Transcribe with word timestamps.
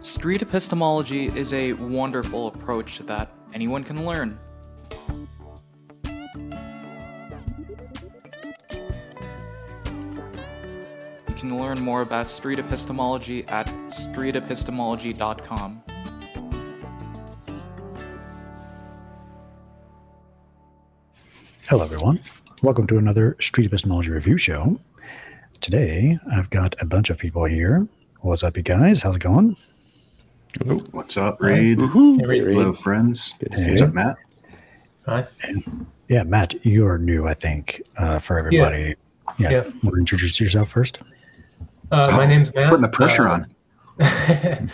Street 0.00 0.40
epistemology 0.40 1.26
is 1.26 1.52
a 1.52 1.74
wonderful 1.74 2.46
approach 2.46 2.98
that 3.00 3.30
anyone 3.52 3.84
can 3.84 4.06
learn. 4.06 4.38
You 11.28 11.34
can 11.36 11.58
learn 11.58 11.78
more 11.78 12.00
about 12.00 12.30
street 12.30 12.58
epistemology 12.58 13.46
at 13.48 13.66
streetepistemology.com. 13.88 15.82
Hello, 21.74 21.82
everyone. 21.82 22.20
Welcome 22.62 22.86
to 22.86 22.98
another 22.98 23.36
Street 23.40 23.66
Epistemology 23.66 24.08
Review 24.10 24.38
Show. 24.38 24.78
Today, 25.60 26.16
I've 26.32 26.48
got 26.50 26.76
a 26.80 26.86
bunch 26.86 27.10
of 27.10 27.18
people 27.18 27.46
here. 27.46 27.88
What's 28.20 28.44
up, 28.44 28.56
you 28.56 28.62
guys? 28.62 29.02
How's 29.02 29.16
it 29.16 29.22
going? 29.22 29.56
What's 30.92 31.16
up, 31.16 31.40
Reid? 31.42 31.80
Hey, 31.80 31.86
Reid. 32.26 32.44
Hello, 32.56 32.74
friends. 32.74 33.34
Good 33.40 33.50
to 33.50 33.58
see 33.58 33.70
What's 33.70 33.80
you. 33.80 33.86
up, 33.88 33.92
Matt? 33.92 34.16
Hi. 35.06 35.26
Yeah, 36.06 36.22
Matt, 36.22 36.64
you're 36.64 36.96
new, 36.96 37.26
I 37.26 37.34
think, 37.34 37.82
uh, 37.98 38.20
for 38.20 38.38
everybody. 38.38 38.94
Yeah. 39.38 39.50
Yeah. 39.50 39.62
Want 39.82 39.82
to 39.82 39.96
introduce 39.96 40.38
yourself 40.38 40.68
first? 40.68 41.00
Uh, 41.90 42.06
my 42.12 42.22
Oh, 42.22 42.26
name's 42.28 42.54
Matt. 42.54 42.68
Putting 42.70 42.82
the 42.82 42.88
pressure 42.88 43.26
Uh, 43.26 43.32
on. 43.32 43.50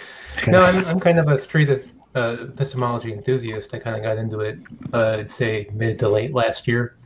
no, 0.48 0.62
I'm, 0.62 0.84
I'm 0.84 1.00
kind 1.00 1.18
of 1.18 1.28
a 1.28 1.38
street 1.38 1.70
uh, 2.14 2.36
epistemology 2.40 3.12
enthusiast. 3.12 3.74
I 3.74 3.78
kind 3.78 3.96
of 3.96 4.02
got 4.02 4.18
into 4.18 4.40
it, 4.40 4.58
uh, 4.92 5.16
I'd 5.18 5.30
say 5.30 5.68
mid 5.72 5.98
to 6.00 6.08
late 6.08 6.34
last 6.34 6.66
year, 6.66 6.96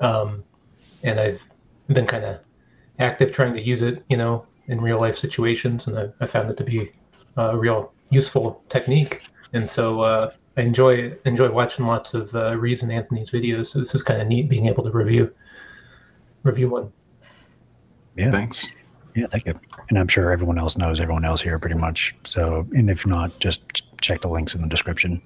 um, 0.00 0.44
and 1.02 1.20
I've 1.20 1.42
been 1.88 2.06
kind 2.06 2.24
of 2.24 2.40
active 2.98 3.32
trying 3.32 3.54
to 3.54 3.62
use 3.62 3.82
it, 3.82 4.02
you 4.08 4.16
know, 4.16 4.46
in 4.68 4.80
real 4.80 4.98
life 4.98 5.16
situations, 5.16 5.86
and 5.86 5.98
I, 5.98 6.08
I 6.20 6.26
found 6.26 6.50
it 6.50 6.56
to 6.56 6.64
be 6.64 6.90
a 7.36 7.56
real 7.56 7.92
useful 8.10 8.62
technique. 8.68 9.22
And 9.52 9.68
so 9.68 10.00
uh, 10.00 10.32
I 10.56 10.62
enjoy 10.62 11.14
enjoy 11.24 11.50
watching 11.50 11.86
lots 11.86 12.14
of 12.14 12.34
uh, 12.34 12.56
Reid's 12.58 12.82
and 12.82 12.92
Anthony's 12.92 13.30
videos. 13.30 13.66
So 13.66 13.78
this 13.78 13.94
is 13.94 14.02
kind 14.02 14.20
of 14.20 14.28
neat 14.28 14.48
being 14.48 14.66
able 14.66 14.82
to 14.84 14.90
review 14.90 15.32
review 16.42 16.70
one. 16.70 16.92
Yeah. 18.16 18.30
Thanks. 18.30 18.66
Yeah, 19.14 19.26
thank 19.26 19.46
you. 19.46 19.58
And 19.88 19.98
I'm 19.98 20.08
sure 20.08 20.30
everyone 20.30 20.58
else 20.58 20.76
knows 20.76 21.00
everyone 21.00 21.24
else 21.24 21.40
here 21.40 21.58
pretty 21.58 21.76
much. 21.76 22.14
So, 22.24 22.66
and 22.72 22.90
if 22.90 23.06
not, 23.06 23.38
just 23.40 23.62
check 24.00 24.20
the 24.20 24.28
links 24.28 24.54
in 24.54 24.62
the 24.62 24.68
description. 24.68 25.20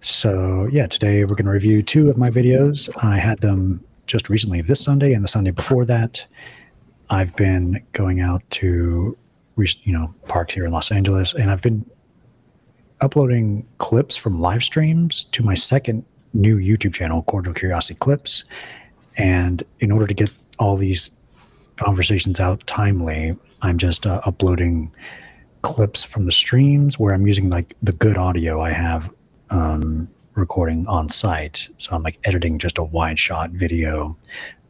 So, 0.00 0.68
yeah, 0.70 0.86
today 0.86 1.24
we're 1.24 1.34
going 1.34 1.46
to 1.46 1.52
review 1.52 1.82
two 1.82 2.10
of 2.10 2.16
my 2.16 2.30
videos. 2.30 2.88
I 3.02 3.18
had 3.18 3.40
them 3.40 3.82
just 4.06 4.28
recently 4.28 4.60
this 4.60 4.80
Sunday 4.80 5.12
and 5.12 5.24
the 5.24 5.28
Sunday 5.28 5.50
before 5.50 5.84
that. 5.86 6.24
I've 7.10 7.34
been 7.36 7.82
going 7.92 8.20
out 8.20 8.42
to, 8.50 9.16
you 9.56 9.92
know, 9.92 10.14
parks 10.28 10.54
here 10.54 10.64
in 10.64 10.72
Los 10.72 10.90
Angeles, 10.90 11.34
and 11.34 11.50
I've 11.50 11.62
been 11.62 11.88
uploading 13.00 13.66
clips 13.78 14.16
from 14.16 14.40
live 14.40 14.64
streams 14.64 15.26
to 15.32 15.42
my 15.42 15.54
second 15.54 16.04
new 16.34 16.56
YouTube 16.56 16.94
channel, 16.94 17.22
Cordial 17.22 17.54
Curiosity 17.54 17.94
Clips. 17.94 18.44
And 19.18 19.62
in 19.80 19.90
order 19.90 20.06
to 20.06 20.14
get 20.14 20.30
all 20.58 20.76
these 20.76 21.10
conversations 21.76 22.40
out 22.40 22.66
timely, 22.66 23.36
I'm 23.62 23.78
just 23.78 24.06
uh, 24.06 24.20
uploading 24.24 24.92
clips 25.66 26.04
from 26.04 26.26
the 26.26 26.32
streams 26.32 26.96
where 26.96 27.12
I'm 27.12 27.26
using 27.26 27.50
like 27.50 27.74
the 27.82 27.92
good 27.92 28.16
audio 28.16 28.60
I 28.60 28.70
have 28.70 29.12
um, 29.50 30.08
recording 30.36 30.86
on 30.86 31.08
site. 31.08 31.68
So 31.78 31.90
I'm 31.96 32.04
like 32.04 32.20
editing 32.22 32.58
just 32.58 32.78
a 32.78 32.84
wide 32.84 33.18
shot 33.18 33.50
video 33.50 34.16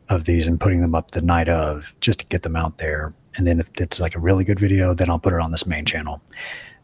of 0.09 0.25
these 0.25 0.47
and 0.47 0.59
putting 0.59 0.81
them 0.81 0.95
up 0.95 1.11
the 1.11 1.21
night 1.21 1.51
of 1.51 1.93
just 2.01 2.21
to 2.21 2.27
get 2.27 2.45
them 2.45 2.57
out 2.57 2.79
there. 2.79 3.13
And 3.37 3.47
then 3.47 3.61
if 3.61 3.69
it's 3.79 4.01
like 4.01 4.15
a 4.17 4.19
really 4.19 4.43
good 4.43 4.59
video, 4.59 4.95
then 4.95 5.11
I'll 5.11 5.19
put 5.19 5.35
it 5.35 5.41
on 5.41 5.53
this 5.53 5.67
main 5.67 5.85
channel. 5.85 6.23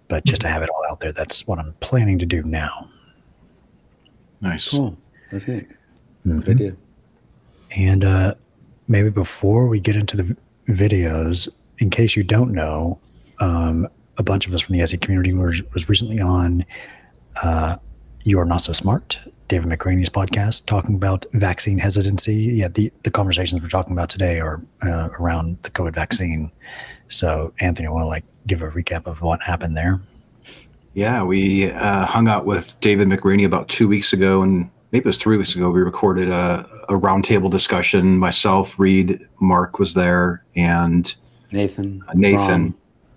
But 0.09 0.27
just 0.27 0.43
to 0.43 0.49
have 0.49 0.63
it 0.63 0.69
all 0.69 0.85
out 0.91 1.01
there, 1.01 1.13
that's 1.13 1.47
what 1.47 1.59
I'm 1.59 1.73
planning 1.81 2.19
to 2.19 2.27
do 2.27 2.43
now. 2.43 2.91
Nice. 4.43 4.69
Cool. 4.71 4.95
That's 5.31 5.49
neat. 5.49 5.67
Mhm. 6.27 6.45
Good 6.45 6.57
idea. 6.57 6.77
And 7.75 8.05
uh, 8.05 8.35
maybe 8.89 9.09
before 9.09 9.69
we 9.69 9.81
get 9.81 9.97
into 9.97 10.19
the 10.19 10.25
v- 10.25 10.37
videos, 10.69 11.49
in 11.79 11.89
case 11.89 12.15
you 12.15 12.25
don't 12.25 12.53
know, 12.53 12.99
um, 13.39 13.89
a 14.19 14.23
bunch 14.23 14.47
of 14.47 14.55
us 14.55 14.61
from 14.61 14.77
the 14.77 14.83
SE 14.83 14.97
community 14.99 15.33
was, 15.33 15.63
was 15.73 15.89
recently 15.89 16.21
on 16.21 16.65
uh, 17.43 17.77
You 18.25 18.39
Are 18.39 18.45
Not 18.45 18.59
So 18.59 18.73
Smart, 18.73 19.19
David 19.49 19.69
McRaney's 19.69 20.11
podcast, 20.11 20.67
talking 20.67 20.95
about 20.95 21.27
vaccine 21.33 21.79
hesitancy. 21.79 22.35
Yeah, 22.35 22.69
the, 22.69 22.93
the 23.03 23.11
conversations 23.11 23.63
we're 23.63 23.69
talking 23.69 23.93
about 23.93 24.11
today 24.11 24.41
are 24.41 24.63
uh, 24.83 25.09
around 25.19 25.59
the 25.63 25.71
COVID 25.71 25.95
vaccine. 25.95 26.51
So, 27.09 27.53
Anthony, 27.61 27.89
I 27.89 27.91
want 27.91 28.05
to 28.05 28.09
like 28.09 28.25
give 28.47 28.63
a 28.63 28.71
recap 28.71 29.07
of 29.07 29.23
what 29.23 29.43
happened 29.43 29.77
there. 29.77 30.01
Yeah, 30.95 31.23
we 31.23 31.71
uh, 31.71 32.05
hung 32.05 32.29
out 32.29 32.45
with 32.45 32.79
David 32.81 33.09
McRaney 33.09 33.47
about 33.47 33.69
two 33.69 33.89
weeks 33.89 34.13
ago, 34.13 34.43
and 34.43 34.71
maybe 34.91 35.05
it 35.05 35.07
was 35.07 35.19
three 35.19 35.39
weeks 35.39 35.55
ago. 35.55 35.71
We 35.71 35.81
recorded 35.81 36.29
a, 36.29 36.69
a 36.89 36.95
roundtable 36.95 37.51
discussion. 37.51 38.19
Myself, 38.19 38.79
Reid, 38.79 39.27
Mark 39.41 39.79
was 39.79 39.95
there, 39.95 40.45
and 40.55 41.15
Nathan. 41.51 42.05
uh, 42.09 42.13
Nathan, 42.15 42.75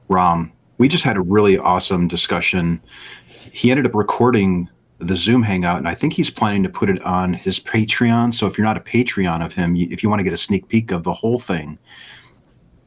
Ron. 0.08 0.48
Rom. 0.48 0.52
We 0.78 0.88
just 0.88 1.04
had 1.04 1.18
a 1.18 1.22
really 1.22 1.58
awesome 1.58 2.08
discussion. 2.08 2.82
He 3.28 3.72
ended 3.72 3.86
up 3.86 3.96
recording 3.96 4.70
the 5.00 5.16
Zoom 5.16 5.44
hangout, 5.44 5.78
and 5.78 5.88
I 5.88 5.94
think 5.94 6.14
he's 6.14 6.30
planning 6.30 6.64
to 6.64 6.70
put 6.70 6.90
it 6.90 7.02
on 7.04 7.34
his 7.34 7.60
Patreon. 7.60 8.34
So 8.34 8.48
if 8.48 8.58
you're 8.58 8.66
not 8.66 8.78
a 8.78 8.82
Patreon 8.82 9.46
of 9.46 9.54
him, 9.54 9.76
if 9.76 10.04
you 10.04 10.10
want 10.10 10.20
to 10.20 10.24
get 10.24 10.34
a 10.34 10.38
sneak 10.38 10.68
peek 10.68 10.92
of 10.92 11.04
the 11.04 11.14
whole 11.14 11.40
thing, 11.40 11.78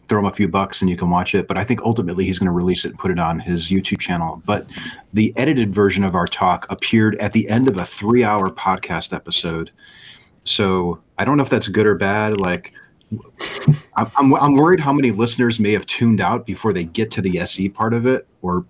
throw 0.09 0.21
him 0.21 0.25
a 0.25 0.33
few 0.33 0.49
bucks 0.49 0.81
and 0.81 0.91
you 0.91 0.97
can 0.97 1.11
watch 1.11 1.35
it. 1.35 1.47
But 1.47 1.59
I 1.59 1.65
think 1.65 1.83
ultimately 1.83 2.25
he's 2.25 2.39
going 2.39 2.47
to 2.47 2.53
release 2.53 2.85
it 2.85 2.91
and 2.91 2.99
put 2.99 3.11
it 3.11 3.19
on 3.19 3.39
his 3.39 3.69
YouTube 3.69 4.01
channel. 4.01 4.43
But 4.47 4.67
the 5.13 5.37
edited 5.37 5.75
version 5.75 6.03
of 6.03 6.15
our 6.15 6.27
talk 6.27 6.67
appeared 6.71 7.17
at 7.17 7.33
the 7.33 7.49
end 7.49 7.69
of 7.69 7.77
a 7.77 7.85
three 7.85 8.25
hour 8.25 8.49
podcast 8.49 9.13
episode. 9.13 9.71
So 10.45 11.01
I 11.19 11.25
don't 11.25 11.37
know 11.37 11.43
if 11.43 11.51
that's 11.51 11.69
good 11.69 11.87
or 11.87 11.95
bad. 11.95 12.41
Like, 12.41 12.73
I'm, 13.97 14.11
I'm, 14.17 14.35
I'm 14.35 14.55
worried 14.55 14.81
how 14.81 14.93
many 14.93 15.11
listeners 15.11 15.59
may 15.59 15.73
have 15.73 15.87
tuned 15.87 16.21
out 16.21 16.47
before 16.47 16.73
they 16.73 16.85
get 16.85 17.11
to 17.13 17.23
the 17.23 17.41
SE 17.41 17.69
part 17.71 17.95
of 17.95 18.07
it, 18.07 18.27
or 18.43 18.65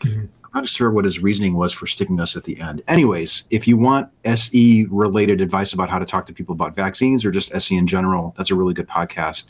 Mhm. 0.00 0.28
I'm 0.54 0.62
not 0.62 0.68
sure 0.68 0.90
what 0.90 1.04
his 1.04 1.18
reasoning 1.18 1.54
was 1.54 1.72
for 1.72 1.86
sticking 1.86 2.20
us 2.20 2.34
at 2.36 2.44
the 2.44 2.58
end. 2.60 2.82
Anyways, 2.88 3.44
if 3.50 3.68
you 3.68 3.76
want 3.76 4.08
SE 4.24 4.86
related 4.90 5.40
advice 5.40 5.72
about 5.72 5.90
how 5.90 5.98
to 5.98 6.06
talk 6.06 6.24
to 6.26 6.32
people 6.32 6.52
about 6.54 6.74
vaccines 6.74 7.24
or 7.24 7.30
just 7.30 7.52
SE 7.54 7.76
in 7.76 7.86
general, 7.86 8.34
that's 8.36 8.50
a 8.50 8.54
really 8.54 8.72
good 8.74 8.88
podcast. 8.88 9.44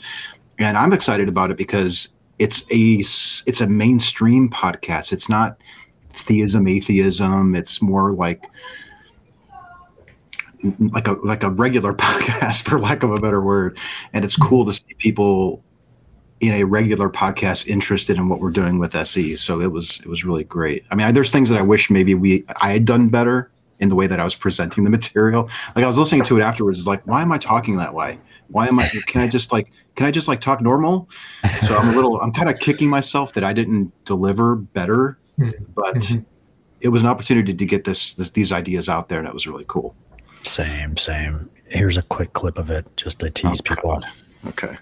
And 0.58 0.76
I'm 0.76 0.92
excited 0.92 1.28
about 1.28 1.50
it 1.50 1.56
because 1.56 2.08
it's 2.38 2.62
a 2.72 2.98
it's 3.46 3.60
a 3.60 3.66
mainstream 3.68 4.48
podcast. 4.50 5.12
It's 5.12 5.28
not 5.28 5.56
theism, 6.14 6.66
atheism. 6.66 7.54
It's 7.54 7.80
more 7.80 8.12
like 8.12 8.44
like 10.78 11.06
a 11.08 11.12
like 11.24 11.42
a 11.42 11.50
regular 11.50 11.92
podcast 12.06 12.62
for 12.68 12.78
lack 12.80 13.02
of 13.02 13.10
a 13.12 13.20
better 13.20 13.40
word. 13.40 13.78
And 14.12 14.24
it's 14.24 14.36
cool 14.36 14.64
to 14.66 14.72
see 14.72 14.94
people 14.98 15.62
in 16.40 16.52
a 16.54 16.64
regular 16.64 17.10
podcast 17.10 17.66
interested 17.66 18.16
in 18.16 18.28
what 18.28 18.38
we're 18.40 18.50
doing 18.50 18.78
with 18.78 18.94
SE 18.94 19.34
so 19.34 19.60
it 19.60 19.72
was 19.72 19.98
it 20.00 20.06
was 20.06 20.24
really 20.24 20.44
great. 20.44 20.84
I 20.90 20.94
mean 20.94 21.06
I, 21.06 21.12
there's 21.12 21.30
things 21.32 21.48
that 21.48 21.58
i 21.58 21.62
wish 21.62 21.90
maybe 21.90 22.14
we 22.14 22.44
i 22.60 22.70
had 22.70 22.84
done 22.84 23.08
better 23.08 23.50
in 23.80 23.88
the 23.88 23.96
way 23.96 24.06
that 24.06 24.20
i 24.20 24.24
was 24.24 24.36
presenting 24.36 24.84
the 24.84 24.90
material. 24.98 25.50
Like 25.74 25.84
i 25.84 25.88
was 25.88 25.98
listening 25.98 26.22
to 26.22 26.38
it 26.38 26.42
afterwards. 26.42 26.86
Like 26.86 27.04
why 27.06 27.22
am 27.22 27.32
i 27.32 27.38
talking 27.38 27.76
that 27.78 27.92
way? 27.92 28.18
Why 28.48 28.68
am 28.68 28.78
i 28.78 28.88
can 29.06 29.20
i 29.20 29.26
just 29.26 29.50
like 29.52 29.72
can 29.96 30.06
i 30.06 30.12
just 30.12 30.28
like 30.28 30.40
talk 30.40 30.60
normal? 30.60 31.08
So 31.62 31.76
i'm 31.76 31.88
a 31.88 31.92
little 31.92 32.20
i'm 32.20 32.32
kind 32.32 32.48
of 32.48 32.58
kicking 32.60 32.88
myself 32.88 33.32
that 33.34 33.42
i 33.44 33.52
didn't 33.52 33.92
deliver 34.04 34.54
better 34.56 35.18
Mhm. 35.40 35.52
but 35.74 35.94
Mhm. 35.96 36.24
it 36.80 36.88
was 36.90 37.02
an 37.02 37.08
opportunity 37.08 37.52
to 37.54 37.66
get 37.66 37.82
this, 37.84 38.12
this 38.14 38.30
these 38.30 38.52
ideas 38.52 38.88
out 38.88 39.08
there 39.08 39.18
and 39.18 39.26
it 39.26 39.34
was 39.34 39.46
really 39.48 39.64
cool 39.68 39.94
Same, 40.48 40.96
same. 40.96 41.50
Here's 41.66 41.98
a 41.98 42.02
quick 42.02 42.32
clip 42.32 42.56
of 42.58 42.70
it 42.70 42.86
just 42.96 43.18
to 43.20 43.30
tease 43.30 43.60
Oh, 43.60 43.62
people. 43.74 43.90
God. 43.90 44.04
okay 44.48 44.76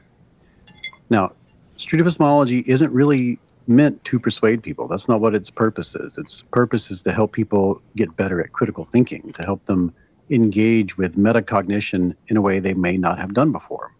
Now, 1.10 1.32
street 1.76 2.00
epistemology 2.00 2.62
isn't 2.68 2.92
really 2.92 3.40
meant 3.66 4.02
to 4.04 4.20
persuade 4.20 4.62
people. 4.62 4.86
That's 4.86 5.08
not 5.08 5.20
what 5.20 5.34
its 5.34 5.50
purpose 5.50 5.96
is. 5.96 6.16
Its 6.18 6.42
purpose 6.52 6.88
is 6.92 7.02
to 7.02 7.12
help 7.12 7.32
people 7.32 7.82
get 7.96 8.16
better 8.16 8.40
at 8.40 8.52
critical 8.52 8.84
thinking, 8.84 9.32
to 9.32 9.42
help 9.42 9.64
them 9.66 9.92
engage 10.30 10.96
with 10.96 11.16
metacognition 11.16 12.14
in 12.28 12.36
a 12.36 12.40
way 12.40 12.60
they 12.60 12.74
may 12.74 12.96
not 12.96 13.18
have 13.18 13.34
done 13.34 13.50
before. 13.50 13.92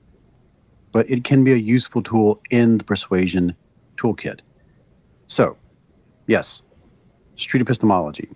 But 0.92 1.10
it 1.10 1.24
can 1.24 1.42
be 1.42 1.52
a 1.52 1.56
useful 1.56 2.00
tool 2.02 2.40
in 2.50 2.78
the 2.78 2.84
persuasion 2.84 3.56
toolkit. 3.96 4.40
So, 5.26 5.56
yes, 6.28 6.62
street 7.34 7.60
epistemology. 7.60 8.28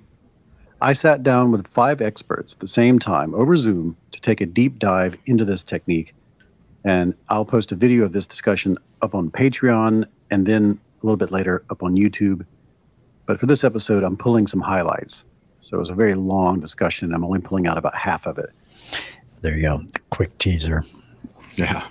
I 0.82 0.94
sat 0.94 1.22
down 1.22 1.52
with 1.52 1.66
five 1.68 2.00
experts 2.00 2.54
at 2.54 2.60
the 2.60 2.68
same 2.68 2.98
time 2.98 3.34
over 3.34 3.54
Zoom 3.56 3.96
to 4.12 4.20
take 4.20 4.40
a 4.40 4.46
deep 4.46 4.78
dive 4.78 5.16
into 5.26 5.44
this 5.44 5.62
technique 5.62 6.14
and 6.84 7.14
I'll 7.28 7.44
post 7.44 7.70
a 7.72 7.76
video 7.76 8.04
of 8.04 8.12
this 8.12 8.26
discussion 8.26 8.78
up 9.02 9.14
on 9.14 9.30
Patreon 9.30 10.06
and 10.30 10.46
then 10.46 10.80
a 11.02 11.06
little 11.06 11.18
bit 11.18 11.30
later 11.30 11.64
up 11.68 11.82
on 11.82 11.94
YouTube. 11.94 12.46
But 13.26 13.38
for 13.38 13.46
this 13.46 13.62
episode, 13.62 14.02
I'm 14.02 14.16
pulling 14.16 14.46
some 14.46 14.60
highlights. 14.60 15.24
So 15.60 15.76
it 15.76 15.80
was 15.80 15.90
a 15.90 15.94
very 15.94 16.14
long 16.14 16.60
discussion. 16.60 17.12
I'm 17.12 17.24
only 17.24 17.40
pulling 17.40 17.66
out 17.66 17.76
about 17.76 17.94
half 17.94 18.26
of 18.26 18.38
it. 18.38 18.50
So 19.26 19.40
there 19.42 19.54
you 19.56 19.62
go. 19.62 19.82
Quick 20.08 20.36
teaser. 20.38 20.84
Yeah. 21.56 21.86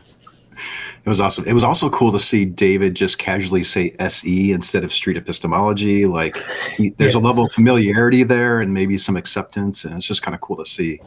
It 1.09 1.13
was 1.13 1.19
awesome. 1.19 1.43
It 1.47 1.53
was 1.53 1.63
also 1.63 1.89
cool 1.89 2.11
to 2.11 2.19
see 2.19 2.45
David 2.45 2.95
just 2.95 3.17
casually 3.17 3.63
say 3.63 3.95
SE 3.97 4.51
instead 4.51 4.83
of 4.83 4.93
street 4.93 5.17
epistemology. 5.17 6.05
Like 6.05 6.37
he, 6.77 6.89
there's 6.97 7.15
a 7.15 7.19
level 7.19 7.45
of 7.45 7.51
familiarity 7.51 8.21
there 8.21 8.61
and 8.61 8.75
maybe 8.75 8.95
some 8.99 9.17
acceptance. 9.17 9.85
And 9.85 9.95
it's 9.97 10.05
just 10.05 10.21
kind 10.21 10.35
of 10.35 10.41
cool 10.41 10.55
to 10.57 10.67
see 10.67 11.01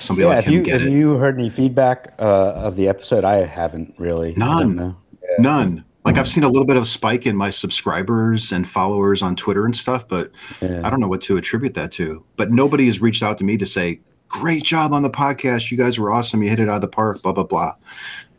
somebody 0.00 0.24
Yeah, 0.26 0.34
like 0.34 0.44
have 0.44 0.44
him 0.46 0.54
you 0.54 0.62
get 0.62 0.80
have 0.80 0.88
it. 0.88 0.92
you 0.92 1.12
heard 1.18 1.38
any 1.38 1.50
feedback 1.50 2.14
uh, 2.18 2.52
of 2.56 2.74
the 2.74 2.88
episode? 2.88 3.24
I 3.24 3.46
haven't 3.46 3.94
really. 3.96 4.34
None. 4.36 4.74
know. 4.74 4.96
None. 5.38 5.84
Like 6.04 6.16
I've 6.18 6.28
seen 6.28 6.42
a 6.42 6.48
little 6.48 6.66
bit 6.66 6.76
of 6.76 6.88
spike 6.88 7.28
in 7.28 7.36
my 7.36 7.50
subscribers 7.50 8.50
and 8.50 8.68
followers 8.68 9.22
on 9.22 9.36
Twitter 9.36 9.66
and 9.66 9.76
stuff, 9.76 10.08
but 10.08 10.32
Yeah. 10.60 10.82
I 10.84 10.90
don't 10.90 10.98
know 10.98 11.06
what 11.06 11.20
to 11.22 11.36
attribute 11.36 11.74
that 11.74 11.92
to. 11.92 12.24
But 12.34 12.50
nobody 12.50 12.86
has 12.86 13.00
reached 13.00 13.22
out 13.22 13.38
to 13.38 13.44
me 13.44 13.56
to 13.58 13.66
say, 13.66 14.00
"Great 14.28 14.64
job 14.64 14.92
on 14.92 15.02
the 15.04 15.10
podcast. 15.10 15.70
You 15.70 15.76
guys 15.78 15.96
were 16.00 16.10
awesome. 16.10 16.42
You 16.42 16.48
hit 16.50 16.58
it 16.58 16.68
out 16.68 16.76
of 16.76 16.80
the 16.80 16.88
park." 16.88 17.22
Blah 17.22 17.34
blah 17.34 17.44
blah. 17.44 17.74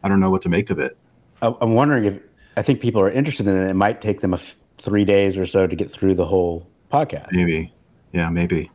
I 0.03 0.09
don't 0.09 0.19
know 0.19 0.29
what 0.31 0.41
to 0.43 0.49
make 0.49 0.69
of 0.69 0.79
it. 0.79 0.97
I- 1.41 1.53
I'm 1.61 1.73
wondering 1.75 2.05
if 2.05 2.19
I 2.57 2.61
think 2.61 2.81
people 2.81 3.01
are 3.01 3.09
interested 3.11 3.47
in 3.47 3.55
it. 3.55 3.69
It 3.69 3.73
might 3.75 4.01
take 4.01 4.21
them 4.21 4.33
a 4.33 4.37
f- 4.37 4.55
three 4.77 5.05
days 5.05 5.37
or 5.37 5.45
so 5.45 5.67
to 5.67 5.75
get 5.75 5.89
through 5.91 6.15
the 6.15 6.25
whole 6.25 6.67
podcast. 6.91 7.31
Maybe, 7.31 7.73
yeah, 8.11 8.29
maybe. 8.29 8.69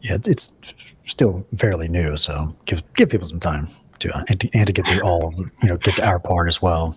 Yeah, 0.00 0.14
it's- 0.14 0.28
it's 0.28 0.94
still 1.04 1.46
fairly 1.56 1.88
new, 1.88 2.16
so 2.16 2.54
give 2.66 2.82
give 2.94 3.08
people 3.10 3.26
some 3.26 3.40
time 3.40 3.68
to 4.00 4.16
uh, 4.16 4.24
and 4.28 4.40
to, 4.40 4.48
and 4.54 4.66
to 4.66 4.72
get 4.72 4.86
through 4.86 5.00
all, 5.02 5.34
you 5.62 5.68
know, 5.68 5.76
get 5.76 5.94
to 5.96 6.06
our 6.06 6.18
part 6.20 6.46
as 6.48 6.62
well. 6.62 6.96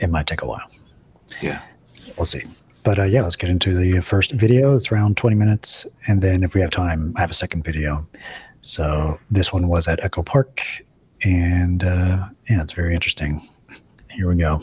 It 0.00 0.10
might 0.10 0.26
take 0.26 0.42
a 0.42 0.46
while. 0.46 0.66
Yeah. 1.40 1.60
We'll 2.16 2.26
see. 2.26 2.42
But 2.84 2.98
uh, 2.98 3.04
yeah, 3.04 3.22
let's 3.22 3.36
get 3.36 3.48
into 3.48 3.74
the 3.76 4.00
first 4.00 4.32
video. 4.32 4.74
It's 4.74 4.90
around 4.90 5.16
20 5.16 5.36
minutes. 5.36 5.86
And 6.08 6.20
then 6.20 6.42
if 6.42 6.54
we 6.54 6.60
have 6.60 6.70
time, 6.70 7.12
I 7.16 7.20
have 7.20 7.30
a 7.30 7.34
second 7.34 7.64
video. 7.64 8.06
So 8.60 9.20
this 9.30 9.52
one 9.52 9.68
was 9.68 9.86
at 9.86 10.02
Echo 10.02 10.22
Park. 10.24 10.60
And 11.24 11.84
uh, 11.84 12.28
yeah, 12.48 12.62
it's 12.62 12.72
very 12.72 12.94
interesting. 12.94 13.40
Here 14.10 14.28
we 14.28 14.36
go. 14.36 14.60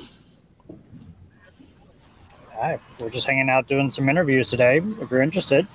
Hi, 2.54 2.78
we're 3.00 3.10
just 3.10 3.26
hanging 3.26 3.50
out 3.50 3.68
doing 3.68 3.90
some 3.90 4.10
interviews 4.10 4.48
today. 4.48 4.82
If 5.02 5.10
you're 5.10 5.22
interested, 5.22 5.66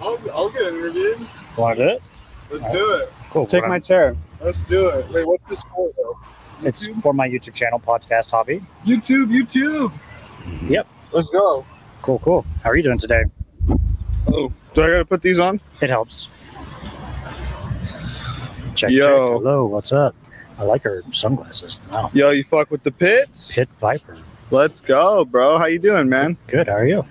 I'll, 0.00 0.18
I'll 0.32 0.50
get 0.50 0.62
interviewed. 0.74 1.18
want 1.56 1.78
to 1.78 1.84
do 1.84 1.90
it? 1.90 2.08
Let's 2.50 2.72
do 2.72 2.90
it. 2.94 3.12
Cool. 3.30 3.46
Take 3.46 3.62
We're 3.62 3.68
my 3.68 3.74
gonna- 3.78 3.84
chair. 3.84 4.16
Let's 4.40 4.60
do 4.64 4.88
it. 4.88 5.08
Wait, 5.10 5.26
what's 5.26 5.48
this 5.48 5.62
for 5.74 5.90
though? 5.96 6.18
It's 6.62 6.86
for 7.02 7.12
my 7.14 7.28
YouTube 7.28 7.54
channel, 7.54 7.78
Podcast 7.78 8.30
Hobby. 8.30 8.62
YouTube, 8.84 9.26
YouTube. 9.28 9.92
Yep. 10.68 10.86
Let's 11.12 11.30
go. 11.30 11.64
Cool, 12.02 12.18
cool. 12.18 12.44
How 12.62 12.70
are 12.70 12.76
you 12.76 12.82
doing 12.82 12.98
today? 12.98 13.22
Oh, 14.28 14.52
do 14.74 14.82
I 14.82 14.90
gotta 14.90 15.04
put 15.04 15.22
these 15.22 15.38
on? 15.38 15.60
It 15.80 15.90
helps. 15.90 16.28
Check, 18.74 18.90
Yo. 18.90 19.06
check. 19.06 19.42
Hello, 19.42 19.66
what's 19.66 19.92
up? 19.92 20.14
I 20.58 20.62
like 20.64 20.82
her 20.84 21.02
sunglasses. 21.12 21.80
Wow. 21.90 22.10
Yo, 22.12 22.30
you 22.30 22.44
fuck 22.44 22.70
with 22.70 22.82
the 22.82 22.90
pits? 22.92 23.52
Pit 23.52 23.68
Viper. 23.80 24.16
Let's 24.50 24.80
go, 24.80 25.24
bro. 25.24 25.58
How 25.58 25.66
you 25.66 25.78
doing, 25.78 26.08
man? 26.08 26.36
Good. 26.46 26.68
How 26.68 26.74
are 26.76 26.86
you? 26.86 27.04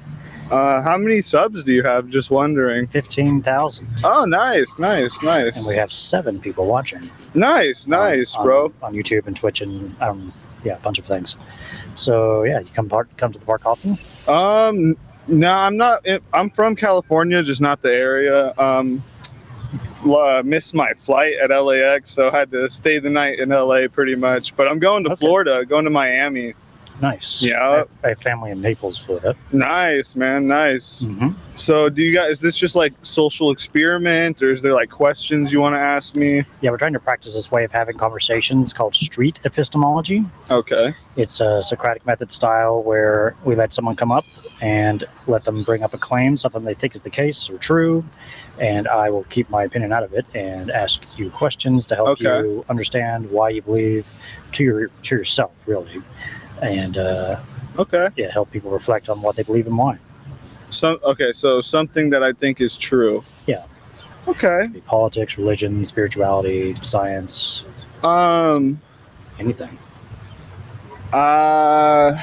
Uh, 0.51 0.81
how 0.81 0.97
many 0.97 1.21
subs 1.21 1.63
do 1.63 1.73
you 1.73 1.83
have? 1.83 2.07
Just 2.09 2.29
wondering. 2.29 2.85
15,000. 2.87 3.87
Oh, 4.03 4.25
nice, 4.25 4.77
nice, 4.77 5.21
nice. 5.23 5.57
And 5.57 5.65
we 5.67 5.75
have 5.75 5.91
seven 5.91 6.39
people 6.39 6.65
watching. 6.67 7.01
nice, 7.33 7.87
nice, 7.87 8.35
on- 8.35 8.45
bro. 8.45 8.73
On 8.81 8.93
YouTube 8.93 9.25
and 9.27 9.35
Twitch 9.35 9.61
and, 9.61 9.95
um, 10.01 10.31
yeah, 10.63 10.75
a 10.75 10.79
bunch 10.79 10.99
of 10.99 11.05
things. 11.05 11.35
So, 11.95 12.43
yeah, 12.43 12.59
you 12.59 12.67
come 12.73 12.87
park, 12.89 13.09
come 13.17 13.31
to 13.31 13.39
the 13.39 13.45
park 13.45 13.65
often? 13.65 13.97
Um, 14.27 14.95
no, 15.27 15.51
I'm 15.53 15.77
not. 15.77 16.05
I'm 16.33 16.49
from 16.49 16.75
California, 16.75 17.41
just 17.43 17.61
not 17.61 17.81
the 17.81 17.93
area. 17.93 18.53
Um, 18.57 19.03
uh, 20.05 20.41
missed 20.45 20.73
my 20.73 20.93
flight 20.93 21.33
at 21.41 21.49
LAX, 21.49 22.11
so 22.11 22.29
had 22.29 22.51
to 22.51 22.69
stay 22.69 22.99
the 22.99 23.09
night 23.09 23.39
in 23.39 23.49
LA 23.49 23.87
pretty 23.87 24.15
much. 24.15 24.55
But 24.55 24.67
I'm 24.67 24.79
going 24.79 25.03
to 25.05 25.11
Okay. 25.11 25.19
Florida, 25.19 25.65
going 25.65 25.85
to 25.85 25.91
Miami. 25.91 26.53
Nice. 27.01 27.41
Yeah. 27.41 27.67
I 27.67 27.77
have, 27.77 27.89
I 28.03 28.07
have 28.09 28.21
family 28.21 28.51
in 28.51 28.61
Naples, 28.61 28.97
Florida. 28.97 29.35
Nice, 29.51 30.15
man, 30.15 30.47
nice. 30.47 31.01
Mm-hmm. 31.01 31.29
So, 31.55 31.89
do 31.89 32.01
you 32.01 32.13
guys? 32.13 32.33
Is 32.33 32.39
this 32.39 32.55
just 32.55 32.75
like 32.75 32.93
social 33.01 33.51
experiment, 33.51 34.41
or 34.41 34.51
is 34.51 34.61
there 34.61 34.73
like 34.73 34.89
questions 34.89 35.51
you 35.51 35.59
want 35.59 35.75
to 35.75 35.79
ask 35.79 36.15
me? 36.15 36.43
Yeah, 36.61 36.69
we're 36.71 36.77
trying 36.77 36.93
to 36.93 36.99
practice 36.99 37.33
this 37.33 37.51
way 37.51 37.63
of 37.63 37.71
having 37.71 37.97
conversations 37.97 38.73
called 38.73 38.95
street 38.95 39.39
epistemology. 39.43 40.23
Okay. 40.51 40.93
It's 41.15 41.41
a 41.41 41.61
Socratic 41.63 42.05
method 42.05 42.31
style 42.31 42.81
where 42.83 43.35
we 43.43 43.55
let 43.55 43.73
someone 43.73 43.95
come 43.95 44.11
up 44.11 44.25
and 44.63 45.03
let 45.27 45.43
them 45.43 45.61
bring 45.63 45.83
up 45.83 45.93
a 45.93 45.97
claim, 45.97 46.37
something 46.37 46.63
they 46.63 46.73
think 46.73 46.95
is 46.95 47.01
the 47.01 47.09
case 47.09 47.49
or 47.49 47.57
true, 47.57 48.03
and 48.59 48.87
I 48.87 49.09
will 49.09 49.25
keep 49.25 49.49
my 49.49 49.63
opinion 49.65 49.91
out 49.91 50.03
of 50.03 50.13
it 50.13 50.25
and 50.33 50.71
ask 50.71 51.19
you 51.19 51.29
questions 51.29 51.85
to 51.87 51.95
help 51.95 52.07
Okay. 52.09 52.23
you 52.23 52.63
understand 52.69 53.29
why 53.29 53.49
you 53.49 53.61
believe 53.61 54.05
to 54.53 54.63
your 54.63 54.87
to 54.87 55.15
yourself, 55.15 55.51
really, 55.67 56.01
and 56.61 56.97
uh, 56.97 57.41
Okay. 57.77 58.07
yeah, 58.15 58.31
help 58.31 58.51
people 58.51 58.71
reflect 58.71 59.09
on 59.09 59.21
what 59.21 59.35
they 59.35 59.43
believe 59.43 59.67
and 59.67 59.77
why. 59.77 59.97
So, 60.69 60.97
okay. 61.03 61.33
So 61.33 61.59
something 61.59 62.09
that 62.11 62.23
I 62.23 62.31
think 62.31 62.61
is 62.61 62.77
true. 62.77 63.23
Yeah. 63.45 63.65
Okay. 64.29 64.69
Politics, 64.85 65.37
religion, 65.37 65.83
spirituality, 65.83 66.75
science, 66.83 67.65
Um. 68.03 68.79
anything. 69.39 69.77
Uh, 71.11 72.13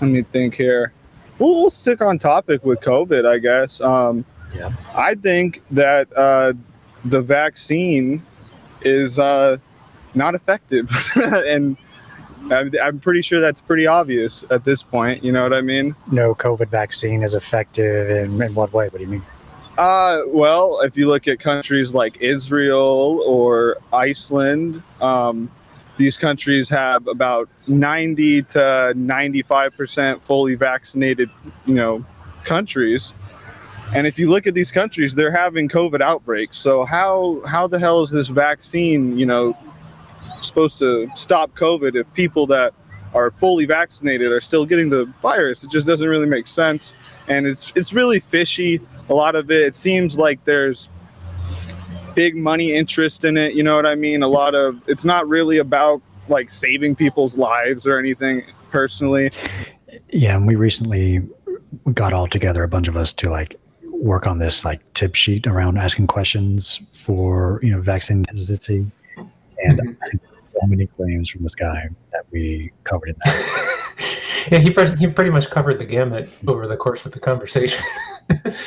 let 0.00 0.10
me 0.10 0.22
think 0.22 0.54
here. 0.56 0.92
We'll, 1.40 1.56
we'll 1.56 1.70
stick 1.70 2.00
on 2.02 2.18
topic 2.18 2.64
with 2.64 2.80
COVID, 2.80 3.26
I 3.26 3.38
guess. 3.38 3.80
Um, 3.80 4.24
Yeah. 4.54 4.72
I 4.94 5.14
think 5.14 5.62
that 5.70 6.12
uh, 6.16 6.52
the 7.04 7.20
vaccine 7.20 8.22
is 8.82 9.18
uh, 9.18 9.56
not 10.14 10.34
effective, 10.34 10.90
and 11.16 11.76
I'm, 12.50 12.72
I'm 12.82 13.00
pretty 13.00 13.22
sure 13.22 13.40
that's 13.40 13.60
pretty 13.60 13.86
obvious 13.86 14.44
at 14.50 14.64
this 14.64 14.82
point. 14.82 15.22
You 15.24 15.32
know 15.32 15.42
what 15.42 15.54
I 15.54 15.60
mean? 15.60 15.94
No 16.10 16.34
COVID 16.34 16.68
vaccine 16.68 17.22
is 17.22 17.34
effective 17.34 18.10
in, 18.10 18.42
in 18.42 18.54
what 18.54 18.72
way? 18.72 18.88
What 18.88 18.98
do 18.98 19.04
you 19.04 19.10
mean? 19.10 19.22
Uh, 19.78 20.22
well, 20.26 20.80
if 20.82 20.96
you 20.96 21.08
look 21.08 21.26
at 21.26 21.38
countries 21.40 21.94
like 21.94 22.18
Israel 22.20 23.22
or 23.26 23.78
Iceland, 23.92 24.82
um, 25.00 25.50
these 26.00 26.16
countries 26.16 26.68
have 26.70 27.06
about 27.06 27.46
90 27.68 28.42
to 28.44 28.58
95% 28.96 30.22
fully 30.22 30.54
vaccinated, 30.54 31.30
you 31.66 31.74
know, 31.74 32.04
countries. 32.44 33.12
And 33.94 34.06
if 34.06 34.18
you 34.18 34.30
look 34.30 34.46
at 34.46 34.54
these 34.54 34.72
countries, 34.72 35.14
they're 35.14 35.30
having 35.30 35.68
COVID 35.68 36.00
outbreaks. 36.00 36.56
So 36.56 36.84
how 36.84 37.42
how 37.44 37.66
the 37.66 37.78
hell 37.78 38.00
is 38.00 38.10
this 38.10 38.28
vaccine, 38.28 39.18
you 39.18 39.26
know, 39.26 39.54
supposed 40.40 40.78
to 40.78 41.06
stop 41.16 41.50
COVID 41.54 41.94
if 41.94 42.10
people 42.14 42.46
that 42.46 42.72
are 43.12 43.30
fully 43.30 43.66
vaccinated 43.66 44.32
are 44.32 44.40
still 44.40 44.64
getting 44.64 44.88
the 44.88 45.04
virus? 45.20 45.64
It 45.64 45.70
just 45.70 45.86
doesn't 45.86 46.08
really 46.08 46.28
make 46.28 46.48
sense, 46.48 46.94
and 47.28 47.46
it's 47.46 47.74
it's 47.76 47.92
really 47.92 48.20
fishy. 48.20 48.80
A 49.10 49.14
lot 49.14 49.34
of 49.34 49.50
it, 49.50 49.62
it 49.66 49.76
seems 49.76 50.16
like 50.16 50.42
there's 50.46 50.88
big 52.20 52.36
money 52.36 52.74
interest 52.74 53.24
in 53.24 53.38
it. 53.38 53.54
You 53.54 53.62
know 53.62 53.76
what 53.76 53.86
I 53.86 53.94
mean? 53.94 54.22
A 54.22 54.28
lot 54.28 54.54
of 54.54 54.78
it's 54.86 55.06
not 55.06 55.26
really 55.26 55.56
about 55.56 56.02
like 56.28 56.50
saving 56.50 56.94
people's 56.94 57.38
lives 57.38 57.86
or 57.86 57.98
anything 57.98 58.44
personally. 58.70 59.30
Yeah, 60.10 60.36
and 60.36 60.46
we 60.46 60.54
recently 60.54 61.20
got 61.94 62.12
all 62.12 62.26
together, 62.26 62.62
a 62.62 62.68
bunch 62.68 62.88
of 62.88 62.96
us, 62.96 63.14
to 63.14 63.30
like 63.30 63.58
work 63.84 64.26
on 64.26 64.38
this 64.38 64.66
like 64.66 64.80
tip 64.92 65.14
sheet 65.14 65.46
around 65.46 65.78
asking 65.78 66.08
questions 66.08 66.82
for 66.92 67.58
you 67.62 67.70
know 67.70 67.80
vaccine 67.80 68.26
hesitancy, 68.28 68.84
and 69.16 69.80
mm-hmm. 69.80 69.92
think 70.10 70.22
so 70.60 70.66
many 70.66 70.86
claims 70.86 71.28
from 71.30 71.42
this 71.42 71.54
guy 71.54 71.88
that 72.12 72.24
we 72.30 72.70
covered 72.84 73.10
in 73.10 73.16
that. 73.24 73.86
yeah, 74.50 74.58
he, 74.58 74.70
pre- 74.70 74.96
he 74.96 75.06
pretty 75.06 75.30
much 75.30 75.50
covered 75.50 75.78
the 75.78 75.84
gamut 75.84 76.28
over 76.46 76.66
the 76.66 76.76
course 76.76 77.06
of 77.06 77.12
the 77.12 77.20
conversation. 77.20 77.82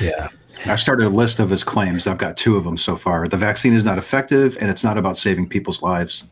Yeah, 0.01 0.27
I 0.65 0.75
started 0.75 1.05
a 1.05 1.09
list 1.09 1.39
of 1.39 1.49
his 1.49 1.63
claims. 1.63 2.05
I've 2.05 2.17
got 2.17 2.35
two 2.35 2.57
of 2.57 2.65
them 2.65 2.75
so 2.77 2.97
far. 2.97 3.29
The 3.29 3.37
vaccine 3.37 3.73
is 3.73 3.85
not 3.85 3.97
effective, 3.97 4.57
and 4.59 4.69
it's 4.69 4.83
not 4.83 4.97
about 4.97 5.17
saving 5.17 5.47
people's 5.47 5.81
lives. 5.81 6.25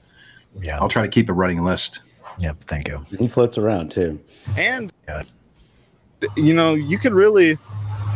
yeah, 0.62 0.78
I'll 0.78 0.90
try 0.90 1.02
to 1.02 1.08
keep 1.08 1.30
a 1.30 1.34
running 1.34 1.64
list. 1.64 2.02
Yep. 2.40 2.66
Thank 2.66 2.90
you. 2.90 3.06
He 3.18 3.30
floats 3.30 3.58
around 3.58 3.90
too. 3.90 4.20
and 4.58 4.92
Yeah. 5.08 5.24
you 6.36 6.54
know 6.54 6.74
you 6.74 6.98
could 7.00 7.14
really 7.14 7.58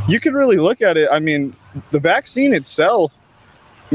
you 0.09 0.19
could 0.19 0.33
really 0.33 0.57
look 0.57 0.81
at 0.81 0.97
it 0.97 1.07
i 1.13 1.19
mean 1.19 1.55
the 1.91 1.99
vaccine 1.99 2.53
itself 2.53 3.13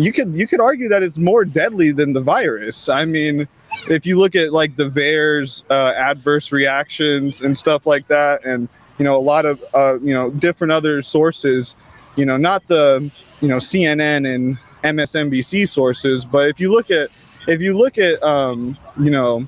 you 0.05 0.13
could 0.13 0.35
you 0.35 0.47
could 0.47 0.61
argue 0.61 0.89
that 0.89 1.03
it's 1.03 1.19
more 1.19 1.45
deadly 1.45 1.93
than 1.93 2.13
the 2.13 2.21
virus. 2.21 2.89
I 2.89 3.05
mean 3.05 3.49
if 3.89 4.05
you 4.05 4.19
look 4.19 4.35
at 4.35 4.53
like 4.53 4.77
the 4.77 4.89
VAERS 4.89 5.65
uh, 5.71 5.93
adverse 5.97 6.53
reactions 6.53 7.41
and 7.41 7.57
stuff 7.57 7.87
like 7.87 8.07
that 8.09 8.45
and 8.45 8.69
you 8.99 9.05
know 9.05 9.17
a 9.17 9.21
lot 9.21 9.47
of 9.47 9.63
uh, 9.75 9.99
you 10.01 10.13
know 10.13 10.31
different 10.31 10.73
other 10.73 11.03
sources 11.03 11.77
you 12.17 12.25
know 12.25 12.37
not 12.37 12.67
the 12.67 13.11
you 13.41 13.49
know 13.49 13.57
cnn 13.57 14.35
and 14.35 14.59
msnbc 14.83 15.69
sources 15.69 16.25
but 16.25 16.49
if 16.49 16.59
you 16.59 16.71
look 16.71 16.91
at 16.91 17.11
if 17.47 17.61
you 17.61 17.77
look 17.77 17.97
at 17.97 18.23
um, 18.23 18.77
you 18.99 19.11
know 19.11 19.47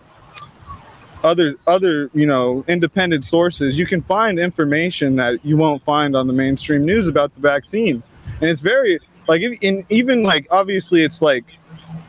other 1.24 1.56
other 1.66 2.10
you 2.14 2.26
know 2.26 2.64
independent 2.68 3.24
sources 3.24 3.78
you 3.78 3.86
can 3.86 4.00
find 4.00 4.38
information 4.38 5.16
that 5.16 5.44
you 5.44 5.56
won't 5.56 5.82
find 5.82 6.16
on 6.16 6.26
the 6.26 6.32
mainstream 6.32 6.84
news 6.84 7.08
about 7.08 7.34
the 7.34 7.40
vaccine. 7.40 8.02
And 8.40 8.50
it's 8.50 8.60
very 8.60 9.00
like 9.28 9.42
if, 9.42 9.58
in 9.60 9.84
even 9.90 10.22
like 10.22 10.46
obviously 10.50 11.02
it's 11.02 11.22
like 11.22 11.44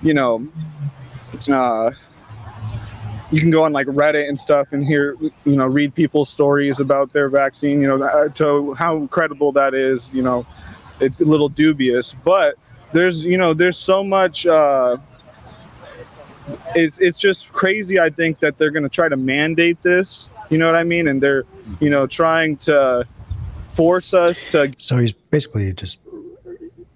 you 0.01 0.13
know 0.13 0.48
uh 1.50 1.91
you 3.32 3.39
can 3.41 3.50
go 3.50 3.63
on 3.63 3.74
like 3.74 3.88
reddit 3.88 4.29
and 4.29 4.39
stuff 4.39 4.67
and 4.72 4.86
hear 4.86 5.17
you 5.46 5.55
know 5.55 5.65
read 5.65 5.93
people's 5.96 6.29
stories 6.29 6.79
about 6.79 7.12
their 7.13 7.29
vaccine 7.29 7.82
you 7.82 7.88
know 7.88 8.03
uh, 8.03 8.29
to 8.29 8.74
how 8.75 9.08
credible 9.08 9.51
that 9.51 9.74
is 9.74 10.13
you 10.13 10.22
know 10.22 10.46
it's 11.00 11.22
a 11.22 11.25
little 11.25 11.50
dubious. 11.50 12.13
But 12.24 12.55
there's 12.93 13.25
you 13.25 13.38
know 13.38 13.53
there's 13.53 13.77
so 13.77 14.03
much 14.03 14.46
uh 14.46 14.98
it's 16.75 17.00
it's 17.00 17.17
just 17.17 17.53
crazy 17.53 18.00
i 18.00 18.10
think 18.10 18.39
that 18.39 18.58
they're 18.58 18.70
going 18.70 18.84
to 18.84 18.89
try 18.89 19.08
to 19.08 19.15
mandate 19.15 19.82
this 19.82 20.29
you 20.50 20.58
know 20.58 20.67
what 20.67 20.75
i 20.75 20.84
mean? 20.84 21.08
And 21.08 21.22
they're 21.22 21.46
you 21.79 21.89
know 21.89 22.05
trying 22.05 22.58
to 22.58 23.08
force 23.70 24.13
us 24.13 24.43
to 24.46 24.72
So 24.77 24.98
he's 24.98 25.12
basically 25.13 25.74
just, 25.74 26.00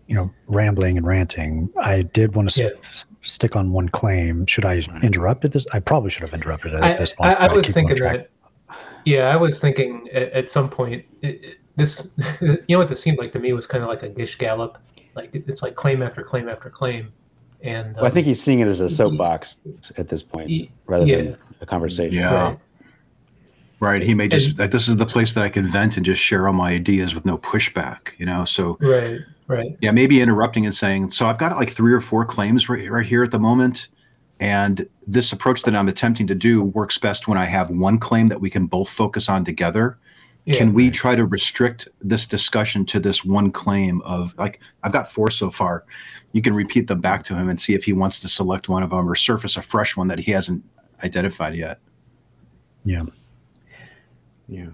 you 0.07 0.15
know, 0.15 0.31
rambling 0.47 0.97
and 0.97 1.05
ranting. 1.05 1.69
I 1.77 2.03
did 2.03 2.35
want 2.35 2.49
to 2.51 2.63
Yeah. 2.63 2.69
s- 2.79 3.05
stick 3.21 3.55
on 3.55 3.71
one 3.71 3.89
claim. 3.89 4.45
Should 4.45 4.65
I 4.65 4.77
interrupt 5.03 5.43
at 5.45 5.51
this? 5.51 5.65
I 5.73 5.79
probably 5.79 6.09
should 6.09 6.23
have 6.23 6.33
interrupted 6.33 6.73
at 6.73 6.83
I, 6.83 6.97
this 6.97 7.13
point. 7.13 7.37
I 7.39 7.47
but 7.47 7.57
was 7.57 7.67
thinking 7.67 7.95
that. 7.97 8.29
Yeah, 9.05 9.29
I 9.31 9.35
was 9.35 9.59
thinking 9.59 10.09
at, 10.13 10.31
at 10.33 10.49
some 10.49 10.69
point 10.69 11.05
it, 11.21 11.27
it- 11.43 11.57
this. 11.75 12.07
You 12.41 12.57
know 12.69 12.77
what 12.79 12.87
this 12.89 13.01
seemed 13.01 13.17
like 13.19 13.31
to 13.33 13.39
me 13.39 13.53
was 13.53 13.67
kind 13.67 13.83
of 13.83 13.89
like 13.89 14.03
a 14.03 14.09
Gish 14.09 14.37
Gallop, 14.37 14.77
like 15.15 15.29
it's 15.35 15.61
like 15.61 15.75
claim 15.75 16.01
after 16.01 16.23
claim 16.23 16.49
after 16.49 16.69
claim, 16.69 17.11
and 17.61 17.95
Well, 17.95 18.05
I 18.05 18.07
um, 18.07 18.13
think 18.13 18.25
he's 18.27 18.41
seeing 18.41 18.59
it 18.59 18.67
as 18.67 18.79
a 18.81 18.89
soapbox 18.89 19.57
at 19.97 20.07
this 20.07 20.23
point, 20.23 20.49
y- 20.49 20.69
rather 20.85 21.05
yeah. 21.05 21.17
than 21.17 21.37
a 21.61 21.65
conversation. 21.65 22.15
Yeah. 22.19 22.33
Right. 22.49 22.59
Right. 23.79 24.01
He 24.01 24.13
may 24.15 24.27
just 24.27 24.49
And- 24.49 24.59
like 24.59 24.71
this 24.71 24.87
is 24.87 24.95
the 24.97 25.05
place 25.05 25.33
that 25.33 25.43
I 25.43 25.49
can 25.49 25.67
vent 25.67 25.97
and 25.97 26.05
just 26.05 26.21
share 26.21 26.47
all 26.47 26.53
my 26.53 26.71
ideas 26.71 27.13
with 27.13 27.25
no 27.25 27.37
pushback, 27.37 28.09
you 28.17 28.25
know. 28.25 28.43
So 28.45 28.77
right, 28.81 29.19
right, 29.47 29.77
yeah, 29.81 29.91
maybe 29.91 30.21
interrupting 30.21 30.65
and 30.65 30.75
saying, 30.75 31.11
so 31.11 31.27
I've 31.27 31.37
got 31.37 31.55
like 31.57 31.69
three 31.69 31.93
or 31.93 32.01
four 32.01 32.25
claims 32.25 32.69
right, 32.69 32.89
right 32.89 33.05
here 33.05 33.23
at 33.23 33.31
the 33.31 33.39
moment. 33.39 33.89
And 34.39 34.87
this 35.07 35.31
approach 35.31 35.63
that 35.63 35.75
I'm 35.75 35.87
attempting 35.87 36.27
to 36.27 36.35
do 36.35 36.61
works 36.61 36.97
best 36.97 37.27
when 37.27 37.37
I 37.37 37.45
have 37.45 37.69
one 37.71 37.97
claim 37.97 38.27
that 38.27 38.39
we 38.39 38.49
can 38.49 38.67
both 38.67 38.89
focus 38.89 39.29
on 39.29 39.43
together. 39.43 39.97
yeah, 40.45 40.57
Can 40.57 40.73
we 40.73 40.91
try 40.91 41.15
to 41.15 41.25
restrict 41.25 41.87
this 42.01 42.27
discussion 42.27 42.85
to 42.85 42.99
this 42.99 43.25
one 43.25 43.51
claim 43.51 44.01
of 44.01 44.37
like 44.37 44.59
I've 44.83 44.93
got 44.93 45.11
four 45.11 45.31
so 45.31 45.49
far. 45.49 45.85
You 46.33 46.41
can 46.41 46.53
repeat 46.53 46.87
them 46.87 46.99
back 46.99 47.23
to 47.23 47.35
him 47.35 47.49
and 47.49 47.59
see 47.59 47.73
if 47.73 47.83
he 47.83 47.93
wants 47.93 48.19
to 48.19 48.29
select 48.29 48.69
one 48.69 48.83
of 48.83 48.91
them 48.91 49.09
or 49.09 49.15
surface 49.15 49.57
a 49.57 49.61
fresh 49.61 49.97
one 49.97 50.07
that 50.09 50.19
he 50.19 50.31
hasn't 50.31 50.63
identified 51.03 51.55
yet. 51.55 51.79
Yeah. 52.85 53.05
Yeah. 54.47 54.69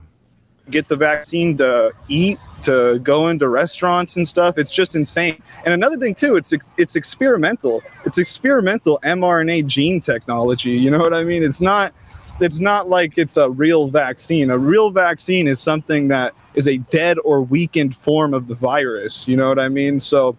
Get 0.70 0.88
the 0.88 0.96
vaccine 0.96 1.58
to 1.58 1.92
eat 2.08 2.40
to 2.62 2.98
go 3.00 3.28
into 3.28 3.50
restaurants 3.50 4.16
and 4.16 4.26
stuff 4.26 4.58
it's 4.58 4.74
just 4.74 4.96
insane. 4.96 5.42
And 5.66 5.74
another 5.74 5.98
thing 5.98 6.16
too 6.16 6.38
it's 6.38 6.54
it's 6.78 6.96
experimental. 6.96 7.84
It's 8.06 8.18
experimental 8.18 9.00
mrna 9.04 9.66
gene 9.66 10.00
technology 10.00 10.72
you 10.72 10.90
know 10.90 11.00
what 11.00 11.14
i 11.14 11.24
mean? 11.24 11.44
It's 11.44 11.62
not 11.62 11.94
it's 12.40 12.60
not 12.60 12.90
like 12.90 13.18
it's 13.18 13.38
a 13.38 13.50
real 13.50 13.88
vaccine. 13.88 14.50
A 14.50 14.58
real 14.58 14.90
vaccine 14.90 15.48
is 15.48 15.60
something 15.60 16.08
that 16.08 16.34
is 16.56 16.68
a 16.68 16.78
dead 16.78 17.18
or 17.24 17.42
weakened 17.42 17.96
form 17.96 18.34
of 18.34 18.48
the 18.48 18.56
virus 18.56 19.28
you 19.28 19.36
know 19.36 19.50
what 19.50 19.60
i 19.60 19.68
mean? 19.68 20.00
So 20.00 20.38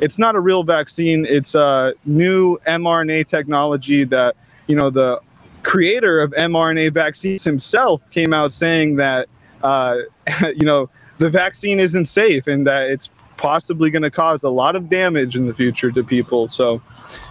it's 0.00 0.18
not 0.18 0.34
a 0.34 0.40
real 0.40 0.64
vaccine. 0.64 1.24
It's 1.24 1.54
a 1.54 1.94
new 2.04 2.58
mrna 2.66 3.26
technology 3.26 4.04
that 4.04 4.36
you 4.66 4.76
know 4.76 4.90
the 4.90 5.20
creator 5.64 6.20
of 6.20 6.30
mRNA 6.32 6.92
vaccines 6.92 7.42
himself 7.42 8.02
came 8.10 8.32
out 8.32 8.52
saying 8.52 8.96
that 8.96 9.28
uh, 9.64 9.96
you 10.54 10.64
know 10.64 10.88
the 11.18 11.30
vaccine 11.30 11.80
isn't 11.80 12.06
safe 12.06 12.46
and 12.46 12.66
that 12.66 12.90
it's 12.90 13.10
possibly 13.36 13.90
going 13.90 14.02
to 14.02 14.10
cause 14.10 14.44
a 14.44 14.48
lot 14.48 14.76
of 14.76 14.88
damage 14.88 15.36
in 15.36 15.46
the 15.46 15.54
future 15.54 15.90
to 15.90 16.04
people. 16.04 16.48
So, 16.48 16.80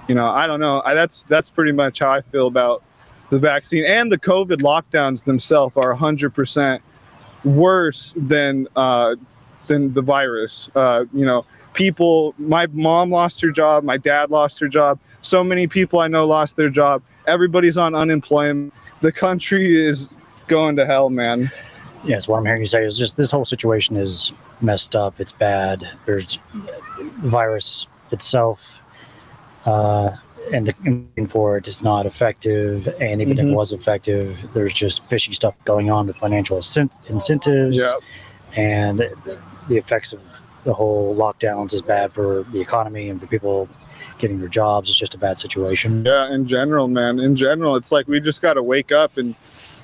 you 0.07 0.15
know, 0.15 0.25
I 0.25 0.47
don't 0.47 0.59
know. 0.59 0.81
I, 0.85 0.93
that's 0.93 1.23
that's 1.23 1.49
pretty 1.49 1.71
much 1.71 1.99
how 1.99 2.11
I 2.11 2.21
feel 2.21 2.47
about 2.47 2.83
the 3.29 3.39
vaccine 3.39 3.85
and 3.85 4.11
the 4.11 4.19
COVID 4.19 4.61
lockdowns 4.61 5.23
themselves 5.23 5.75
are 5.77 5.95
100% 5.95 6.79
worse 7.43 8.13
than 8.17 8.67
uh, 8.75 9.15
than 9.67 9.93
the 9.93 10.01
virus. 10.01 10.69
Uh, 10.75 11.05
you 11.13 11.25
know, 11.25 11.45
people. 11.73 12.35
My 12.37 12.67
mom 12.67 13.09
lost 13.09 13.41
her 13.41 13.51
job. 13.51 13.83
My 13.83 13.97
dad 13.97 14.29
lost 14.29 14.59
her 14.59 14.67
job. 14.67 14.99
So 15.21 15.43
many 15.43 15.67
people 15.67 15.99
I 15.99 16.07
know 16.07 16.25
lost 16.25 16.55
their 16.55 16.69
job. 16.69 17.01
Everybody's 17.27 17.77
on 17.77 17.95
unemployment. 17.95 18.73
The 19.01 19.11
country 19.11 19.81
is 19.81 20.09
going 20.47 20.75
to 20.75 20.85
hell, 20.85 21.09
man. 21.09 21.49
Yes, 22.05 22.27
what 22.27 22.37
I'm 22.37 22.45
hearing 22.45 22.61
you 22.61 22.67
say 22.67 22.85
is 22.85 22.97
just 22.97 23.15
this 23.17 23.31
whole 23.31 23.45
situation 23.45 23.95
is 23.95 24.33
messed 24.61 24.95
up. 24.95 25.19
It's 25.19 25.31
bad. 25.31 25.87
There's 26.05 26.37
the 26.97 27.27
virus 27.29 27.87
itself, 28.11 28.59
uh, 29.65 30.11
and 30.51 30.67
the 30.67 30.73
campaign 30.73 31.27
for 31.27 31.57
it 31.57 31.67
is 31.67 31.81
not 31.81 32.05
effective. 32.05 32.87
And 32.99 33.21
even 33.21 33.39
if 33.39 33.45
Mhm. 33.45 33.51
it 33.51 33.55
was 33.55 33.71
effective, 33.71 34.37
there's 34.53 34.73
just 34.73 35.03
fishy 35.03 35.31
stuff 35.31 35.55
going 35.63 35.89
on 35.89 36.07
with 36.07 36.17
financial 36.17 36.57
incentives. 36.57 37.79
Yeah. 37.79 37.93
And 38.55 39.09
the 39.69 39.77
effects 39.77 40.11
of 40.11 40.19
the 40.65 40.73
whole 40.73 41.15
lockdowns 41.15 41.73
is 41.73 41.81
bad 41.81 42.11
for 42.11 42.45
the 42.51 42.59
economy 42.59 43.09
and 43.09 43.19
for 43.19 43.27
people 43.27 43.69
getting 44.17 44.39
their 44.39 44.49
jobs. 44.49 44.89
It's 44.89 44.97
just 44.97 45.15
a 45.15 45.17
bad 45.17 45.39
situation. 45.39 46.03
Yeah, 46.05 46.33
in 46.33 46.45
general, 46.45 46.87
man. 46.87 47.19
In 47.19 47.35
general, 47.35 47.75
it's 47.75 47.91
like 47.91 48.07
we 48.07 48.19
just 48.19 48.41
got 48.41 48.53
to 48.53 48.63
wake 48.63 48.91
up 48.91 49.17
and 49.17 49.35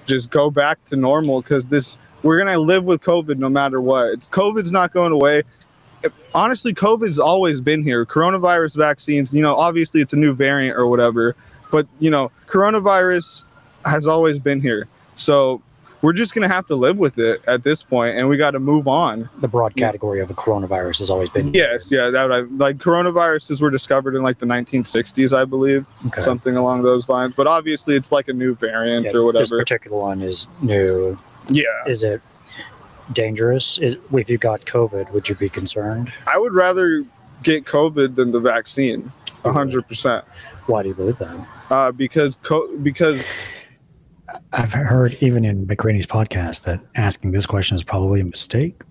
just 0.05 0.31
go 0.31 0.49
back 0.49 0.83
to 0.85 0.95
normal 0.95 1.41
because 1.41 1.65
this 1.65 1.97
we're 2.23 2.37
gonna 2.37 2.57
live 2.57 2.83
with 2.83 3.01
COVID 3.01 3.37
no 3.37 3.49
matter 3.49 3.79
what. 3.81 4.07
It's 4.09 4.27
COVID's 4.29 4.71
not 4.71 4.93
going 4.93 5.11
away. 5.11 5.43
It- 6.03 6.13
honestly, 6.33 6.73
COVID's 6.73 7.19
always 7.19 7.61
been 7.61 7.83
here. 7.83 8.05
Coronavirus 8.05 8.77
vaccines, 8.77 9.33
you 9.33 9.41
know, 9.41 9.55
obviously 9.55 10.01
it's 10.01 10.13
a 10.13 10.17
new 10.17 10.33
variant 10.33 10.77
or 10.77 10.87
whatever, 10.87 11.35
but 11.71 11.87
you 11.99 12.09
know, 12.09 12.31
coronavirus 12.47 13.43
has 13.85 14.07
always 14.07 14.39
been 14.39 14.59
here. 14.61 14.87
So 15.15 15.61
we're 16.01 16.13
just 16.13 16.33
gonna 16.33 16.47
have 16.47 16.65
to 16.67 16.75
live 16.75 16.97
with 16.97 17.17
it 17.19 17.41
at 17.47 17.63
this 17.63 17.83
point, 17.83 18.17
and 18.17 18.29
we 18.29 18.37
got 18.37 18.51
to 18.51 18.59
move 18.59 18.87
on. 18.87 19.27
The 19.41 19.49
broad 19.49 19.75
category 19.75 20.21
of 20.21 20.29
a 20.29 20.33
coronavirus 20.33 20.99
has 20.99 21.09
always 21.09 21.29
been. 21.29 21.53
Yes, 21.53 21.91
yeah, 21.91 22.09
that 22.09 22.31
I, 22.31 22.39
like 22.55 22.77
coronaviruses 22.77 23.59
were 23.61 23.69
discovered 23.69 24.15
in 24.15 24.23
like 24.23 24.39
the 24.39 24.45
1960s, 24.45 25.33
I 25.37 25.43
believe 25.43 25.85
Okay. 26.07 26.21
something 26.21 26.55
along 26.55 26.83
those 26.83 27.09
lines. 27.09 27.33
But 27.35 27.47
obviously, 27.47 27.97
it's 27.97 28.13
like 28.13 28.29
a 28.29 28.33
new 28.33 28.55
variant 28.55 29.07
Yeah, 29.07 29.17
or 29.17 29.25
whatever. 29.25 29.41
This 29.43 29.49
particular 29.49 29.97
one 29.97 30.21
is 30.21 30.47
new. 30.61 31.17
Yeah, 31.49 31.63
Is 31.87 32.03
it 32.03 32.21
dangerous? 33.13 33.77
Is 33.79 33.97
if 34.13 34.29
you 34.29 34.37
got 34.37 34.65
COVID, 34.65 35.11
would 35.11 35.29
you 35.29 35.35
be 35.35 35.49
concerned? 35.49 36.11
I 36.27 36.37
would 36.37 36.53
rather 36.53 37.03
get 37.43 37.65
COVID 37.65 38.15
than 38.15 38.31
the 38.31 38.39
vaccine, 38.39 39.11
a 39.43 39.51
hundred 39.51 39.87
percent. 39.87 40.25
Why 40.67 40.83
do 40.83 40.89
you 40.89 40.95
believe 40.95 41.17
that? 41.19 41.47
Uh, 41.69 41.91
because 41.91 42.37
co- 42.43 42.75
because 42.77 43.23
I've 44.53 44.73
heard 44.73 45.17
even 45.21 45.45
in 45.45 45.65
McRaney's 45.65 46.07
podcast 46.07 46.63
that 46.65 46.79
asking 46.95 47.31
this 47.31 47.45
question 47.45 47.75
is 47.75 47.83
probably 47.83 48.21
a 48.21 48.25
mistake, 48.25 48.83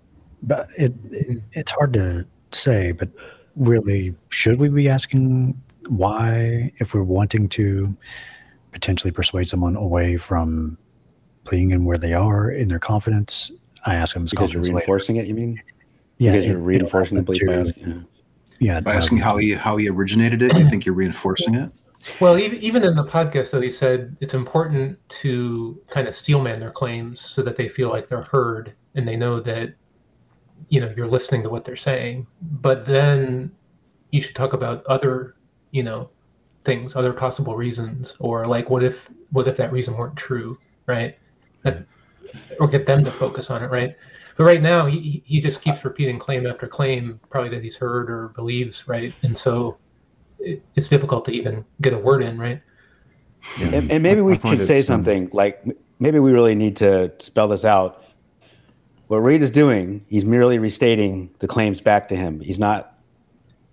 but 0.43 0.69
it, 0.77 0.93
it 1.11 1.43
it's 1.53 1.71
hard 1.71 1.93
to 1.95 2.27
say. 2.53 2.93
But 2.93 3.09
really, 3.57 4.15
should 4.31 4.59
we 4.59 4.69
be 4.69 4.89
asking 4.89 5.61
why 5.89 6.73
if 6.79 6.95
we're 6.95 7.03
wanting 7.03 7.49
to 7.51 7.97
potentially 8.73 9.11
persuade 9.11 9.49
someone 9.49 9.77
away 9.77 10.17
from 10.17 10.77
being 11.51 11.71
in 11.71 11.85
where 11.85 11.99
they 11.99 12.15
are 12.15 12.51
in 12.51 12.69
their 12.69 12.79
confidence? 12.79 13.51
I 13.87 13.95
ask 13.95 14.15
them 14.15 14.25
Because 14.25 14.53
you're 14.53 14.61
confidence 14.63 14.67
later. 14.69 14.77
reinforcing 14.77 15.17
it, 15.17 15.27
you 15.27 15.35
mean? 15.35 15.61
Yeah, 16.19 16.33
because 16.33 16.47
it- 16.47 16.49
you're 16.51 16.59
reinforcing 16.59 17.17
the 17.17 17.23
it'll 17.23 17.33
belief 17.35 17.47
by 17.47 17.55
asking. 17.61 17.85
to- 17.85 18.07
Yeah, 18.61 18.81
By 18.81 18.95
asking 18.95 19.19
how 19.19 19.37
he 19.37 19.53
how 19.53 19.77
he 19.77 19.89
originated 19.89 20.43
it, 20.43 20.57
you 20.57 20.65
think 20.69 20.85
you're 20.85 20.95
reinforcing 20.95 21.55
it? 21.55 21.71
Well, 22.21 22.39
even 22.39 22.59
even 22.59 22.85
in 22.85 22.95
the 22.97 23.05
podcast, 23.05 23.51
though, 23.53 23.61
he 23.61 23.71
said 23.71 24.17
it's 24.21 24.35
important 24.35 24.99
to 25.23 25.81
kind 25.91 26.09
of 26.09 26.15
steelman 26.15 26.59
their 26.59 26.71
claims 26.71 27.21
so 27.21 27.43
that 27.43 27.57
they 27.57 27.69
feel 27.69 27.89
like 27.89 28.09
they're 28.09 28.23
heard 28.23 28.73
and 28.95 29.07
they 29.07 29.15
know 29.17 29.41
that 29.41 29.75
you 30.71 30.81
know 30.81 30.93
you're 30.97 31.07
listening 31.07 31.43
to 31.45 31.51
what 31.51 31.65
they're 31.65 31.77
saying. 31.77 32.27
But 32.61 32.85
then 32.87 33.53
you 34.11 34.21
should 34.21 34.35
talk 34.35 34.53
about 34.55 34.85
other 34.87 35.35
you 35.71 35.83
know 35.85 36.11
things, 36.63 36.97
other 36.97 37.13
possible 37.13 37.55
reasons, 37.57 38.17
or 38.19 38.45
like 38.45 38.71
what 38.71 38.83
if 38.83 39.09
what 39.31 39.47
if 39.47 39.57
that 39.57 39.71
reason 39.73 39.97
weren't 39.97 40.17
true, 40.17 40.59
right? 40.87 41.17
That, 41.71 41.87
or 42.61 42.69
get 42.69 42.87
them 42.87 43.05
to 43.05 43.11
focus 43.11 43.51
on 43.51 43.63
it, 43.63 43.71
right? 43.71 43.97
But 44.37 44.45
right 44.45 44.63
now, 44.63 44.87
he 44.87 45.01
he- 45.01 45.23
he 45.27 45.41
just 45.41 45.61
keeps 45.61 45.85
repeating 45.85 46.19
claim 46.19 46.47
after 46.47 46.67
claim, 46.67 47.21
probably 47.31 47.51
that 47.51 47.63
he's 47.63 47.77
heard 47.77 48.11
or 48.11 48.29
believes, 48.29 48.87
right? 48.87 49.13
And 49.23 49.37
so 49.37 49.77
it, 50.39 50.63
it's 50.77 50.89
difficult 50.89 51.25
to 51.27 51.33
even 51.33 51.65
get 51.81 51.93
a 51.93 51.99
word 51.99 52.23
in, 52.23 52.39
right? 52.39 52.61
And, 53.61 53.91
and 53.91 54.03
maybe 54.03 54.21
we 54.21 54.35
I 54.35 54.37
find 54.37 54.59
should 54.59 54.67
say 54.67 54.79
it's, 54.81 54.91
um, 54.91 55.05
something 55.05 55.31
like 55.33 55.65
maybe 55.99 56.19
we 56.19 56.33
really 56.33 56.55
need 56.55 56.77
to 56.77 57.13
spell 57.19 57.49
this 57.49 57.65
out. 57.65 58.05
What 59.07 59.19
Reid 59.19 59.43
is 59.43 59.51
doing, 59.51 60.05
he's 60.09 60.25
merely 60.25 60.59
restating 60.59 61.35
the 61.39 61.49
claims 61.49 61.81
back 61.81 62.09
to 62.09 62.17
him. 62.17 62.41
He's 62.41 62.59
not 62.59 62.98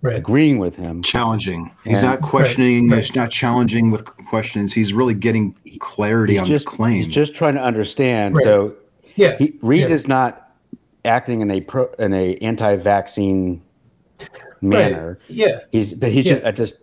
Right. 0.05 0.15
agreeing 0.17 0.57
with 0.59 0.75
him. 0.75 1.01
Challenging. 1.01 1.71
He's 1.83 1.93
And- 1.97 2.03
not 2.05 2.21
questioning. 2.21 2.89
Right, 2.89 2.99
He's 3.01 3.15
not 3.15 3.31
challenging 3.31 3.91
with 3.91 4.05
questions. 4.05 4.73
He's 4.73 4.93
really 4.93 5.13
getting 5.13 5.55
clarity 5.79 6.33
He's 6.33 6.41
on 6.41 6.47
just 6.47 6.65
the 6.65 6.71
claim. 6.71 6.93
he's 7.03 7.07
just 7.07 7.33
trying 7.35 7.55
to 7.55 7.61
understand. 7.61 8.35
Right. 8.37 8.43
So 8.43 8.75
Yeah. 9.15 9.35
he, 9.37 9.53
Reid 9.61 9.81
yeah. 9.81 9.87
is 9.95 10.07
not 10.07 10.51
acting 11.03 11.41
in 11.41 11.51
a 11.51 11.61
pro, 11.61 11.87
in 11.99 12.13
a 12.13 12.35
anti-vaccine 12.37 13.61
manner. 14.61 15.19
Yeah. 15.27 15.59
He's 15.71 15.93
but 15.93 16.11
he 16.11 16.21
Yeah. 16.21 16.33
should 16.35 16.45
I 16.45 16.51
just 16.51 16.75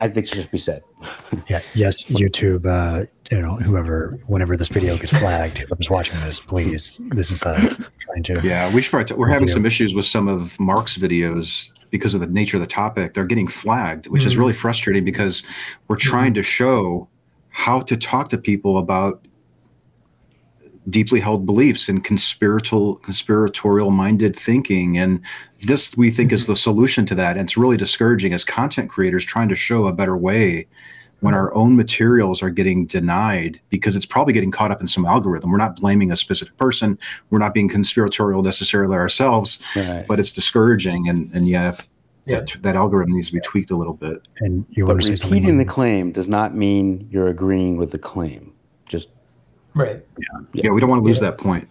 I 0.00 0.08
think 0.08 0.24
it 0.24 0.28
should 0.28 0.36
just 0.38 0.50
be 0.52 0.58
said. 0.58 0.82
Yeah. 1.48 1.60
Yes. 1.74 2.02
YouTube. 2.04 2.64
Uh, 2.66 3.04
you 3.30 3.42
know, 3.42 3.56
whoever, 3.56 4.18
whenever 4.26 4.56
this 4.56 4.68
video 4.68 4.96
gets 4.96 5.12
flagged, 5.12 5.58
whoever's 5.58 5.90
watching 5.90 6.18
this, 6.20 6.40
please. 6.40 6.98
This 7.10 7.30
is 7.30 7.42
uh, 7.42 7.74
trying 7.98 8.22
to. 8.24 8.40
Yeah, 8.42 8.72
we 8.72 8.80
should 8.82 8.90
probably. 8.90 9.04
T- 9.06 9.14
we're 9.14 9.28
having 9.28 9.48
Yeah. 9.48 9.54
some 9.54 9.66
issues 9.66 9.94
with 9.94 10.04
some 10.06 10.28
of 10.28 10.58
Mark's 10.58 10.96
videos 10.96 11.68
because 11.90 12.14
of 12.14 12.20
the 12.20 12.26
nature 12.26 12.56
of 12.56 12.60
the 12.60 12.66
topic. 12.66 13.14
They're 13.14 13.24
getting 13.24 13.48
flagged, 13.48 14.06
which 14.06 14.24
is 14.24 14.34
Mhm. 14.34 14.38
really 14.38 14.52
frustrating 14.52 15.04
because 15.04 15.42
we're 15.88 15.96
trying 15.96 16.34
to 16.34 16.42
show 16.42 17.08
how 17.50 17.80
to 17.80 17.96
talk 17.96 18.28
to 18.30 18.38
people 18.38 18.78
about 18.78 19.26
deeply 20.88 21.18
held 21.18 21.44
beliefs 21.46 21.88
and 21.88 22.04
conspiratorial 22.04 22.94
conspiratorial 22.96 23.90
minded 23.90 24.36
thinking 24.36 24.96
and 24.96 25.20
this 25.64 25.96
we 25.96 26.10
think 26.10 26.32
is 26.32 26.46
the 26.46 26.54
solution 26.54 27.04
to 27.04 27.12
that 27.14 27.36
and 27.36 27.40
it's 27.48 27.56
really 27.56 27.76
discouraging 27.76 28.32
as 28.32 28.44
content 28.44 28.88
creators 28.88 29.24
trying 29.24 29.48
to 29.48 29.56
show 29.56 29.86
a 29.88 29.92
better 29.92 30.16
way 30.16 30.64
when 31.20 31.34
our 31.34 31.52
own 31.54 31.76
materials 31.76 32.42
are 32.42 32.50
getting 32.50 32.86
denied 32.86 33.60
because 33.70 33.96
it's 33.96 34.06
probably 34.06 34.32
getting 34.34 34.50
caught 34.50 34.70
up 34.70 34.80
in 34.80 34.86
some 34.88 35.06
algorithm 35.06 35.50
we're 35.50 35.56
not 35.56 35.76
blaming 35.76 36.10
a 36.12 36.16
specific 36.16 36.56
person 36.58 36.98
we're 37.30 37.38
not 37.38 37.54
being 37.54 37.68
conspiratorial 37.68 38.42
necessarily 38.42 38.94
ourselves 38.96 39.58
Right. 39.74 40.04
but 40.06 40.20
it's 40.20 40.32
discouraging 40.32 41.08
and 41.08 41.30
and 41.34 41.48
yeah 41.48 41.70
if 41.70 41.88
Yeah. 42.26 42.40
That, 42.40 42.56
that 42.62 42.76
algorithm 42.76 43.14
needs 43.14 43.28
to 43.28 43.34
be 43.34 43.40
tweaked 43.40 43.70
a 43.70 43.76
little 43.76 43.94
bit 43.94 44.18
And 44.40 44.66
you 44.70 44.84
But 44.86 44.94
to 45.00 45.02
say 45.06 45.16
something? 45.16 45.36
repeating 45.38 45.58
the 45.58 45.64
claim 45.64 46.12
does 46.12 46.28
not 46.28 46.54
mean 46.56 47.06
you're 47.10 47.28
agreeing 47.28 47.76
with 47.76 47.92
the 47.92 47.98
claim. 47.98 48.52
Just 48.88 49.08
Right. 49.74 50.04
yeah, 50.18 50.40
yeah. 50.52 50.70
we 50.70 50.80
don't 50.80 50.90
want 50.90 51.00
to 51.02 51.06
lose 51.06 51.18
Yeah. 51.20 51.30
that 51.30 51.38
point 51.38 51.68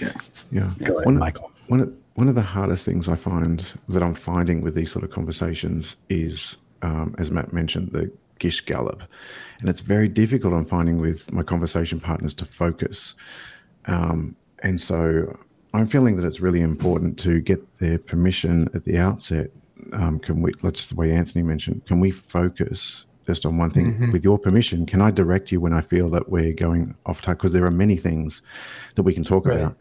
Yeah. 0.00 0.70
Go 0.84 0.94
ahead, 0.94 1.06
One- 1.06 1.18
Michael. 1.18 1.50
One 1.68 1.80
of, 1.80 1.92
one 2.14 2.28
of 2.28 2.34
the 2.36 2.42
hardest 2.42 2.84
things 2.86 3.08
I 3.08 3.16
find 3.16 3.64
that 3.88 4.02
I'm 4.02 4.14
finding 4.14 4.62
with 4.62 4.74
these 4.76 4.90
sort 4.92 5.04
of 5.04 5.10
conversations 5.10 5.96
is, 6.08 6.56
um, 6.82 7.14
as 7.18 7.30
Matt 7.32 7.52
mentioned, 7.52 7.90
the 7.92 8.10
Gish 8.38 8.64
Gallop. 8.64 9.02
And 9.60 9.68
it's 9.68 9.80
very 9.80 10.08
difficult, 10.08 10.52
I'm 10.54 10.64
finding, 10.66 10.98
with 11.00 11.32
my 11.32 11.42
conversation 11.42 12.00
partners 12.00 12.34
to 12.34 12.44
focus. 12.44 13.14
Um, 13.86 14.36
and 14.62 14.80
so 14.80 15.36
I'm 15.74 15.86
feeling 15.86 16.16
that 16.16 16.26
it's 16.26 16.40
really 16.40 16.60
important 16.60 17.18
to 17.20 17.40
get 17.40 17.78
their 17.78 17.98
permission 17.98 18.68
at 18.74 18.84
the 18.84 18.98
outset. 18.98 19.50
Um, 19.92 20.18
can 20.18 20.42
we, 20.42 20.52
let's 20.62 20.88
the 20.88 20.94
way 20.94 21.12
Anthony 21.12 21.42
mentioned, 21.42 21.86
can 21.86 22.00
we 22.00 22.10
focus 22.10 23.06
just 23.26 23.44
on 23.44 23.58
one 23.58 23.70
thing? 23.70 23.94
Mhm. 23.94 24.12
With 24.12 24.24
your 24.24 24.38
permission, 24.38 24.86
can 24.86 25.00
I 25.00 25.10
direct 25.10 25.50
you 25.52 25.60
when 25.60 25.72
I 25.72 25.80
feel 25.80 26.08
that 26.10 26.28
we're 26.30 26.52
going 26.52 26.94
off 27.06 27.20
track? 27.22 27.38
Because 27.38 27.52
there 27.52 27.64
are 27.66 27.70
many 27.70 27.96
things 27.96 28.40
that 28.94 29.02
we 29.02 29.12
can 29.14 29.24
talk 29.24 29.46
Right. 29.46 29.58
about. 29.60 29.76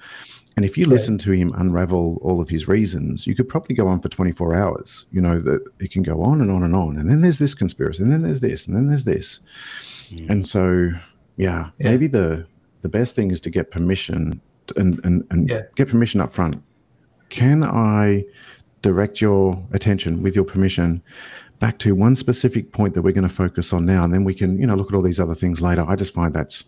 And 0.55 0.63
if 0.63 0.77
you 0.77 0.85
listen 0.85 1.17
to 1.19 1.31
him 1.33 1.51
unravel 1.57 2.17
all 2.21 2.39
of 2.39 2.47
his 2.47 2.67
reasons, 2.67 3.27
you 3.27 3.35
could 3.35 3.49
probably 3.49 3.75
go 3.75 3.87
on 3.87 3.99
for 3.99 4.07
24 4.07 4.55
hours. 4.55 5.05
You 5.11 5.19
know, 5.19 5.41
that 5.41 5.65
it 5.79 5.91
can 5.91 6.01
go 6.01 6.21
on 6.23 6.39
and 6.39 6.49
on 6.49 6.63
and 6.63 6.73
on. 6.73 6.97
And 6.97 7.09
then 7.09 7.21
there's 7.21 7.39
this 7.39 7.53
conspiracy, 7.53 8.01
and 8.03 8.11
then 8.11 8.21
there's 8.21 8.39
this, 8.39 8.65
and 8.65 8.73
then 8.75 8.87
there's 8.87 9.03
this. 9.03 9.41
Hmm. 10.09 10.31
And 10.31 10.45
so, 10.47 10.91
yeah, 11.35 11.69
Yeah. 11.79 11.91
maybe 11.91 12.07
the 12.07 12.45
the 12.83 12.89
best 12.89 13.15
thing 13.15 13.31
is 13.31 13.41
to 13.41 13.49
get 13.49 13.69
permission 13.71 14.39
and 14.77 14.99
and, 15.03 15.25
and 15.29 15.49
Yeah. 15.49 15.63
get 15.75 15.89
permission 15.89 16.21
up 16.21 16.31
front. 16.31 16.63
Can 17.29 17.61
I 17.63 18.23
direct 18.81 19.19
your 19.19 19.61
attention 19.73 20.21
with 20.21 20.35
your 20.35 20.45
permission 20.45 21.01
back 21.59 21.79
to 21.79 21.95
one 21.95 22.15
specific 22.15 22.71
point 22.71 22.93
that 22.93 23.01
we're 23.01 23.11
going 23.13 23.27
to 23.27 23.33
focus 23.33 23.73
on 23.73 23.85
now, 23.85 24.03
and 24.05 24.13
then 24.13 24.23
we 24.23 24.33
can, 24.33 24.57
you 24.59 24.67
know, 24.67 24.75
look 24.75 24.89
at 24.91 24.95
all 24.95 25.01
these 25.01 25.19
other 25.19 25.35
things 25.35 25.59
later. 25.61 25.83
I 25.87 25.95
just 25.95 26.13
find 26.13 26.33
that's 26.33 26.63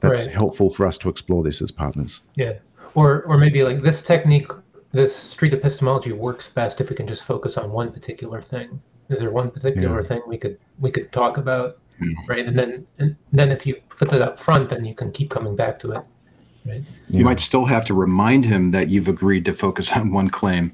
that's 0.00 0.26
Right. 0.26 0.34
helpful 0.34 0.70
for 0.70 0.86
us 0.86 0.96
to 0.98 1.08
explore 1.08 1.42
this 1.42 1.60
as 1.60 1.72
partners. 1.72 2.22
Yeah. 2.36 2.52
Or 2.98 3.22
or 3.22 3.38
maybe 3.38 3.62
like 3.62 3.82
this 3.82 4.02
technique, 4.02 4.48
this 4.92 5.14
street 5.14 5.52
epistemology 5.54 6.12
works 6.12 6.48
best 6.48 6.80
if 6.80 6.90
we 6.90 6.96
can 6.96 7.06
just 7.06 7.22
focus 7.24 7.56
on 7.56 7.70
one 7.70 7.92
particular 7.92 8.42
thing. 8.42 8.80
Is 9.08 9.20
there 9.20 9.30
one 9.30 9.50
particular 9.50 10.02
thing 10.02 10.20
we 10.26 10.36
could 10.36 10.58
we 10.78 10.90
could 10.90 11.10
talk 11.12 11.36
about, 11.38 11.78
Mm. 12.00 12.14
right? 12.28 12.46
And 12.46 12.58
then 12.58 12.86
and 12.98 13.16
then 13.32 13.50
if 13.50 13.66
you 13.66 13.76
put 13.88 14.12
it 14.12 14.22
up 14.22 14.38
front, 14.38 14.68
then 14.70 14.84
you 14.84 14.94
can 14.94 15.10
keep 15.12 15.30
coming 15.30 15.56
back 15.56 15.78
to 15.80 15.92
it, 15.92 16.02
right? 16.66 16.82
you 17.08 17.24
might 17.24 17.40
still 17.40 17.64
have 17.64 17.84
to 17.86 17.94
remind 17.94 18.44
him 18.44 18.70
that 18.72 18.88
you've 18.88 19.08
agreed 19.08 19.44
to 19.46 19.52
focus 19.52 19.90
on 19.92 20.12
one 20.12 20.28
claim 20.28 20.72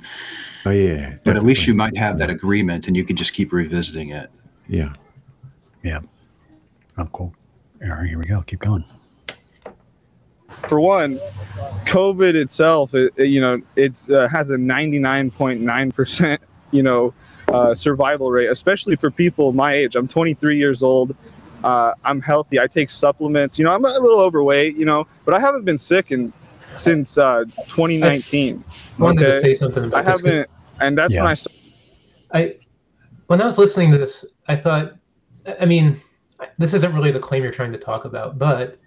Oh 0.67 0.71
yeah, 0.71 1.17
but 1.25 1.37
at 1.37 1.43
least 1.45 1.67
you 1.67 1.75
might 1.75 1.97
have 1.97 2.19
that 2.19 2.31
agreement 2.31 2.89
and 2.89 2.97
you 2.97 3.05
can 3.05 3.17
just 3.17 3.33
keep 3.35 3.53
revisiting 3.53 4.11
it 4.11 4.31
Yeah. 5.83 6.01
Oh, 6.97 7.07
cool. 7.13 7.35
All 7.83 7.89
right, 7.91 8.09
here 8.09 8.19
we 8.19 8.25
go. 8.25 8.41
Keep 8.43 8.61
going. 8.61 8.85
For 10.69 10.81
one, 10.81 11.19
COVID 11.87 12.35
itself, 12.35 12.95
it, 12.95 13.13
it, 13.17 13.27
you 13.27 13.41
know, 13.41 13.61
it's 13.77 14.09
uh, 14.11 14.29
has 14.29 14.51
a 14.51 14.57
99.9 14.57 15.95
percent, 15.95 16.41
you 16.71 16.83
know, 16.83 17.15
uh, 17.49 17.75
survival 17.75 18.31
rate, 18.31 18.51
especially 18.51 18.97
for 18.97 19.11
people 19.11 19.53
my 19.53 19.75
age. 19.75 19.97
I'm 19.97 20.09
23 20.09 20.57
years 20.59 20.83
old. 20.83 21.15
Uh, 21.63 21.95
I'm 22.05 22.21
healthy. 22.21 22.61
I 22.61 22.67
take 22.67 22.91
supplements. 22.91 23.59
You 23.59 23.65
know, 23.65 23.73
I'm 23.73 23.85
a 23.85 23.99
little 23.99 24.21
overweight. 24.21 24.77
You 24.77 24.85
know, 24.85 25.07
but 25.25 25.35
I 25.35 25.41
haven't 25.41 25.65
been 25.65 25.79
sick 25.79 26.11
in 26.11 26.33
since 26.77 27.19
uh, 27.19 27.45
2019. 27.69 28.65
I 28.99 29.03
wanted 29.03 29.21
to 29.25 29.41
say 29.41 29.55
something 29.55 29.85
about 29.85 29.99
I 30.07 30.13
this 30.13 30.23
'cause 30.23 30.31
haven't, 30.31 30.51
and 30.81 30.99
that's 30.99 31.15
when 31.15 31.27
I 31.27 31.35
started. 31.35 31.61
I 32.33 32.57
when 33.27 33.41
I 33.41 33.47
was 33.47 33.59
listening 33.59 33.91
to 33.93 33.99
this, 33.99 34.25
I 34.49 34.57
thought, 34.57 34.97
I 35.61 35.65
mean, 35.65 36.01
this 36.59 36.75
isn't 36.75 36.95
really 36.95 37.13
the 37.13 37.21
claim 37.21 37.43
you're 37.43 37.53
trying 37.53 37.73
to 37.73 37.79
talk 37.79 38.05
about, 38.05 38.39
but 38.39 38.79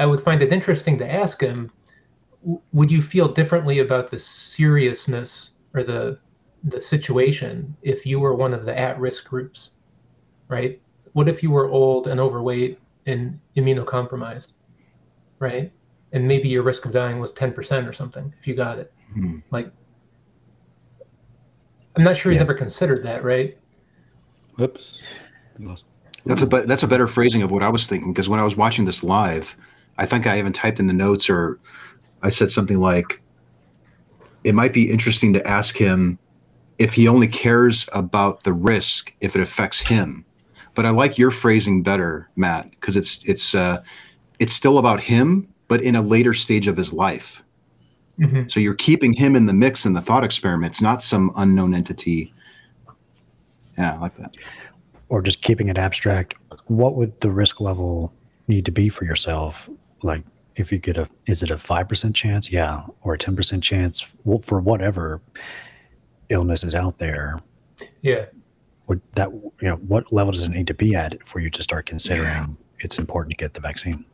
I 0.00 0.06
would 0.06 0.22
find 0.22 0.42
it 0.42 0.50
interesting 0.50 0.96
to 0.98 1.08
ask 1.12 1.40
him, 1.42 1.70
would 2.72 2.90
you 2.90 3.02
feel 3.02 3.28
differently 3.28 3.80
about 3.80 4.08
the 4.08 4.18
seriousness 4.18 5.52
or 5.74 5.84
the 5.84 6.18
the 6.64 6.80
situation 6.80 7.74
if 7.82 8.04
you 8.04 8.18
were 8.20 8.34
one 8.34 8.52
of 8.52 8.64
the 8.66 8.78
at-risk 8.78 9.26
groups, 9.28 9.70
right? 10.48 10.80
What 11.12 11.26
if 11.28 11.42
you 11.42 11.50
were 11.50 11.68
old 11.68 12.06
and 12.06 12.18
overweight 12.20 12.78
and 13.06 13.38
immunocompromised, 13.56 14.52
right? 15.38 15.72
And 16.12 16.26
maybe 16.28 16.48
your 16.50 16.62
risk 16.62 16.84
of 16.84 16.92
dying 16.92 17.18
was 17.18 17.32
10% 17.32 17.88
or 17.88 17.92
something 17.94 18.32
if 18.38 18.46
you 18.46 18.54
got 18.54 18.78
it. 18.78 18.92
Hmm. 19.14 19.38
Like, 19.50 19.70
I'm 21.96 22.04
not 22.04 22.16
sure 22.16 22.30
he's 22.30 22.38
Yeah. 22.38 22.42
ever 22.44 22.54
considered 22.54 23.02
that, 23.04 23.24
right? 23.24 23.56
Whoops. 24.56 25.02
Lost- 25.58 25.86
That's 26.26 26.42
a 26.42 26.46
be- 26.46 26.60
that's 26.66 26.82
a 26.82 26.88
better 26.88 27.06
phrasing 27.06 27.42
of 27.42 27.50
what 27.50 27.62
I 27.62 27.70
was 27.70 27.86
thinking 27.86 28.12
because 28.12 28.28
when 28.28 28.38
I 28.40 28.44
was 28.44 28.54
watching 28.56 28.84
this 28.84 29.02
live, 29.02 29.56
I 30.00 30.06
think 30.06 30.26
I 30.26 30.38
even 30.38 30.52
typed 30.52 30.80
in 30.80 30.86
the 30.86 30.94
notes 30.94 31.28
or 31.30 31.60
I 32.22 32.30
said 32.30 32.50
something 32.50 32.80
like, 32.80 33.22
"It 34.42 34.54
might 34.54 34.72
be 34.72 34.90
interesting 34.90 35.34
to 35.34 35.46
ask 35.46 35.76
him 35.76 36.18
if 36.78 36.94
he 36.94 37.06
only 37.06 37.28
cares 37.28 37.88
about 37.92 38.42
the 38.42 38.52
risk 38.54 39.14
if 39.20 39.36
it 39.36 39.42
affects 39.42 39.80
him." 39.80 40.24
But 40.74 40.86
I 40.86 40.90
like 40.90 41.18
your 41.18 41.30
phrasing 41.30 41.82
better, 41.82 42.30
Matt, 42.34 42.70
because 42.70 42.96
it's 42.96 43.20
it's 43.24 43.54
uh, 43.54 43.82
it's 44.38 44.54
still 44.54 44.78
about 44.78 45.00
him, 45.00 45.46
but 45.68 45.82
in 45.82 45.94
a 45.94 46.02
later 46.02 46.32
stage 46.32 46.66
of 46.66 46.76
his 46.78 46.92
life. 46.92 47.42
hmm 48.16 48.48
So 48.48 48.58
you're 48.58 48.74
keeping 48.74 49.12
him 49.12 49.36
in 49.36 49.46
the 49.46 49.52
mix 49.52 49.84
in 49.84 49.92
the 49.92 50.00
thought 50.00 50.24
experiment. 50.24 50.72
It's 50.72 50.82
not 50.82 51.02
some 51.02 51.30
unknown 51.36 51.74
entity. 51.74 52.32
Yeah, 53.76 53.96
I 53.96 53.98
like 53.98 54.16
that. 54.16 54.36
Or 55.10 55.20
just 55.20 55.42
keeping 55.42 55.68
it 55.68 55.76
abstract. 55.76 56.34
What 56.66 56.94
would 56.94 57.20
the 57.20 57.30
risk 57.30 57.60
level 57.60 58.14
need 58.48 58.64
to 58.64 58.72
be 58.72 58.88
for 58.88 59.04
yourself? 59.04 59.68
Like, 60.02 60.24
if 60.56 60.72
you 60.72 60.78
get 60.78 60.96
a, 60.96 61.08
is 61.26 61.42
it 61.42 61.50
a 61.50 61.56
5% 61.56 62.14
chance? 62.14 62.50
Yeah. 62.50 62.82
Or 63.02 63.14
a 63.14 63.18
10% 63.18 63.62
chance 63.62 64.06
Well, 64.24 64.38
for 64.38 64.60
whatever 64.60 65.20
illness 66.28 66.64
is 66.64 66.74
out 66.74 66.98
there? 66.98 67.40
Yeah. 68.02 68.26
Would 68.86 69.00
that, 69.14 69.30
you 69.30 69.52
know, 69.60 69.76
what 69.76 70.12
level 70.12 70.32
does 70.32 70.42
it 70.42 70.50
need 70.50 70.66
to 70.66 70.74
be 70.74 70.94
at 70.94 71.24
for 71.26 71.38
you 71.38 71.50
to 71.50 71.62
start 71.62 71.86
considering 71.86 72.56
it's 72.80 72.98
important 72.98 73.30
to 73.30 73.36
get 73.36 73.54
the 73.54 73.60
vaccine? 73.60 74.04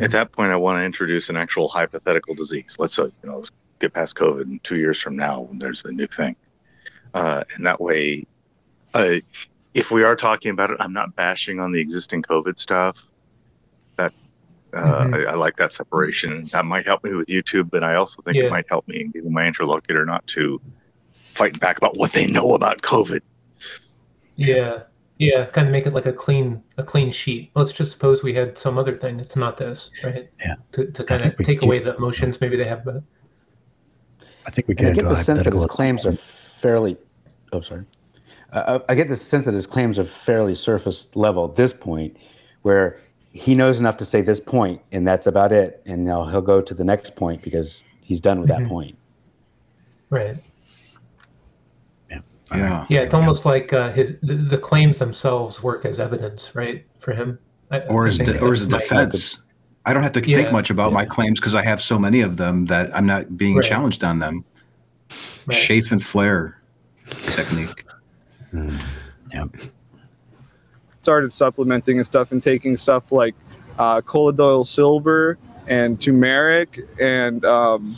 At 0.00 0.12
that 0.12 0.30
point, 0.30 0.52
I 0.52 0.56
want 0.56 0.78
to 0.80 0.84
introduce 0.84 1.28
an 1.30 1.36
actual 1.36 1.66
hypothetical 1.66 2.34
disease. 2.34 2.76
Let's 2.78 2.94
say, 2.94 3.04
you 3.04 3.12
know, 3.24 3.36
let's 3.36 3.50
get 3.80 3.92
past 3.92 4.16
COVID 4.16 4.42
and 4.42 4.62
two 4.62 4.76
years 4.76 5.00
from 5.00 5.16
now 5.16 5.40
when 5.40 5.58
there's 5.58 5.84
a 5.84 5.90
new 5.90 6.06
thing. 6.06 6.36
Uh, 7.12 7.42
and 7.56 7.66
that 7.66 7.80
way, 7.80 8.24
uh, 8.94 9.16
if 9.74 9.90
we 9.90 10.04
are 10.04 10.14
talking 10.14 10.52
about 10.52 10.70
it, 10.70 10.76
I'm 10.78 10.92
not 10.92 11.16
bashing 11.16 11.58
on 11.58 11.72
the 11.72 11.80
existing 11.80 12.22
COVID 12.22 12.58
stuff. 12.58 13.08
That 14.72 14.84
uh, 14.84 15.04
Mhm. 15.04 15.28
I, 15.28 15.32
I 15.32 15.34
like 15.34 15.56
that 15.56 15.72
separation, 15.72 16.46
that 16.52 16.64
might 16.64 16.86
help 16.86 17.02
me 17.04 17.12
with 17.14 17.28
YouTube. 17.28 17.70
But 17.70 17.82
I 17.82 17.94
also 17.96 18.22
think 18.22 18.36
Yeah. 18.36 18.44
it 18.44 18.50
might 18.50 18.68
help 18.68 18.86
me 18.88 19.00
in 19.00 19.10
getting 19.10 19.32
my 19.32 19.44
interlocutor 19.44 20.04
not 20.04 20.26
to 20.28 20.60
fight 21.34 21.58
back 21.60 21.76
about 21.78 21.96
what 21.96 22.12
they 22.12 22.26
know 22.26 22.54
about 22.54 22.82
COVID. 22.82 23.20
Yeah. 24.36 24.82
Yeah. 25.18 25.46
Kind 25.46 25.66
of 25.68 25.72
make 25.72 25.86
it 25.86 25.92
like 25.92 26.06
a 26.06 26.12
clean 26.12 26.62
a 26.78 26.82
clean 26.82 27.10
sheet. 27.10 27.50
Let's 27.54 27.72
just 27.72 27.92
suppose 27.92 28.22
we 28.22 28.32
had 28.34 28.56
some 28.56 28.78
other 28.78 28.94
thing. 28.94 29.20
It's 29.20 29.36
not 29.36 29.56
this, 29.56 29.90
right? 30.04 30.28
Yeah. 30.40 30.54
To, 30.72 30.86
to 30.90 31.04
kind 31.04 31.22
of 31.22 31.36
take 31.38 31.60
get- 31.60 31.64
away 31.64 31.78
the 31.80 31.94
emotions 31.96 32.40
maybe 32.40 32.56
they 32.56 32.64
have. 32.64 32.84
But 32.84 33.02
I 34.46 34.50
think 34.50 34.68
we 34.68 34.74
And 34.76 34.80
I 34.86 34.90
get 34.90 34.94
get 34.94 35.00
into 35.00 35.12
a 35.12 35.14
the 35.16 35.22
sense 35.22 35.44
that 35.44 35.52
his 35.52 35.66
claims 35.66 36.06
are 36.06 36.12
fairly. 36.12 36.96
Oh, 37.52 37.60
sorry. 37.60 37.84
Uh, 38.52 38.80
I 38.88 38.94
get 38.94 39.08
the 39.08 39.14
sense 39.16 39.44
that 39.44 39.54
his 39.54 39.66
claims 39.66 39.98
are 39.98 40.04
fairly 40.04 40.54
surface 40.54 41.08
level 41.14 41.44
at 41.44 41.54
this 41.56 41.72
point, 41.72 42.16
where 42.62 42.98
he 43.32 43.54
knows 43.54 43.78
enough 43.80 43.96
to 43.98 44.04
say 44.04 44.20
this 44.22 44.40
point, 44.40 44.80
and 44.92 45.06
that's 45.06 45.26
about 45.26 45.52
it. 45.52 45.80
And 45.86 46.04
now 46.04 46.24
he'll 46.26 46.40
go 46.42 46.60
to 46.60 46.74
the 46.74 46.84
next 46.84 47.14
point 47.16 47.42
because 47.42 47.84
he's 48.02 48.20
done 48.20 48.40
with 48.40 48.50
Mhm. 48.50 48.58
that 48.58 48.68
point. 48.68 48.96
right. 50.10 50.36
Yeah. 52.52 52.84
Yeah, 52.88 53.00
it's 53.02 53.14
almost 53.14 53.44
like 53.44 53.72
uh, 53.72 53.92
his 53.92 54.16
the, 54.24 54.34
the 54.34 54.58
claims 54.58 54.98
themselves 54.98 55.62
work 55.62 55.84
as 55.84 56.00
evidence, 56.00 56.56
right, 56.56 56.84
for 56.98 57.12
him. 57.12 57.38
I- 57.70 57.78
Or 57.82 58.06
I 58.06 58.08
as 58.08 58.16
think 58.16 58.30
de- 58.30 58.40
or 58.40 58.52
as 58.52 58.62
a 58.62 58.66
that's 58.66 58.90
my- 58.90 59.04
defense. 59.04 59.40
I 59.86 59.92
don't 59.94 60.02
have 60.02 60.10
to 60.12 60.28
Yeah. 60.28 60.38
think 60.38 60.50
much 60.50 60.68
about 60.68 60.92
my 60.92 61.04
claims 61.04 61.38
because 61.38 61.54
I 61.54 61.62
have 61.62 61.80
so 61.80 61.96
many 61.96 62.22
of 62.22 62.36
them 62.38 62.66
that 62.66 62.90
I'm 62.94 63.06
not 63.06 63.36
being 63.36 63.54
Right. 63.54 63.64
challenged 63.64 64.02
on 64.02 64.18
them. 64.18 64.44
Right. 65.46 65.56
Chafe 65.56 65.92
and 65.92 66.02
flare 66.02 66.60
technique. 67.06 67.84
Yeah. 69.32 69.44
Started 71.02 71.32
supplementing 71.32 71.96
and 71.96 72.06
stuff 72.06 72.32
and 72.32 72.42
taking 72.42 72.76
stuff 72.76 73.10
like 73.12 73.34
uh, 73.78 74.00
colloidal 74.02 74.64
silver 74.64 75.38
and 75.66 76.00
turmeric 76.00 76.80
and 76.98 77.44
um, 77.44 77.96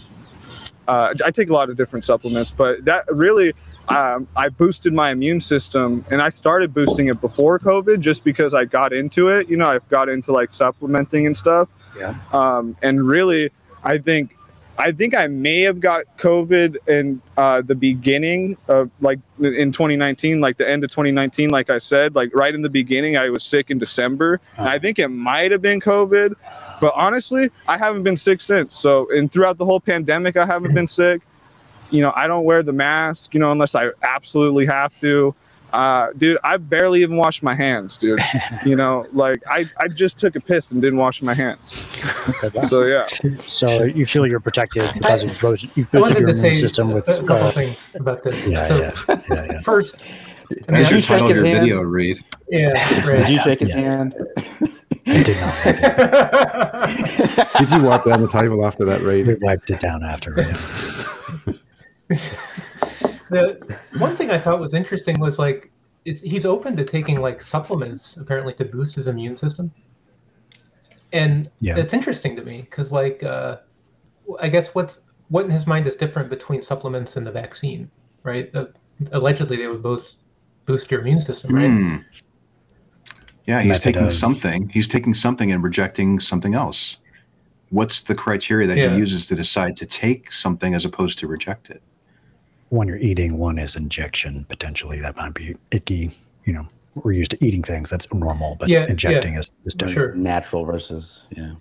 uh, 0.89 1.15
I 1.25 1.31
take 1.31 1.49
a 1.49 1.53
lot 1.53 1.71
of 1.71 1.77
different 1.77 2.05
supplements, 2.05 2.51
but 2.51 2.85
that 2.85 3.05
really 3.13 3.53
um, 3.89 4.27
I 4.37 4.49
boosted 4.49 4.93
my 4.93 5.11
immune 5.11 5.41
system 5.41 6.05
and 6.11 6.21
I 6.23 6.31
started 6.31 6.75
boosting 6.75 7.09
it 7.09 7.21
before 7.21 7.59
COVID 7.59 8.01
just 8.01 8.25
because 8.25 8.55
I 8.55 8.65
got 8.65 8.93
into 8.93 9.29
it. 9.29 9.49
You 9.49 9.57
know, 9.57 9.67
I've 9.67 9.89
got 9.89 10.09
into 10.09 10.33
like 10.33 10.53
supplementing 10.53 11.27
and 11.27 11.37
stuff. 11.37 11.69
Yeah. 11.97 12.15
Um, 12.33 12.77
and 12.83 13.07
really, 13.07 13.51
I 13.85 13.99
think 13.99 14.37
I 14.79 14.91
think 14.91 15.15
I 15.15 15.27
may 15.27 15.61
have 15.63 15.81
got 15.81 16.05
COVID 16.19 16.89
in 16.89 17.21
uh, 17.37 17.61
the 17.63 17.75
beginning 17.75 18.57
of 18.69 18.91
like 19.01 19.21
in 19.39 19.71
2019, 19.71 20.41
like 20.41 20.57
the 20.57 20.69
end 20.69 20.83
of 20.83 20.91
2019, 20.91 21.51
like 21.51 21.71
I 21.71 21.79
said, 21.79 22.15
like 22.15 22.35
right 22.35 22.55
in 22.55 22.63
the 22.63 22.71
beginning, 22.71 23.17
I 23.17 23.29
was 23.29 23.45
sick 23.45 23.71
in 23.71 23.79
December. 23.79 24.41
I 24.57 24.79
think 24.79 24.99
it 24.99 25.09
might 25.09 25.53
have 25.53 25.63
been 25.63 25.81
COVID, 25.81 26.35
but 26.81 26.93
honestly, 26.97 27.51
I 27.69 27.77
haven't 27.77 28.03
been 28.03 28.17
sick 28.17 28.41
since. 28.41 28.79
So, 28.79 29.09
and 29.15 29.31
throughout 29.31 29.59
the 29.59 29.67
whole 29.67 29.81
pandemic, 29.81 30.37
I 30.37 30.47
haven't 30.47 30.75
been 30.75 30.89
sick. 30.89 31.21
You 31.91 32.01
know, 32.01 32.13
I 32.17 32.27
don't 32.27 32.45
wear 32.45 32.63
the 32.63 32.73
mask, 32.73 33.35
you 33.35 33.41
know, 33.41 33.53
unless 33.53 33.75
I 33.75 33.91
absolutely 34.03 34.67
have 34.67 34.99
to. 35.01 35.35
Uh, 35.73 36.09
dude, 36.19 36.37
I 36.45 36.59
barely 36.59 37.01
even 37.03 37.17
washed 37.17 37.43
my 37.43 37.55
hands, 37.55 37.97
dude. 37.97 38.21
you 38.67 38.77
know, 38.77 39.07
like 39.13 39.39
I, 39.49 39.65
I 39.79 39.89
just 39.89 40.19
took 40.19 40.37
a 40.37 40.41
piss 40.41 40.71
and 40.71 40.83
didn't 40.83 40.99
wash 40.99 41.23
my 41.23 41.33
hands. 41.35 41.73
so 42.69 42.85
yeah. 42.85 43.07
So 43.41 43.85
you 43.85 44.05
feel 44.07 44.27
you're 44.27 44.39
protected 44.41 44.91
because 44.95 45.25
you've 45.25 45.41
boosted, 45.41 45.71
you've 45.75 45.91
boosted 45.91 46.19
your 46.19 46.29
immune 46.31 46.55
system 46.55 46.91
with. 46.93 47.09
a 47.09 47.17
couple 47.25 47.47
Uh, 47.47 47.51
things 47.53 47.91
about 47.95 48.23
this. 48.23 48.47
yeah, 48.47 48.69
so 48.69 48.77
yeah, 48.77 48.93
yeah, 49.31 49.45
yeah. 49.45 49.61
first, 49.63 49.97
I 50.69 50.73
mean, 50.73 50.83
Did 50.83 50.91
your 50.91 50.97
you 50.97 51.01
shake 51.03 51.09
title 51.09 51.29
his 51.29 51.37
your 51.39 51.47
hand? 51.47 51.61
video, 51.61 51.81
Reid. 51.81 52.21
yeah, 52.51 52.73
right. 53.09 53.17
Did 53.19 53.29
you 53.31 53.39
shake 53.41 53.61
his 53.61 53.71
Yeah. 53.71 53.81
hand? 53.81 54.15
I 55.07 55.23
did 55.23 55.41
not. 55.41 55.65
Did 57.59 57.71
you 57.71 57.83
wipe 57.89 58.05
down 58.05 58.21
the 58.21 58.29
table 58.31 58.67
after 58.67 58.85
that, 58.85 59.01
We 59.01 59.23
Reid? 59.23 59.39
wiped 59.43 59.71
it 59.71 59.81
down 59.81 60.05
after. 60.05 60.35
Yeah. 62.11 62.19
The 63.33 63.79
one 63.99 64.17
thing 64.17 64.31
I 64.31 64.39
thought 64.39 64.61
was 64.61 64.75
interesting 64.75 65.19
was 65.19 65.39
like 65.39 65.71
it's 66.05 66.21
he's 66.21 66.45
open 66.45 66.77
to 66.77 66.85
taking 66.85 67.21
like 67.21 67.43
supplements 67.43 68.17
apparently 68.17 68.55
to 68.55 68.65
boost 68.65 68.95
his 68.95 69.09
immune 69.09 69.37
system, 69.37 69.73
and 71.13 71.51
Yeah. 71.61 71.77
it's 71.79 71.95
interesting 71.95 72.37
to 72.37 72.43
me 72.43 72.63
because 72.63 72.93
like 72.93 73.23
uh, 73.23 73.59
I 74.41 74.49
guess 74.49 74.69
what's 74.75 75.01
what 75.29 75.45
in 75.45 75.51
his 75.51 75.67
mind 75.67 75.87
is 75.87 75.95
different 75.97 76.29
between 76.29 76.61
supplements 76.63 77.17
and 77.17 77.27
the 77.27 77.31
vaccine, 77.33 77.91
right? 78.23 78.51
Uh, 78.55 78.67
allegedly, 79.13 79.57
they 79.57 79.67
would 79.67 79.83
both 79.83 80.17
boost 80.67 80.91
your 80.91 81.01
immune 81.01 81.21
system, 81.21 81.55
right? 81.55 81.71
Hmm. 81.71 81.97
Yeah, 83.47 83.61
he's 83.61 83.71
Method 83.71 83.83
taking 83.83 84.07
of- 84.07 84.13
something. 84.13 84.69
He's 84.69 84.87
taking 84.87 85.15
something 85.15 85.51
and 85.51 85.63
rejecting 85.65 86.21
something 86.21 86.55
else. 86.55 86.99
What's 87.71 88.03
the 88.03 88.15
criteria 88.15 88.67
that 88.69 88.77
Yeah. 88.77 88.91
he 88.91 88.99
uses 88.99 89.27
to 89.27 89.35
decide 89.35 89.77
to 89.79 89.87
take 89.87 90.31
something 90.31 90.75
as 90.75 90.85
opposed 90.85 91.19
to 91.21 91.27
reject 91.27 91.71
it? 91.71 91.83
One 92.73 92.89
you're 92.89 92.97
eating, 92.97 93.37
one 93.37 93.59
is 93.59 93.77
injection. 93.77 94.47
Potentially, 94.49 94.99
that 95.01 95.15
might 95.15 95.35
be 95.35 95.55
icky. 95.73 96.11
You 96.47 96.55
know, 96.55 96.67
we're 96.95 97.13
used 97.13 97.31
to 97.33 97.45
eating 97.45 97.63
things. 97.63 97.91
That's 97.91 98.11
normal, 98.15 98.57
but 98.59 98.71
Yeah, 98.71 98.87
injecting 98.89 99.35
is, 99.35 99.51
is 99.67 99.75
different. 99.75 99.95
Sure. 99.95 100.15
Natural 100.15 100.65
versus 100.65 101.27
yeah. 101.37 101.53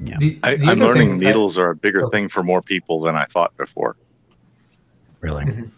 Yeah. 0.00 0.16
The- 0.18 0.40
I, 0.42 0.56
the 0.56 0.66
I'm 0.66 0.80
learning 0.80 1.10
thing 1.10 1.22
I- 1.22 1.26
needles 1.30 1.56
are 1.56 1.70
a 1.70 1.76
bigger 1.76 2.06
Oh. 2.06 2.10
thing 2.10 2.28
for 2.28 2.42
more 2.42 2.60
people 2.62 2.98
than 3.00 3.14
I 3.14 3.26
thought 3.26 3.56
before. 3.56 3.94
Really. 5.20 5.44
Mhm. 5.44 5.70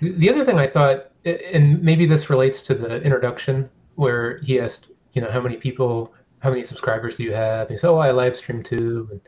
The 0.00 0.12
the 0.12 0.30
other 0.30 0.42
thing 0.42 0.58
I 0.58 0.66
thought, 0.66 1.10
and 1.26 1.82
maybe 1.82 2.06
this 2.06 2.30
relates 2.30 2.62
to 2.62 2.74
the 2.74 3.02
introduction 3.02 3.68
where 3.96 4.38
he 4.38 4.58
asked, 4.58 4.86
you 5.12 5.20
know, 5.20 5.30
how 5.30 5.42
many 5.42 5.56
people, 5.56 6.14
how 6.38 6.48
many 6.48 6.62
subscribers 6.62 7.16
do 7.16 7.24
you 7.24 7.34
have? 7.34 7.62
And 7.68 7.72
he 7.72 7.76
said, 7.76 7.90
oh, 7.90 7.98
I 7.98 8.10
live 8.10 8.36
stream 8.36 8.62
too. 8.62 9.06
And 9.12 9.20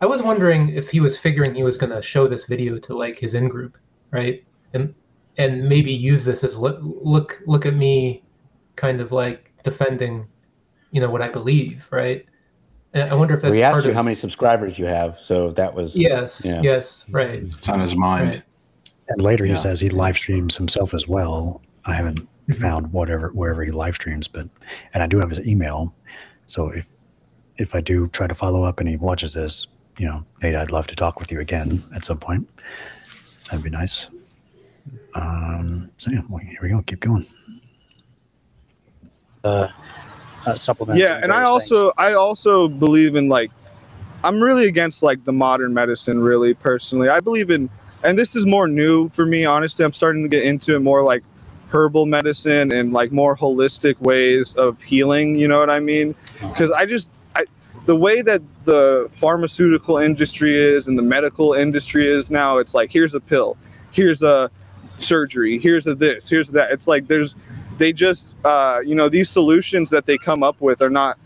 I 0.00 0.06
was 0.06 0.22
wondering 0.22 0.70
if 0.70 0.90
he 0.90 1.00
was 1.00 1.18
figuring 1.18 1.54
he 1.54 1.62
was 1.62 1.78
going 1.78 1.92
to 1.92 2.02
show 2.02 2.28
this 2.28 2.44
video 2.44 2.78
to 2.78 2.96
like 2.96 3.18
his 3.18 3.34
in 3.34 3.48
group, 3.48 3.78
right? 4.10 4.44
And 4.74 4.94
and 5.38 5.68
maybe 5.68 5.92
use 5.92 6.24
this 6.24 6.44
as 6.44 6.58
look 6.58 6.78
look 6.82 7.40
look 7.46 7.66
at 7.66 7.74
me, 7.74 8.22
kind 8.76 9.00
of 9.00 9.12
like 9.12 9.52
defending, 9.62 10.26
you 10.90 11.00
know, 11.00 11.10
what 11.10 11.22
I 11.22 11.28
believe, 11.28 11.86
right? 11.90 12.24
And 12.92 13.10
I 13.10 13.14
wonder 13.14 13.34
if 13.34 13.42
that's 13.42 13.52
we 13.52 13.62
asked 13.62 13.74
part 13.74 13.84
you 13.84 13.90
of, 13.90 13.96
how 13.96 14.02
many 14.02 14.14
subscribers 14.14 14.78
you 14.78 14.86
have, 14.86 15.18
so 15.18 15.50
that 15.52 15.74
was 15.74 15.94
Yes, 15.96 16.42
yeah. 16.44 16.60
yes, 16.62 17.04
right. 17.10 17.42
It's 17.42 17.68
on 17.68 17.80
his 17.80 17.94
mind. 17.94 18.28
Right. 18.28 18.42
And 19.08 19.22
later 19.22 19.44
Yeah. 19.46 19.52
he 19.52 19.58
says 19.58 19.80
he 19.80 19.88
live 19.88 20.16
streams 20.16 20.56
himself 20.56 20.92
as 20.94 21.06
well. 21.06 21.62
I 21.84 21.94
haven't 21.94 22.26
Mhm. 22.48 22.56
found 22.60 22.92
whatever 22.92 23.30
wherever 23.30 23.62
he 23.64 23.70
live 23.70 23.94
streams, 23.94 24.28
but 24.28 24.48
and 24.94 25.02
I 25.02 25.06
do 25.06 25.18
have 25.18 25.30
his 25.30 25.46
email. 25.46 25.94
So 26.46 26.68
if 26.68 26.90
if 27.58 27.74
I 27.74 27.80
do 27.80 28.08
try 28.08 28.26
to 28.26 28.34
follow 28.34 28.62
up 28.62 28.80
and 28.80 28.88
he 28.88 28.96
watches 28.96 29.32
this, 29.32 29.66
you 29.98 30.06
know, 30.06 30.24
Nate, 30.42 30.54
I'd 30.54 30.70
love 30.70 30.86
to 30.88 30.96
talk 30.96 31.18
with 31.20 31.30
you 31.32 31.40
again 31.40 31.82
at 31.94 32.04
some 32.04 32.18
point. 32.18 32.48
That'd 33.46 33.64
be 33.64 33.70
nice. 33.70 34.08
Um, 35.14 35.90
so 35.98 36.10
yeah, 36.10 36.20
well, 36.28 36.38
here 36.38 36.58
we 36.62 36.68
go. 36.70 36.82
Keep 36.82 37.00
going. 37.00 37.26
uh, 39.44 39.68
uh, 40.46 40.54
supplements. 40.54 41.00
yeah 41.00 41.20
and 41.22 41.32
i 41.32 41.42
also 41.42 41.84
things. 41.86 41.94
i 41.98 42.12
also 42.12 42.68
believe 42.68 43.16
in 43.16 43.28
like 43.28 43.50
i'm 44.24 44.40
really 44.40 44.66
against 44.68 45.02
like 45.02 45.24
the 45.24 45.32
modern 45.32 45.74
medicine 45.74 46.20
really 46.20 46.54
personally 46.54 47.08
i 47.08 47.18
believe 47.20 47.50
in 47.50 47.68
and 48.04 48.16
this 48.18 48.36
is 48.36 48.46
more 48.46 48.68
new 48.68 49.08
for 49.10 49.26
me 49.26 49.44
honestly 49.44 49.84
i'm 49.84 49.92
starting 49.92 50.22
to 50.22 50.28
get 50.28 50.44
into 50.44 50.76
it 50.76 50.80
more 50.80 51.02
like 51.02 51.22
herbal 51.68 52.06
medicine 52.06 52.70
and 52.72 52.92
like 52.92 53.10
more 53.10 53.36
holistic 53.36 53.98
ways 54.00 54.54
of 54.54 54.80
healing 54.82 55.34
you 55.34 55.48
know 55.48 55.58
what 55.58 55.70
i 55.70 55.80
mean 55.80 56.14
because 56.40 56.70
i 56.72 56.86
just 56.86 57.10
I, 57.34 57.44
the 57.86 57.96
way 57.96 58.20
that 58.20 58.42
the 58.64 59.08
pharmaceutical 59.16 59.98
industry 59.98 60.60
is 60.60 60.88
and 60.88 60.98
the 60.98 61.02
medical 61.02 61.54
industry 61.54 62.08
is 62.08 62.30
now 62.30 62.58
it's 62.58 62.74
like 62.74 62.90
here's 62.90 63.14
a 63.14 63.20
pill 63.20 63.56
here's 63.92 64.22
a 64.22 64.50
surgery 64.98 65.58
here's 65.58 65.86
a 65.86 65.94
this 65.94 66.28
here's 66.28 66.48
that. 66.50 66.70
It's 66.70 66.88
like 66.88 67.06
there's 67.06 67.34
they 67.78 67.92
just 67.92 68.34
uh, 68.44 68.80
you 68.84 68.94
know 68.94 69.08
these 69.08 69.30
solutions 69.30 69.90
that 69.90 70.06
they 70.06 70.18
come 70.18 70.42
up 70.42 70.60
with 70.60 70.82
are 70.82 70.90
not 70.90 71.18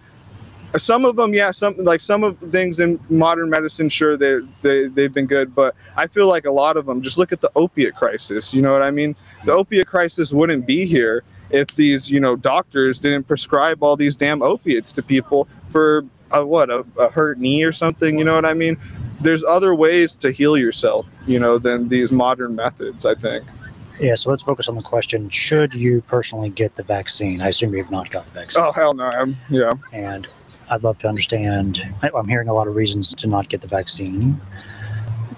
some 0.76 1.04
of 1.04 1.16
them 1.16 1.34
yeah 1.34 1.50
some 1.50 1.74
like 1.78 2.00
some 2.00 2.22
of 2.22 2.38
things 2.52 2.78
in 2.78 3.00
modern 3.08 3.50
medicine 3.50 3.88
sure 3.88 4.16
they 4.16 4.38
they 4.60 4.86
they've 4.86 5.12
been 5.12 5.26
good 5.26 5.52
but 5.52 5.74
i 5.96 6.06
feel 6.06 6.28
like 6.28 6.44
a 6.44 6.50
lot 6.50 6.76
of 6.76 6.86
them 6.86 7.02
just 7.02 7.18
look 7.18 7.32
at 7.32 7.40
the 7.40 7.50
opiate 7.56 7.96
crisis 7.96 8.54
you 8.54 8.62
know 8.62 8.72
what 8.72 8.82
i 8.82 8.90
mean? 8.90 9.16
The 9.44 9.52
opiate 9.52 9.88
crisis 9.88 10.32
wouldn't 10.32 10.66
be 10.66 10.84
here 10.86 11.24
if 11.50 11.74
these 11.74 12.08
you 12.08 12.20
know 12.20 12.36
doctors 12.36 13.00
didn't 13.00 13.26
prescribe 13.26 13.82
all 13.82 13.96
these 13.96 14.14
damn 14.14 14.42
opiates 14.42 14.92
to 14.92 15.02
people 15.02 15.48
for 15.70 16.04
a, 16.32 16.44
what 16.46 16.70
a, 16.70 16.84
a 16.98 17.10
hurt 17.10 17.38
knee 17.38 17.62
or 17.64 17.72
something 17.72 18.18
you 18.18 18.24
know 18.24 18.34
what 18.34 18.44
i 18.44 18.54
mean 18.54 18.76
there's 19.20 19.44
other 19.44 19.74
ways 19.74 20.16
to 20.16 20.30
heal 20.30 20.56
yourself 20.56 21.06
you 21.26 21.38
know 21.38 21.58
than 21.58 21.88
these 21.88 22.10
modern 22.12 22.54
methods 22.54 23.04
i 23.06 23.14
think 23.14 23.44
Yeah, 24.00 24.14
so 24.14 24.30
let's 24.30 24.42
focus 24.42 24.66
on 24.68 24.76
the 24.76 24.82
question: 24.82 25.28
Should 25.28 25.74
you 25.74 26.00
personally 26.08 26.48
get 26.48 26.74
the 26.76 26.82
vaccine? 26.82 27.42
I 27.42 27.48
assume 27.50 27.72
you 27.74 27.82
have 27.82 27.90
not 27.90 28.10
got 28.10 28.24
the 28.24 28.32
vaccine, 28.32 28.62
oh 28.64 28.72
hell 28.72 28.94
no 28.94 29.04
i'm 29.04 29.36
yeah 29.50 29.74
and 29.92 30.26
I'd 30.72 30.84
love 30.84 30.98
to 31.00 31.08
understand. 31.08 31.82
I'm 32.00 32.28
hearing 32.28 32.48
a 32.48 32.54
lot 32.54 32.68
of 32.68 32.76
reasons 32.76 33.12
to 33.16 33.26
not 33.26 33.48
get 33.48 33.60
the 33.60 33.66
vaccine. 33.66 34.40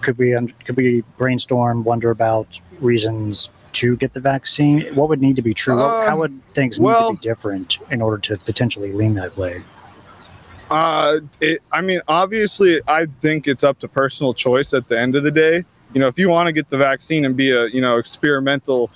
Could 0.03 0.19
we 0.19 0.37
could 0.65 0.77
we 0.77 1.03
brainstorm, 1.17 1.85
wonder 1.85 2.11
about 2.11 2.61
reasons 2.81 3.49
to 3.81 3.97
get 3.97 4.13
the 4.13 4.21
vaccine? 4.21 4.83
What 4.95 5.09
would 5.09 5.23
need 5.23 5.37
to 5.37 5.43
be 5.43 5.55
true? 5.55 5.81
Uh, 5.81 6.07
How 6.07 6.19
would 6.19 6.47
things 6.49 6.79
need 6.79 6.85
well- 6.87 7.09
to 7.11 7.15
be 7.17 7.21
different 7.21 7.79
in 7.91 8.03
order 8.03 8.19
to 8.19 8.37
potentially 8.37 8.93
lean 8.93 9.15
that 9.15 9.37
way? 9.39 9.63
Uh, 10.73 11.21
it, 11.43 11.63
I 11.71 11.83
mean, 11.83 12.01
obviously, 12.09 12.81
I 12.89 13.05
think 13.21 13.47
it's 13.47 13.63
up 13.63 13.79
to 13.81 13.89
personal 13.89 14.33
choice 14.33 14.73
at 14.73 14.89
the 14.89 14.99
end 14.99 15.15
of 15.15 15.23
the 15.23 15.31
day. 15.31 15.67
You 15.93 16.01
know, 16.01 16.07
if 16.07 16.19
you 16.19 16.31
want 16.31 16.47
to 16.47 16.53
get 16.53 16.71
the 16.71 16.79
vaccine 16.79 17.27
and 17.27 17.37
be 17.37 17.51
a, 17.51 17.67
you 17.67 17.83
know, 17.83 17.99
experimental, 17.99 18.91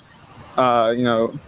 uh, 0.55 0.91
you 0.97 1.03
know, 1.03 1.39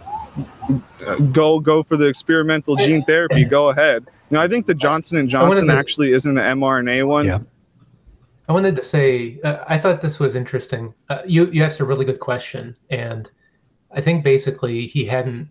go 1.32 1.58
go 1.58 1.82
for 1.82 1.96
the 1.96 2.06
experimental 2.06 2.76
gene 2.76 3.02
therapy, 3.02 3.44
go 3.44 3.70
ahead. 3.70 4.04
You 4.30 4.36
know, 4.36 4.40
I 4.40 4.46
think 4.46 4.66
the 4.66 4.74
Johnson 4.74 5.18
and 5.18 5.28
Johnson 5.28 5.66
to- 5.66 5.74
actually 5.74 6.12
isn't 6.12 6.38
an 6.38 6.58
mRNA 6.58 7.08
one. 7.08 7.26
Yeah. 7.26 7.40
I 8.48 8.52
wanted 8.52 8.76
to 8.76 8.82
say 8.82 9.40
uh, 9.42 9.64
I 9.66 9.78
thought 9.78 10.00
this 10.00 10.20
was 10.20 10.36
interesting. 10.36 10.94
Uh, 11.08 11.22
you 11.26 11.50
you 11.50 11.64
asked 11.64 11.80
a 11.80 11.84
really 11.84 12.04
good 12.04 12.20
question, 12.20 12.76
and 12.88 13.28
I 13.90 14.00
think 14.00 14.22
basically 14.22 14.86
he 14.86 15.04
hadn't 15.04 15.48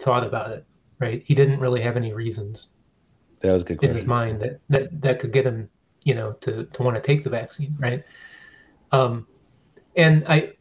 thought 0.00 0.24
about 0.24 0.50
it. 0.50 0.66
Right? 0.98 1.22
He 1.24 1.34
didn't 1.34 1.60
really 1.60 1.80
have 1.80 1.96
any 1.96 2.12
reasons 2.12 2.70
That 3.46 3.52
was 3.52 3.62
a 3.62 3.64
good 3.64 3.82
in 3.82 3.94
his 3.94 4.04
mind 4.06 4.40
that 4.40 4.60
that, 4.68 5.00
that 5.00 5.20
could 5.20 5.32
get 5.32 5.46
him, 5.46 5.68
you 6.04 6.14
know, 6.14 6.32
to 6.32 6.64
to 6.64 6.82
want 6.82 6.96
to 6.96 7.00
take 7.00 7.24
the 7.24 7.30
vaccine. 7.30 7.76
Right? 7.78 8.04
Um, 8.92 9.26
and 9.96 10.24
I, 10.28 10.52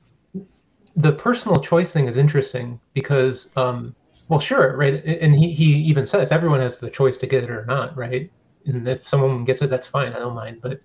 the 0.96 1.12
personal 1.12 1.62
choice 1.62 1.92
thing 1.92 2.08
is 2.08 2.18
interesting 2.18 2.80
because, 2.94 3.52
um, 3.58 3.96
well, 4.30 4.40
sure, 4.40 4.76
right, 4.78 5.04
and 5.06 5.36
he 5.36 5.52
he 5.52 5.66
even 5.76 6.06
says 6.06 6.32
everyone 6.32 6.62
has 6.62 6.80
the 6.80 6.90
choice 6.90 7.18
to 7.18 7.28
get 7.28 7.44
it 7.44 7.50
or 7.50 7.66
not, 7.66 7.96
right? 7.98 8.32
And 8.66 8.88
if 8.88 9.08
someone 9.08 9.46
gets 9.46 9.62
it, 9.62 9.70
that's 9.70 9.88
fine. 9.88 10.14
I 10.14 10.20
don't 10.20 10.36
mind, 10.36 10.60
but 10.62 10.82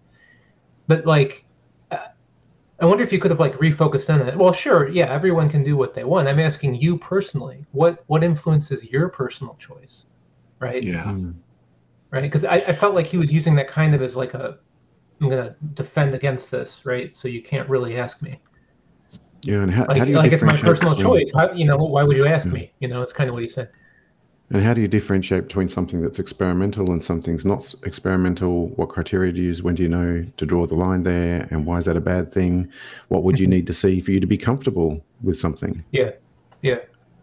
but 0.86 1.06
like 1.06 1.44
I 2.80 2.86
wonder 2.86 3.04
if 3.04 3.12
you 3.12 3.18
could 3.18 3.30
have 3.30 3.40
like 3.40 3.54
refocused 3.58 4.12
on 4.12 4.26
it. 4.26 4.36
Well, 4.36 4.52
sure, 4.54 4.88
yeah, 4.88 5.12
everyone 5.12 5.50
can 5.50 5.62
do 5.62 5.76
what 5.76 5.94
they 5.94 6.04
want. 6.04 6.28
I'm 6.28 6.40
asking 6.40 6.76
you 6.76 6.96
personally, 6.96 7.66
what 7.72 8.02
what 8.06 8.24
influences 8.24 8.84
your 8.84 9.10
personal 9.10 9.54
choice, 9.56 10.06
right? 10.60 10.82
Yeah. 10.82 11.14
Right, 12.12 12.22
because 12.22 12.44
I, 12.44 12.56
I 12.56 12.72
felt 12.72 12.94
like 12.94 13.06
he 13.06 13.18
was 13.18 13.32
using 13.32 13.54
that 13.56 13.68
kind 13.68 13.94
of 13.94 14.02
as 14.02 14.16
like 14.16 14.34
a, 14.34 14.58
I'm 15.20 15.30
gonna 15.30 15.56
defend 15.74 16.14
against 16.14 16.50
this, 16.50 16.82
right? 16.86 17.14
So 17.14 17.28
you 17.28 17.42
can't 17.42 17.68
really 17.68 17.98
ask 17.98 18.22
me. 18.22 18.42
Yeah, 19.42 19.62
and 19.62 19.72
how, 19.72 19.86
Like, 19.88 19.98
how 19.98 20.04
do 20.04 20.10
you 20.10 20.16
like 20.18 20.32
it's 20.32 20.42
my 20.42 20.56
personal 20.56 20.94
choice. 20.94 21.32
How, 21.34 21.52
you 21.52 21.64
know, 21.64 21.76
why 21.76 22.02
would 22.04 22.16
you 22.16 22.26
ask 22.26 22.46
Yeah. 22.46 22.52
me? 22.52 22.72
You 22.80 22.88
know, 22.88 23.02
it's 23.02 23.12
kind 23.12 23.28
of 23.28 23.34
what 23.34 23.42
he 23.42 23.48
said. 23.48 23.70
And 24.52 24.62
how 24.62 24.74
do 24.74 24.80
you 24.80 24.88
differentiate 24.88 25.44
between 25.44 25.68
something 25.68 26.02
that's 26.02 26.18
experimental 26.18 26.90
and 26.92 27.02
something's 27.02 27.44
not 27.44 27.72
experimental? 27.84 28.68
What 28.70 28.88
criteria 28.88 29.32
do 29.32 29.40
you 29.40 29.48
use? 29.48 29.62
When 29.62 29.76
do 29.76 29.82
you 29.84 29.88
know 29.88 30.26
to 30.36 30.46
draw 30.46 30.66
the 30.66 30.74
line 30.74 31.04
there? 31.04 31.46
And 31.50 31.64
why 31.66 31.78
is 31.78 31.84
that 31.84 31.96
a 31.96 32.00
bad 32.00 32.32
thing? 32.32 32.70
What 33.08 33.22
would 33.22 33.38
you 33.38 33.46
Mm-hmm. 33.46 33.50
need 33.50 33.66
to 33.68 33.74
see 33.74 34.00
for 34.00 34.10
you 34.10 34.18
to 34.20 34.26
be 34.26 34.38
comfortable 34.38 35.04
with 35.22 35.38
something? 35.38 35.84
Yeah, 35.92 36.10
yeah. 36.62 36.78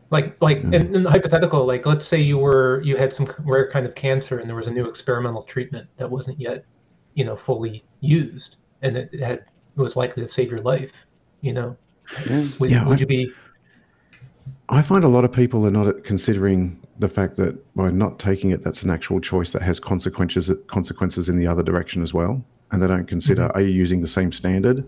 Like 0.10 0.38
like 0.41 0.63
Yeah. 0.63 0.80
in, 0.80 0.96
in 0.96 1.04
the 1.04 1.10
hypothetical, 1.10 1.65
like 1.65 1.86
let's 1.86 2.06
say 2.06 2.22
you 2.22 2.38
were 2.38 2.82
you 2.82 2.96
had 2.96 3.13
some 3.13 3.32
rare 3.39 3.70
kind 3.70 3.86
of 3.86 3.93
cancer 3.96 4.39
and 4.39 4.48
there 4.48 4.56
was 4.56 4.67
a 4.67 4.72
new 4.72 4.88
experimental 4.88 5.43
treatment 5.43 5.88
that 5.98 6.10
wasn't 6.10 6.39
yet, 6.39 6.65
you 7.13 7.26
know, 7.26 7.36
fully 7.36 7.84
used, 8.00 8.56
and 8.82 8.96
it 8.98 9.20
had 9.20 9.39
it 9.39 9.82
was 9.82 9.96
likely 9.96 10.24
to 10.24 10.28
save 10.30 10.50
your 10.50 10.62
life. 10.62 11.06
You 11.41 11.54
know, 11.54 11.78
would, 12.60 12.72
Yeah, 12.72 12.88
would 12.88 12.98
I- 12.98 13.02
you 13.02 13.06
be? 13.06 13.32
I 14.70 14.82
find 14.82 15.04
a 15.04 15.08
lot 15.08 15.24
of 15.24 15.32
people 15.32 15.65
are 15.65 15.72
not 15.72 16.04
considering 16.04 16.78
the 17.00 17.08
fact 17.08 17.38
that 17.38 17.76
by 17.76 17.89
not 17.89 18.20
taking 18.20 18.52
it, 18.52 18.63
that's 18.63 18.84
an 18.84 18.89
actual 18.89 19.20
choice 19.22 19.52
that 19.52 19.62
has 19.62 19.80
consequences 19.80 20.52
consequences 20.67 21.30
in 21.30 21.38
the 21.38 21.48
other 21.48 21.63
direction 21.63 22.02
as 22.02 22.13
well, 22.13 22.43
and 22.72 22.82
they 22.82 22.88
don't 22.88 23.08
consider 23.08 23.43
mm-hmm. 23.43 23.58
are 23.58 23.62
you 23.62 23.72
using 23.72 24.02
the 24.02 24.08
same 24.08 24.32
standard, 24.32 24.86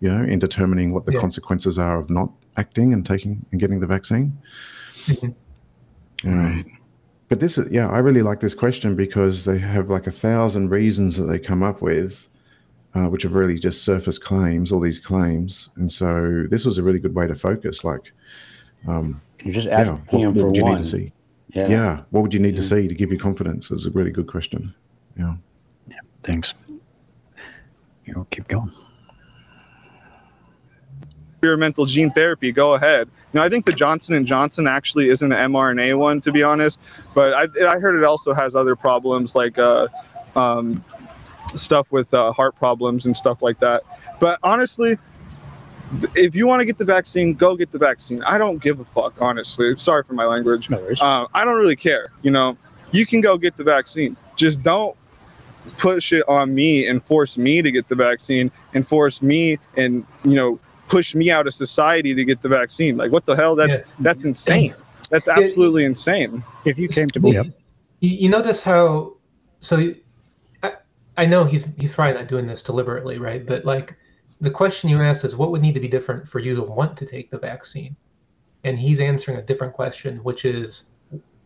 you 0.00 0.08
know, 0.08 0.22
in 0.24 0.38
determining 0.38 0.92
what 0.92 1.04
the 1.06 1.12
Yeah. 1.12 1.20
consequences 1.20 1.78
are 1.78 1.98
of 2.00 2.10
not 2.10 2.32
acting 2.56 2.92
and 2.92 3.04
taking 3.04 3.44
and 3.52 3.60
getting 3.60 3.80
the 3.80 3.86
vaccine. 3.86 4.36
Mhm. 5.06 5.34
Right. 6.24 6.64
But 7.28 7.40
this, 7.40 7.58
is- 7.58 7.70
yeah, 7.70 7.88
I 7.88 7.98
really 7.98 8.22
like 8.22 8.40
this 8.40 8.54
question 8.54 8.96
because 8.96 9.44
they 9.44 9.58
have 9.58 9.88
like 9.88 10.06
a 10.06 10.10
thousand 10.10 10.70
reasons 10.70 11.16
that 11.16 11.24
they 11.24 11.38
come 11.38 11.62
up 11.62 11.80
with, 11.80 12.28
uh, 12.94 13.06
which 13.08 13.24
are 13.24 13.28
really 13.28 13.54
just 13.58 13.82
surface 13.84 14.18
claims, 14.18 14.72
all 14.72 14.80
these 14.80 14.98
claims, 14.98 15.70
and 15.76 15.90
so 15.92 16.44
this 16.50 16.64
was 16.64 16.76
a 16.78 16.82
really 16.82 16.98
good 16.98 17.14
way 17.14 17.26
to 17.26 17.34
focus. 17.34 17.84
Like, 17.84 18.12
um, 18.88 19.20
You're 19.44 19.54
just 19.54 19.68
yeah, 19.68 19.78
asking 19.80 19.98
what, 20.10 20.20
him 20.20 20.28
what 20.34 20.40
for 20.40 20.46
would 20.48 20.56
you 20.56 20.62
one. 20.64 20.72
need 20.76 20.84
to 20.84 20.90
see? 20.90 21.12
Yeah. 21.50 21.68
Yeah. 21.68 22.02
What 22.10 22.22
would 22.22 22.34
you 22.34 22.40
need 22.40 22.56
to 22.56 22.62
see 22.62 22.88
to 22.88 22.94
give 22.94 23.12
you 23.12 23.18
confidence? 23.18 23.70
It 23.70 23.74
was 23.74 23.86
a 23.86 23.90
really 23.90 24.10
good 24.10 24.26
question. 24.26 24.74
Yeah. 25.16 25.34
Thanks. 26.22 26.54
You 28.06 28.14
know, 28.14 28.26
keep 28.30 28.48
going. 28.48 28.72
Experimental 31.40 31.86
gene 31.86 32.10
therapy 32.10 32.52
go 32.52 32.74
ahead. 32.74 33.08
Now 33.32 33.42
i 33.42 33.48
think 33.48 33.64
the 33.64 33.72
johnson 33.72 34.14
and 34.14 34.26
johnson 34.26 34.66
actually 34.66 35.08
isn't 35.08 35.32
an 35.32 35.52
mrna 35.52 35.96
one 35.96 36.20
to 36.20 36.30
be 36.30 36.42
honest 36.42 36.78
but 37.14 37.32
i, 37.32 37.44
I 37.66 37.78
heard 37.78 37.96
it 37.96 38.04
also 38.04 38.34
has 38.34 38.54
other 38.54 38.76
problems 38.76 39.34
like 39.34 39.56
uh, 39.56 39.88
um, 40.36 40.84
stuff 41.54 41.90
with 41.92 42.12
uh, 42.12 42.32
heart 42.32 42.56
problems 42.56 43.06
and 43.06 43.16
stuff 43.16 43.40
like 43.40 43.58
that. 43.60 43.82
But 44.20 44.38
honestly 44.42 44.98
if 46.14 46.34
you 46.34 46.46
want 46.46 46.60
to 46.60 46.64
get 46.66 46.76
the 46.76 46.84
vaccine 46.84 47.32
go 47.32 47.56
get 47.56 47.72
the 47.72 47.78
vaccine. 47.78 48.22
I 48.24 48.36
don't 48.36 48.62
give 48.62 48.78
a 48.78 48.84
fuck 48.84 49.14
honestly. 49.20 49.74
Sorry 49.78 50.04
for 50.04 50.12
my 50.12 50.26
language. 50.26 50.68
No 50.68 50.78
uh, 51.00 51.26
i 51.32 51.44
don't 51.44 51.56
really 51.56 51.76
care 51.76 52.12
you 52.22 52.30
know? 52.30 52.58
You 52.92 53.06
can 53.06 53.20
go 53.22 53.38
get 53.38 53.56
the 53.56 53.64
vaccine. 53.64 54.16
Just 54.36 54.62
don't 54.62 54.96
push 55.78 56.12
it 56.12 56.24
on 56.28 56.54
me 56.54 56.86
and 56.86 57.02
force 57.04 57.38
me 57.38 57.62
to 57.62 57.70
get 57.70 57.88
the 57.88 57.94
vaccine 57.94 58.50
and 58.74 58.86
force 58.86 59.22
me 59.22 59.58
and 59.76 60.04
you 60.24 60.34
know 60.34 60.58
push 60.90 61.14
me 61.14 61.30
out 61.30 61.46
of 61.46 61.54
society 61.54 62.14
to 62.14 62.24
get 62.24 62.42
the 62.42 62.48
vaccine 62.48 62.96
like 62.96 63.12
what 63.12 63.24
the 63.24 63.36
hell 63.36 63.54
that's 63.54 63.82
that's 64.00 64.24
insane 64.24 64.74
that's 65.10 65.28
absolutely 65.28 65.84
insane 65.84 66.42
If 66.64 66.78
you 66.78 66.88
came 66.88 67.08
to 67.10 67.20
Well, 67.20 67.32
yep. 67.32 67.46
You, 67.98 68.10
you 68.10 68.28
notice 68.28 68.62
how? 68.62 69.16
So, 69.58 69.92
I, 70.62 70.72
I 71.18 71.26
know 71.26 71.44
he's 71.44 71.66
he's 71.76 71.92
probably 71.92 72.14
not 72.14 72.28
doing 72.28 72.46
this 72.46 72.62
deliberately, 72.62 73.18
right? 73.18 73.44
But 73.44 73.64
like, 73.64 73.96
the 74.40 74.50
question 74.50 74.88
you 74.88 75.02
asked 75.02 75.24
is, 75.24 75.36
what 75.36 75.50
would 75.50 75.60
need 75.60 75.74
to 75.74 75.80
be 75.80 75.88
different 75.88 76.26
for 76.26 76.38
you 76.38 76.54
to 76.54 76.62
want 76.62 76.96
to 76.96 77.04
take 77.04 77.30
the 77.30 77.38
vaccine? 77.38 77.94
And 78.64 78.78
he's 78.78 79.00
answering 79.00 79.38
a 79.38 79.42
different 79.42 79.74
question, 79.74 80.18
which 80.18 80.44
is, 80.44 80.84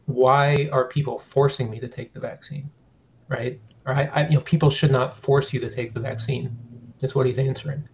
why 0.06 0.68
are 0.70 0.86
people 0.86 1.18
forcing 1.18 1.70
me 1.70 1.80
to 1.80 1.88
take 1.88 2.12
the 2.12 2.20
vaccine? 2.20 2.70
Right? 3.28 3.58
Or 3.86 3.94
I, 3.94 4.02
I 4.14 4.28
you 4.28 4.34
know, 4.34 4.40
people 4.42 4.68
should 4.70 4.92
not 4.92 5.16
force 5.16 5.52
you 5.52 5.60
to 5.60 5.70
take 5.70 5.94
the 5.94 6.00
vaccine. 6.00 6.56
Is 7.00 7.14
what 7.14 7.26
he's 7.26 7.38
answering. 7.38 7.86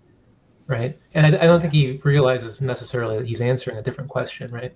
Right? 0.71 0.97
And 1.15 1.27
I, 1.27 1.43
I 1.43 1.47
don't 1.47 1.61
think 1.61 1.73
he 1.73 2.01
realizes 2.05 2.61
necessarily 2.61 3.19
that 3.19 3.27
he's 3.27 3.41
answering 3.41 3.77
a 3.77 3.83
different 3.83 4.09
question, 4.09 4.53
right? 4.53 4.73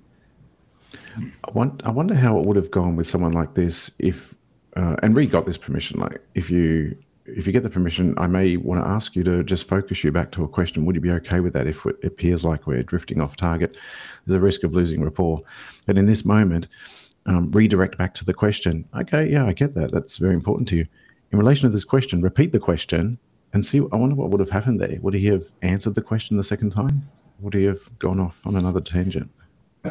I, 1.17 1.51
want, 1.53 1.83
I 1.87 1.91
wonder 1.91 2.17
how 2.17 2.39
it 2.41 2.47
would 2.47 2.57
have 2.57 2.71
gone 2.73 2.97
with 2.97 3.09
someone 3.09 3.33
like 3.33 3.55
this 3.55 3.93
if, 4.01 4.35
uh, 4.77 4.97
and 5.03 5.15
Reid 5.15 5.31
got 5.31 5.47
this 5.47 5.57
permission. 5.57 6.01
Like, 6.01 6.21
if 6.35 6.51
you 6.51 6.97
if 7.27 7.47
you 7.47 7.53
get 7.53 7.63
the 7.63 7.71
permission, 7.71 8.15
I 8.19 8.27
may 8.27 8.57
want 8.57 8.85
to 8.85 8.89
ask 8.89 9.17
you 9.17 9.25
to 9.25 9.43
just 9.43 9.67
focus 9.67 10.05
you 10.05 10.13
back 10.13 10.31
to 10.33 10.45
a 10.45 10.49
question. 10.49 10.85
Would 10.85 10.95
you 10.95 11.01
be 11.01 11.11
okay 11.13 11.41
with 11.41 11.55
that 11.55 11.67
if 11.67 11.87
it 11.87 11.97
appears 12.05 12.45
like 12.45 12.67
we're 12.67 12.83
drifting 12.83 13.21
off 13.21 13.37
target? 13.37 13.77
There's 14.27 14.37
a 14.37 14.41
risk 14.41 14.63
of 14.63 14.75
losing 14.75 15.03
rapport. 15.03 15.41
But 15.87 15.97
in 15.97 16.07
this 16.07 16.25
moment, 16.25 16.69
um, 17.27 17.51
redirect 17.53 17.97
back 17.97 18.15
to 18.17 18.25
the 18.25 18.35
question. 18.35 18.87
Okay, 18.95 19.31
yeah, 19.31 19.47
I 19.47 19.55
get 19.55 19.75
that. 19.75 19.91
That's 19.91 20.19
very 20.19 20.35
important 20.35 20.69
to 20.69 20.77
you. 20.77 20.87
In 21.33 21.39
relation 21.39 21.69
to 21.69 21.73
this 21.73 21.85
question, 21.85 22.21
repeat 22.21 22.53
the 22.53 22.61
question 22.61 23.19
and 23.55 23.65
see. 23.65 23.79
I 23.93 23.97
wonder 23.97 24.15
what 24.15 24.29
would 24.31 24.41
have 24.41 24.51
happened 24.51 24.81
there. 24.81 24.99
Would 25.01 25.15
he 25.15 25.27
have 25.27 25.45
answered 25.63 25.95
the 25.95 26.03
question 26.03 26.37
the 26.37 26.45
second 26.45 26.71
time? 26.71 27.01
Would 27.41 27.55
he 27.55 27.65
have 27.65 27.99
gone 27.99 28.21
off 28.21 28.47
on 28.47 28.57
another 28.57 28.81
tangent? 28.81 29.31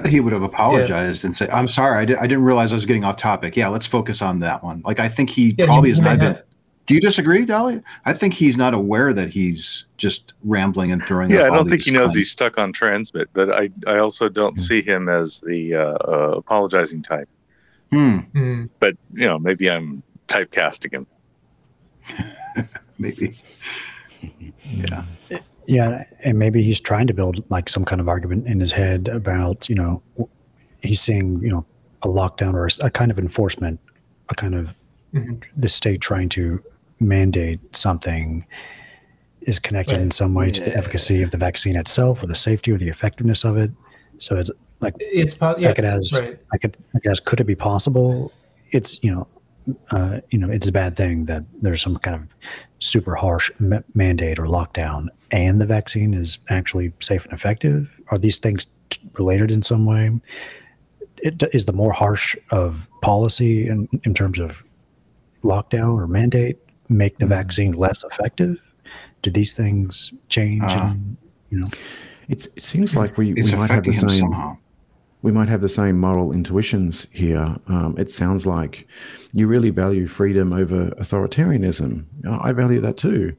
he 0.08 0.20
would 0.20 0.34
have 0.34 0.42
apologized 0.42 1.24
and 1.24 1.36
said, 1.36 1.52
"I'm 1.52 1.68
sorry, 1.68 2.00
I, 2.02 2.06
di- 2.06 2.16
I 2.16 2.26
didn't 2.26 2.46
realize 2.46 2.72
I 2.72 2.76
was 2.76 2.86
getting 2.86 3.04
off 3.04 3.16
topic. 3.18 3.56
Yeah, 3.56 3.68
let's 3.68 3.86
focus 3.86 4.22
on 4.24 4.40
that 4.40 4.64
one." 4.64 4.82
Like 4.86 5.00
I 5.00 5.08
think 5.08 5.30
he 5.30 5.54
Yeah, 5.58 5.66
probably 5.66 5.90
he- 5.90 5.92
has 5.92 5.98
he 6.00 6.04
not 6.04 6.18
may 6.18 6.26
been. 6.26 6.36
have. 6.36 6.44
Do 6.88 6.96
you 6.96 7.00
disagree, 7.00 7.46
Dali? 7.46 7.82
I 8.04 8.12
think 8.12 8.34
he's 8.34 8.58
not 8.58 8.74
aware 8.74 9.14
that 9.14 9.30
he's 9.30 9.86
just 9.98 10.34
rambling 10.44 10.92
and 10.92 11.02
throwing. 11.06 11.30
Yeah, 11.32 11.42
up 11.44 11.54
I 11.54 11.56
don't 11.58 11.70
think 11.70 11.84
he 11.84 11.92
knows 11.92 12.08
claims. 12.08 12.16
he's 12.16 12.32
stuck 12.32 12.58
on 12.58 12.74
transmit, 12.74 13.30
but 13.34 13.54
I, 13.54 13.70
I 13.88 14.00
also 14.00 14.28
don't 14.30 14.56
Hmm. 14.58 14.62
see 14.62 14.82
him 14.82 15.08
as 15.10 15.40
the 15.42 15.76
uh, 15.76 15.80
uh, 15.82 16.34
apologizing 16.38 17.02
type. 17.04 17.30
Hmm, 17.92 18.18
Hmm. 18.34 18.64
But 18.80 18.98
you 19.14 19.26
know, 19.28 19.38
maybe 19.40 19.70
I'm 19.70 20.02
typecasting 20.28 20.92
him. 20.92 21.08
maybe. 22.98 23.38
yeah. 24.66 25.04
Yeah, 25.66 26.04
and 26.24 26.38
maybe 26.38 26.62
he's 26.62 26.80
trying 26.82 27.08
to 27.08 27.14
build 27.14 27.44
like 27.50 27.70
some 27.70 27.86
kind 27.86 28.02
of 28.02 28.10
argument 28.10 28.48
in 28.48 28.60
his 28.60 28.72
head 28.74 29.08
about 29.08 29.70
you 29.70 29.76
know 29.76 30.02
he's 30.82 31.00
seeing 31.00 31.42
you 31.42 31.50
know 31.50 31.66
a 32.02 32.08
lockdown 32.08 32.54
or 32.54 32.68
a 32.86 32.90
kind 32.92 33.12
of 33.12 33.18
enforcement, 33.18 33.80
a 34.30 34.36
kind 34.36 34.56
of 34.56 34.74
Mhm. 35.14 35.44
the 35.56 35.70
state 35.70 36.02
trying 36.02 36.28
to 36.30 36.60
mandate 37.00 37.60
something 37.76 38.46
is 39.42 39.60
connected 39.60 40.02
in 40.02 40.10
some 40.10 40.34
way 40.34 40.50
to 40.52 40.62
the 40.64 40.76
efficacy 40.76 41.22
of 41.22 41.30
the 41.32 41.38
vaccine 41.38 41.76
itself 41.76 42.24
or 42.24 42.28
the 42.28 42.36
safety 42.36 42.72
or 42.72 42.78
the 42.78 42.90
effectiveness 42.90 43.44
of 43.46 43.56
it. 43.58 43.70
So 44.18 44.36
it's 44.38 44.50
like 44.82 44.96
It's 45.00 45.36
po- 45.36 45.56
yeah, 45.60 45.68
like 45.70 45.80
it 45.80 45.86
has 45.86 46.12
right. 46.14 46.40
I 46.52 46.58
could 46.58 46.76
I 46.96 47.00
guess 47.00 47.20
could 47.20 47.40
it 47.40 47.44
be 47.46 47.56
possible? 47.56 48.32
It's 48.72 49.00
you 49.04 49.12
know 49.14 49.28
uh, 49.92 50.20
you 50.30 50.38
know 50.40 50.50
it's 50.50 50.68
a 50.68 50.72
bad 50.72 50.96
thing 50.96 51.26
that 51.26 51.44
there's 51.62 51.82
some 51.82 51.98
kind 51.98 52.16
of 52.16 52.28
super 52.80 53.16
harsh 53.16 53.50
ma- 53.60 53.80
mandate 53.96 54.38
or 54.40 54.46
lockdown 54.46 55.08
and 55.32 55.60
the 55.62 55.66
vaccine 55.66 56.14
is 56.14 56.38
actually 56.50 56.92
safe 57.00 57.24
and 57.26 57.34
effective. 57.34 57.90
Are 58.10 58.18
these 58.18 58.38
things 58.38 58.68
t- 58.90 59.00
related 59.18 59.50
in 59.52 59.62
some 59.62 59.86
way? 59.86 60.12
It, 61.18 61.42
is 61.54 61.66
the 61.66 61.74
more 61.74 61.92
harsh 61.94 62.36
of 62.52 62.88
policy 63.02 63.68
in, 63.70 63.88
in 64.04 64.14
terms 64.14 64.40
of 64.40 64.62
lockdown 65.44 65.96
or 65.98 66.08
mandate 66.08 66.58
make 66.90 67.18
the 67.18 67.26
Mhm. 67.26 67.30
vaccine 67.30 67.72
less 67.74 68.04
effective? 68.04 68.58
Do 69.22 69.32
these 69.32 69.54
things 69.54 70.14
change? 70.28 70.62
Uh, 70.64 70.90
and, 70.92 71.18
you 71.50 71.60
know, 71.60 71.70
It's, 72.28 72.48
it 72.56 72.64
seems 72.64 72.96
like 72.96 73.18
we, 73.18 73.32
It's 73.34 73.52
we 73.52 73.58
might 73.58 73.70
have 73.72 73.84
the 73.84 73.90
affecting 73.92 73.94
him 73.94 74.10
same 74.10 74.20
somehow. 74.20 74.58
We 75.24 75.32
might 75.32 75.50
have 75.50 75.62
the 75.62 75.70
same 75.70 75.98
moral 76.00 76.32
intuitions 76.32 77.08
here. 77.12 77.56
Um, 77.68 77.96
it 77.98 78.12
sounds 78.12 78.46
like 78.46 78.88
you 79.32 79.48
really 79.48 79.70
value 79.72 80.06
freedom 80.06 80.54
over 80.54 80.90
authoritarianism. 80.92 82.06
I 82.28 82.52
value 82.52 82.82
that 82.82 82.98
too. 82.98 83.36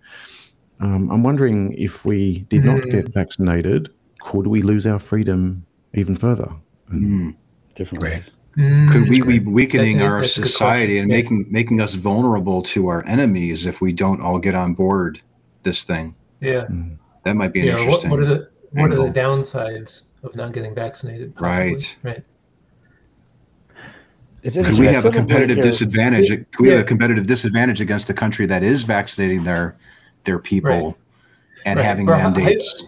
Um, 0.81 1.11
I'm 1.11 1.23
wondering 1.23 1.73
if 1.75 2.05
we 2.05 2.41
did 2.49 2.65
not 2.65 2.83
Hmm. 2.85 2.91
get 2.91 3.09
vaccinated, 3.15 3.91
could 4.21 4.47
we 4.49 4.63
lose 4.63 4.87
our 4.87 4.99
freedom 4.99 5.65
even 5.93 6.17
further? 6.17 6.51
Hmm. 6.89 7.31
Different 7.75 8.01
Great. 8.03 8.15
ways. 8.15 8.33
Mm, 8.57 8.89
Could 8.91 9.09
we 9.09 9.21
be 9.21 9.41
weakening 9.41 9.99
That's 9.99 10.09
our 10.09 10.21
that's 10.21 10.33
society 10.33 10.99
and 10.99 11.11
Yeah. 11.11 11.17
making 11.17 11.47
making 11.51 11.81
us 11.81 11.95
vulnerable 11.97 12.63
to 12.63 12.87
our 12.87 13.05
enemies 13.05 13.67
if 13.67 13.81
we 13.81 13.93
don't 13.93 14.21
all 14.21 14.39
get 14.39 14.55
on 14.55 14.75
board 14.75 15.21
this 15.65 15.83
thing? 15.83 16.15
Yeah. 16.41 16.67
Mm. 16.71 16.99
That 17.25 17.35
might 17.37 17.53
be 17.53 17.61
an 17.61 17.67
you 17.67 17.73
know, 17.73 17.77
what, 17.79 17.83
interesting. 18.05 18.11
what 18.11 18.21
are 18.21 18.27
the 18.27 18.49
what 18.71 18.93
are 18.93 19.07
the 19.07 19.13
downsides 19.21 20.03
of 20.25 20.35
not 20.35 20.53
getting 20.53 20.75
vaccinated? 20.75 21.35
possibly, 21.37 21.73
Right. 21.73 21.97
Right. 22.03 22.25
It's 24.43 24.57
Could 24.57 24.79
we 24.79 24.87
have 24.87 24.97
a 24.97 24.99
still 24.99 25.11
don't 25.11 25.13
really 25.13 25.27
competitive 25.27 25.57
hear- 25.57 25.65
disadvantage? 25.65 26.29
Could 26.29 26.61
we 26.61 26.69
have 26.69 26.81
a 26.81 26.85
competitive 26.85 27.27
disadvantage 27.27 27.81
against 27.81 28.11
a 28.11 28.15
country 28.15 28.45
that 28.47 28.63
is 28.63 28.83
vaccinating 28.83 29.45
their 29.45 29.77
their 30.25 30.39
people 30.39 30.71
Right. 30.71 30.95
and 31.67 31.79
Right. 31.79 31.85
having 31.87 32.09
Or 32.09 32.15
hy- 32.15 32.23
mandates? 32.31 32.85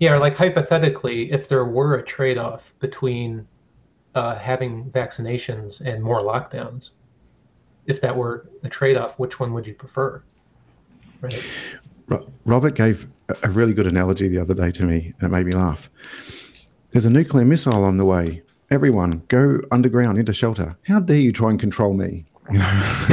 Yeah, 0.00 0.14
or 0.14 0.18
like 0.18 0.34
hypothetically, 0.36 1.30
if 1.32 1.48
there 1.48 1.64
were 1.64 1.94
a 1.96 2.02
trade-off 2.02 2.72
between 2.80 3.46
uh, 4.14 4.34
having 4.36 4.90
vaccinations 4.90 5.80
and 5.80 6.02
more 6.04 6.18
lockdowns, 6.20 6.90
if 7.86 8.00
that 8.02 8.14
were 8.14 8.46
a 8.62 8.68
trade-off, 8.68 9.18
which 9.18 9.40
one 9.40 9.54
would 9.54 9.66
you 9.66 9.72
prefer? 9.72 10.22
Right. 11.22 11.42
Robert 12.44 12.74
gave 12.74 13.06
a- 13.30 13.36
a 13.44 13.48
really 13.50 13.72
good 13.72 13.86
analogy 13.86 14.28
the 14.28 14.36
other 14.38 14.52
day 14.52 14.70
to 14.72 14.84
me, 14.84 15.14
and 15.20 15.28
it 15.30 15.32
made 15.32 15.46
me 15.46 15.52
laugh. 15.52 15.88
There's 16.92 17.06
a 17.06 17.10
nuclear 17.10 17.44
missile 17.44 17.84
on 17.84 17.96
the 17.96 18.04
way. 18.04 18.42
Everyone, 18.70 19.22
go 19.28 19.60
underground 19.70 20.18
into 20.18 20.32
shelter. 20.32 20.76
How 20.86 21.00
dare 21.00 21.16
you 21.20 21.32
try 21.32 21.50
and 21.50 21.58
control 21.60 21.94
me? 21.94 22.24
You 22.50 22.58
know, 22.58 22.64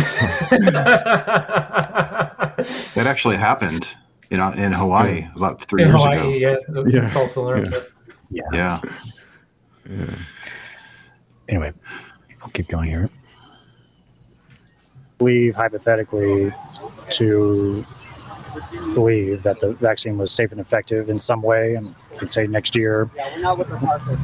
That 2.96 3.06
actually 3.08 3.38
happened, 3.38 3.88
you 4.30 4.42
uh, 4.42 4.50
know, 4.52 4.62
in 4.62 4.72
Hawaii 4.74 5.28
about 5.36 5.64
three 5.66 5.84
In 5.84 5.90
years 5.90 6.02
Hawaii, 6.02 6.18
ago. 6.18 6.30
yeah, 6.30 6.56
the 6.84 6.84
Yeah. 6.92 7.10
false 7.10 7.36
alarm. 7.36 7.66
Yeah. 8.30 8.44
Yeah. 8.54 8.80
Anyway, 11.48 11.74
I'll 12.42 12.50
keep 12.50 12.68
going 12.68 12.90
here. 12.90 13.10
believe 15.18 15.54
hypothetically 15.56 16.54
to 17.10 17.86
believe 18.94 19.44
that 19.44 19.60
the 19.60 19.74
vaccine 19.74 20.18
was 20.18 20.32
safe 20.32 20.52
and 20.54 20.62
effective 20.62 21.10
in 21.10 21.20
some 21.20 21.42
way 21.42 21.76
and 21.76 21.94
let's 22.22 22.34
say 22.34 22.48
next 22.48 22.76
year 22.76 23.10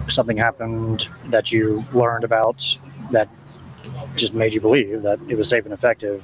something 0.07 0.37
happened 0.37 1.07
that 1.25 1.51
you 1.51 1.83
learned 1.93 2.23
about 2.23 2.77
that 3.11 3.29
just 4.15 4.33
made 4.33 4.53
you 4.53 4.61
believe 4.61 5.01
that 5.01 5.19
it 5.27 5.37
was 5.37 5.49
safe 5.49 5.65
and 5.65 5.73
effective 5.73 6.23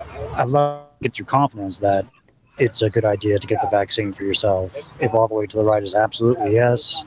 i'd 0.00 0.48
love 0.48 0.86
to 0.98 1.08
get 1.08 1.18
your 1.18 1.26
confidence 1.26 1.78
that 1.78 2.06
it's 2.58 2.80
a 2.82 2.88
good 2.88 3.04
idea 3.04 3.38
to 3.38 3.46
get 3.46 3.60
the 3.60 3.68
vaccine 3.68 4.12
for 4.12 4.24
yourself 4.24 4.74
if 5.00 5.12
all 5.14 5.28
the 5.28 5.34
way 5.34 5.46
to 5.46 5.56
the 5.56 5.64
right 5.64 5.82
is 5.82 5.94
absolutely 5.94 6.52
yes 6.54 7.04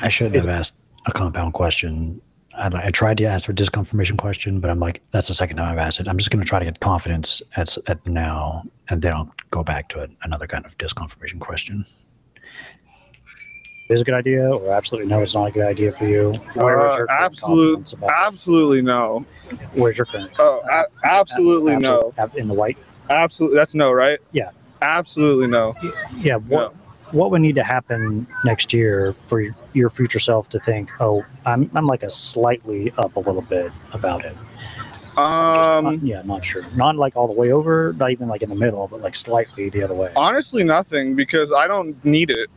I 0.00 0.08
shouldn't 0.08 0.36
have 0.36 0.46
asked 0.46 0.76
a 1.06 1.12
compound 1.12 1.54
question. 1.54 2.20
I, 2.54 2.70
I 2.86 2.90
tried 2.90 3.18
to 3.18 3.24
ask 3.24 3.46
for 3.46 3.52
disconfirmation 3.52 4.16
question, 4.16 4.60
but 4.60 4.70
I'm 4.70 4.80
like, 4.80 5.00
that's 5.12 5.28
the 5.28 5.34
second 5.34 5.56
time 5.56 5.72
I've 5.72 5.78
asked 5.78 6.00
it. 6.00 6.08
I'm 6.08 6.18
just 6.18 6.30
going 6.30 6.42
to 6.42 6.48
try 6.48 6.58
to 6.58 6.64
get 6.64 6.80
confidence 6.80 7.42
at, 7.56 7.76
at 7.86 8.06
now, 8.06 8.62
and 8.88 9.02
then 9.02 9.12
I'll 9.12 9.32
go 9.50 9.62
back 9.62 9.88
to 9.90 10.00
it, 10.00 10.10
another 10.22 10.46
kind 10.46 10.64
of 10.64 10.76
disconfirmation 10.78 11.40
question. 11.40 11.84
Is 13.88 14.00
a 14.00 14.04
good 14.04 14.14
idea 14.14 14.50
or 14.50 14.70
absolutely 14.72 15.08
no 15.08 15.22
it's 15.22 15.34
not 15.34 15.44
a 15.46 15.50
good 15.50 15.66
idea 15.66 15.90
for 15.92 16.06
you 16.06 16.32
Where 16.54 16.86
is 16.86 16.92
Uh, 16.92 17.06
absolute, 17.08 17.92
absolutely 18.08 18.82
no. 18.82 19.24
where's 19.74 19.96
your 19.98 20.04
current 20.06 20.30
Oh, 20.38 20.62
a- 20.70 20.84
absolutely 21.06 21.76
no. 21.76 22.12
Absolute- 22.18 22.40
in 22.40 22.48
the 22.48 22.54
white 22.54 22.78
Absolutely, 23.10 23.56
that's 23.56 23.74
no, 23.74 23.90
right? 23.90 24.18
Yeah. 24.32 24.50
Absolutely 24.82 25.46
no. 25.46 25.74
yeah 26.18 26.36
what 26.36 26.74
what 27.12 27.30
would 27.30 27.40
need 27.40 27.54
to 27.54 27.64
happen 27.64 28.26
next 28.44 28.72
year 28.74 29.14
for 29.14 29.40
your- 29.40 29.54
your 29.72 29.88
future 29.88 30.18
self 30.18 30.48
to 30.50 30.58
think 30.60 30.90
oh 31.00 31.24
i'm 31.46 31.70
i'm 31.74 31.86
like 31.86 32.02
a 32.02 32.10
slightly 32.10 32.92
up 32.98 33.16
a 33.16 33.20
little 33.20 33.42
bit 33.42 33.72
about 33.92 34.24
it 34.26 34.36
Um, 35.16 35.84
Not- 35.84 36.02
yeah 36.02 36.22
not 36.24 36.44
sure 36.44 36.64
not 36.76 36.94
like 36.96 37.16
all 37.16 37.26
the 37.26 37.32
way 37.32 37.50
over 37.50 37.94
not 37.98 38.10
even 38.12 38.28
like 38.28 38.42
in 38.42 38.50
the 38.50 38.54
middle 38.54 38.86
but 38.86 39.00
like 39.00 39.16
slightly 39.16 39.68
the 39.70 39.82
other 39.82 39.94
way 39.94 40.12
honestly, 40.14 40.62
nothing 40.62 41.16
because 41.16 41.50
I 41.52 41.66
don't 41.66 41.96
need 42.04 42.30
it. 42.30 42.48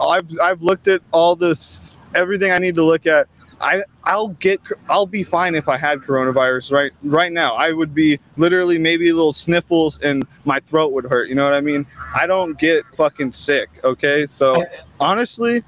I've 0.00 0.26
I've 0.40 0.62
looked 0.62 0.88
at 0.88 1.02
all 1.12 1.36
this, 1.36 1.92
everything 2.14 2.52
I 2.52 2.58
need 2.58 2.74
to 2.76 2.84
look 2.84 3.06
at. 3.06 3.28
I 3.60 3.82
I'll 4.04 4.28
get 4.28 4.60
I'll 4.88 5.06
be 5.06 5.22
fine 5.22 5.54
if 5.54 5.68
I 5.68 5.76
had 5.76 5.98
coronavirus 5.98 6.72
right 6.72 6.92
right 7.02 7.32
now. 7.32 7.54
I 7.54 7.72
would 7.72 7.94
be 7.94 8.18
literally 8.36 8.78
maybe 8.78 9.12
little 9.12 9.32
sniffles 9.32 9.98
and 10.00 10.26
my 10.44 10.60
throat 10.60 10.92
would 10.92 11.04
hurt. 11.04 11.28
You 11.28 11.34
know 11.34 11.44
what 11.44 11.54
I 11.54 11.60
mean? 11.60 11.86
I 12.14 12.26
don't 12.26 12.58
get 12.58 12.84
fucking 12.94 13.32
sick. 13.32 13.68
Okay, 13.84 14.26
so 14.26 14.64
honestly, 15.00 15.64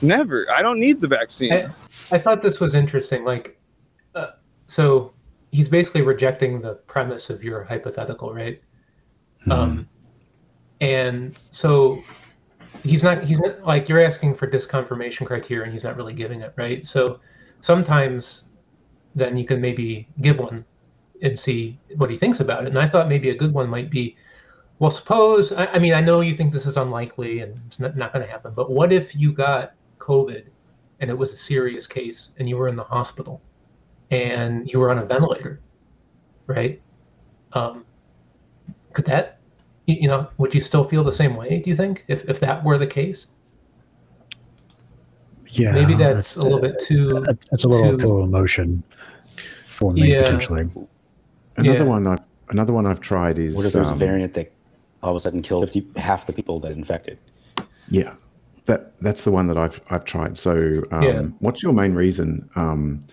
never. 0.00 0.46
I 0.50 0.62
don't 0.62 0.78
need 0.78 1.00
the 1.00 1.08
vaccine. 1.08 1.52
I, 1.52 1.70
I 2.12 2.18
thought 2.18 2.42
this 2.42 2.60
was 2.60 2.74
interesting. 2.74 3.24
Like, 3.24 3.58
uh, 4.14 4.32
so 4.66 5.12
he's 5.50 5.68
basically 5.68 6.02
rejecting 6.02 6.60
the 6.60 6.74
premise 6.74 7.28
of 7.28 7.42
your 7.42 7.64
hypothetical, 7.64 8.32
right? 8.32 8.60
Um, 9.50 9.88
and 10.80 11.38
so 11.50 12.02
he's 12.82 13.02
not. 13.02 13.22
He's 13.22 13.40
not 13.40 13.62
like 13.64 13.88
you're 13.88 14.02
asking 14.02 14.34
for 14.34 14.46
disconfirmation 14.46 15.26
criteria, 15.26 15.64
and 15.64 15.72
he's 15.72 15.84
not 15.84 15.96
really 15.96 16.14
giving 16.14 16.40
it, 16.40 16.52
right? 16.56 16.84
So 16.86 17.20
sometimes 17.60 18.44
then 19.14 19.36
you 19.36 19.44
can 19.44 19.60
maybe 19.60 20.08
give 20.20 20.38
one 20.38 20.64
and 21.22 21.38
see 21.38 21.78
what 21.96 22.10
he 22.10 22.16
thinks 22.16 22.40
about 22.40 22.64
it. 22.64 22.68
And 22.68 22.78
I 22.78 22.88
thought 22.88 23.08
maybe 23.08 23.30
a 23.30 23.34
good 23.34 23.54
one 23.54 23.68
might 23.68 23.90
be, 23.90 24.16
well, 24.78 24.90
suppose. 24.90 25.52
I, 25.52 25.66
I 25.66 25.78
mean, 25.78 25.94
I 25.94 26.00
know 26.00 26.20
you 26.20 26.36
think 26.36 26.52
this 26.52 26.66
is 26.66 26.76
unlikely 26.76 27.40
and 27.40 27.60
it's 27.66 27.78
not, 27.78 27.96
not 27.96 28.12
going 28.12 28.24
to 28.24 28.30
happen, 28.30 28.52
but 28.54 28.70
what 28.70 28.92
if 28.92 29.14
you 29.14 29.32
got 29.32 29.74
COVID 29.98 30.46
and 31.00 31.10
it 31.10 31.16
was 31.16 31.32
a 31.32 31.36
serious 31.36 31.86
case 31.86 32.30
and 32.38 32.48
you 32.48 32.56
were 32.56 32.68
in 32.68 32.76
the 32.76 32.84
hospital 32.84 33.40
and 34.10 34.68
you 34.68 34.78
were 34.78 34.90
on 34.90 34.98
a 34.98 35.04
ventilator, 35.04 35.60
right? 36.46 36.82
Um, 37.52 37.84
could 38.92 39.04
that, 39.06 39.38
you 39.86 39.96
you 40.02 40.08
know, 40.08 40.28
would 40.38 40.54
you 40.54 40.60
still 40.60 40.84
feel 40.84 41.04
the 41.04 41.12
same 41.12 41.34
way? 41.36 41.60
Do 41.60 41.70
you 41.70 41.76
think 41.76 42.04
if 42.08 42.24
if 42.28 42.40
that 42.40 42.62
were 42.64 42.78
the 42.78 42.86
case? 42.86 43.26
Yeah, 45.48 45.72
Maybe 45.72 45.94
that's, 45.94 46.36
a 46.36 46.40
little 46.40 46.60
bit 46.60 46.78
too. 46.78 47.08
That's, 47.26 47.44
that's 47.50 47.64
a 47.64 47.68
little 47.68 47.90
too- 47.90 47.98
pill 47.98 48.18
of 48.22 48.24
emotion 48.28 48.82
for 49.66 49.92
me 49.92 50.12
Yeah. 50.12 50.22
potentially. 50.24 50.68
Another 51.56 51.78
Yeah. 51.80 51.82
one 51.84 52.06
I've 52.06 52.26
another 52.48 52.72
one 52.72 52.86
I've 52.86 53.00
tried 53.00 53.38
is 53.38 53.54
What 53.54 53.66
if 53.66 53.72
there's 53.72 53.84
was 53.84 53.90
a 53.90 53.92
um, 53.94 53.98
variant 53.98 54.34
that 54.34 54.52
all 55.02 55.10
of 55.10 55.16
a 55.16 55.20
sudden 55.20 55.42
killed 55.42 55.64
50, 55.70 55.86
half 56.00 56.26
the 56.26 56.32
people 56.32 56.58
that 56.60 56.72
infected? 56.72 57.18
Yeah, 57.88 58.14
that 58.64 58.98
that's 59.02 59.24
the 59.24 59.30
one 59.30 59.46
that 59.48 59.58
I've 59.58 59.78
I've 59.90 60.04
tried. 60.06 60.38
So, 60.38 60.84
um, 60.90 61.02
Yeah. 61.02 61.22
what's 61.40 61.62
your 61.62 61.74
main 61.74 61.92
reason? 61.94 62.48
Um, 62.56 63.04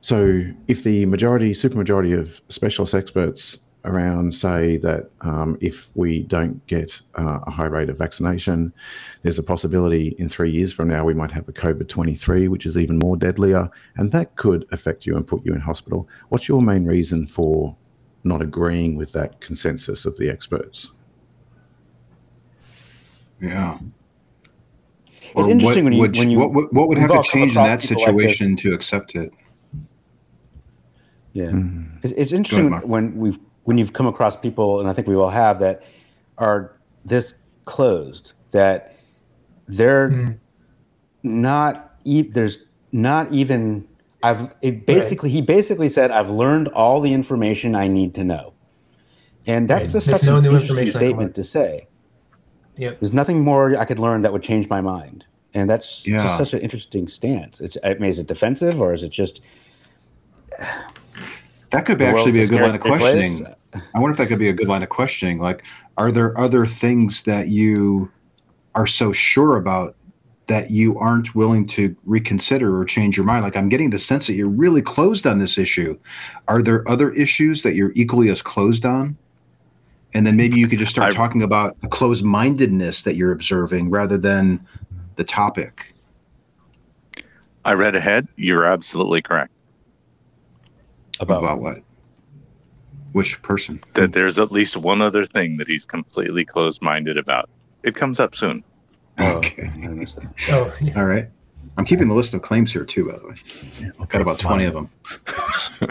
so, 0.00 0.42
if 0.68 0.84
the 0.84 1.04
majority, 1.06 1.52
supermajority 1.52 2.18
of 2.18 2.40
specialist 2.48 2.94
experts 2.94 3.58
around 3.84 4.32
say 4.32 4.76
that 4.78 5.10
um, 5.20 5.58
if 5.60 5.88
we 5.94 6.22
don't 6.22 6.64
get 6.66 7.00
uh, 7.16 7.40
a 7.46 7.50
high 7.50 7.66
rate 7.66 7.90
of 7.90 7.98
vaccination, 7.98 8.72
there's 9.22 9.38
a 9.38 9.42
possibility 9.42 10.08
in 10.18 10.28
three 10.28 10.50
years 10.50 10.72
from 10.72 10.88
now 10.88 11.04
we 11.04 11.14
might 11.14 11.30
have 11.30 11.48
a 11.48 11.52
COVID 11.52 11.88
23, 11.88 12.48
which 12.48 12.66
is 12.66 12.78
even 12.78 12.98
more 12.98 13.16
deadlier, 13.16 13.68
and 13.96 14.10
that 14.12 14.34
could 14.36 14.66
affect 14.72 15.06
you 15.06 15.16
and 15.16 15.26
put 15.26 15.44
you 15.44 15.52
in 15.52 15.60
hospital. 15.60 16.08
What's 16.30 16.48
your 16.48 16.62
main 16.62 16.84
reason 16.86 17.26
for 17.26 17.76
not 18.24 18.40
agreeing 18.40 18.96
with 18.96 19.12
that 19.12 19.40
consensus 19.40 20.06
of 20.06 20.16
the 20.16 20.30
experts? 20.30 20.90
Yeah. 23.40 23.78
It's 25.20 25.34
Or 25.34 25.50
interesting 25.50 25.84
what 25.84 25.90
when 25.90 25.92
you 25.92 26.00
would, 26.00 26.16
when 26.18 26.30
you 26.30 26.38
what, 26.38 26.52
would- 26.54 26.68
what 26.72 26.88
would 26.88 26.98
we've 26.98 27.08
to 27.10 27.22
change 27.22 27.56
in 27.56 27.62
that 27.64 27.80
people 27.80 27.96
like 27.96 28.06
situation 28.06 28.56
to 28.56 28.72
accept 28.72 29.14
it? 29.14 29.32
Yeah, 31.32 31.46
Mm. 31.50 31.98
it's, 32.04 32.12
it's 32.12 32.32
interesting 32.32 32.70
Mark. 32.70 32.86
when 32.86 33.16
we've 33.16 33.38
when 33.64 33.78
you've 33.78 33.92
come 33.92 34.06
across 34.06 34.36
people, 34.36 34.80
and 34.80 34.88
I 34.88 34.92
think 34.92 35.08
we 35.08 35.14
all 35.14 35.30
have 35.30 35.58
that 35.60 35.82
are 36.38 36.76
this 37.04 37.34
closed 37.64 38.32
that 38.52 38.94
they're 39.68 40.10
Mm. 40.10 40.38
not. 41.22 41.96
E- 42.04 42.22
there's 42.22 42.58
not 42.92 43.30
even. 43.32 43.86
I've 44.22 44.54
it 44.62 44.86
basically 44.86 45.28
he 45.30 45.40
basically 45.42 45.88
said 45.88 46.10
I've 46.10 46.30
learned 46.30 46.68
all 46.68 47.00
the 47.00 47.12
information 47.12 47.74
I 47.74 47.88
need 47.88 48.14
to 48.14 48.24
know, 48.24 48.52
and 49.46 49.68
that's 49.68 49.84
Right. 49.84 49.92
just 49.92 50.06
There's 50.08 50.20
such 50.22 50.28
no 50.28 50.36
an 50.38 50.44
interesting 50.46 50.70
information 50.78 50.88
I 50.88 51.00
can 51.00 51.08
statement 51.08 51.34
to 51.36 51.44
say. 51.44 51.86
Yep. 52.76 53.00
There's 53.00 53.12
nothing 53.12 53.42
more 53.44 53.76
I 53.78 53.84
could 53.84 53.98
learn 53.98 54.22
that 54.22 54.32
would 54.32 54.42
change 54.42 54.68
my 54.68 54.80
mind, 54.80 55.24
and 55.54 55.68
that's 55.70 56.06
Yeah. 56.06 56.22
just 56.24 56.36
such 56.38 56.54
an 56.54 56.60
interesting 56.60 57.06
stance. 57.08 57.60
It's 57.60 57.76
I 57.84 57.94
mean, 57.94 58.04
is 58.04 58.18
it 58.18 58.26
defensive 58.26 58.80
or 58.80 58.92
is 58.94 59.02
it 59.02 59.10
just 59.12 59.40
That 61.74 61.86
could 61.86 62.00
actually 62.02 62.32
be 62.32 62.42
a 62.42 62.46
good 62.46 62.60
line 62.60 62.74
of 62.74 62.80
questioning. 62.80 63.46
I 63.94 63.98
wonder 63.98 64.12
if 64.12 64.18
that 64.18 64.28
could 64.28 64.38
be 64.38 64.48
a 64.48 64.52
good 64.52 64.68
line 64.68 64.82
of 64.82 64.88
questioning. 64.88 65.40
Like, 65.40 65.64
are 65.96 66.12
there 66.12 66.38
other 66.38 66.66
things 66.66 67.24
that 67.24 67.48
you 67.48 68.10
are 68.74 68.86
so 68.86 69.12
sure 69.12 69.56
about 69.56 69.96
that 70.46 70.70
you 70.70 70.98
aren't 70.98 71.34
willing 71.34 71.66
to 71.66 71.96
reconsider 72.04 72.78
or 72.78 72.84
change 72.84 73.16
your 73.16 73.26
mind? 73.26 73.42
Like, 73.42 73.56
I'm 73.56 73.68
getting 73.68 73.90
the 73.90 73.98
sense 73.98 74.26
that 74.26 74.34
you're 74.34 74.48
really 74.48 74.82
closed 74.82 75.26
on 75.26 75.38
this 75.38 75.58
issue. 75.58 75.98
Are 76.48 76.62
there 76.62 76.88
other 76.88 77.12
issues 77.12 77.62
that 77.62 77.74
you're 77.74 77.92
equally 77.94 78.28
as 78.28 78.42
closed 78.42 78.84
on? 78.84 79.16
And 80.12 80.24
then 80.24 80.36
maybe 80.36 80.60
you 80.60 80.68
could 80.68 80.78
just 80.78 80.92
start 80.92 81.12
I- 81.12 81.16
talking 81.16 81.42
about 81.42 81.80
the 81.80 81.88
closed 81.88 82.24
mindedness 82.24 83.02
that 83.02 83.16
you're 83.16 83.32
observing 83.32 83.90
rather 83.90 84.16
than 84.16 84.64
the 85.16 85.24
topic. 85.24 85.94
I 87.64 87.72
read 87.72 87.96
ahead. 87.96 88.28
You're 88.36 88.66
absolutely 88.66 89.22
correct. 89.22 89.50
About, 91.20 91.42
About 91.44 91.60
what? 91.60 91.78
Which 93.12 93.40
person? 93.42 93.80
That 93.94 94.12
there's 94.12 94.38
at 94.38 94.50
least 94.50 94.76
one 94.76 95.00
other 95.00 95.24
thing 95.26 95.56
that 95.58 95.68
he's 95.68 95.86
completely 95.86 96.44
closed 96.44 96.82
minded 96.82 97.16
about. 97.18 97.48
it 97.84 97.94
comes 97.94 98.18
up 98.18 98.34
soon. 98.34 98.64
Oh, 99.18 99.36
Okay. 99.36 99.68
I 99.84 99.88
missed 99.88 100.16
that. 100.20 100.32
Oh, 100.50 100.74
yeah. 100.80 100.98
All 100.98 101.04
right. 101.06 101.28
I'm 101.76 101.84
keeping 101.84 102.08
the 102.08 102.14
list 102.14 102.34
of 102.34 102.42
claims 102.42 102.72
here 102.72 102.84
too, 102.84 103.06
by 103.10 103.18
the 103.18 103.26
way. 103.28 103.34
Yeah, 103.80 103.88
okay. 104.00 104.04
Got 104.08 104.20
about 104.22 104.38
20 104.38 104.64
of 104.64 104.74
them. 104.74 104.90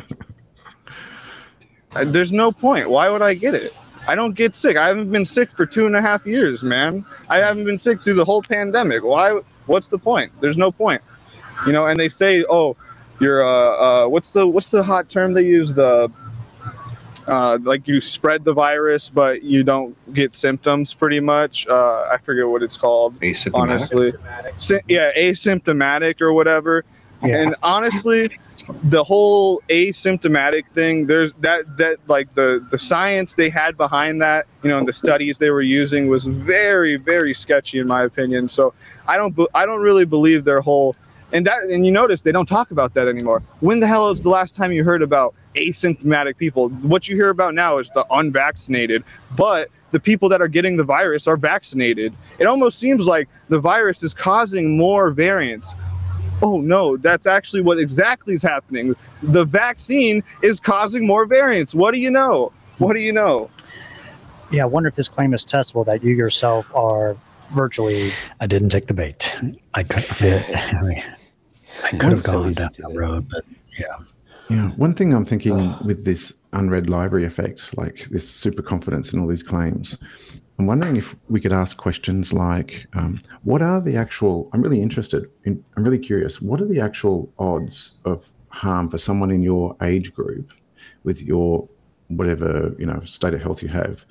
Uh, 1.95 2.03
There's 2.05 2.31
no 2.31 2.51
point. 2.51 2.89
Why 2.89 3.07
would 3.07 3.21
I 3.21 3.35
get 3.35 3.53
it? 3.53 3.71
I 4.07 4.15
don't 4.15 4.33
get 4.33 4.55
sick. 4.55 4.77
I 4.77 4.87
haven't 4.87 5.11
been 5.11 5.25
sick 5.25 5.51
for 5.55 5.65
two 5.67 5.85
and 5.85 5.95
a 5.95 6.01
half 6.01 6.25
years, 6.25 6.63
man. 6.63 7.05
I 7.29 7.37
haven't 7.37 7.65
been 7.65 7.77
sick 7.77 8.03
through 8.03 8.15
the 8.15 8.25
whole 8.25 8.41
pandemic. 8.41 9.03
Why? 9.03 9.39
What's 9.67 9.89
the 9.89 9.99
point? 9.99 10.31
There's 10.41 10.57
no 10.57 10.71
point. 10.71 11.03
You 11.67 11.71
know, 11.71 11.85
and 11.85 11.99
they 11.99 12.09
say, 12.09 12.43
oh, 12.49 12.75
you're 13.19 13.45
uh, 13.45 14.05
uh 14.05 14.07
what's 14.07 14.31
the 14.31 14.45
what's 14.45 14.69
the 14.69 14.83
hot 14.83 15.09
term 15.09 15.33
they 15.33 15.45
use? 15.45 15.73
The 15.73 16.11
uh, 17.27 17.57
like 17.63 17.87
you 17.87 18.01
spread 18.01 18.43
the 18.43 18.53
virus, 18.53 19.09
but 19.09 19.43
you 19.43 19.63
don't 19.63 19.95
get 20.13 20.35
symptoms. 20.35 20.93
Pretty 20.93 21.19
much. 21.19 21.67
Uh, 21.67 22.07
I 22.11 22.17
forget 22.17 22.47
what 22.47 22.63
it's 22.63 22.77
called. 22.77 23.19
Asymptomatic. 23.21 23.53
Honestly, 23.53 24.13
Sy- 24.57 24.81
yeah, 24.87 25.11
asymptomatic 25.15 26.21
or 26.21 26.33
whatever. 26.33 26.83
Yeah. 27.23 27.37
And 27.37 27.55
honestly, 27.63 28.37
the 28.83 29.03
whole 29.03 29.61
asymptomatic 29.69 30.67
thing, 30.67 31.07
there's 31.07 31.33
that 31.35 31.77
that 31.77 31.97
like 32.07 32.33
the 32.35 32.65
the 32.69 32.77
science 32.77 33.35
they 33.35 33.49
had 33.49 33.77
behind 33.77 34.21
that, 34.21 34.45
you 34.61 34.69
know, 34.69 34.77
and 34.77 34.87
the 34.87 34.93
studies 34.93 35.37
they 35.37 35.49
were 35.49 35.61
using 35.61 36.07
was 36.07 36.25
very 36.25 36.97
very 36.97 37.33
sketchy 37.33 37.79
in 37.79 37.87
my 37.87 38.03
opinion. 38.03 38.49
So 38.49 38.73
I 39.07 39.17
don't 39.17 39.37
I 39.53 39.65
don't 39.65 39.81
really 39.81 40.05
believe 40.05 40.43
their 40.43 40.61
whole 40.61 40.95
and 41.33 41.45
that 41.47 41.63
and 41.63 41.85
you 41.85 41.91
notice 41.91 42.21
they 42.21 42.31
don't 42.31 42.45
talk 42.45 42.71
about 42.71 42.93
that 42.93 43.07
anymore. 43.07 43.43
When 43.59 43.79
the 43.79 43.87
hell 43.87 44.09
is 44.09 44.21
the 44.21 44.29
last 44.29 44.55
time 44.55 44.71
you 44.71 44.83
heard 44.83 45.01
about 45.01 45.35
asymptomatic 45.55 46.37
people? 46.37 46.69
What 46.69 47.09
you 47.09 47.15
hear 47.15 47.29
about 47.29 47.53
now 47.53 47.79
is 47.79 47.89
the 47.89 48.05
unvaccinated, 48.11 49.03
but 49.35 49.69
the 49.91 49.99
people 49.99 50.29
that 50.29 50.41
are 50.41 50.47
getting 50.47 50.77
the 50.77 50.83
virus 50.83 51.27
are 51.27 51.37
vaccinated. 51.37 52.13
It 52.39 52.45
almost 52.45 52.79
seems 52.79 53.05
like 53.05 53.27
the 53.49 53.59
virus 53.59 54.03
is 54.03 54.13
causing 54.13 54.77
more 54.77 55.11
variants. 55.11 55.75
Oh 56.41 56.61
no, 56.61 56.97
that's 56.97 57.27
actually 57.27 57.61
what 57.61 57.79
exactly 57.79 58.33
is 58.33 58.41
happening. 58.41 58.95
The 59.21 59.45
vaccine 59.45 60.23
is 60.41 60.59
causing 60.59 61.05
more 61.05 61.25
variants. 61.25 61.75
What 61.75 61.93
do 61.93 61.99
you 61.99 62.11
know? 62.11 62.51
What 62.77 62.93
do 62.93 62.99
you 62.99 63.11
know? 63.11 63.49
Yeah, 64.51 64.63
I 64.63 64.65
wonder 64.65 64.87
if 64.87 64.95
this 64.95 65.09
claim 65.09 65.33
is 65.33 65.45
testable 65.45 65.85
that 65.85 66.03
you 66.03 66.13
yourself 66.13 66.67
are 66.75 67.17
virtually. 67.53 68.11
I 68.39 68.47
didn't 68.47 68.69
take 68.69 68.87
the 68.87 68.93
bait. 68.93 69.35
I 69.73 69.83
could, 69.83 70.05
I, 70.21 70.81
mean, 70.81 71.03
I 71.83 71.89
could 71.91 72.11
have 72.11 72.23
gone 72.23 72.35
down 72.35 72.47
into 72.49 72.61
that 72.61 72.73
that. 72.77 72.95
road, 72.95 73.25
but 73.31 73.45
yeah. 73.77 73.97
Yeah, 74.49 74.69
one 74.71 74.93
thing 74.93 75.13
I'm 75.13 75.25
thinking 75.25 75.55
with 75.85 76.03
this 76.05 76.33
unread 76.51 76.89
library 76.89 77.25
effect, 77.25 77.75
like 77.77 78.05
this 78.09 78.29
super 78.29 78.61
confidence 78.61 79.13
in 79.13 79.19
all 79.19 79.27
these 79.27 79.41
claims, 79.41 79.97
I'm 80.59 80.67
wondering 80.67 80.97
if 80.97 81.15
we 81.29 81.39
could 81.39 81.53
ask 81.53 81.77
questions 81.77 82.33
like, 82.33 82.85
um, 82.93 83.19
what 83.43 83.61
are 83.61 83.81
the 83.81 83.95
actual? 83.95 84.49
I'm 84.53 84.61
really 84.61 84.81
interested. 84.81 85.29
In, 85.45 85.63
I'm 85.77 85.83
really 85.83 85.97
curious. 85.97 86.41
What 86.41 86.61
are 86.61 86.65
the 86.67 86.81
actual 86.81 87.31
odds 87.39 87.93
of 88.05 88.29
harm 88.49 88.89
for 88.89 88.97
someone 88.97 89.31
in 89.31 89.41
your 89.41 89.75
age 89.81 90.13
group, 90.13 90.51
with 91.03 91.21
your 91.21 91.67
whatever 92.09 92.75
you 92.77 92.85
know 92.85 93.01
state 93.05 93.33
of 93.33 93.41
health 93.41 93.63
you 93.63 93.69
have, 93.69 94.03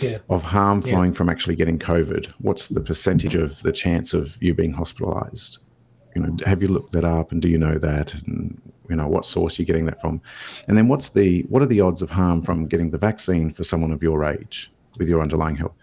Yeah. 0.00 0.18
of 0.30 0.42
harm 0.44 0.80
Yeah. 0.84 0.92
flowing 0.92 1.12
from 1.12 1.28
actually 1.28 1.56
getting 1.56 1.78
COVID? 1.78 2.26
What's 2.38 2.68
the 2.68 2.80
percentage 2.80 3.34
of 3.34 3.60
the 3.62 3.72
chance 3.72 4.14
of 4.14 4.38
you 4.40 4.54
being 4.54 4.72
hospitalized? 4.72 5.58
You 6.14 6.22
know, 6.22 6.36
have 6.44 6.62
you 6.62 6.68
looked 6.68 6.92
that 6.92 7.04
up, 7.04 7.32
and 7.32 7.40
do 7.40 7.48
you 7.48 7.58
know 7.58 7.78
that? 7.78 8.14
And 8.14 8.60
you 8.88 8.96
know, 8.96 9.06
what 9.06 9.24
source 9.24 9.58
you're 9.58 9.66
getting 9.66 9.86
that 9.86 10.00
from? 10.00 10.20
And 10.66 10.76
then 10.76 10.88
what's 10.88 11.10
the 11.10 11.42
what 11.42 11.62
are 11.62 11.66
the 11.66 11.80
odds 11.80 12.02
of 12.02 12.10
harm 12.10 12.42
from 12.42 12.66
getting 12.66 12.90
the 12.90 12.98
vaccine 12.98 13.52
for 13.52 13.62
someone 13.64 13.92
of 13.92 14.02
your 14.02 14.24
age 14.24 14.72
with 14.98 15.08
your 15.08 15.20
underlying 15.20 15.56
health? 15.56 15.74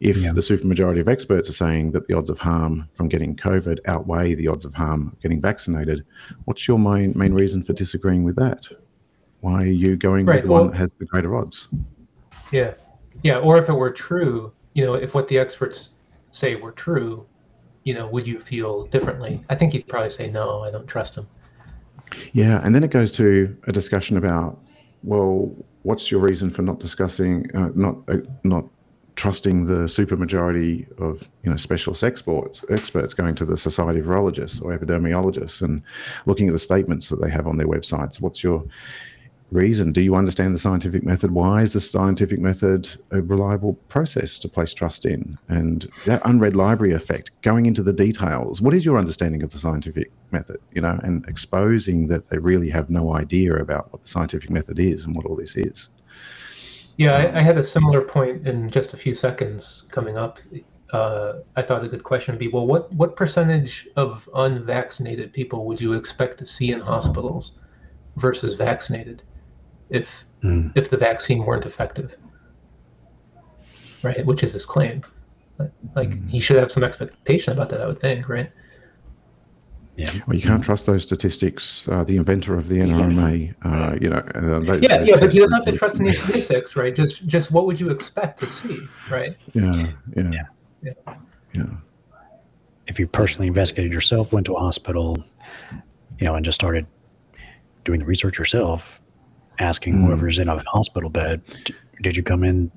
If 0.00 0.16
Yeah. 0.16 0.32
the 0.32 0.40
supermajority 0.40 1.00
of 1.00 1.08
experts 1.08 1.48
are 1.48 1.52
saying 1.52 1.92
that 1.92 2.06
the 2.08 2.14
odds 2.14 2.30
of 2.30 2.38
harm 2.38 2.88
from 2.94 3.08
getting 3.08 3.36
COVID 3.36 3.78
outweigh 3.86 4.34
the 4.34 4.48
odds 4.48 4.64
of 4.64 4.74
harm 4.74 5.08
of 5.12 5.20
getting 5.20 5.40
vaccinated, 5.40 6.04
what's 6.46 6.66
your 6.66 6.78
main 6.78 7.12
main 7.14 7.34
reason 7.34 7.62
for 7.62 7.72
disagreeing 7.74 8.24
with 8.24 8.36
that? 8.36 8.66
Why 9.42 9.62
are 9.62 9.66
you 9.66 9.96
going 9.96 10.24
Right, 10.26 10.36
with 10.36 10.44
the 10.44 10.50
one 10.50 10.68
that 10.70 10.76
has 10.76 10.92
the 10.94 11.04
greater 11.04 11.36
odds? 11.36 11.68
Yeah. 12.50 12.74
Yeah. 13.22 13.38
Or 13.38 13.58
if 13.58 13.68
it 13.68 13.74
were 13.74 13.90
true, 13.90 14.52
you 14.72 14.84
know, 14.84 14.94
if 14.94 15.14
what 15.14 15.28
the 15.28 15.38
experts 15.38 15.90
say 16.30 16.54
were 16.56 16.72
true, 16.72 17.26
you 17.84 17.94
know, 17.94 18.06
would 18.08 18.26
you 18.26 18.38
feel 18.38 18.86
differently? 18.86 19.44
I 19.48 19.54
think 19.54 19.74
you'd 19.74 19.88
probably 19.88 20.10
say, 20.10 20.30
no, 20.30 20.62
I 20.62 20.70
don't 20.70 20.86
trust 20.86 21.14
him. 21.16 21.26
Yeah, 22.32 22.60
and 22.62 22.74
then 22.74 22.84
it 22.84 22.90
goes 22.90 23.10
to 23.12 23.56
a 23.66 23.72
discussion 23.72 24.16
about, 24.16 24.60
well, 25.02 25.50
what's 25.82 26.10
your 26.10 26.20
reason 26.20 26.50
for 26.50 26.62
not 26.62 26.78
discussing, 26.78 27.50
uh, 27.54 27.70
not 27.74 27.96
uh, 28.08 28.18
not 28.44 28.64
trusting 29.14 29.66
the 29.66 29.84
supermajority 29.84 30.90
of 30.98 31.28
you 31.42 31.50
know 31.50 31.56
specialist 31.56 32.02
experts 32.02 32.64
experts 32.70 33.12
going 33.12 33.34
to 33.34 33.44
the 33.44 33.56
Society 33.56 34.00
of 34.00 34.06
Virologists 34.06 34.62
or 34.62 34.76
epidemiologists 34.76 35.60
and 35.60 35.82
looking 36.24 36.48
at 36.48 36.52
the 36.52 36.58
statements 36.58 37.08
that 37.08 37.20
they 37.20 37.30
have 37.30 37.46
on 37.46 37.56
their 37.56 37.68
websites. 37.68 38.20
What's 38.20 38.42
your 38.42 38.64
reason? 39.52 39.92
Do 39.92 40.00
you 40.00 40.14
understand 40.14 40.54
the 40.54 40.58
scientific 40.58 41.02
method? 41.02 41.30
Why 41.32 41.62
is 41.62 41.72
the 41.74 41.80
scientific 41.80 42.38
method 42.38 42.88
a 43.10 43.20
reliable 43.22 43.74
process 43.88 44.38
to 44.38 44.48
place 44.48 44.74
trust 44.74 45.04
in? 45.06 45.38
And 45.48 45.88
that 46.06 46.22
unread 46.24 46.56
library 46.56 46.94
effect, 46.94 47.30
going 47.42 47.66
into 47.66 47.82
the 47.82 47.92
details. 47.92 48.60
What 48.60 48.74
is 48.74 48.84
your 48.84 48.98
understanding 48.98 49.42
of 49.42 49.50
the 49.50 49.58
scientific 49.58 50.10
method? 50.30 50.58
You 50.72 50.82
know, 50.82 50.98
and 51.02 51.24
exposing 51.28 52.08
that 52.08 52.30
they 52.30 52.38
really 52.38 52.70
have 52.70 52.90
no 52.90 53.14
idea 53.14 53.54
about 53.54 53.92
what 53.92 54.02
the 54.02 54.08
scientific 54.08 54.50
method 54.50 54.78
is 54.78 55.04
and 55.04 55.14
what 55.14 55.26
all 55.26 55.36
this 55.36 55.56
is. 55.56 55.88
Yeah, 56.96 57.14
I, 57.16 57.38
I 57.38 57.42
had 57.42 57.56
a 57.56 57.62
similar 57.62 58.02
point 58.02 58.46
in 58.46 58.70
just 58.70 58.94
a 58.94 58.96
few 58.96 59.14
seconds 59.14 59.84
coming 59.90 60.18
up. 60.18 60.38
Uh, 60.92 61.40
I 61.56 61.62
thought 61.62 61.82
a 61.82 61.88
good 61.88 62.04
question 62.04 62.34
would 62.34 62.38
be, 62.38 62.48
well, 62.48 62.66
what, 62.66 62.92
what 62.92 63.16
percentage 63.16 63.88
of 63.96 64.28
unvaccinated 64.34 65.32
people 65.32 65.64
would 65.64 65.80
you 65.80 65.94
expect 65.94 66.38
to 66.38 66.46
see 66.46 66.70
in 66.70 66.80
hospitals 66.80 67.58
versus 68.16 68.54
vaccinated 68.54 69.22
if 69.92 70.24
Hmm. 70.42 70.68
if 70.74 70.90
the 70.90 70.96
vaccine 70.96 71.44
weren't 71.44 71.66
effective? 71.66 72.16
Right, 74.02 74.24
which 74.26 74.42
is 74.42 74.52
his 74.52 74.66
claim. 74.66 75.02
Like- 75.58 75.70
Like 75.94 76.28
he 76.28 76.40
should 76.40 76.56
have 76.56 76.70
some 76.72 76.82
expectation 76.82 77.52
about 77.52 77.68
that, 77.70 77.80
I 77.80 77.86
would 77.86 78.00
think, 78.00 78.28
right? 78.28 78.50
Yeah. 79.96 80.10
Well, 80.26 80.34
you 80.34 80.42
can't 80.42 80.64
trust 80.64 80.86
those 80.86 81.02
statistics. 81.02 81.86
Uh, 81.86 82.02
the 82.02 82.16
inventor 82.16 82.56
of 82.56 82.66
the 82.68 82.78
NRMA, 82.78 83.54
uh, 83.62 83.94
you 84.00 84.08
know, 84.08 84.16
uh, 84.16 84.58
those, 84.60 84.82
Yeah, 84.82 84.98
those 84.98 85.08
yeah, 85.08 85.14
but 85.20 85.34
you 85.34 85.42
he 85.42 85.44
doesn't 85.44 85.52
have 85.56 85.64
to 85.66 85.70
would- 85.72 85.78
trust 85.78 85.96
in 85.96 86.04
these 86.04 86.20
statistics, 86.22 86.74
right? 86.76 86.96
Just 86.96 87.26
just 87.26 87.50
what 87.52 87.66
would 87.66 87.78
you 87.78 87.90
expect 87.90 88.40
to 88.40 88.48
see, 88.48 88.80
right? 89.10 89.36
Yeah, 89.52 89.92
yeah, 90.16 90.30
Yeah. 90.32 90.42
Yeah. 90.82 91.14
yeah. 91.54 91.64
if 92.88 92.98
you 92.98 93.06
personally 93.06 93.46
investigated 93.48 93.92
yourself, 93.92 94.32
went 94.32 94.46
to 94.46 94.54
a 94.54 94.58
hospital, 94.58 95.22
you 96.18 96.26
know, 96.26 96.34
and 96.34 96.44
just 96.44 96.56
started 96.56 96.86
doing 97.84 98.00
the 98.00 98.06
research 98.06 98.38
yourself, 98.38 99.00
asking 99.62 99.94
Mm. 99.94 100.06
whoever's 100.06 100.38
in 100.38 100.48
a 100.48 100.58
hospital 100.64 101.08
bed, 101.08 101.40
did 102.02 102.16
you 102.16 102.22
come 102.22 102.42
in 102.44 102.70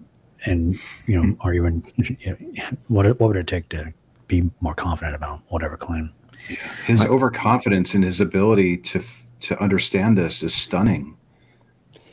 and, 0.46 0.78
you 1.08 1.22
know, 1.22 1.36
are 1.42 1.54
you 1.54 1.66
in, 1.66 1.84
you 1.98 2.16
know, 2.28 2.64
what, 2.88 3.06
what 3.20 3.28
would 3.30 3.36
it 3.38 3.48
take 3.48 3.68
to 3.70 3.92
be 4.28 4.50
more 4.62 4.76
confident 4.76 5.16
about 5.16 5.42
whatever 5.50 5.76
claim? 5.76 6.12
His 6.86 7.04
overconfidence 7.04 7.96
in 7.96 8.04
his 8.04 8.22
ability 8.22 8.78
to 8.78 9.02
to 9.42 9.62
understand 9.62 10.18
this 10.18 10.42
is 10.44 10.54
stunning. 10.54 11.18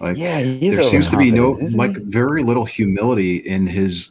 Like 0.01 0.17
Yeah, 0.17 0.41
he's 0.41 0.75
there 0.75 0.83
seems 0.83 1.09
to 1.11 1.17
be 1.17 1.31
no 1.31 1.53
like 1.73 1.93
very 1.97 2.43
little 2.43 2.65
humility 2.65 3.37
in 3.37 3.67
his 3.67 4.11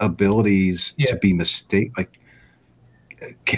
abilities 0.00 0.94
Yeah. 0.96 1.06
to 1.10 1.16
be 1.16 1.32
mistake 1.32 1.90
like 1.98 2.14
c- 2.14 2.20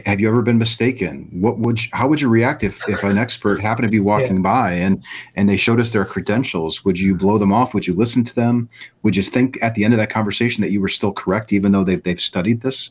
have 0.06 0.20
you 0.20 0.28
ever 0.28 0.42
been 0.42 0.58
mistaken 0.58 1.28
what 1.32 1.58
would 1.58 1.82
you, 1.84 1.90
how 1.92 2.08
would 2.08 2.20
you 2.20 2.28
react 2.28 2.62
if 2.62 2.86
if 2.88 3.02
an 3.04 3.18
expert 3.18 3.60
happened 3.60 3.84
to 3.84 3.90
be 3.90 4.00
walking 4.00 4.40
by 4.42 4.72
and 4.72 5.04
and 5.36 5.48
they 5.48 5.56
showed 5.56 5.78
us 5.78 5.90
their 5.90 6.04
credentials 6.04 6.84
would 6.84 6.98
you 6.98 7.14
blow 7.14 7.36
them 7.38 7.52
off 7.52 7.74
would 7.74 7.86
you 7.86 7.94
listen 7.94 8.24
to 8.24 8.34
them 8.34 8.68
would 9.02 9.14
you 9.16 9.22
think 9.22 9.58
at 9.62 9.74
the 9.74 9.84
end 9.84 9.92
of 9.92 9.98
that 9.98 10.10
conversation 10.10 10.62
that 10.62 10.70
you 10.70 10.80
were 10.80 10.88
still 10.88 11.12
correct 11.12 11.52
even 11.52 11.72
though 11.72 11.84
they've, 11.84 12.02
they've 12.04 12.20
studied 12.20 12.62
this 12.62 12.90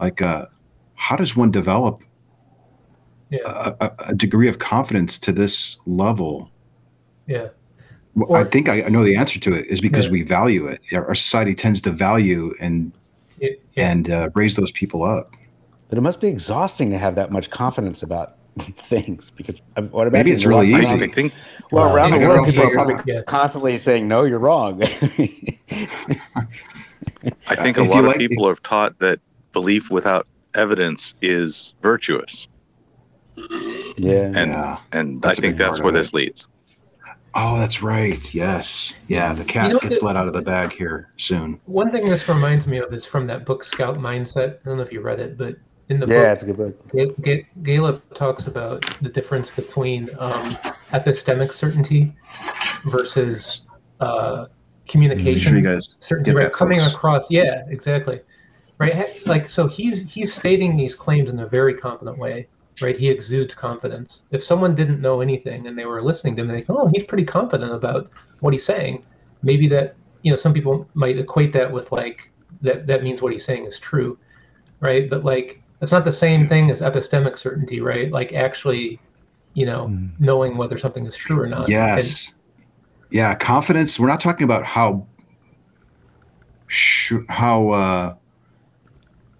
like 0.00 0.20
uh 0.20 0.46
how 0.94 1.16
does 1.16 1.36
one 1.36 1.50
develop 1.50 2.02
Yeah, 3.30 3.74
a, 3.80 3.90
a, 4.08 4.14
degree 4.14 4.48
of 4.48 4.58
confidence 4.58 5.18
to 5.20 5.32
this 5.32 5.76
level 5.86 6.50
yeah. 7.26 7.48
Well, 8.14 8.40
I 8.40 8.44
think 8.48 8.68
I 8.68 8.82
I 8.84 8.88
know 8.88 9.04
the 9.04 9.16
answer 9.16 9.38
to 9.40 9.52
it 9.52 9.66
is 9.66 9.80
because 9.80 10.06
Yeah. 10.06 10.12
we 10.12 10.22
value 10.22 10.66
it. 10.66 10.80
Our 10.92 11.06
our 11.08 11.14
society 11.14 11.54
tends 11.54 11.80
to 11.82 11.90
value 11.90 12.54
and 12.58 12.90
It- 13.38 13.62
yeah. 13.76 13.90
and 13.90 14.10
uh, 14.10 14.30
raise 14.34 14.56
those 14.56 14.72
people 14.72 15.04
up. 15.04 15.34
But 15.88 15.98
it 15.98 16.02
must 16.02 16.20
be 16.20 16.28
exhausting 16.28 16.90
to 16.90 16.98
have 16.98 17.14
that 17.14 17.30
much 17.30 17.48
confidence 17.50 18.02
about 18.02 18.36
things 18.76 19.30
because 19.30 19.60
I 19.76 19.80
would 19.80 20.12
Maybe 20.12 20.30
it's 20.32 20.44
really 20.44 20.68
easy. 20.68 20.80
people- 20.98 21.04
I 21.04 21.08
think 21.14 21.32
Well, 21.72 21.84
Well, 21.86 21.94
around 21.96 22.10
the 22.12 22.26
world, 22.26 22.46
people 22.46 22.64
are 22.64 22.70
probably. 22.70 22.96
Yeah. 23.06 23.22
constantly 23.22 23.76
saying, 23.78 24.06
"No, 24.08 24.24
you're 24.24 24.38
wrong." 24.38 24.82
I 27.48 27.54
think 27.56 27.78
a 27.78 27.82
If 27.82 27.86
you 27.88 27.92
lot 27.94 27.98
of 28.00 28.04
like- 28.06 28.18
people 28.18 28.46
are 28.48 28.56
taught 28.56 28.98
that 29.00 29.20
belief 29.52 29.90
without 29.90 30.26
evidence 30.54 31.14
is 31.22 31.74
virtuous, 31.82 32.48
yeah. 33.36 34.32
and 34.34 34.50
Yeah. 34.52 34.78
and 34.92 35.22
That's 35.22 35.38
a 35.38 35.40
I 35.40 35.42
think 35.42 35.56
that's 35.58 35.80
where 35.80 35.92
this 35.92 36.12
leads. 36.12 36.48
Oh, 37.34 37.58
that's 37.58 37.82
right. 37.82 38.34
Yes. 38.34 38.94
Yeah, 39.06 39.32
the 39.34 39.44
cat 39.44 39.68
You 39.68 39.74
know, 39.74 39.80
gets 39.80 40.00
the- 40.00 40.06
let 40.06 40.16
out 40.16 40.26
of 40.26 40.32
the 40.32 40.42
bag 40.42 40.72
here 40.72 41.10
soon. 41.18 41.60
One 41.66 41.90
thing 41.92 42.08
this 42.08 42.28
reminds 42.28 42.66
me 42.66 42.78
of 42.78 42.92
is 42.92 43.04
from 43.04 43.26
that 43.28 43.44
book 43.44 43.62
Scout 43.62 43.98
Mindset. 43.98 44.56
I 44.64 44.68
don't 44.68 44.76
know 44.78 44.82
if 44.82 44.92
you 44.92 45.00
read 45.02 45.20
it, 45.20 45.36
but 45.38 45.56
in 45.88 46.00
the 46.00 46.06
Yeah, 46.06 46.22
book, 46.22 46.32
it's 46.32 46.42
a 46.42 46.46
good 46.46 46.56
book. 46.56 46.88
Ga- 46.92 47.14
Ga- 47.22 47.46
Galef 47.62 48.00
talks 48.14 48.46
about 48.46 48.84
the 49.00 49.08
difference 49.08 49.50
between 49.50 50.10
um, 50.18 50.50
epistemic 50.92 51.50
certainty 51.50 52.14
versus 52.86 53.62
uh, 54.00 54.46
communication 54.88 55.50
sure 55.52 55.56
you 55.56 55.62
guys 55.64 55.96
certainty. 56.00 56.32
Right, 56.32 56.52
coming 56.52 56.80
folks. 56.80 56.92
across. 56.92 57.30
Yeah, 57.30 57.64
exactly. 57.68 58.20
Right, 58.78 59.06
like 59.26 59.48
so 59.48 59.66
he's 59.66 60.08
he's 60.12 60.32
stating 60.32 60.76
these 60.76 60.94
claims 60.94 61.30
in 61.30 61.40
a 61.40 61.46
very 61.48 61.74
confident 61.74 62.16
way. 62.18 62.46
Right, 62.80 62.96
he 62.96 63.08
exudes 63.10 63.54
confidence. 63.54 64.22
If 64.30 64.44
someone 64.44 64.76
didn't 64.76 65.00
know 65.00 65.20
anything 65.20 65.66
and 65.66 65.76
they 65.76 65.84
were 65.84 66.00
listening 66.00 66.36
to 66.36 66.42
him, 66.42 66.48
they 66.48 66.62
go, 66.62 66.76
"Oh, 66.78 66.90
he's 66.94 67.02
pretty 67.02 67.24
confident 67.24 67.72
about 67.72 68.08
what 68.38 68.52
he's 68.52 68.64
saying." 68.64 69.04
Maybe 69.42 69.66
that 69.68 69.96
you 70.22 70.30
know 70.30 70.36
some 70.36 70.52
people 70.54 70.86
might 70.94 71.18
equate 71.18 71.52
that 71.54 71.72
with 71.72 71.90
like 71.90 72.30
that 72.62 72.86
that 72.86 73.02
means 73.02 73.20
what 73.20 73.32
he's 73.32 73.44
saying 73.44 73.66
is 73.66 73.80
true, 73.80 74.16
right? 74.78 75.10
But 75.10 75.24
like 75.24 75.60
it's 75.80 75.92
not 75.92 76.04
the 76.04 76.12
same 76.12 76.48
thing 76.48 76.70
as 76.70 76.80
epistemic 76.80 77.38
certainty, 77.38 77.80
right? 77.80 78.10
Like 78.10 78.32
actually, 78.32 79.00
you 79.54 79.66
know, 79.66 79.92
knowing 80.18 80.56
whether 80.56 80.76
something 80.78 81.06
is 81.06 81.14
true 81.16 81.40
or 81.40 81.46
not. 81.46 81.68
Yes. 81.68 82.32
Yeah, 83.10 83.34
confidence. 83.34 83.98
We're 83.98 84.08
not 84.08 84.20
talking 84.20 84.44
about 84.44 84.64
how 84.64 85.06
sh- 86.66 87.14
how 87.28 87.70
uh 87.70 88.14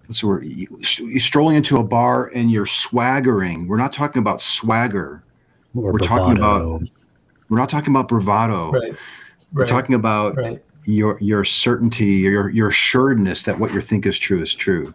what's 0.07 0.21
the 0.21 0.27
word? 0.27 0.45
You- 0.45 0.79
You're 0.99 1.19
strolling 1.19 1.55
into 1.55 1.77
a 1.77 1.83
bar 1.83 2.31
and 2.33 2.49
you're 2.51 2.65
swaggering. 2.65 3.67
We're 3.67 3.77
not 3.77 3.93
talking 3.93 4.19
about 4.21 4.41
swagger. 4.41 5.23
Or 5.75 5.91
We're 5.93 5.99
talking 5.99 6.37
about 6.37 6.81
we're 7.49 7.57
not 7.57 7.69
talking 7.69 7.93
about 7.93 8.07
bravado. 8.07 8.71
Right. 8.71 8.95
We're 9.53 9.61
Right. 9.61 9.69
talking 9.69 9.95
about 9.95 10.35
right. 10.37 10.63
your 10.85 11.17
your 11.21 11.43
certainty, 11.43 12.05
your 12.05 12.49
your 12.49 12.69
assuredness 12.69 13.43
that 13.43 13.59
what 13.59 13.73
you 13.73 13.81
think 13.81 14.05
is 14.05 14.17
true 14.17 14.41
is 14.41 14.55
true. 14.55 14.93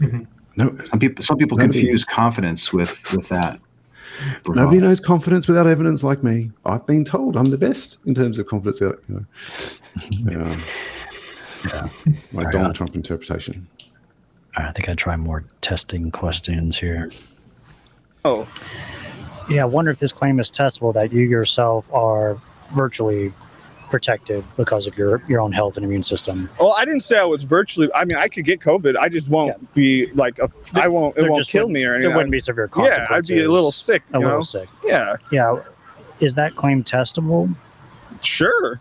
Mm-hmm. 0.00 0.20
No, 0.56 0.76
Some 0.84 0.98
people 1.00 1.24
some 1.24 1.36
people 1.38 1.58
Nobody- 1.58 1.80
confuse 1.80 2.04
confidence 2.04 2.72
with 2.72 3.12
with 3.12 3.28
that. 3.28 3.58
nobody 4.46 4.78
knows 4.80 5.00
confidence 5.00 5.48
without 5.48 5.66
evidence 5.66 6.02
like 6.04 6.22
me. 6.22 6.50
I've 6.64 6.86
been 6.86 7.04
told 7.04 7.36
I'm 7.36 7.46
the 7.46 7.58
best 7.58 7.98
in 8.06 8.14
terms 8.14 8.38
of 8.38 8.46
confidence. 8.46 8.80
without- 8.80 9.02
You 9.08 9.26
know. 10.38 10.56
yeah. 11.64 11.88
My 12.32 12.44
Right 12.44 12.52
Donald 12.52 12.68
on. 12.68 12.74
Trump 12.74 12.94
interpretation. 12.94 13.66
All 14.56 14.62
right, 14.62 14.68
I 14.68 14.72
think 14.72 14.88
I 14.88 14.94
try 14.94 15.16
more 15.16 15.42
testing 15.60 16.10
questions 16.12 16.78
here. 16.78 17.10
Oh, 18.24 18.46
Yeah, 19.50 19.62
I 19.62 19.64
wonder 19.66 19.90
if 19.90 19.98
this 19.98 20.12
claim 20.12 20.38
is 20.38 20.50
testable 20.50 20.94
that 20.94 21.12
you 21.12 21.22
yourself 21.22 21.92
are 21.92 22.40
virtually 22.74 23.32
protected 23.94 24.44
because 24.56 24.88
of 24.88 24.98
your, 24.98 25.22
your 25.28 25.40
own 25.40 25.52
health 25.52 25.76
and 25.76 25.84
immune 25.86 26.02
system. 26.02 26.50
well, 26.58 26.74
I 26.76 26.84
didn't 26.84 27.02
say 27.02 27.16
I 27.18 27.24
was 27.24 27.44
virtually. 27.44 27.88
I 27.94 28.04
mean, 28.04 28.16
I 28.18 28.26
could 28.26 28.44
get 28.44 28.58
COVID. 28.60 28.96
I 28.96 29.08
just 29.08 29.28
won't 29.28 29.72
be 29.74 30.06
like 30.14 30.36
a. 30.40 30.50
I 30.74 30.88
won't. 30.88 31.16
It 31.16 31.30
won't 31.30 31.46
kill 31.46 31.68
me 31.68 31.84
or 31.84 31.90
There 31.90 31.94
anything. 31.96 32.14
wouldn't 32.16 32.32
be 32.32 32.40
severe 32.40 32.66
consequences. 32.66 33.08
yeah. 33.10 33.16
I'd 33.16 33.26
be 33.40 33.44
a 33.44 33.50
little 33.52 33.70
sick. 33.70 34.02
A 34.12 34.18
You 34.18 34.24
little 34.26 34.42
sick. 34.42 34.68
Yeah, 34.84 35.14
Yeah. 35.30 35.62
Is 36.20 36.34
that 36.34 36.56
claim 36.56 36.82
testable? 36.82 37.54
sure. 38.22 38.80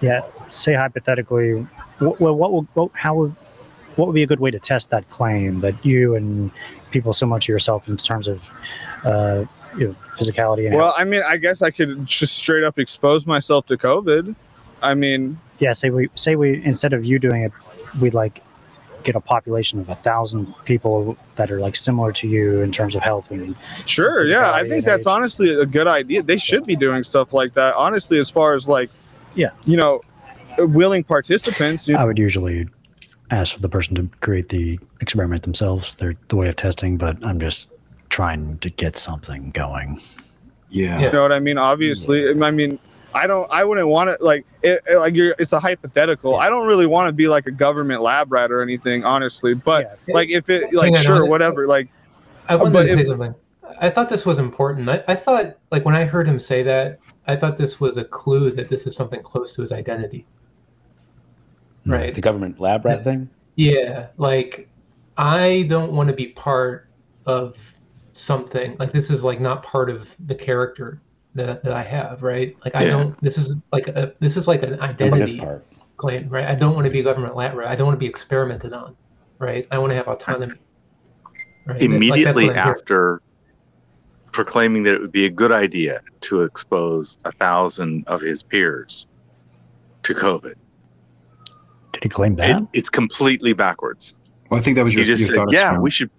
Yeah. 0.00 0.22
Say 0.48 0.74
hypothetically, 0.74 1.52
what, 1.98 2.20
what, 2.20 2.36
what, 2.38 2.52
would- 2.52 2.68
what, 2.74 2.90
how 2.94 3.14
would, 3.16 3.34
what 3.96 4.06
would 4.08 4.14
be 4.14 4.22
a 4.24 4.26
good 4.26 4.40
way 4.40 4.50
to 4.50 4.58
test 4.58 4.90
that 4.90 5.08
claim 5.08 5.60
that 5.60 5.74
you 5.86 6.14
and 6.16 6.50
people 6.90 7.12
similar 7.12 7.38
to 7.40 7.52
yourself 7.52 7.86
in 7.88 7.96
terms 7.96 8.26
of 8.28 8.42
uh, 9.04 9.44
you 9.78 9.88
know, 9.88 9.96
physicality 10.16 10.66
and 10.66 10.76
Well, 10.76 10.86
health? 10.86 10.96
I 10.98 11.04
mean, 11.04 11.22
I 11.26 11.36
guess 11.36 11.62
I 11.62 11.70
could 11.70 12.06
just 12.06 12.36
straight 12.36 12.64
up 12.64 12.78
expose 12.78 13.26
myself 13.26 13.66
to 13.66 13.76
COVID. 13.76 14.34
I 14.82 14.94
mean, 14.94 15.38
yeah, 15.58 15.72
say 15.72 15.90
we 15.90 16.08
say 16.14 16.36
we 16.36 16.62
instead 16.64 16.92
of 16.92 17.04
you 17.04 17.18
doing 17.18 17.42
it, 17.42 17.52
we'd 18.00 18.14
like 18.14 18.42
get 19.02 19.14
a 19.14 19.20
population 19.20 19.78
of 19.78 19.88
a 19.90 19.94
thousand 19.94 20.54
people 20.64 21.16
that 21.36 21.50
are 21.50 21.60
like 21.60 21.76
similar 21.76 22.10
to 22.12 22.26
you 22.26 22.60
in 22.62 22.72
terms 22.72 22.94
of 22.94 23.02
health 23.02 23.30
and 23.30 23.54
sure. 23.84 24.24
Yeah, 24.24 24.52
I 24.52 24.66
think 24.68 24.84
that's 24.86 25.02
age. 25.02 25.10
honestly 25.10 25.54
a 25.54 25.66
good 25.66 25.86
idea. 25.86 26.22
They 26.22 26.38
should 26.38 26.64
be 26.64 26.74
doing 26.74 27.04
stuff 27.04 27.32
like 27.34 27.52
that. 27.54 27.74
Honestly, 27.74 28.18
as 28.18 28.30
far 28.30 28.54
as 28.54 28.66
like, 28.66 28.88
Yeah. 29.34 29.50
you 29.66 29.76
know, 29.76 30.00
willing 30.58 31.04
participants. 31.04 31.86
You 31.86 31.96
I 31.96 32.04
would 32.04 32.18
usually 32.18 32.66
ask 33.30 33.54
for 33.54 33.60
the 33.60 33.68
person 33.68 33.94
to 33.96 34.08
create 34.20 34.48
the 34.48 34.78
experiment 35.02 35.42
themselves, 35.42 35.94
their 35.96 36.14
the 36.28 36.36
way 36.36 36.48
of 36.48 36.56
testing, 36.56 36.96
but 36.96 37.22
I'm 37.24 37.38
just 37.40 37.70
trying 38.18 38.56
to 38.58 38.70
get 38.70 38.96
something 38.96 39.50
going. 39.50 40.00
Yeah. 40.68 41.00
You 41.00 41.10
know 41.12 41.22
what 41.22 41.32
I 41.32 41.40
mean? 41.40 41.58
Obviously, 41.58 42.30
I 42.30 42.50
mean, 42.52 42.78
I 43.12 43.26
don't. 43.26 43.50
I 43.50 43.64
wouldn't 43.64 43.88
want 43.88 44.08
to 44.16 44.24
like 44.24 44.46
it, 44.62 44.80
it- 44.86 44.98
like 44.98 45.14
you're. 45.14 45.34
It's 45.40 45.52
a 45.52 45.58
hypothetical. 45.58 46.36
I 46.36 46.48
don't 46.48 46.64
really 46.68 46.86
want 46.86 47.08
to 47.08 47.12
be 47.12 47.26
like 47.26 47.46
a 47.46 47.50
government 47.50 48.02
lab 48.02 48.30
rat 48.32 48.52
or 48.52 48.62
anything, 48.62 49.04
honestly. 49.04 49.54
But 49.54 49.98
Yeah. 50.06 50.14
like, 50.14 50.30
if 50.30 50.48
it 50.48 50.72
like 50.72 50.86
Hang 50.92 50.96
on, 50.96 51.02
sure, 51.02 51.26
whatever. 51.26 51.66
Like, 51.66 51.88
I 52.48 52.54
wanted 52.54 52.72
but 52.72 52.82
to 52.84 52.92
say 52.94 53.00
if- 53.00 53.06
something. 53.08 53.34
I 53.80 53.90
thought 53.90 54.08
this 54.08 54.24
was 54.24 54.38
important. 54.38 54.88
I, 54.88 55.02
I 55.08 55.16
thought, 55.16 55.56
like, 55.72 55.84
when 55.84 55.96
I 55.96 56.04
heard 56.04 56.28
him 56.28 56.38
say 56.38 56.62
that, 56.62 57.00
I 57.26 57.34
thought 57.34 57.56
this 57.58 57.80
was 57.80 57.96
a 57.96 58.04
clue 58.04 58.52
that 58.52 58.68
this 58.68 58.86
is 58.86 58.94
something 58.94 59.20
close 59.22 59.52
to 59.54 59.62
his 59.62 59.72
identity. 59.72 60.24
Hmm. 61.84 61.92
Right. 61.92 62.14
The 62.14 62.20
government 62.20 62.60
lab 62.60 62.84
rat 62.84 63.02
thing. 63.02 63.28
Yeah. 63.56 64.06
Like, 64.16 64.68
I 65.16 65.64
don't 65.68 65.92
want 65.92 66.08
to 66.08 66.14
be 66.14 66.28
part 66.28 66.88
of 67.26 67.56
something. 68.14 68.76
Like, 68.78 68.92
this 68.92 69.10
is, 69.10 69.22
like, 69.24 69.40
not 69.40 69.62
part 69.62 69.90
of 69.90 70.14
the 70.26 70.34
character 70.34 71.00
that, 71.34 71.62
that 71.64 71.72
I 71.72 71.82
have, 71.82 72.22
right? 72.22 72.56
Like, 72.64 72.74
I 72.74 72.84
Yeah. 72.84 72.90
don't, 72.90 73.20
this 73.20 73.36
is 73.38 73.54
like 73.72 73.88
a, 73.88 74.14
this 74.20 74.36
is 74.36 74.48
like 74.48 74.62
an 74.62 74.74
And 74.74 74.82
on 74.82 74.88
this 74.88 75.00
identity 75.30 75.38
part. 75.38 75.66
claim, 75.96 76.28
right? 76.28 76.46
I 76.46 76.54
don't 76.54 76.74
want 76.74 76.84
to 76.86 76.90
be 76.90 77.00
a 77.00 77.02
government 77.02 77.34
lab 77.36 77.54
rat. 77.54 77.68
I 77.68 77.76
don't 77.76 77.86
want 77.86 77.96
to 77.96 78.00
be 78.00 78.06
experimented 78.06 78.72
on, 78.72 78.96
right? 79.38 79.66
I 79.70 79.78
want 79.78 79.90
to 79.90 79.96
have 79.96 80.08
autonomy. 80.08 80.54
Right? 81.66 81.82
Immediately 81.82 82.46
what 82.48 82.58
I'm 82.58 82.68
after 82.68 83.20
proclaiming 84.32 84.82
that 84.84 84.94
it 84.94 85.00
would 85.00 85.12
be 85.12 85.26
a 85.26 85.30
good 85.30 85.52
idea 85.52 86.00
to 86.22 86.42
expose 86.42 87.18
a 87.24 87.32
thousand 87.32 88.06
of 88.06 88.20
his 88.20 88.42
peers 88.42 89.06
to 90.02 90.14
COVID, 90.14 90.54
Did 91.92 92.02
he 92.02 92.08
claim 92.08 92.34
it, 92.34 92.36
that? 92.38 92.66
it's 92.74 92.90
completely 92.90 93.52
backwards. 93.54 94.14
Well, 94.50 94.60
I 94.60 94.62
think 94.62 94.76
that 94.76 94.84
was 94.84 94.92
He 94.92 94.98
your, 95.00 95.06
just 95.06 95.20
your 95.20 95.28
said, 95.28 95.36
thought 95.36 95.52
"Yeah, 95.52 95.58
experiment. 95.58 95.82
we 95.84 95.90
should." 95.90 96.10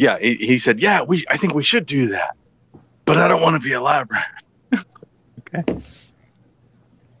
Yeah, 0.00 0.16
he, 0.18 0.34
he 0.36 0.58
said, 0.58 0.80
"Yeah, 0.80 1.02
we. 1.02 1.22
I 1.28 1.36
think 1.36 1.52
we 1.54 1.62
should 1.62 1.84
do 1.84 2.06
that, 2.06 2.34
but 3.04 3.18
I 3.18 3.28
don't 3.28 3.42
want 3.42 3.60
to 3.60 3.68
be 3.68 3.74
a 3.74 3.80
lab 3.82 4.10
rat." 4.10 4.86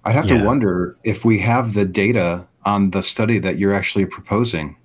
I'd 0.04 0.14
have 0.14 0.24
Yeah. 0.30 0.38
to 0.38 0.44
wonder 0.46 0.96
if 1.04 1.24
we 1.26 1.38
have 1.40 1.74
the 1.74 1.84
data 1.84 2.46
on 2.64 2.90
the 2.90 3.02
study 3.02 3.38
that 3.40 3.58
you're 3.58 3.74
actually 3.74 4.06
proposing. 4.06 4.76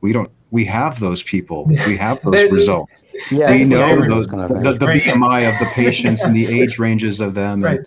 We 0.00 0.12
don't. 0.12 0.30
We 0.52 0.64
have 0.66 1.00
those 1.00 1.24
people. 1.24 1.66
We 1.66 1.96
have 1.96 2.20
those 2.22 2.48
results. 2.52 2.92
Yeah, 3.32 3.50
we 3.50 3.64
know 3.64 3.82
irony. 3.82 4.08
those, 4.14 4.26
kind 4.28 4.42
of 4.42 4.62
the, 4.64 4.74
the 4.78 4.86
Right. 4.86 5.02
BMI 5.02 5.48
of 5.52 5.58
the 5.58 5.66
patients 5.74 6.22
and 6.22 6.34
the 6.34 6.46
age 6.60 6.78
ranges 6.78 7.20
of 7.20 7.34
them. 7.34 7.62
Right. 7.64 7.80
And 7.80 7.86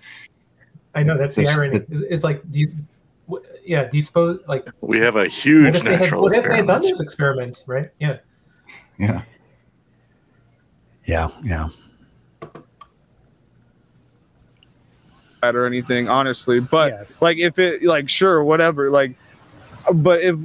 I 0.93 1.03
know 1.03 1.17
that's 1.17 1.35
the 1.37 1.43
This- 1.43 1.57
irony. 1.57 1.77
It's, 1.77 1.85
it's 1.89 2.23
like, 2.23 2.41
do 2.51 2.59
you, 2.59 2.71
w- 3.27 3.45
yeah, 3.65 3.85
do 3.85 3.95
you 3.97 4.03
suppose 4.03 4.41
like 4.47 4.67
We 4.81 4.99
have 4.99 5.15
a 5.15 5.27
huge 5.27 5.77
if 5.77 5.83
they 5.83 5.91
had, 5.93 6.01
natural 6.01 6.21
what 6.23 6.35
if 6.37 6.43
they 6.43 6.55
had 6.57 6.67
done 6.67 6.77
experiment. 6.77 6.97
those 6.97 6.99
experiments, 7.01 7.63
right? 7.67 7.89
Yeah, 7.99 8.17
Yeah. 8.99 9.21
Yeah, 11.05 11.29
yeah. 11.43 11.69
or 15.43 15.65
anything, 15.65 16.07
honestly. 16.07 16.61
But 16.61 16.93
Yeah. 16.93 17.03
like, 17.19 17.37
if 17.37 17.59
it 17.59 17.83
like 17.83 18.07
sure, 18.07 18.41
whatever. 18.45 18.89
Like, 18.89 19.11
but 19.93 20.21
if 20.21 20.37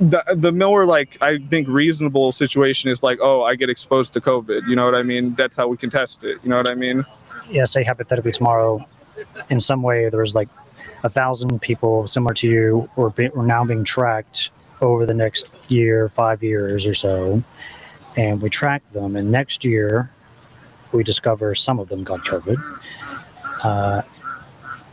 the 0.00 0.24
the 0.34 0.50
more 0.50 0.86
like 0.86 1.18
I 1.20 1.38
think 1.50 1.68
reasonable 1.68 2.32
situation 2.32 2.90
is 2.90 3.02
like, 3.02 3.18
oh, 3.20 3.42
I 3.42 3.54
get 3.54 3.68
exposed 3.68 4.14
to 4.14 4.20
COVID. 4.20 4.66
You 4.66 4.76
know 4.76 4.84
what 4.86 4.94
I 4.94 5.02
mean? 5.02 5.34
That's 5.34 5.58
how 5.58 5.68
we 5.68 5.76
can 5.76 5.90
test 5.90 6.24
it. 6.24 6.38
You 6.42 6.48
know 6.48 6.56
what 6.56 6.68
I 6.68 6.74
mean? 6.74 7.04
yeah, 7.50 7.64
say 7.64 7.82
hypothetically 7.82 8.32
tomorrow, 8.32 8.86
in 9.50 9.60
some 9.60 9.82
way 9.82 10.08
there's 10.08 10.34
like 10.34 10.48
a 11.02 11.08
thousand 11.08 11.60
people 11.60 12.06
similar 12.06 12.34
to 12.34 12.48
you 12.48 12.88
or 12.96 13.10
be, 13.10 13.28
are 13.30 13.42
now 13.44 13.64
being 13.64 13.84
tracked 13.84 14.50
over 14.80 15.04
the 15.04 15.14
next 15.14 15.50
year, 15.68 16.08
five 16.08 16.42
years 16.42 16.86
or 16.86 16.94
so, 16.94 17.42
and 18.16 18.40
we 18.40 18.50
track 18.50 18.82
them, 18.92 19.16
and 19.16 19.30
next 19.30 19.64
year 19.64 20.10
we 20.92 21.02
discover 21.02 21.54
some 21.54 21.78
of 21.78 21.88
them 21.88 22.04
got 22.04 22.20
COVID. 22.24 22.58
Uh, 23.62 24.02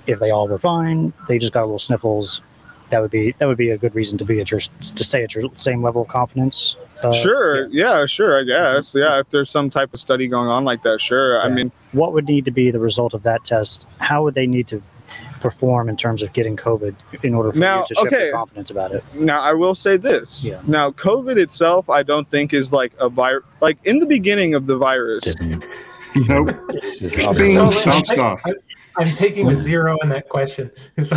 if 0.05 0.19
they 0.19 0.31
all 0.31 0.47
were 0.47 0.57
fine, 0.57 1.13
they 1.27 1.37
just 1.37 1.53
got 1.53 1.61
a 1.61 1.65
little 1.65 1.79
sniffles. 1.79 2.41
That 2.89 3.01
would 3.01 3.11
be 3.11 3.33
that 3.37 3.47
would 3.47 3.57
be 3.57 3.71
a 3.71 3.77
good 3.77 3.93
reason 3.95 4.17
to 4.19 4.25
be 4.25 4.39
at 4.39 4.49
your 4.49 4.61
to 4.61 5.03
stay 5.03 5.23
at 5.23 5.35
your 5.35 5.53
same 5.53 5.83
level 5.83 6.03
of 6.03 6.07
confidence. 6.07 6.77
Uh, 7.03 7.11
sure. 7.11 7.67
Yeah. 7.67 8.05
Sure. 8.05 8.39
I 8.39 8.43
guess. 8.43 8.95
Yeah. 8.95 9.19
If 9.19 9.29
there's 9.29 9.49
some 9.49 9.69
type 9.69 9.93
of 9.93 9.99
study 9.99 10.27
going 10.27 10.47
on 10.47 10.63
like 10.63 10.83
that, 10.83 11.01
sure. 11.01 11.41
I 11.41 11.49
mean, 11.49 11.71
what 11.91 12.13
would 12.13 12.25
need 12.25 12.45
to 12.45 12.51
be 12.51 12.71
the 12.71 12.79
result 12.79 13.13
of 13.13 13.23
that 13.23 13.43
test? 13.43 13.85
How 13.99 14.23
would 14.23 14.35
they 14.35 14.47
need 14.47 14.67
to 14.67 14.81
perform 15.39 15.89
in 15.89 15.97
terms 15.97 16.21
of 16.21 16.33
getting 16.33 16.55
COVID 16.55 16.95
in 17.23 17.33
order 17.33 17.51
for 17.51 17.57
Now, 17.57 17.81
you 17.81 17.87
to 17.87 17.95
shift 17.95 18.07
okay. 18.07 18.25
your 18.25 18.33
confidence 18.33 18.69
about 18.69 18.91
it? 18.91 19.03
Now 19.13 19.41
I 19.41 19.53
will 19.53 19.75
say 19.75 19.97
this. 19.97 20.43
Yeah. 20.43 20.61
Now 20.67 20.91
COVID 20.91 21.37
itself, 21.37 21.89
I 21.89 22.03
don't 22.03 22.29
think 22.29 22.53
is 22.53 22.73
like 22.73 22.93
a 22.99 23.09
virus. 23.09 23.45
Like 23.61 23.77
in 23.85 23.99
the 23.99 24.05
beginning 24.05 24.53
of 24.53 24.67
the 24.67 24.77
virus, 24.77 25.23
Didn't. 25.23 25.65
Nope. 26.15 26.55
It's 26.69 26.99
just 26.99 27.37
Being 27.37 27.57
bounced 27.57 28.13
I- 28.13 28.17
off. 28.17 28.41
I, 28.45 28.53
I'm 28.97 29.05
taking 29.15 29.47
a 29.49 29.61
zero 29.61 29.97
on 30.01 30.09
that 30.09 30.27
question. 30.29 30.71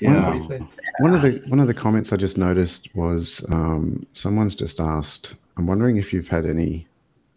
Yeah. 0.00 0.28
What 0.28 0.48
do 0.48 0.54
you 0.54 0.60
say? 0.60 0.66
One 0.98 1.14
of 1.14 1.22
the 1.22 1.42
one 1.48 1.60
of 1.60 1.66
the 1.66 1.74
comments 1.74 2.12
I 2.12 2.16
just 2.16 2.38
noticed 2.38 2.94
was 2.94 3.44
um, 3.50 4.06
someone's 4.12 4.54
just 4.54 4.80
asked. 4.80 5.34
I'm 5.56 5.66
wondering 5.66 5.96
if 5.96 6.12
you've 6.12 6.28
had 6.28 6.46
any 6.46 6.86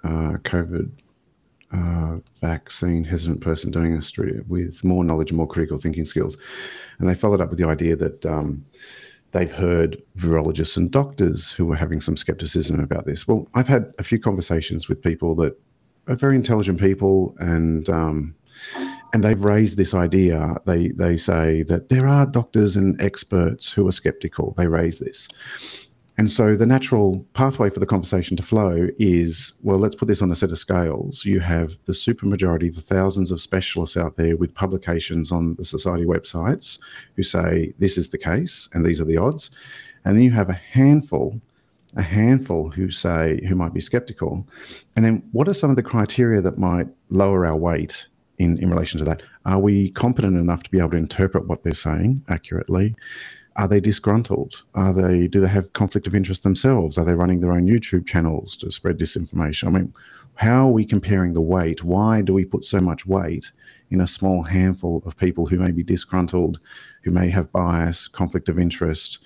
uh, 0.03 0.37
COVID 0.43 0.89
uh, 1.71 2.17
vaccine 2.41 3.03
hesitant 3.03 3.41
person 3.41 3.71
doing 3.71 3.93
a 3.93 4.01
stream 4.01 4.43
with 4.47 4.83
more 4.83 5.03
knowledge 5.03 5.31
and 5.31 5.37
more 5.37 5.47
critical 5.47 5.77
thinking 5.77 6.05
skills, 6.05 6.37
and 6.99 7.07
they 7.07 7.15
followed 7.15 7.41
up 7.41 7.49
with 7.49 7.59
the 7.59 7.67
idea 7.67 7.95
that 7.95 8.25
um, 8.25 8.65
they've 9.31 9.51
heard 9.51 10.01
virologists 10.17 10.77
and 10.77 10.91
doctors 10.91 11.51
who 11.51 11.65
were 11.65 11.75
having 11.75 12.01
some 12.01 12.17
skepticism 12.17 12.79
about 12.79 13.05
this. 13.05 13.27
Well, 13.27 13.47
I've 13.53 13.67
had 13.67 13.93
a 13.99 14.03
few 14.03 14.19
conversations 14.19 14.89
with 14.89 15.01
people 15.01 15.35
that 15.35 15.59
are 16.07 16.15
very 16.15 16.35
intelligent 16.35 16.79
people 16.79 17.35
and. 17.39 17.87
Um, 17.89 18.35
and 19.13 19.23
they've 19.23 19.43
raised 19.43 19.77
this 19.77 19.93
idea. 19.93 20.55
They 20.65 20.89
they 20.89 21.17
say 21.17 21.63
that 21.63 21.89
there 21.89 22.07
are 22.07 22.25
doctors 22.25 22.75
and 22.75 23.01
experts 23.01 23.71
who 23.71 23.87
are 23.87 23.91
skeptical. 23.91 24.53
They 24.57 24.67
raise 24.67 24.99
this, 24.99 25.27
and 26.19 26.29
so 26.29 26.53
the 26.53 26.65
natural 26.65 27.25
pathway 27.33 27.69
for 27.69 27.79
the 27.79 27.85
conversation 27.85 28.35
to 28.35 28.43
flow 28.43 28.89
is 28.99 29.53
well, 29.63 29.77
let's 29.77 29.95
put 29.95 30.09
this 30.09 30.21
on 30.21 30.29
a 30.29 30.35
set 30.35 30.51
of 30.51 30.57
scales. 30.57 31.23
You 31.23 31.39
have 31.39 31.77
the 31.85 31.93
supermajority, 31.93 32.75
the 32.75 32.81
thousands 32.81 33.31
of 33.31 33.39
specialists 33.39 33.95
out 33.95 34.17
there 34.17 34.35
with 34.35 34.53
publications 34.53 35.31
on 35.31 35.55
the 35.55 35.63
society 35.63 36.03
websites 36.03 36.77
who 37.15 37.23
say 37.23 37.71
this 37.79 37.97
is 37.97 38.09
the 38.09 38.17
case 38.17 38.67
and 38.73 38.85
these 38.85 38.99
are 38.99 39.05
the 39.05 39.15
odds, 39.15 39.49
and 40.03 40.17
then 40.17 40.23
you 40.23 40.31
have 40.31 40.49
a 40.49 40.61
handful. 40.73 41.39
A 41.95 42.03
handful 42.03 42.69
who 42.69 42.91
say 42.91 43.39
who 43.47 43.55
might 43.55 43.73
be 43.73 43.79
skeptical, 43.79 44.45
and 44.95 45.03
then 45.03 45.23
what 45.31 45.47
are 45.47 45.55
some 45.55 45.71
of 45.71 45.75
the 45.75 45.81
criteria 45.81 46.39
that 46.39 46.59
might 46.59 46.87
lower 47.09 47.47
our 47.47 47.55
weight 47.55 48.07
in, 48.39 48.57
in 48.57 48.69
relation 48.69 48.97
to 48.97 49.05
that. 49.05 49.21
Are 49.45 49.59
we 49.59 49.91
competent 49.91 50.37
enough 50.37 50.63
to 50.63 50.71
be 50.71 50.79
able 50.79 50.91
to 50.91 50.97
interpret 50.97 51.47
what 51.47 51.63
they're 51.63 51.73
saying 51.73 52.23
accurately? 52.29 52.95
Are 53.59 53.67
they 53.67 53.81
disgruntled? 53.81 54.63
Are 54.73 54.93
they 54.93 55.27
do 55.27 55.41
they 55.41 55.49
have 55.49 55.73
conflict 55.73 56.07
of 56.07 56.15
interest 56.15 56.43
themselves? 56.43 56.97
Are 56.97 57.03
they 57.03 57.13
running 57.13 57.41
their 57.41 57.51
own 57.51 57.65
YouTube 57.65 58.07
channels 58.07 58.55
to 58.55 58.71
spread 58.71 58.97
disinformation? 58.97 59.67
I 59.67 59.71
mean, 59.71 59.93
how 60.35 60.69
are 60.69 60.71
we 60.71 60.85
comparing 60.85 61.33
the 61.33 61.41
weight? 61.41 61.83
Why 61.83 62.21
do 62.21 62.33
we 62.33 62.45
put 62.45 62.63
so 62.63 62.79
much 62.79 63.05
weight 63.05 63.51
in 63.91 63.99
a 63.99 64.07
small 64.07 64.43
handful 64.43 65.03
of 65.05 65.17
people 65.17 65.45
who 65.45 65.57
may 65.57 65.71
be 65.71 65.83
disgruntled, 65.83 66.61
who 67.03 67.11
may 67.11 67.29
have 67.29 67.51
bias, 67.51 68.07
conflict 68.07 68.47
of 68.47 68.59
interest, 68.59 69.19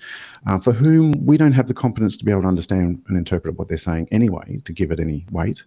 uh, 0.48 0.58
for 0.58 0.72
whom 0.72 1.12
we 1.24 1.36
don't 1.36 1.52
have 1.52 1.68
the 1.68 1.74
competence 1.74 2.16
to 2.16 2.24
be 2.24 2.32
able 2.32 2.42
to 2.42 2.48
understand 2.48 3.04
and 3.06 3.16
interpret 3.16 3.56
what 3.56 3.68
they're 3.68 3.76
saying 3.76 4.08
anyway, 4.10 4.60
to 4.64 4.72
give 4.72 4.90
it 4.90 4.98
any 4.98 5.24
weight? 5.30 5.62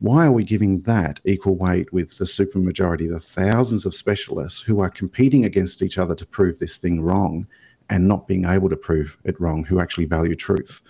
Why 0.00 0.26
are 0.26 0.32
we 0.32 0.44
giving 0.44 0.82
that 0.82 1.18
equal 1.24 1.54
weight 1.56 1.94
with 1.94 2.18
the 2.18 2.26
supermajority, 2.26 3.08
the 3.08 3.20
thousands 3.20 3.86
of 3.86 3.94
specialists 3.94 4.60
who 4.60 4.80
are 4.80 4.90
competing 4.90 5.46
against 5.46 5.80
each 5.80 5.96
other 5.96 6.14
to 6.16 6.26
prove 6.26 6.58
this 6.58 6.76
thing 6.76 7.00
wrong 7.00 7.46
and 7.92 8.08
not 8.08 8.26
being 8.26 8.46
able 8.46 8.68
to 8.70 8.76
prove 8.76 9.18
it 9.24 9.38
wrong, 9.40 9.64
who 9.64 9.78
actually 9.78 10.06
value 10.06 10.34
truth? 10.34 10.80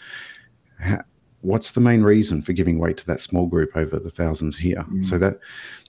What's 1.40 1.72
the 1.72 1.80
main 1.80 2.03
reason 2.05 2.40
for 2.42 2.53
giving 2.53 2.78
weight 2.78 2.96
to 2.98 3.07
that 3.07 3.20
small 3.20 3.46
group 3.46 3.76
over 3.76 3.98
the 3.98 4.11
thousands 4.11 4.57
here? 4.57 4.84
So 5.00 5.18
that 5.18 5.38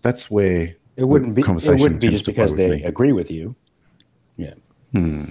that's 0.01 0.31
where 0.31 0.75
It 0.97 1.05
wouldn't 1.05 1.35
be. 1.35 1.41
It 1.43 1.79
wouldn't 1.79 2.01
be 2.01 2.09
just 2.09 2.25
because 2.25 2.55
they 2.55 2.69
me. 2.77 2.83
agree 2.83 3.11
with 3.13 3.29
you. 3.29 3.55
Yeah. 4.35 4.55
Hmm. 4.91 5.25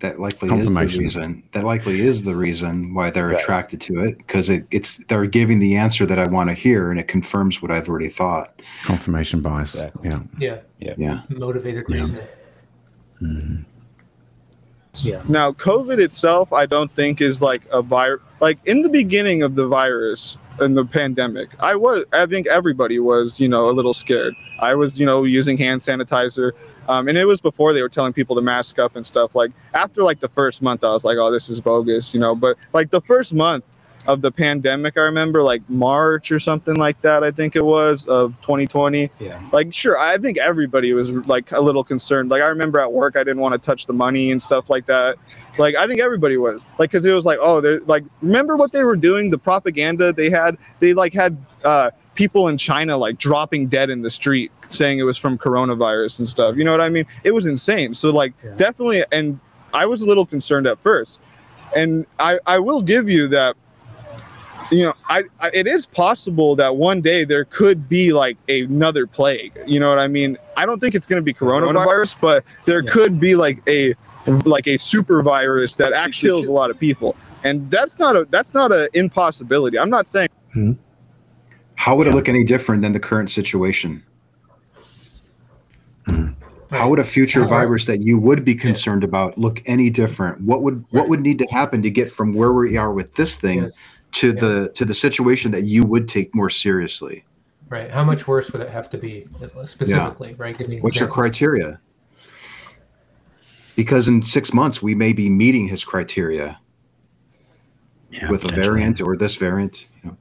That 0.00 0.20
likely 0.20 0.46
is 0.48 0.52
the 0.52 0.58
Confirmation. 0.64 1.00
reason. 1.02 1.42
That 1.52 1.64
likely 1.64 2.00
is 2.00 2.22
the 2.22 2.34
reason 2.36 2.94
why 2.94 3.10
they're 3.10 3.26
Right. 3.28 3.40
attracted 3.42 3.80
to 3.82 4.00
it 4.04 4.16
because 4.18 4.48
it, 4.48 4.64
it's 4.70 4.98
they're 5.08 5.26
giving 5.26 5.58
the 5.58 5.76
answer 5.76 6.06
that 6.06 6.18
I 6.20 6.26
want 6.28 6.48
to 6.50 6.54
hear 6.54 6.90
and 6.90 6.98
it 7.00 7.08
confirms 7.08 7.60
what 7.60 7.70
I've 7.70 7.88
already 7.88 8.08
thought. 8.08 8.62
Confirmation 8.84 9.40
bias. 9.42 9.74
Exactly. 9.74 10.08
Yeah. 10.40 10.58
Yeah, 10.78 10.94
Yeah. 10.96 11.20
motivated 11.28 11.84
Yeah. 11.88 12.04
Yeah. 15.04 15.22
Now, 15.28 15.52
COVID 15.52 15.98
itself, 15.98 16.52
I 16.52 16.66
don't 16.66 16.92
think 16.94 17.20
is 17.20 17.42
like 17.42 17.62
a 17.70 17.82
virus. 17.82 18.20
Like 18.40 18.58
in 18.66 18.82
the 18.82 18.88
beginning 18.88 19.42
of 19.42 19.54
the 19.54 19.66
virus 19.66 20.38
and 20.60 20.76
the 20.76 20.84
pandemic, 20.84 21.50
I 21.60 21.74
was, 21.74 22.04
I 22.12 22.26
think 22.26 22.46
everybody 22.46 22.98
was, 22.98 23.40
you 23.40 23.48
know, 23.48 23.68
a 23.68 23.72
little 23.72 23.94
scared. 23.94 24.34
I 24.60 24.74
was, 24.74 24.98
you 24.98 25.06
know, 25.06 25.24
using 25.24 25.56
hand 25.56 25.80
sanitizer, 25.80 26.52
um, 26.88 27.08
and 27.08 27.18
it 27.18 27.24
was 27.24 27.40
before 27.40 27.72
they 27.72 27.82
were 27.82 27.88
telling 27.88 28.12
people 28.12 28.34
to 28.36 28.42
mask 28.42 28.78
up 28.78 28.96
and 28.96 29.06
stuff. 29.06 29.34
Like 29.34 29.52
after 29.74 30.02
like 30.02 30.20
the 30.20 30.28
first 30.28 30.62
month, 30.62 30.84
I 30.84 30.92
was 30.92 31.04
like, 31.04 31.18
oh, 31.18 31.30
this 31.30 31.48
is 31.48 31.60
bogus, 31.60 32.14
you 32.14 32.20
know. 32.20 32.34
But 32.34 32.56
like 32.72 32.90
the 32.90 33.00
first 33.00 33.34
month 33.34 33.64
of 34.06 34.22
the 34.22 34.30
pandemic, 34.32 34.96
I 34.96 35.00
remember 35.02 35.42
like 35.42 35.60
March 35.68 36.30
or 36.32 36.38
something 36.38 36.76
like 36.76 37.00
that. 37.02 37.22
I 37.24 37.30
think 37.30 37.56
it 37.56 37.64
was 37.64 38.06
of 38.06 38.32
2020 38.42 39.10
Yeah. 39.18 39.40
like 39.52 39.74
sure 39.74 39.98
i 39.98 40.16
think 40.16 40.38
everybody 40.38 40.92
was 40.94 41.12
like 41.26 41.52
a 41.52 41.60
little 41.60 41.84
concerned. 41.84 42.30
Like 42.30 42.40
i 42.42 42.46
remember 42.46 42.78
at 42.80 42.90
work 42.92 43.16
i 43.16 43.20
didn't 43.24 43.40
want 43.40 43.52
to 43.52 43.58
touch 43.58 43.86
the 43.86 43.92
money 43.92 44.30
and 44.30 44.42
stuff 44.42 44.70
like 44.70 44.86
that. 44.86 45.16
Like 45.58 45.76
i 45.76 45.86
think 45.86 46.00
everybody 46.00 46.36
was. 46.36 46.64
Like 46.78 46.90
because 46.90 47.04
it 47.04 47.12
was 47.12 47.26
like 47.26 47.38
oh 47.42 47.60
they're 47.60 47.80
like 47.80 48.04
remember 48.22 48.56
what 48.56 48.72
they 48.72 48.84
were 48.84 48.96
doing 48.96 49.30
the 49.30 49.38
propaganda 49.38 50.12
they 50.12 50.30
had? 50.30 50.56
They 50.78 50.94
like 50.94 51.12
had 51.12 51.36
uh 51.64 51.90
people 52.14 52.48
in 52.48 52.56
china 52.56 52.96
like 52.96 53.18
dropping 53.18 53.66
dead 53.68 53.90
in 53.90 54.02
the 54.02 54.10
street 54.10 54.50
saying 54.68 54.98
it 54.98 55.04
was 55.04 55.18
from 55.18 55.36
coronavirus 55.36 56.20
and 56.20 56.28
stuff. 56.28 56.56
You 56.56 56.64
know 56.64 56.70
what 56.72 56.80
i 56.80 56.88
mean? 56.88 57.04
It 57.24 57.32
was 57.32 57.46
insane. 57.46 57.92
So 57.94 58.10
like 58.10 58.32
Yeah. 58.44 58.54
definitely 58.56 59.04
and 59.12 59.38
i 59.74 59.84
was 59.84 60.02
a 60.02 60.06
little 60.06 60.24
concerned 60.24 60.66
at 60.66 60.78
first. 60.80 61.20
And 61.76 62.06
i 62.18 62.38
i 62.46 62.58
will 62.58 62.80
give 62.80 63.08
you 63.08 63.28
that 63.28 63.54
you 64.70 64.84
know, 64.84 64.94
I, 65.08 65.22
I 65.40 65.50
it 65.54 65.66
is 65.66 65.86
possible 65.86 66.54
that 66.56 66.76
one 66.76 67.00
day 67.00 67.24
there 67.24 67.44
could 67.46 67.88
be 67.88 68.12
like 68.12 68.36
another 68.48 69.06
plague. 69.06 69.58
You 69.66 69.80
know 69.80 69.88
what 69.88 69.98
I 69.98 70.08
mean? 70.08 70.36
I 70.56 70.66
don't 70.66 70.78
think 70.80 70.94
it's 70.94 71.06
going 71.06 71.20
to 71.20 71.24
be 71.24 71.32
coronavirus, 71.34 72.16
but 72.20 72.44
there 72.64 72.82
Yeah. 72.82 72.90
could 72.90 73.18
be 73.20 73.34
like 73.34 73.62
a 73.68 73.94
like 74.44 74.66
a 74.66 74.76
super 74.76 75.22
virus 75.22 75.74
that 75.76 75.92
actually 75.92 76.28
kills 76.28 76.48
a 76.48 76.52
lot 76.52 76.70
of 76.70 76.78
people, 76.78 77.16
and 77.44 77.70
that's 77.70 77.98
not 77.98 78.14
a 78.16 78.26
that's 78.30 78.52
not 78.52 78.72
an 78.72 78.88
impossibility. 78.94 79.78
I'm 79.78 79.90
not 79.90 80.08
saying 80.08 80.28
hmm? 80.52 80.72
How 81.76 81.94
would 81.96 82.06
it 82.08 82.14
look 82.14 82.28
any 82.28 82.44
different 82.44 82.82
than 82.82 82.92
the 82.92 83.00
current 83.00 83.30
situation? 83.30 84.02
Hmm. 86.06 86.28
How 86.70 86.88
would 86.90 86.98
a 86.98 87.04
future 87.04 87.42
How- 87.42 87.48
virus 87.48 87.86
that 87.86 88.02
you 88.02 88.18
would 88.18 88.44
be 88.44 88.54
concerned 88.54 89.02
about 89.04 89.38
look 89.38 89.62
any 89.66 89.88
different? 89.88 90.40
What 90.42 90.62
would 90.62 90.84
what 90.90 91.08
would 91.08 91.20
need 91.20 91.38
to 91.38 91.46
happen 91.46 91.80
to 91.82 91.90
get 91.90 92.10
from 92.10 92.34
where 92.34 92.52
we 92.52 92.76
are 92.76 92.92
with 92.92 93.14
this 93.14 93.36
thing 93.36 93.62
Yes. 93.64 93.78
To 94.12 94.28
Yeah. 94.28 94.40
the 94.40 94.72
to 94.74 94.84
the 94.84 94.94
situation 94.94 95.50
that 95.52 95.64
you 95.64 95.84
would 95.84 96.08
take 96.08 96.34
more 96.34 96.50
seriously? 96.50 97.24
Right. 97.68 97.90
How 97.90 98.02
much 98.02 98.26
worse 98.26 98.50
would 98.52 98.62
it 98.62 98.70
have 98.70 98.88
to 98.90 98.98
be 98.98 99.26
uh, 99.42 99.64
specifically? 99.64 100.34
Right. 100.38 100.56
Give 100.56 100.68
me 100.68 100.76
an 100.76 100.82
What's 100.82 100.98
your 100.98 101.08
criteria? 101.08 101.80
Because 103.76 104.08
in 104.08 104.22
six 104.22 104.52
months 104.52 104.82
we 104.82 104.94
may 104.94 105.12
be 105.12 105.28
meeting 105.28 105.68
his 105.68 105.84
criteria 105.84 106.58
Yeah, 108.10 108.30
with 108.30 108.44
a 108.44 108.52
variant 108.52 109.00
or 109.00 109.16
this 109.16 109.36
variant. 109.36 109.86
you 110.02 110.10
know. 110.10 110.16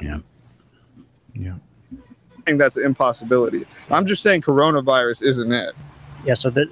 Yeah. 0.00 0.18
Yeah. 1.34 1.54
I 1.92 2.42
think 2.44 2.58
that's 2.58 2.76
an 2.76 2.84
impossibility. 2.84 3.64
I'm 3.90 4.06
just 4.06 4.22
saying 4.22 4.42
coronavirus 4.42 5.22
isn't 5.22 5.52
it. 5.52 5.74
Yeah. 6.26 6.34
So 6.34 6.50
that 6.50 6.68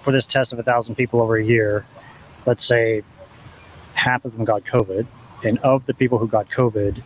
for 0.00 0.10
this 0.10 0.26
test 0.26 0.52
of 0.52 0.58
a 0.58 0.62
thousand 0.62 0.94
people 0.94 1.20
over 1.20 1.36
a 1.36 1.44
year, 1.44 1.84
let's 2.46 2.64
say 2.64 3.02
half 3.94 4.24
of 4.24 4.34
them 4.36 4.44
got 4.44 4.64
COVID, 4.64 5.06
and 5.44 5.58
of 5.60 5.86
the 5.86 5.94
people 5.94 6.18
who 6.18 6.28
got 6.28 6.50
COVID, 6.50 7.02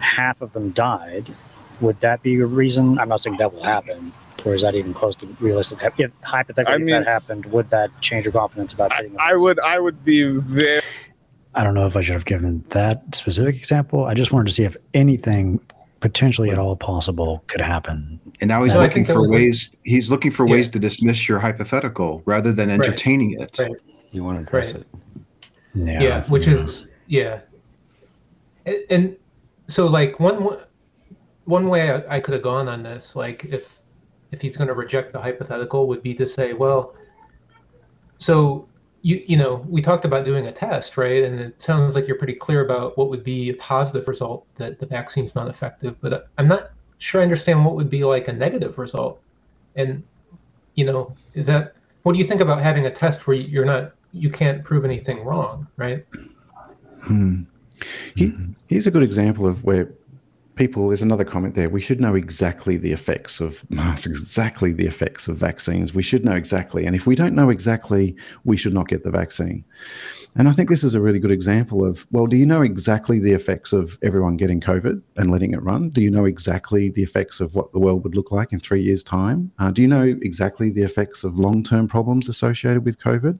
half 0.00 0.40
of 0.42 0.52
them 0.52 0.70
died. 0.70 1.28
Would 1.80 2.00
that 2.00 2.22
be 2.22 2.38
a 2.40 2.46
reason? 2.46 2.98
I'm 2.98 3.08
not 3.08 3.20
saying 3.20 3.38
that 3.38 3.54
will 3.54 3.62
happen, 3.62 4.12
or 4.44 4.54
is 4.54 4.62
that 4.62 4.74
even 4.74 4.92
close 4.92 5.16
to 5.16 5.26
realistic? 5.40 5.78
If 5.98 6.10
hypothetically 6.22 6.92
I 6.92 6.98
if 6.98 7.04
that 7.04 7.10
happened, 7.10 7.46
would 7.46 7.70
that 7.70 7.90
change 8.02 8.24
your 8.26 8.32
confidence 8.32 8.72
about 8.72 8.92
I, 8.92 8.96
getting? 8.96 9.12
the 9.14 9.22
I 9.22 9.34
would 9.34 9.58
I 9.60 9.78
would 9.80 10.04
be 10.04 10.24
very 10.24 10.82
I 11.54 11.64
don't 11.64 11.74
know 11.74 11.86
if 11.86 11.96
I 11.96 12.02
should 12.02 12.12
have 12.12 12.26
given 12.26 12.64
that 12.68 13.02
specific 13.14 13.56
example. 13.56 14.04
I 14.04 14.14
just 14.14 14.30
wanted 14.30 14.46
to 14.48 14.52
see 14.52 14.62
if 14.64 14.76
anything 14.94 15.58
potentially 16.00 16.50
at 16.50 16.58
all 16.58 16.76
possible 16.76 17.42
could 17.48 17.60
happen. 17.60 18.20
And 18.40 18.48
now 18.48 18.62
he's 18.62 18.74
No, 18.74 18.82
looking 18.82 19.04
for 19.04 19.20
was 19.20 19.30
a- 19.32 19.34
ways. 19.34 19.70
he's 19.84 20.10
looking 20.10 20.30
for 20.30 20.46
Yeah. 20.46 20.52
ways 20.52 20.68
to 20.70 20.78
dismiss 20.78 21.28
your 21.28 21.38
hypothetical 21.40 22.22
rather 22.24 22.52
than 22.52 22.70
entertaining 22.70 23.32
it. 23.40 23.58
Right. 23.58 23.70
You 24.10 24.22
want 24.24 24.38
to 24.38 24.42
address 24.46 24.72
Right. 24.72 24.82
it. 24.82 24.86
Yeah. 25.74 26.00
yeah, 26.02 26.22
which 26.24 26.46
is 26.46 26.88
yeah. 27.10 27.40
And, 28.66 28.84
and 28.88 29.16
so 29.66 29.86
like 29.86 30.18
one 30.20 30.58
one 31.44 31.68
way 31.68 31.90
I, 31.90 32.16
I 32.16 32.20
could 32.20 32.34
have 32.34 32.42
gone 32.42 32.68
on 32.68 32.82
this 32.84 33.16
like 33.16 33.44
if 33.44 33.78
if 34.30 34.40
he's 34.40 34.56
going 34.56 34.68
to 34.68 34.74
reject 34.74 35.12
the 35.12 35.20
hypothetical 35.20 35.88
would 35.88 36.02
be 36.02 36.14
to 36.14 36.26
say 36.26 36.52
well 36.52 36.94
so 38.18 38.68
you 39.02 39.24
you 39.26 39.36
know 39.36 39.66
we 39.68 39.82
talked 39.82 40.04
about 40.04 40.24
doing 40.24 40.46
a 40.46 40.52
test 40.52 40.96
right? 40.96 41.24
And 41.24 41.40
it 41.40 41.60
sounds 41.60 41.96
like 41.96 42.06
you're 42.06 42.16
pretty 42.16 42.34
clear 42.34 42.64
about 42.64 42.96
what 42.96 43.10
would 43.10 43.24
be 43.24 43.50
a 43.50 43.54
positive 43.54 44.06
result 44.06 44.46
that 44.54 44.78
the 44.78 44.86
vaccine's 44.86 45.34
not 45.34 45.48
effective 45.48 45.96
but 46.00 46.28
i'm 46.38 46.46
not 46.46 46.70
sure 46.98 47.20
i 47.20 47.24
understand 47.24 47.64
what 47.64 47.74
would 47.74 47.90
be 47.90 48.04
like 48.04 48.28
a 48.28 48.32
negative 48.32 48.78
result. 48.78 49.20
And 49.74 50.04
you 50.76 50.84
know 50.84 51.12
is 51.34 51.48
that 51.48 51.74
what 52.04 52.12
do 52.12 52.20
you 52.20 52.24
think 52.24 52.40
about 52.40 52.62
having 52.62 52.86
a 52.86 52.90
test 52.90 53.26
where 53.26 53.36
you're 53.36 53.64
not 53.64 53.94
you 54.12 54.30
can't 54.30 54.62
prove 54.62 54.84
anything 54.84 55.24
wrong 55.24 55.66
right 55.76 56.04
Hmm. 57.02 57.42
He, 58.14 58.32
here's 58.66 58.86
a 58.86 58.90
good 58.90 59.02
example 59.02 59.46
of 59.46 59.64
where 59.64 59.92
people, 60.60 60.88
there's 60.88 61.00
another 61.00 61.24
comment 61.24 61.54
there. 61.54 61.70
We 61.70 61.80
should 61.80 62.02
know 62.02 62.14
exactly 62.14 62.76
the 62.76 62.92
effects 62.92 63.40
of 63.40 63.68
masks, 63.70 64.06
exactly 64.06 64.72
the 64.72 64.86
effects 64.86 65.26
of 65.26 65.36
vaccines. 65.38 65.94
We 65.94 66.02
should 66.02 66.22
know 66.22 66.34
exactly. 66.34 66.84
And 66.84 66.94
if 66.94 67.06
we 67.06 67.14
don't 67.14 67.34
know 67.34 67.48
exactly, 67.48 68.14
we 68.44 68.58
should 68.58 68.74
not 68.74 68.86
get 68.88 69.02
the 69.02 69.10
vaccine. 69.10 69.64
And 70.36 70.48
I 70.48 70.52
think 70.52 70.68
this 70.68 70.84
is 70.84 70.94
a 70.94 71.00
really 71.00 71.18
good 71.18 71.32
example 71.32 71.82
of 71.82 72.06
well, 72.12 72.26
do 72.26 72.36
you 72.36 72.46
know 72.46 72.60
exactly 72.60 73.18
the 73.18 73.32
effects 73.32 73.72
of 73.72 73.98
everyone 74.02 74.36
getting 74.36 74.60
COVID 74.60 75.00
and 75.16 75.30
letting 75.30 75.54
it 75.54 75.62
run? 75.62 75.88
Do 75.88 76.02
you 76.02 76.10
know 76.10 76.26
exactly 76.26 76.90
the 76.90 77.02
effects 77.02 77.40
of 77.40 77.54
what 77.54 77.72
the 77.72 77.80
world 77.80 78.04
would 78.04 78.14
look 78.14 78.30
like 78.30 78.52
in 78.52 78.60
three 78.60 78.82
years' 78.82 79.02
time? 79.02 79.50
Uh, 79.58 79.70
do 79.70 79.80
you 79.80 79.88
know 79.88 80.04
exactly 80.04 80.70
the 80.70 80.82
effects 80.82 81.24
of 81.24 81.38
long 81.38 81.62
term 81.62 81.88
problems 81.88 82.28
associated 82.28 82.84
with 82.84 82.98
COVID? 82.98 83.38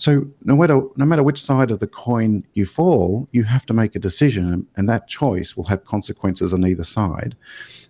So 0.00 0.26
no 0.44 0.56
matter 0.56 0.80
no 0.96 1.04
matter 1.04 1.22
which 1.22 1.40
side 1.42 1.70
of 1.70 1.78
the 1.78 1.86
coin 1.86 2.42
you 2.54 2.64
fall, 2.64 3.28
you 3.32 3.44
have 3.44 3.66
to 3.66 3.74
make 3.74 3.94
a 3.94 3.98
decision, 3.98 4.66
and 4.76 4.88
that 4.88 5.08
choice 5.08 5.56
will 5.58 5.64
have 5.64 5.84
consequences 5.84 6.54
on 6.54 6.66
either 6.66 6.84
side. 6.84 7.36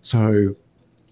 So 0.01 0.57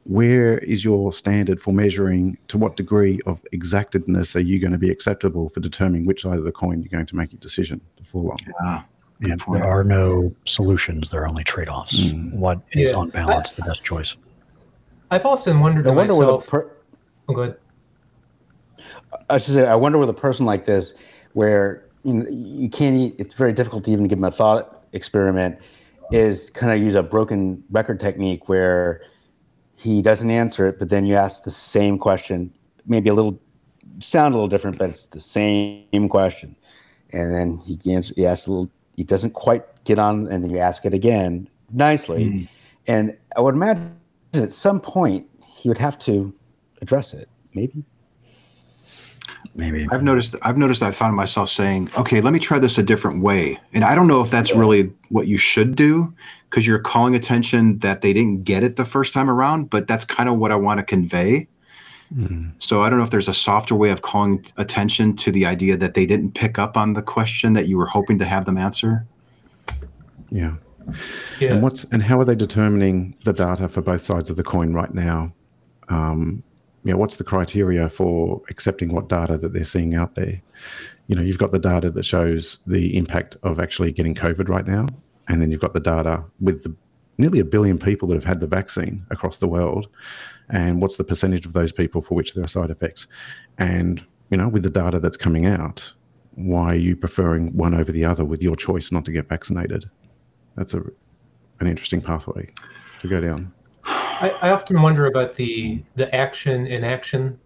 where 0.02 0.58
is 0.58 0.84
your 0.84 1.12
standard 1.12 1.60
for 1.60 1.72
measuring 1.72 2.36
to 2.48 2.58
what 2.58 2.74
degree 2.76 3.20
of 3.26 3.44
exactedness 3.52 4.34
are 4.34 4.40
you 4.40 4.58
going 4.58 4.72
to 4.72 4.78
be 4.78 4.90
acceptable 4.90 5.48
for 5.50 5.60
determining 5.60 6.04
which 6.04 6.22
side 6.22 6.38
of 6.38 6.44
the 6.44 6.50
coin 6.52 6.82
you're 6.82 6.88
going 6.88 7.06
to 7.06 7.14
make 7.16 7.30
your 7.32 7.38
decision 7.40 7.80
to 7.96 8.02
fall 8.04 8.32
on? 8.32 8.38
Yeah. 8.64 8.82
Yeah, 9.20 9.34
there 9.52 9.64
are 9.64 9.82
no 9.84 10.32
solutions. 10.46 11.10
There 11.10 11.22
are 11.22 11.28
only 11.28 11.42
trade-offs. 11.44 12.00
Mm. 12.00 12.34
What 12.34 12.60
is 12.72 12.90
Yeah. 12.92 12.98
on 12.98 13.10
balance 13.10 13.52
the 13.52 13.62
best 13.62 13.82
choice? 13.84 14.16
I've 15.10 15.26
often 15.26 15.58
wondered 15.60 15.86
I 15.86 15.90
to 15.90 15.96
wonder 15.96 16.12
myself. 16.14 16.46
per- 16.46 16.70
oh, 17.28 17.34
go 17.34 17.40
ahead. 17.42 17.56
I 19.30 19.38
should 19.38 19.54
say, 19.54 19.66
I 19.66 19.74
wonder 19.74 19.98
with 19.98 20.10
a 20.10 20.14
person 20.14 20.46
like 20.46 20.66
this, 20.66 20.94
where 21.32 21.86
you 22.04 22.14
know 22.14 22.26
you 22.28 22.68
can't. 22.68 23.14
It's 23.18 23.34
very 23.34 23.52
difficult 23.52 23.84
to 23.84 23.90
even 23.90 24.08
give 24.08 24.18
him 24.18 24.24
a 24.24 24.30
thought 24.30 24.84
experiment. 24.92 25.58
Is 26.10 26.48
kind 26.50 26.72
of 26.72 26.82
use 26.82 26.94
a 26.94 27.02
broken 27.02 27.62
record 27.70 28.00
technique 28.00 28.48
where 28.48 29.02
he 29.76 30.00
doesn't 30.00 30.30
answer 30.30 30.66
it, 30.66 30.78
but 30.78 30.88
then 30.88 31.04
you 31.04 31.14
ask 31.14 31.44
the 31.44 31.50
same 31.50 31.98
question, 31.98 32.52
maybe 32.86 33.10
a 33.10 33.14
little 33.14 33.38
sound 34.00 34.34
a 34.34 34.36
little 34.36 34.48
different, 34.48 34.78
but 34.78 34.90
it's 34.90 35.06
the 35.08 35.20
same 35.20 36.08
question, 36.08 36.56
and 37.12 37.34
then 37.34 37.58
he 37.58 37.78
answers. 37.92 38.16
He 38.16 38.26
asks 38.26 38.46
a 38.46 38.50
little. 38.50 38.70
He 38.96 39.04
doesn't 39.04 39.34
quite 39.34 39.62
get 39.84 39.98
on, 39.98 40.26
and 40.28 40.42
then 40.42 40.50
you 40.50 40.58
ask 40.58 40.84
it 40.84 40.94
again 40.94 41.48
nicely, 41.70 42.30
hmm. 42.30 42.44
and 42.86 43.16
I 43.36 43.40
would 43.40 43.54
imagine 43.54 43.96
at 44.32 44.52
some 44.52 44.80
point 44.80 45.26
he 45.46 45.68
would 45.68 45.78
have 45.78 45.98
to 46.00 46.34
address 46.80 47.14
it. 47.14 47.28
Maybe. 47.54 47.84
Maybe. 49.54 49.88
I've 49.90 50.02
noticed. 50.02 50.36
I've 50.42 50.56
noticed. 50.56 50.82
I 50.82 50.90
found 50.90 51.16
myself 51.16 51.50
saying, 51.50 51.90
"Okay, 51.96 52.20
let 52.20 52.32
me 52.32 52.38
try 52.38 52.58
this 52.58 52.78
a 52.78 52.82
different 52.82 53.22
way." 53.22 53.58
And 53.72 53.84
I 53.84 53.94
don't 53.94 54.06
know 54.06 54.20
if 54.20 54.30
that's 54.30 54.54
really 54.54 54.92
what 55.08 55.26
you 55.26 55.38
should 55.38 55.74
do, 55.74 56.12
because 56.48 56.66
you're 56.66 56.78
calling 56.78 57.14
attention 57.14 57.78
that 57.80 58.02
they 58.02 58.12
didn't 58.12 58.44
get 58.44 58.62
it 58.62 58.76
the 58.76 58.84
first 58.84 59.12
time 59.12 59.28
around. 59.28 59.70
But 59.70 59.88
that's 59.88 60.04
kind 60.04 60.28
of 60.28 60.38
what 60.38 60.52
I 60.52 60.56
want 60.56 60.78
to 60.78 60.84
convey. 60.84 61.48
Mm. 62.14 62.52
So 62.58 62.82
I 62.82 62.88
don't 62.88 62.98
know 62.98 63.04
if 63.04 63.10
there's 63.10 63.28
a 63.28 63.34
softer 63.34 63.74
way 63.74 63.90
of 63.90 64.02
calling 64.02 64.44
attention 64.56 65.14
to 65.16 65.30
the 65.30 65.44
idea 65.44 65.76
that 65.76 65.94
they 65.94 66.06
didn't 66.06 66.34
pick 66.34 66.58
up 66.58 66.76
on 66.76 66.94
the 66.94 67.02
question 67.02 67.52
that 67.52 67.66
you 67.66 67.76
were 67.76 67.86
hoping 67.86 68.18
to 68.18 68.24
have 68.24 68.44
them 68.44 68.56
answer. 68.56 69.06
Yeah. 70.30 70.54
Yeah. 71.38 71.54
And 71.54 71.62
what's 71.62 71.84
and 71.84 72.02
how 72.02 72.18
are 72.18 72.24
they 72.24 72.34
determining 72.34 73.14
the 73.24 73.32
data 73.32 73.68
for 73.68 73.82
both 73.82 74.00
sides 74.02 74.30
of 74.30 74.36
the 74.36 74.42
coin 74.42 74.72
right 74.72 74.92
now? 74.92 75.32
Um, 75.88 76.42
you 76.88 76.94
know, 76.94 76.98
what's 76.98 77.16
the 77.16 77.24
criteria 77.24 77.86
for 77.90 78.40
accepting 78.48 78.94
what 78.94 79.10
data 79.10 79.36
that 79.36 79.52
they're 79.52 79.62
seeing 79.62 79.94
out 79.94 80.14
there? 80.14 80.40
You 81.06 81.16
know, 81.16 81.20
you've 81.20 81.36
got 81.36 81.50
the 81.50 81.58
data 81.58 81.90
that 81.90 82.02
shows 82.02 82.60
the 82.66 82.96
impact 82.96 83.36
of 83.42 83.60
actually 83.60 83.92
getting 83.92 84.14
COVID 84.14 84.48
right 84.48 84.66
now, 84.66 84.86
and 85.28 85.42
then 85.42 85.50
you've 85.50 85.60
got 85.60 85.74
the 85.74 85.80
data 85.80 86.24
with 86.40 86.64
the 86.64 86.74
nearly 87.18 87.40
a 87.40 87.44
billion 87.44 87.78
people 87.78 88.08
that 88.08 88.14
have 88.14 88.24
had 88.24 88.40
the 88.40 88.46
vaccine 88.46 89.04
across 89.10 89.36
the 89.36 89.46
world, 89.46 89.86
and 90.48 90.80
what's 90.80 90.96
the 90.96 91.04
percentage 91.04 91.44
of 91.44 91.52
those 91.52 91.72
people 91.72 92.00
for 92.00 92.14
which 92.14 92.32
there 92.32 92.42
are 92.42 92.48
side 92.48 92.70
effects? 92.70 93.06
And 93.58 94.02
you 94.30 94.38
know, 94.38 94.48
with 94.48 94.62
the 94.62 94.70
data 94.70 94.98
that's 94.98 95.18
coming 95.18 95.44
out, 95.44 95.92
why 96.36 96.68
are 96.68 96.74
you 96.74 96.96
preferring 96.96 97.54
one 97.54 97.74
over 97.74 97.92
the 97.92 98.06
other 98.06 98.24
with 98.24 98.42
your 98.42 98.56
choice 98.56 98.90
not 98.90 99.04
to 99.04 99.12
get 99.12 99.28
vaccinated? 99.28 99.90
That's 100.56 100.72
a 100.72 100.82
an 101.60 101.66
interesting 101.66 102.00
pathway 102.00 102.48
to 103.00 103.08
go 103.08 103.20
down. 103.20 103.52
I, 104.20 104.30
I 104.42 104.50
often 104.50 104.80
wonder 104.82 105.06
about 105.06 105.36
the 105.36 105.82
the 105.96 106.12
action 106.14 106.66
inaction 106.66 107.38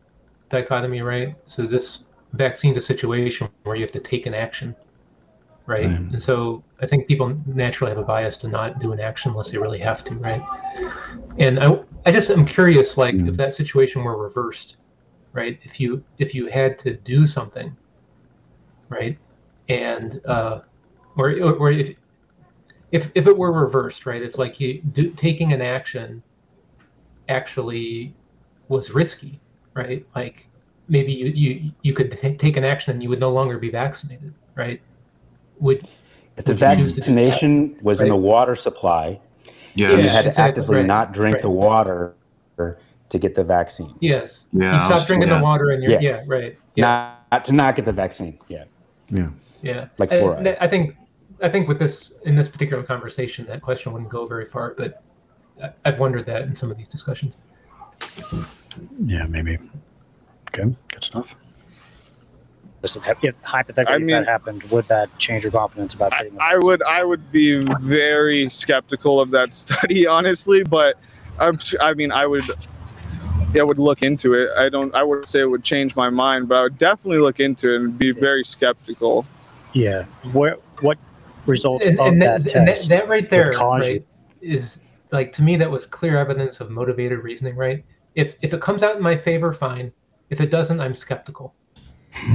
dichotomy, 0.49 1.03
right? 1.03 1.37
So 1.47 1.67
this 1.67 2.05
vaccine's 2.33 2.77
a 2.77 2.81
situation 2.81 3.49
where 3.65 3.77
you 3.77 3.83
have 3.83 3.93
to 3.93 4.01
take 4.01 4.27
an 4.27 4.35
action, 4.35 4.75
right? 5.67 5.87
Right. 5.87 5.99
And 5.99 6.23
so 6.23 6.65
I 6.81 6.87
think 6.87 7.09
people 7.09 7.37
naturally 7.47 7.91
have 7.91 7.99
a 7.99 8.05
bias 8.05 8.37
to 8.39 8.49
not 8.49 8.81
do 8.81 8.93
an 8.93 9.01
action 9.01 9.33
unless 9.33 9.51
they 9.51 9.59
really 9.59 9.81
have 9.81 10.03
to, 10.05 10.15
right? 10.15 10.43
And 11.39 11.61
I 11.61 11.79
I 12.07 12.13
just 12.13 12.31
am 12.31 12.45
curious, 12.45 12.97
like 12.97 13.17
if 13.17 13.37
that 13.37 13.53
situation 13.53 14.03
were 14.03 14.17
reversed, 14.17 14.77
right? 15.33 15.59
If 15.63 15.79
you 15.79 16.03
if 16.19 16.35
you 16.35 16.47
had 16.47 16.79
to 16.81 16.95
do 16.95 17.27
something, 17.27 17.77
right, 18.89 19.19
and 19.69 20.21
uh, 20.27 20.61
or 21.17 21.39
or 21.43 21.71
if 21.71 21.95
if 22.93 23.11
if 23.15 23.27
it 23.27 23.37
were 23.37 23.53
reversed, 23.53 24.07
right? 24.07 24.23
It's 24.23 24.39
like 24.39 24.59
you 24.59 24.81
do, 24.81 25.11
taking 25.11 25.53
an 25.53 25.61
action 25.61 26.23
actually 27.33 28.15
was 28.69 28.91
risky, 28.91 29.41
right? 29.75 30.07
Like 30.15 30.47
maybe 30.89 31.13
you 31.13 31.27
you 31.43 31.73
you 31.83 31.93
could 31.95 32.11
ta- 32.13 32.37
take 32.39 32.57
an 32.57 32.65
action 32.65 32.93
and 32.93 33.03
you 33.03 33.09
would 33.09 33.21
no 33.21 33.31
longer 33.31 33.59
be 33.59 33.71
vaccinated, 33.71 34.33
right? 34.55 34.81
Would 35.61 35.89
If 36.37 36.45
the 36.45 36.53
would 36.53 36.61
you 36.61 36.67
choose 36.67 36.79
to 36.79 36.79
do 36.79 36.87
that? 36.89 36.95
vaccination 36.95 37.77
was 37.83 38.01
in 38.01 38.09
the 38.09 38.17
water 38.17 38.55
supply, 38.57 39.21
Yeah. 39.75 39.91
and 39.93 40.03
you 40.03 40.09
had 40.09 40.23
to 40.23 40.29
exactly, 40.29 40.49
actively 40.49 40.77
right, 40.79 40.87
not 40.87 41.13
drink 41.13 41.35
right. 41.35 41.43
the 41.43 41.51
water 41.51 42.15
to 43.13 43.19
get 43.19 43.35
the 43.35 43.45
vaccine. 43.45 43.95
Yes. 44.01 44.47
Yeah, 44.53 44.73
You 44.73 44.79
I 44.79 44.87
stop 44.87 45.07
drinking 45.07 45.29
yeah. 45.29 45.39
the 45.39 45.45
water 45.45 45.71
and 45.71 45.83
you're 45.83 45.93
Yes. 46.01 46.03
yeah, 46.03 46.35
right. 46.35 46.59
Yeah. 46.77 47.15
Not 47.31 47.45
to 47.47 47.53
not 47.53 47.77
get 47.77 47.85
the 47.85 47.93
vaccine. 47.93 48.39
Yeah. 48.49 48.65
Yeah. 49.11 49.29
Yeah. 49.63 49.89
Like 49.99 50.11
And 50.13 50.21
fluoride. 50.23 50.45
that- 50.45 50.63
I 50.63 50.69
think 50.69 50.97
I 51.43 51.49
think 51.51 51.69
with 51.69 51.79
this 51.79 52.13
in 52.25 52.35
this 52.37 52.49
particular 52.49 52.83
conversation 52.85 53.45
that 53.47 53.61
question 53.61 53.93
wouldn't 53.93 54.11
go 54.11 54.27
very 54.27 54.47
far, 54.47 54.75
but 54.79 54.91
I- 54.93 54.99
I've 55.85 55.99
wondered 55.99 56.27
that 56.27 56.43
in 56.43 56.57
some 56.57 56.71
of 56.71 56.77
these 56.77 56.89
discussions. 56.89 57.37
Yeah, 59.05 59.25
maybe. 59.27 59.59
Okay, 60.49 60.75
good 60.89 61.05
stuff. 61.05 61.35
Listen, 62.83 63.03
if 63.23 63.35
hypothetically 63.43 63.93
I 63.93 63.97
if 63.97 64.03
mean- 64.03 64.09
that 64.17 64.27
happened, 64.27 64.65
would 64.65 64.89
that 64.89 65.17
change 65.19 65.45
your 65.45 65.53
confidence 65.53 65.95
about 65.95 66.13
I, 66.15 66.29
I 66.41 66.57
would 66.59 66.83
I 66.83 67.05
would 67.05 67.31
be 67.31 67.65
very 67.81 68.49
skeptical 68.49 69.21
of 69.21 69.31
that 69.31 69.55
study, 69.55 70.07
honestly. 70.07 70.65
But 70.65 70.99
I'm, 71.39 71.55
s- 71.55 71.77
I 71.81 71.95
mean, 71.95 72.11
I 72.11 72.27
would 72.27 72.43
I 73.55 73.63
would 73.63 73.79
look 73.79 74.03
into 74.03 74.35
it. 74.35 74.51
I 74.57 74.69
don't. 74.69 74.93
I 74.97 75.05
wouldn't 75.05 75.29
say 75.29 75.41
it 75.43 75.45
would 75.47 75.63
change 75.63 75.95
my 75.95 76.11
mind, 76.11 76.49
but 76.49 76.57
I 76.57 76.63
would 76.65 76.79
definitely 76.79 77.19
look 77.19 77.39
into 77.39 77.73
it 77.73 77.77
and 77.83 77.97
be 77.97 78.11
very 78.11 78.43
skeptical. 78.45 79.27
Yeah. 79.75 80.05
Where 80.33 80.57
what 80.81 80.99
result 81.47 81.83
and, 81.83 81.99
of 82.01 82.07
and 82.09 82.23
that, 82.23 82.45
that, 82.45 82.55
and 82.57 82.67
that, 82.69 82.75
test? 82.77 82.89
that 82.89 83.09
right 83.09 83.31
there 83.31 83.49
would 83.51 83.57
cause 83.57 83.87
you- 83.87 83.93
right, 83.95 84.07
is 84.41 84.81
like 85.13 85.33
to 85.33 85.43
me 85.43 85.57
that 85.57 85.71
was 85.71 85.87
clear 85.87 86.19
evidence 86.19 86.61
of 86.61 86.71
motivated 86.71 87.19
reasoning 87.21 87.57
right? 87.57 87.85
If 88.15 88.37
if 88.43 88.53
it 88.53 88.61
comes 88.61 88.83
out 88.83 88.97
in 88.97 89.03
my 89.03 89.17
favor 89.17 89.53
fine. 89.53 89.93
If 90.31 90.41
it 90.41 90.51
doesn't 90.51 90.81
i'm 90.81 90.95
skeptical 90.95 91.55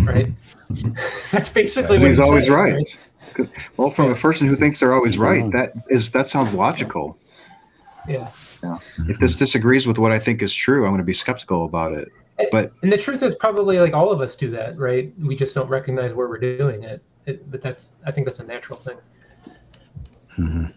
right? 0.04 0.28
That's 1.32 1.50
basically 1.50 1.98
what 1.98 2.08
He's 2.08 2.20
always 2.20 2.48
saying, 2.48 2.86
right. 3.38 3.50
Well, 3.78 3.92
from 3.92 4.12
a 4.12 4.16
person 4.16 4.48
who 4.48 4.56
thinks 4.56 4.80
they're 4.80 4.94
always 4.94 5.18
right, 5.18 5.44
that 5.52 5.74
is 5.90 6.12
that 6.12 6.30
sounds 6.30 6.54
logical. 6.54 7.18
yeah. 8.08 8.32
If 9.08 9.20
this 9.20 9.36
disagrees 9.36 9.86
with 9.86 9.98
what 9.98 10.12
I 10.12 10.20
think 10.20 10.42
is 10.42 10.54
true, 10.54 10.86
I'm 10.86 10.92
going 10.92 11.00
to 11.00 11.04
be 11.04 11.14
skeptical 11.14 11.66
about 11.66 11.94
it. 11.94 12.10
But 12.52 12.72
and 12.82 12.92
the 12.92 12.98
truth 12.98 13.24
is 13.24 13.36
probably 13.36 13.80
like 13.80 13.94
all 13.94 14.12
of 14.12 14.22
us 14.22 14.36
do 14.36 14.50
that 14.52 14.78
right? 14.78 15.14
We 15.20 15.36
just 15.36 15.56
don't 15.56 15.70
recognize 15.70 16.14
where 16.14 16.28
we're 16.28 16.40
doing 16.40 16.84
it, 16.84 17.02
it 17.26 17.50
but 17.52 17.62
that's 17.62 17.94
i 18.06 18.12
think 18.12 18.26
that's 18.28 18.40
a 18.40 18.46
natural 18.46 18.80
thing. 18.80 18.98
You 20.38 20.70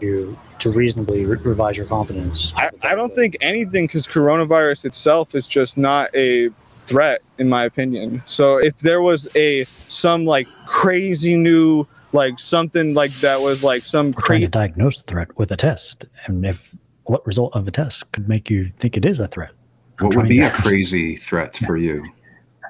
to 0.00 0.70
reasonably 0.70 1.24
re- 1.24 1.38
revise 1.38 1.76
your 1.76 1.86
confidence. 1.86 2.52
I, 2.56 2.70
I 2.82 2.94
don't 2.94 3.14
think 3.14 3.36
anything 3.40 3.86
because 3.86 4.06
coronavirus 4.06 4.86
itself 4.86 5.34
is 5.34 5.46
just 5.46 5.76
not 5.78 6.14
a 6.14 6.50
threat 6.86 7.22
in 7.38 7.48
my 7.48 7.64
opinion. 7.64 8.22
So 8.26 8.56
if 8.58 8.76
there 8.78 9.00
was 9.02 9.28
a 9.36 9.66
some 9.88 10.24
like 10.26 10.48
crazy 10.66 11.36
new 11.36 11.86
like 12.12 12.40
something 12.40 12.94
like 12.94 13.12
that 13.20 13.40
was 13.40 13.62
like 13.62 13.84
some 13.84 14.06
We're 14.06 14.12
trying 14.12 14.20
to 14.20 14.22
crazy 14.22 14.46
diagnose 14.48 14.96
the 14.98 15.04
threat 15.04 15.38
with 15.38 15.52
a 15.52 15.56
test, 15.56 16.06
and 16.26 16.44
if 16.44 16.74
what 17.04 17.24
result 17.26 17.54
of 17.54 17.68
a 17.68 17.70
test 17.70 18.10
could 18.12 18.28
make 18.28 18.50
you 18.50 18.70
think 18.76 18.96
it 18.96 19.04
is 19.04 19.20
a 19.20 19.28
threat? 19.28 19.52
I'm 20.00 20.06
what 20.06 20.16
would 20.16 20.28
be 20.28 20.38
to- 20.38 20.46
a 20.48 20.50
crazy 20.62 21.16
threat 21.16 21.56
for 21.56 21.76
you? 21.76 22.04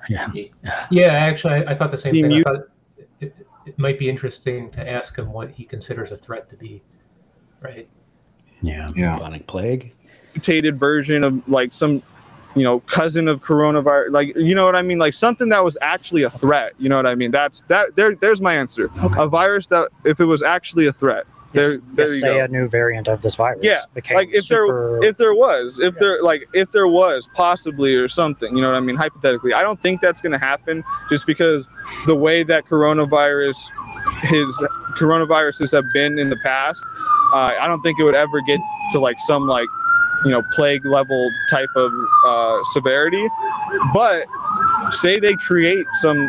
Yeah, 0.08 0.32
yeah 0.90 1.12
actually 1.12 1.52
i, 1.52 1.72
I 1.72 1.74
thought 1.76 1.90
the 1.90 1.98
same 1.98 2.12
Team 2.12 2.22
thing 2.24 2.30
you- 2.32 2.40
i 2.40 2.42
thought 2.50 2.64
it, 3.20 3.36
it 3.66 3.78
might 3.78 3.98
be 3.98 4.08
interesting 4.08 4.70
to 4.70 4.88
ask 4.88 5.18
him 5.18 5.30
what 5.30 5.50
he 5.50 5.62
considers 5.64 6.10
a 6.10 6.16
threat 6.16 6.48
to 6.48 6.56
be 6.56 6.82
right 7.60 7.88
yeah. 8.62 8.92
Yeah. 8.94 9.16
Bubonic 9.18 9.46
plague. 9.46 9.92
mutated 10.34 10.78
version 10.78 11.24
of 11.24 11.46
like 11.48 11.72
some 11.72 12.02
you 12.54 12.62
know 12.62 12.80
cousin 12.80 13.26
of 13.28 13.42
coronavirus 13.42 14.10
like 14.10 14.34
you 14.36 14.54
know 14.54 14.64
what 14.66 14.74
i 14.76 14.82
mean 14.82 14.98
like 14.98 15.14
something 15.14 15.48
that 15.50 15.64
was 15.64 15.76
actually 15.80 16.24
a 16.24 16.30
threat 16.30 16.72
you 16.78 16.88
know 16.88 16.96
what 16.96 17.06
i 17.06 17.14
mean 17.14 17.30
that's 17.30 17.62
that 17.68 17.94
there 17.96 18.14
there's 18.16 18.40
my 18.42 18.54
answer 18.54 18.90
Okay. 19.02 19.22
a 19.22 19.26
virus 19.28 19.66
that 19.68 19.88
if 20.04 20.20
it 20.20 20.24
was 20.26 20.42
actually 20.42 20.86
a 20.86 20.92
threat 20.92 21.24
There, 21.52 21.64
Yes, 21.64 21.76
there 21.94 22.06
yes, 22.06 22.14
you 22.16 22.20
say 22.20 22.34
go. 22.38 22.44
a 22.44 22.48
new 22.48 22.68
variant 22.68 23.08
of 23.08 23.22
this 23.22 23.34
virus. 23.34 23.60
Yeah, 23.62 23.82
like 24.14 24.32
if 24.32 24.44
super, 24.44 24.98
there 25.00 25.10
if 25.10 25.16
there 25.16 25.34
was 25.34 25.78
if 25.80 25.96
there 25.98 26.22
like 26.22 26.48
if 26.52 26.70
there 26.72 26.86
was 26.88 27.28
possibly 27.34 27.94
or 27.94 28.08
something 28.08 28.54
you 28.56 28.62
know 28.62 28.70
what 28.70 28.76
i 28.76 28.80
mean 28.80 28.96
hypothetically 28.96 29.52
i 29.54 29.62
don't 29.62 29.80
think 29.80 30.00
that's 30.00 30.20
going 30.20 30.32
to 30.32 30.38
happen 30.38 30.84
just 31.08 31.26
because 31.26 31.68
the 32.06 32.14
way 32.14 32.42
that 32.44 32.66
coronavirus 32.66 33.56
his 34.22 34.50
coronaviruses 34.98 35.72
have 35.72 35.84
been 35.92 36.18
in 36.18 36.30
the 36.30 36.38
past 36.44 36.84
uh, 37.32 37.52
i 37.60 37.66
don't 37.66 37.82
think 37.82 37.98
it 37.98 38.04
would 38.04 38.14
ever 38.14 38.40
get 38.42 38.60
to 38.92 38.98
like 38.98 39.18
some 39.18 39.46
like 39.46 39.68
you 40.24 40.30
know 40.30 40.42
plague 40.52 40.84
level 40.84 41.30
type 41.50 41.68
of 41.76 41.92
uh, 42.26 42.58
severity. 42.72 43.26
But 43.94 44.26
say 44.90 45.20
they 45.20 45.34
create 45.34 45.86
some 46.00 46.28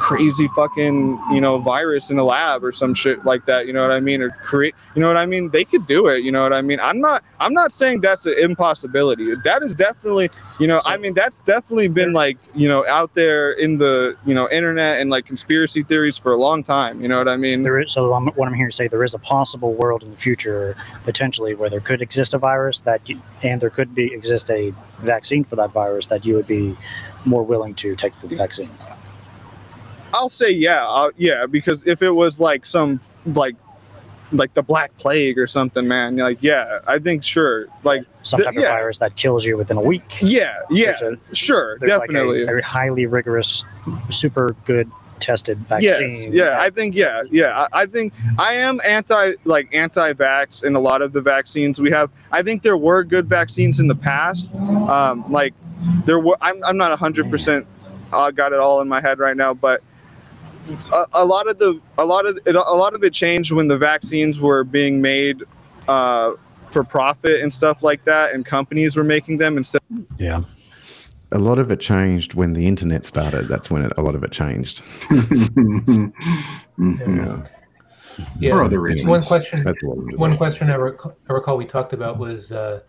crazy 0.00 0.48
fucking 0.48 1.18
you 1.32 1.40
know 1.40 1.58
virus 1.58 2.10
in 2.10 2.18
a 2.18 2.24
lab 2.24 2.64
or 2.64 2.72
some 2.72 2.94
shit 2.94 3.24
like 3.24 3.44
that 3.46 3.66
you 3.66 3.72
know 3.72 3.82
what 3.82 3.92
i 3.92 4.00
mean? 4.00 4.20
Or 4.22 4.30
create 4.30 4.74
you 4.94 5.00
know 5.00 5.08
what 5.08 5.16
i 5.16 5.26
mean? 5.26 5.50
They 5.50 5.64
could 5.64 5.86
do 5.86 6.08
it 6.08 6.22
you 6.24 6.32
know 6.32 6.42
what 6.42 6.52
i 6.52 6.62
mean? 6.62 6.80
I'm 6.80 7.00
not 7.00 7.22
i'm 7.40 7.52
not 7.52 7.72
saying 7.72 8.00
that's 8.00 8.26
an 8.26 8.34
impossibility. 8.38 9.34
That 9.44 9.62
is 9.62 9.74
definitely 9.74 10.30
you 10.58 10.66
know 10.66 10.80
i 10.84 10.96
mean 10.96 11.14
that's 11.14 11.40
definitely 11.40 11.88
been 11.88 12.12
like 12.12 12.38
you 12.54 12.68
know 12.68 12.86
out 12.86 13.14
there 13.14 13.52
in 13.52 13.78
the 13.78 14.16
you 14.24 14.34
know 14.34 14.48
internet 14.50 15.00
and 15.00 15.10
like 15.10 15.26
conspiracy 15.26 15.82
theories 15.82 16.16
for 16.16 16.32
a 16.32 16.36
long 16.36 16.62
time 16.62 17.00
you 17.00 17.08
know 17.08 17.18
what 17.18 17.28
i 17.28 17.36
mean? 17.36 17.62
There 17.62 17.80
is, 17.80 17.92
so 17.92 18.12
I'm, 18.14 18.26
what 18.28 18.48
I'm 18.48 18.54
hearing 18.54 18.70
to 18.70 18.76
say 18.76 18.88
there 18.88 19.04
is 19.04 19.14
a 19.14 19.18
possible 19.18 19.74
world 19.74 20.02
in 20.02 20.10
the 20.10 20.16
future 20.16 20.76
potentially 21.04 21.54
where 21.54 21.70
there 21.70 21.80
could 21.80 22.02
exist 22.02 22.34
a 22.34 22.38
virus 22.38 22.80
that 22.80 23.08
you, 23.08 23.20
and 23.42 23.60
there 23.60 23.70
could 23.70 23.94
be 23.94 24.12
exist 24.12 24.50
a 24.50 24.74
vaccine 24.98 25.44
for 25.44 25.56
that 25.56 25.70
virus 25.72 26.06
that 26.06 26.24
you 26.24 26.34
would 26.34 26.46
be 26.46 26.76
more 27.24 27.42
willing 27.42 27.74
to 27.74 27.94
take 27.96 28.16
the 28.18 28.28
vaccine. 28.28 28.70
I'll 30.14 30.28
say 30.28 30.50
yeah, 30.50 30.86
uh, 30.86 31.10
yeah, 31.16 31.46
because 31.46 31.84
if 31.86 32.02
it 32.02 32.10
was 32.10 32.40
like 32.40 32.64
some 32.66 33.00
like 33.26 33.56
like 34.32 34.52
the 34.54 34.62
Black 34.62 34.96
Plague 34.98 35.38
or 35.38 35.46
something, 35.46 35.86
man, 35.86 36.16
like 36.16 36.38
yeah, 36.40 36.80
I 36.86 36.98
think 36.98 37.22
sure, 37.22 37.66
like 37.84 38.04
Some 38.22 38.38
th- 38.38 38.46
type 38.46 38.56
of 38.56 38.62
yeah. 38.62 38.70
virus 38.70 38.98
that 38.98 39.16
kills 39.16 39.44
you 39.44 39.56
within 39.56 39.76
a 39.76 39.80
week. 39.82 40.02
yeah, 40.20 40.58
yeah, 40.70 40.96
There's 41.00 41.18
sure, 41.32 41.78
There's 41.78 41.92
like 41.98 42.10
definitely. 42.10 42.42
a, 42.44 42.56
a 42.58 42.62
highly 42.62 43.06
rigorous, 43.06 43.64
super 44.10 44.56
good 44.64 44.90
tested 45.20 45.58
Yes, 45.80 45.98
vaccine. 45.98 46.32
yeah, 46.32 46.60
I 46.60 46.70
think 46.70 46.94
yeah, 46.94 47.22
yeah. 47.30 47.66
I, 47.72 47.82
I 47.82 47.86
think 47.86 48.12
I 48.38 48.54
am 48.54 48.80
anti 48.86 49.32
like 49.44 49.68
anti-vax 49.74 50.64
in 50.64 50.74
a 50.76 50.80
lot 50.80 51.02
of 51.02 51.12
the 51.12 51.22
vaccines 51.22 51.80
we 51.80 51.90
have. 51.90 52.10
I 52.32 52.42
think 52.42 52.62
there 52.62 52.76
were 52.76 53.04
good 53.04 53.28
vaccines 53.28 53.80
in 53.80 53.86
the 53.88 53.94
past. 53.94 54.52
Um, 54.54 55.24
like 55.30 55.54
there 56.04 56.18
were. 56.20 56.36
I'm 56.40 56.62
I'm 56.64 56.76
not 56.76 56.96
hundred 56.98 57.30
percent. 57.30 57.66
I 58.12 58.30
got 58.30 58.52
it 58.52 58.58
all 58.60 58.80
in 58.80 58.88
my 58.88 59.00
head 59.00 59.18
right 59.18 59.36
now, 59.36 59.52
but 59.54 59.82
a, 60.92 61.04
a 61.14 61.24
lot 61.24 61.48
of 61.48 61.58
the 61.58 61.80
a 61.98 62.04
lot 62.04 62.26
of 62.26 62.38
it, 62.44 62.54
a 62.54 62.58
lot 62.60 62.94
of 62.94 63.02
it 63.04 63.12
changed 63.12 63.52
when 63.52 63.68
the 63.68 63.78
vaccines 63.78 64.40
were 64.40 64.64
being 64.64 65.00
made 65.00 65.42
uh, 65.88 66.32
for 66.70 66.84
profit 66.84 67.40
and 67.40 67.52
stuff 67.52 67.82
like 67.82 68.04
that, 68.04 68.34
and 68.34 68.44
companies 68.44 68.96
were 68.96 69.04
making 69.04 69.38
them 69.38 69.56
instead. 69.56 69.82
Yeah. 70.18 70.42
A 71.32 71.38
lot 71.38 71.58
of 71.58 71.70
it 71.72 71.80
changed 71.80 72.34
when 72.34 72.52
the 72.52 72.66
internet 72.66 73.04
started. 73.04 73.48
That's 73.48 73.68
when 73.68 73.82
it, 73.82 73.92
a 73.96 74.02
lot 74.02 74.14
of 74.14 74.22
it 74.22 74.32
changed. 74.32 74.82
Mhm. 76.78 77.16
Yeah. 77.16 77.46
Yeah. 78.38 78.50
For 78.52 78.64
other 78.64 78.80
reasons. 78.80 79.08
One 79.08 79.22
question. 79.22 79.62
That's 79.64 79.82
what 79.82 79.98
it 79.98 80.04
was. 80.12 80.16
One 80.16 80.36
question 80.36 80.70
I, 80.70 80.76
rec- 80.76 81.06
I 81.06 81.32
recall 81.32 81.56
we 81.56 81.66
talked 81.66 81.92
about 81.92 82.18
was 82.18 82.52
uh, 82.52 82.80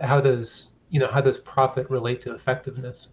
how 0.00 0.20
does 0.20 0.70
you 0.90 1.00
know 1.00 1.08
how 1.08 1.20
does 1.20 1.38
profit 1.38 1.88
relate 1.90 2.20
to 2.22 2.34
effectiveness, 2.34 3.08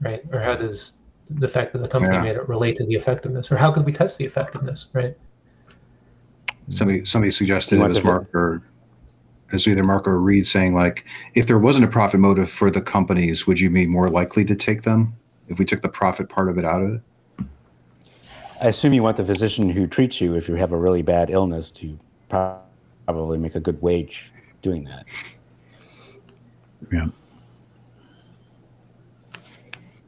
right? 0.00 0.22
Or 0.32 0.40
how 0.40 0.54
does 0.54 0.94
the 1.30 1.48
fact 1.48 1.72
that 1.72 1.78
the 1.80 1.88
company 1.88 2.14
Yeah. 2.14 2.22
made 2.22 2.36
it 2.36 2.48
relate 2.48 2.76
to 2.76 2.86
the 2.86 2.94
effectiveness, 2.94 3.52
or 3.52 3.56
how 3.56 3.70
could 3.70 3.84
we 3.84 3.92
test 3.92 4.18
the 4.18 4.24
effectiveness, 4.24 4.86
right? 4.92 5.16
somebody 6.70 7.02
somebody 7.06 7.30
suggested 7.30 7.76
You 7.76 7.84
it 7.86 7.88
was 7.88 7.98
the- 7.98 8.04
Mark 8.04 8.34
or 8.34 8.62
as 9.52 9.66
either 9.66 9.82
Mark 9.82 10.06
or 10.06 10.20
Reid 10.20 10.46
saying 10.46 10.74
like, 10.74 11.06
if 11.34 11.46
there 11.46 11.58
wasn't 11.58 11.86
a 11.86 11.88
profit 11.88 12.20
motive 12.20 12.50
for 12.50 12.70
the 12.70 12.82
companies, 12.82 13.46
would 13.46 13.58
you 13.58 13.70
be 13.70 13.86
more 13.86 14.10
likely 14.10 14.44
to 14.44 14.54
take 14.54 14.82
them 14.82 15.14
if 15.48 15.58
we 15.58 15.64
took 15.64 15.80
the 15.80 15.88
profit 15.88 16.28
part 16.28 16.50
of 16.50 16.58
it 16.58 16.66
out 16.66 16.82
of 16.82 16.90
it? 16.90 17.00
I 18.60 18.66
assume 18.68 18.92
you 18.92 19.02
want 19.02 19.16
the 19.16 19.24
physician 19.24 19.70
who 19.70 19.86
treats 19.86 20.20
you 20.20 20.34
if 20.34 20.46
you 20.48 20.56
have 20.56 20.72
a 20.72 20.76
really 20.76 21.00
bad 21.00 21.30
illness 21.30 21.70
to 21.72 21.98
pro- 22.28 22.58
probably 23.06 23.38
make 23.38 23.54
a 23.54 23.60
good 23.60 23.80
wage 23.80 24.30
doing 24.60 24.84
that. 24.84 25.06
Yeah. 26.92 27.06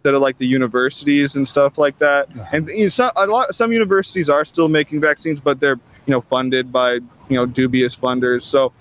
Instead 0.01 0.14
are 0.14 0.18
like 0.18 0.38
the 0.38 0.46
universities 0.46 1.36
and 1.36 1.46
stuff 1.46 1.76
like 1.76 1.98
that. 1.98 2.28
And 2.53 2.66
you 2.68 2.84
know, 2.84 2.88
some, 2.88 3.11
a 3.16 3.26
lot, 3.26 3.55
some 3.55 3.70
universities 3.70 4.30
are 4.30 4.46
still 4.46 4.68
making 4.68 5.01
vaccines, 5.01 5.40
but 5.40 5.61
they're 5.61 5.78
you 6.07 6.12
know 6.12 6.22
funded 6.22 6.72
by 6.72 6.94
you 6.94 7.36
know 7.36 7.44
dubious 7.44 7.94
funders. 7.94 8.42
So 8.42 8.72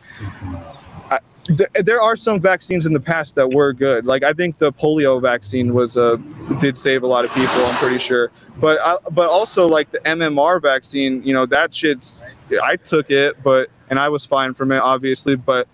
I, 1.12 1.20
th- 1.44 1.70
there 1.84 2.02
are 2.02 2.16
some 2.16 2.40
vaccines 2.40 2.86
in 2.86 2.94
the 2.94 3.02
past 3.02 3.36
that 3.36 3.50
were 3.50 3.74
good. 3.74 4.06
Like 4.06 4.24
I 4.24 4.32
think 4.32 4.60
the 4.60 4.72
polio 4.72 5.22
vaccine 5.22 5.74
was 5.74 5.98
uh, 5.98 6.16
did 6.60 6.78
save 6.78 7.04
a 7.04 7.08
lot 7.08 7.26
of 7.26 7.34
people. 7.34 7.66
I'm 7.66 7.76
pretty 7.76 8.00
sure. 8.00 8.32
But 8.62 8.80
I, 8.82 8.96
but 9.12 9.30
also 9.30 9.68
like 9.68 9.92
the 9.92 10.00
MMR 10.00 10.62
vaccine, 10.62 11.22
you 11.24 11.34
know 11.34 11.46
that 11.48 11.74
shit's. 11.74 12.24
I 12.64 12.78
took 12.78 13.12
it, 13.12 13.44
but 13.44 13.70
and 13.90 14.00
I 14.00 14.08
was 14.08 14.26
fine 14.26 14.54
from 14.54 14.72
it, 14.72 14.80
obviously, 14.80 15.36
but. 15.36 15.68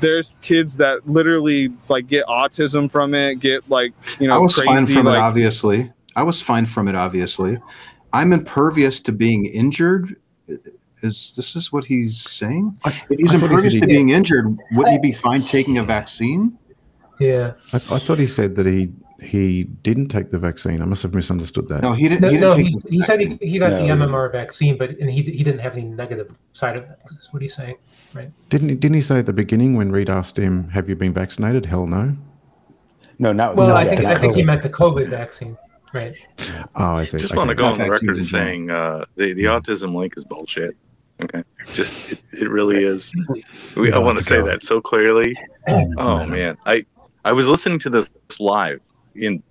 There's 0.00 0.32
kids 0.42 0.76
that 0.78 1.08
literally 1.08 1.72
like 1.88 2.06
get 2.06 2.26
autism 2.26 2.90
from 2.90 3.14
it, 3.14 3.36
get 3.40 3.68
like 3.68 3.92
you 4.20 4.28
know 4.28 4.34
I 4.34 4.38
was 4.38 4.54
crazy. 4.54 4.66
fine 4.66 4.86
from 4.86 5.06
like, 5.06 5.16
it, 5.16 5.20
obviously. 5.20 5.92
I 6.16 6.22
was 6.22 6.40
fine 6.40 6.66
from 6.66 6.88
it, 6.88 6.94
obviously. 6.94 7.58
I'm 8.12 8.32
impervious 8.32 9.00
to 9.02 9.12
being 9.12 9.46
injured. 9.46 10.16
Is 11.00 11.32
this 11.36 11.54
is 11.54 11.72
what 11.72 11.84
he's 11.84 12.20
saying? 12.20 12.76
I, 12.84 12.88
If 13.08 13.18
he's 13.20 13.34
I 13.34 13.38
thought 13.38 13.50
he 13.50 13.50
said 13.50 13.50
impervious 13.50 13.74
he- 13.74 13.80
to 13.80 13.86
being 13.86 14.08
injured, 14.10 14.58
wouldn't 14.72 14.92
he 14.94 14.98
be 14.98 15.12
fine 15.12 15.42
taking 15.42 15.78
a 15.78 15.84
vaccine? 15.84 16.58
Yeah. 17.20 17.52
I, 17.72 17.76
I 17.76 17.98
thought 17.98 18.18
he 18.18 18.26
said 18.26 18.54
that 18.56 18.66
he 18.66 18.90
he 19.20 19.64
didn't 19.82 20.08
take 20.08 20.30
the 20.30 20.38
vaccine. 20.38 20.80
I 20.80 20.84
must 20.84 21.02
have 21.02 21.12
misunderstood 21.14 21.66
that. 21.68 21.82
No, 21.82 21.92
he 21.92 22.08
didn't. 22.08 22.22
No, 22.22 22.28
he 22.30 22.36
didn't 22.38 22.50
no 22.50 22.56
take 22.56 22.66
he, 22.66 22.74
the 22.74 22.88
he 22.90 23.00
said 23.02 23.20
he, 23.20 23.38
he 23.40 23.58
got 23.58 23.70
No, 23.72 23.82
the. 23.86 24.04
MMR 24.06 24.30
vaccine, 24.32 24.76
but 24.78 24.90
and 24.90 25.10
he 25.10 25.22
he 25.22 25.42
didn't 25.44 25.58
have 25.60 25.72
any 25.74 25.82
negative 25.82 26.32
side 26.52 26.76
effects. 26.76 27.12
Is 27.16 27.28
what 27.32 27.42
he's 27.42 27.54
saying, 27.54 27.76
right? 28.14 28.30
Didn't 28.50 28.68
he, 28.70 28.74
didn't 28.74 28.94
he 28.94 29.02
say 29.02 29.18
at 29.18 29.26
the 29.26 29.32
beginning 29.32 29.76
when 29.76 29.90
Reid 29.92 30.08
asked 30.10 30.36
him, 30.38 30.68
"Have 30.70 30.88
you 30.88 30.96
been 30.96 31.12
vaccinated?" 31.12 31.66
Hell 31.66 31.86
no. 31.86 32.16
No, 33.18 33.32
not 33.32 33.56
Well, 33.56 33.68
no, 33.68 33.74
I 33.76 33.84
think 33.84 34.02
not 34.02 34.16
I 34.16 34.20
think 34.20 34.36
he 34.36 34.42
meant 34.42 34.62
the 34.62 34.68
COVID 34.70 35.08
vaccine, 35.10 35.56
right? 35.92 36.14
Oh, 36.76 36.94
I 36.94 37.04
see. 37.04 37.18
just 37.18 37.32
Okay. 37.32 37.36
want 37.38 37.48
to 37.48 37.54
go 37.56 37.64
on 37.64 37.78
the 37.78 37.90
record 37.90 38.10
in 38.14 38.20
as 38.20 38.28
general. 38.28 38.48
saying 38.48 38.70
uh, 38.70 39.04
the 39.16 39.32
the 39.32 39.44
autism 39.44 39.94
link 39.94 40.14
is 40.16 40.24
bullshit. 40.24 40.76
Okay, 41.20 41.42
just 41.74 42.12
it, 42.12 42.22
it 42.34 42.48
really 42.48 42.84
is. 42.84 43.12
We, 43.76 43.92
I 43.92 43.98
want 43.98 44.18
to 44.18 44.22
to 44.24 44.28
say 44.28 44.36
go. 44.36 44.46
that 44.46 44.62
so 44.62 44.80
clearly. 44.80 45.34
Oh 45.98 46.24
man, 46.24 46.56
I 46.64 46.86
I 47.24 47.32
was 47.32 47.48
listening 47.48 47.80
to 47.80 47.90
this 47.90 48.06
live 48.38 48.80
in 49.16 49.42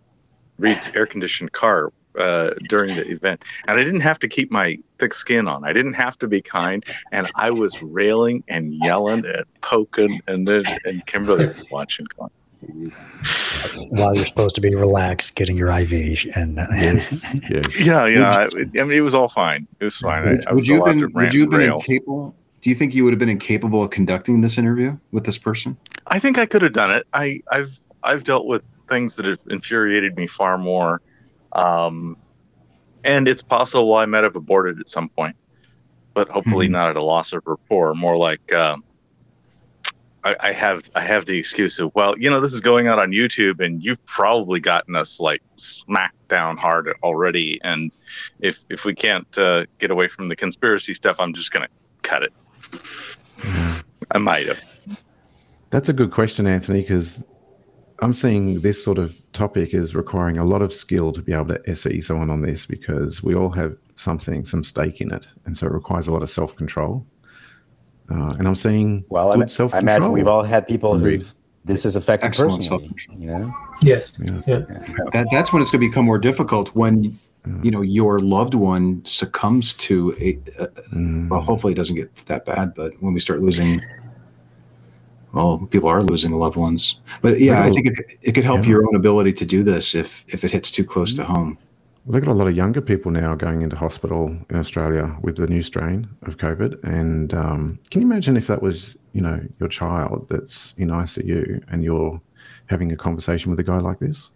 Reid's 0.57 0.89
air 0.95 1.05
conditioned 1.05 1.51
car 1.51 1.91
uh, 2.17 2.51
during 2.67 2.95
the 2.95 3.07
event, 3.09 3.43
and 3.67 3.79
I 3.79 3.83
didn't 3.83 4.01
have 4.01 4.19
to 4.19 4.27
keep 4.27 4.51
my 4.51 4.77
thick 4.99 5.13
skin 5.13 5.47
on. 5.47 5.63
I 5.63 5.73
didn't 5.73 5.93
have 5.93 6.17
to 6.19 6.27
be 6.27 6.41
kind, 6.41 6.85
and 7.11 7.29
I 7.35 7.51
was 7.51 7.81
railing 7.81 8.43
and 8.47 8.73
yelling 8.73 9.25
and 9.25 9.43
poking, 9.61 10.19
and 10.27 10.47
then 10.47 10.63
and 10.85 11.05
Kimberly 11.05 11.47
was 11.47 11.65
watching. 11.71 12.05
Going, 12.17 12.31
While 13.89 14.15
you're 14.15 14.25
supposed 14.25 14.55
to 14.55 14.61
be 14.61 14.73
relaxed, 14.73 15.35
getting 15.35 15.57
your 15.57 15.69
IV 15.69 16.27
and 16.35 16.57
Yes, 16.73 17.35
yes. 17.49 17.79
yeah, 17.79 18.05
yeah. 18.05 18.29
I, 18.31 18.45
I 18.79 18.83
mean, 18.83 18.91
it 18.91 19.01
was 19.01 19.15
all 19.15 19.29
fine. 19.29 19.67
It 19.79 19.85
was 19.85 19.97
fine. 19.97 20.27
Would, 20.27 20.47
I, 20.47 20.49
I 20.49 20.53
would 20.53 20.57
was 20.57 20.67
you 20.67 20.75
have 20.75 20.85
been? 20.85 20.99
to 20.99 21.07
rant 21.07 21.15
Would 21.15 21.33
you 21.33 21.41
have 21.41 21.51
been 21.51 21.61
incapable? 21.61 22.35
Do 22.61 22.69
you 22.69 22.75
think 22.75 22.95
you 22.95 23.03
would 23.03 23.13
have 23.13 23.19
been 23.19 23.29
incapable 23.29 23.83
of 23.83 23.91
conducting 23.91 24.41
this 24.41 24.57
interview 24.57 24.97
with 25.11 25.25
this 25.25 25.37
person? 25.37 25.77
I 26.07 26.19
think 26.19 26.37
I 26.37 26.45
could 26.45 26.63
have 26.63 26.73
done 26.73 26.91
it. 26.91 27.05
I, 27.13 27.41
I've 27.51 27.79
I've 28.03 28.23
dealt 28.23 28.47
with 28.47 28.63
things 28.87 29.15
that 29.17 29.25
have 29.25 29.39
infuriated 29.49 30.15
me 30.15 30.27
far 30.27 30.57
more, 30.57 31.01
um, 31.53 32.17
and 33.03 33.27
it's 33.27 33.41
possible 33.41 33.93
I 33.95 34.05
might 34.05 34.23
have 34.23 34.35
aborted 34.35 34.79
at 34.79 34.89
some 34.89 35.09
point, 35.09 35.35
but 36.13 36.27
hopefully 36.29 36.67
Mhm. 36.67 36.71
not 36.71 36.89
at 36.89 36.95
a 36.95 37.03
loss 37.03 37.33
of 37.33 37.43
rapport. 37.45 37.93
More 37.93 38.17
like 38.17 38.53
um, 38.53 38.83
I, 40.23 40.35
I 40.39 40.51
have 40.51 40.89
I 40.95 41.01
have 41.01 41.25
the 41.25 41.37
excuse 41.37 41.79
of 41.79 41.91
well, 41.95 42.17
you 42.17 42.29
know, 42.29 42.41
this 42.41 42.53
is 42.53 42.61
going 42.61 42.87
out 42.87 42.99
on 42.99 43.11
YouTube, 43.11 43.63
and 43.63 43.83
you've 43.83 44.03
probably 44.05 44.59
gotten 44.59 44.95
us 44.95 45.19
like 45.19 45.41
smacked 45.55 46.27
down 46.27 46.57
hard 46.57 46.93
already, 47.03 47.59
and 47.63 47.91
if 48.39 48.65
if 48.69 48.83
we 48.83 48.93
can't 48.93 49.37
uh, 49.37 49.65
get 49.79 49.91
away 49.91 50.07
from 50.07 50.27
the 50.27 50.35
conspiracy 50.35 50.93
stuff, 50.93 51.17
I'm 51.19 51.33
just 51.33 51.51
gonna 51.51 51.69
cut 52.01 52.23
it. 52.23 52.33
I 54.11 54.17
might 54.17 54.47
have. 54.47 54.59
That's 55.69 55.89
a 55.89 55.93
good 55.93 56.11
question, 56.11 56.47
Anthony, 56.47 56.81
because 56.81 57.23
I'm 58.01 58.13
seeing 58.13 58.61
this 58.61 58.83
sort 58.83 58.97
of 58.99 59.19
topic 59.33 59.73
is 59.73 59.95
requiring 59.95 60.37
a 60.37 60.43
lot 60.43 60.61
of 60.61 60.71
skill 60.73 61.11
to 61.13 61.21
be 61.21 61.33
able 61.33 61.47
to 61.55 61.69
SE 61.71 62.01
someone 62.01 62.29
on 62.29 62.41
this 62.41 62.65
because 62.65 63.23
we 63.23 63.33
all 63.35 63.49
have 63.49 63.75
something, 63.95 64.45
some 64.45 64.63
stake 64.63 65.01
in 65.01 65.11
it. 65.11 65.25
And 65.45 65.57
so 65.57 65.65
it 65.65 65.71
requires 65.73 66.07
a 66.07 66.11
lot 66.11 66.21
of 66.21 66.29
self 66.29 66.55
control. 66.55 67.05
Uh, 68.09 68.33
and 68.37 68.47
I'm 68.47 68.55
seeing 68.55 69.03
Well, 69.09 69.33
good 69.33 69.43
I, 69.43 69.47
self 69.47 69.73
I 69.73 69.79
control. 69.79 69.97
imagine 69.97 70.11
we've 70.13 70.27
all 70.27 70.43
had 70.43 70.67
people 70.67 70.93
Agreed. 70.95 71.23
who 71.23 71.27
this 71.65 71.85
is 71.85 71.95
affected 71.97 72.27
Excellent 72.27 72.59
personally. 72.61 72.87
self-control. 72.87 73.19
You 73.19 73.27
know, 73.27 73.53
Yes. 73.81 74.13
Yeah. 74.19 74.41
Yeah. 74.47 74.59
That, 75.13 75.27
that's 75.31 75.51
when 75.51 75.61
it's 75.61 75.71
going 75.71 75.81
to 75.81 75.89
become 75.89 76.05
more 76.05 76.17
difficult 76.19 76.69
when 76.75 77.17
you 77.63 77.71
know 77.71 77.81
your 77.81 78.19
loved 78.19 78.53
one 78.55 79.01
succumbs 79.05 79.73
to 79.75 80.13
a, 80.19 80.37
a 80.61 80.67
Mm. 80.93 81.29
well 81.29 81.39
hopefully 81.41 81.71
it 81.73 81.77
doesn't 81.77 81.95
get 81.95 82.13
that 82.27 82.45
bad 82.45 82.73
but 82.75 82.91
when 83.01 83.13
we 83.13 83.21
start 83.21 83.39
losing 83.41 83.81
well 85.37 85.67
people 85.69 85.89
are 85.89 86.03
losing 86.03 86.31
loved 86.31 86.57
ones 86.57 86.99
but 87.21 87.39
yeah 87.39 87.63
i 87.63 87.69
think 87.71 87.87
it, 87.87 88.17
it 88.21 88.31
could 88.33 88.43
help 88.43 88.63
yeah. 88.63 88.71
your 88.71 88.87
own 88.87 88.95
ability 88.95 89.31
to 89.31 89.45
do 89.45 89.63
this 89.63 89.95
if 89.95 90.25
if 90.27 90.43
it 90.43 90.51
hits 90.51 90.69
too 90.71 90.83
close 90.83 91.13
to 91.13 91.23
home 91.23 91.57
Look 92.09 92.23
at 92.23 92.29
a 92.29 92.33
lot 92.33 92.47
of 92.47 92.55
younger 92.55 92.79
people 92.79 93.11
now 93.11 93.35
going 93.35 93.63
into 93.63 93.75
hospital 93.75 94.27
in 94.49 94.55
Australia 94.55 95.17
with 95.23 95.35
the 95.35 95.45
new 95.45 95.61
strain 95.61 96.07
of 96.21 96.37
COVID. 96.37 96.81
And 96.83 97.33
um, 97.33 97.79
can 97.91 97.99
you 98.01 98.07
imagine 98.07 98.37
if 98.37 98.47
that 98.47 98.61
was, 98.61 98.95
you 99.11 99.19
know, 99.19 99.41
your 99.59 99.67
child 99.67 100.25
that's 100.29 100.73
in 100.77 100.87
ICU 100.87 101.61
and 101.69 101.83
you're 101.83 102.21
having 102.67 102.93
a 102.93 102.95
conversation 102.95 103.49
with 103.49 103.59
a 103.59 103.63
guy 103.63 103.79
like 103.79 103.99
this? 103.99 104.29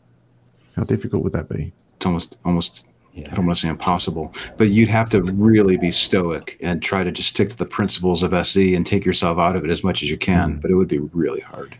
How 0.75 0.83
difficult 0.83 1.23
would 1.23 1.31
that 1.31 1.47
be? 1.47 1.71
it's 2.01 2.05
almost 2.07 2.37
almost 2.45 2.87
Yeah. 3.14 3.28
i 3.32 3.36
don't 3.36 3.45
want 3.45 3.57
to 3.57 3.62
say 3.64 3.70
impossible 3.70 4.34
but 4.57 4.70
you'd 4.70 4.88
have 4.89 5.09
to 5.09 5.22
really 5.22 5.76
be 5.78 5.91
stoic 5.91 6.57
and 6.62 6.82
try 6.82 7.03
to 7.03 7.12
just 7.12 7.30
stick 7.30 7.49
to 7.49 7.57
the 7.57 7.66
principles 7.66 8.24
of 8.24 8.32
se 8.47 8.74
and 8.76 8.86
take 8.86 9.03
yourself 9.05 9.38
out 9.38 9.55
of 9.57 9.66
it 9.66 9.70
as 9.70 9.84
much 9.84 10.01
as 10.03 10.09
you 10.09 10.18
can 10.18 10.53
Mm. 10.57 10.62
but 10.62 10.72
it 10.72 10.76
would 10.76 10.88
be 10.88 10.99
really 10.99 11.41
hard 11.41 11.76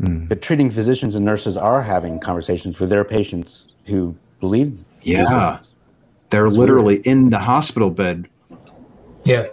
Mm. 0.00 0.28
But 0.28 0.42
treating 0.42 0.72
physicians 0.72 1.14
and 1.14 1.24
nurses 1.24 1.56
are 1.56 1.80
having 1.80 2.18
conversations 2.18 2.80
with 2.80 2.90
their 2.90 3.04
patients 3.04 3.76
who 3.86 4.16
believe 4.40 4.78
these 5.02 5.14
Yeah. 5.14 5.56
things. 5.58 5.74
they're 6.30 6.42
That's 6.44 6.56
literally 6.56 6.96
in 7.04 7.30
the 7.30 7.38
hospital 7.38 7.90
bed 7.90 8.26
Yeah, 9.24 9.44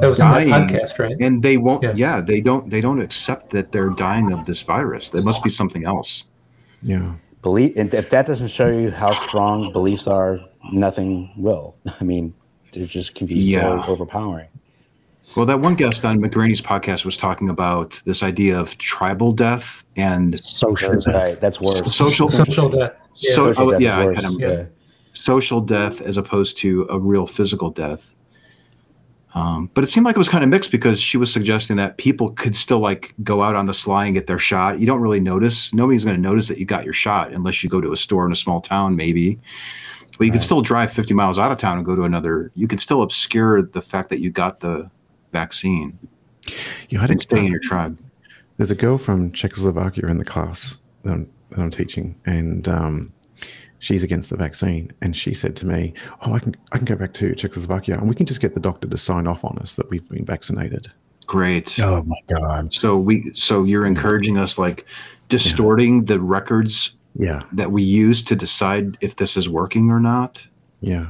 that 0.00 0.06
was 0.06 0.20
in 0.20 0.26
Dying. 0.26 0.50
that 0.50 0.70
podcast, 0.70 0.98
right? 1.00 1.16
and 1.20 1.42
they 1.42 1.56
won't 1.56 1.82
Yeah. 1.82 1.92
yeah. 1.96 2.20
they 2.20 2.40
don't 2.40 2.70
they 2.70 2.80
don't 2.80 3.00
accept 3.02 3.50
that 3.50 3.72
they're 3.72 3.90
dying 3.90 4.32
of 4.32 4.44
this 4.46 4.62
virus 4.62 5.10
there 5.10 5.20
must 5.22 5.42
be 5.42 5.50
something 5.50 5.84
else 5.84 6.24
Yeah. 6.82 7.14
Believe, 7.42 7.76
and 7.76 7.92
if 7.92 8.10
that 8.10 8.26
doesn't 8.26 8.48
show 8.48 8.68
you 8.68 8.90
how 8.90 9.12
strong 9.14 9.72
beliefs 9.72 10.06
are, 10.06 10.40
nothing 10.72 11.32
will. 11.36 11.76
I 12.00 12.04
mean, 12.04 12.34
they 12.72 12.86
just 12.86 13.14
can 13.14 13.26
be 13.26 13.34
Yeah. 13.34 13.84
so 13.84 13.90
overpowering. 13.92 14.48
well 15.36 15.46
that 15.46 15.60
one 15.60 15.74
guest 15.74 16.04
on 16.04 16.18
McRaney's 16.20 16.60
podcast 16.60 17.04
was 17.04 17.16
talking 17.16 17.48
about 17.48 18.00
this 18.06 18.22
idea 18.22 18.58
of 18.58 18.76
tribal 18.78 19.32
death 19.32 19.84
and 19.96 20.38
Social 20.38 20.94
death. 21.00 21.06
right. 21.06 21.40
That's 21.40 21.60
worse. 21.60 21.94
social 21.94 22.28
Social 22.28 22.68
death. 22.68 22.94
Yeah. 23.16 23.30
so 23.34 23.52
Social 23.52 23.68
oh, 23.68 23.70
death 23.72 23.80
yeah 23.80 24.04
kind 24.14 24.24
of- 24.26 24.40
yeah. 24.40 24.64
social 25.12 25.60
death 25.60 26.00
as 26.00 26.16
opposed 26.16 26.58
to 26.58 26.86
a 26.90 26.98
real 26.98 27.26
physical 27.26 27.70
death. 27.70 28.14
Um, 29.34 29.70
but 29.72 29.82
it 29.82 29.86
seemed 29.86 30.04
like 30.04 30.14
it 30.14 30.18
was 30.18 30.28
kind 30.28 30.44
of 30.44 30.50
mixed 30.50 30.70
because 30.70 31.00
she 31.00 31.16
was 31.16 31.32
suggesting 31.32 31.76
that 31.76 31.96
people 31.96 32.32
could 32.32 32.54
still 32.54 32.80
like 32.80 33.14
go 33.22 33.42
out 33.42 33.56
on 33.56 33.64
the 33.66 33.72
sly 33.72 34.04
and 34.04 34.14
get 34.14 34.26
their 34.26 34.38
shot. 34.38 34.78
You 34.78 34.86
don't 34.86 35.00
really 35.00 35.20
notice. 35.20 35.72
Nobody's 35.72 36.04
going 36.04 36.16
to 36.16 36.22
notice 36.22 36.48
that 36.48 36.58
you 36.58 36.66
got 36.66 36.84
your 36.84 36.92
shot 36.92 37.32
unless 37.32 37.64
you 37.64 37.70
go 37.70 37.80
to 37.80 37.92
a 37.92 37.96
store 37.96 38.26
in 38.26 38.32
a 38.32 38.36
small 38.36 38.60
town, 38.60 38.94
maybe. 38.94 39.38
But 40.18 40.26
you 40.26 40.32
could 40.32 40.38
Right. 40.40 40.42
still 40.44 40.60
drive 40.60 40.92
50 40.92 41.14
miles 41.14 41.38
out 41.38 41.50
of 41.50 41.56
town 41.56 41.78
and 41.78 41.86
go 41.86 41.96
to 41.96 42.02
another. 42.02 42.50
You 42.54 42.68
could 42.68 42.80
still 42.80 43.00
obscure 43.00 43.62
the 43.62 43.80
fact 43.80 44.10
that 44.10 44.20
you 44.20 44.30
got 44.30 44.60
the 44.60 44.90
vaccine 45.32 45.98
You 46.90 46.98
had 46.98 47.08
to 47.08 47.18
stay 47.18 47.38
in 47.38 47.46
your 47.46 47.60
tribe. 47.60 47.98
There's 48.58 48.70
a 48.70 48.74
girl 48.74 48.98
from 48.98 49.32
Czechoslovakia 49.32 50.06
in 50.08 50.18
the 50.18 50.24
class 50.26 50.76
that 51.04 51.12
I'm, 51.14 51.30
that 51.50 51.58
I'm 51.60 51.70
teaching, 51.70 52.16
and 52.26 52.68
um, 52.68 53.12
she's 53.82 54.02
against 54.04 54.30
the 54.30 54.36
vaccine. 54.36 54.88
And 55.02 55.14
she 55.14 55.34
said 55.34 55.54
to 55.56 55.66
me, 55.66 55.92
"Oh, 56.24 56.32
I 56.34 56.38
can 56.38 56.54
I 56.72 56.76
can 56.78 56.84
go 56.86 56.94
back 56.96 57.12
to 57.14 57.34
Czechoslovakia, 57.34 57.98
and 57.98 58.08
we 58.08 58.14
can 58.14 58.26
just 58.26 58.40
get 58.40 58.54
the 58.54 58.60
doctor 58.60 58.88
to 58.88 58.96
sign 58.96 59.26
off 59.26 59.44
on 59.44 59.58
us 59.58 59.74
that 59.74 59.90
we've 59.90 60.08
been 60.08 60.24
vaccinated." 60.24 60.90
Great. 61.26 61.78
Oh 61.80 62.02
my 62.04 62.16
god. 62.34 62.72
So 62.74 62.98
we, 62.98 63.30
so 63.34 63.64
you're 63.64 63.86
encouraging 63.86 64.36
us 64.38 64.58
like 64.58 64.86
distorting 65.28 66.04
the 66.04 66.18
records 66.20 66.96
Yeah, 67.18 67.42
that 67.52 67.70
we 67.72 67.82
use 67.82 68.22
to 68.24 68.36
decide 68.36 68.98
if 69.00 69.16
this 69.16 69.36
is 69.36 69.48
working 69.48 69.90
or 69.90 70.00
not. 70.00 70.46
yeah. 70.80 71.06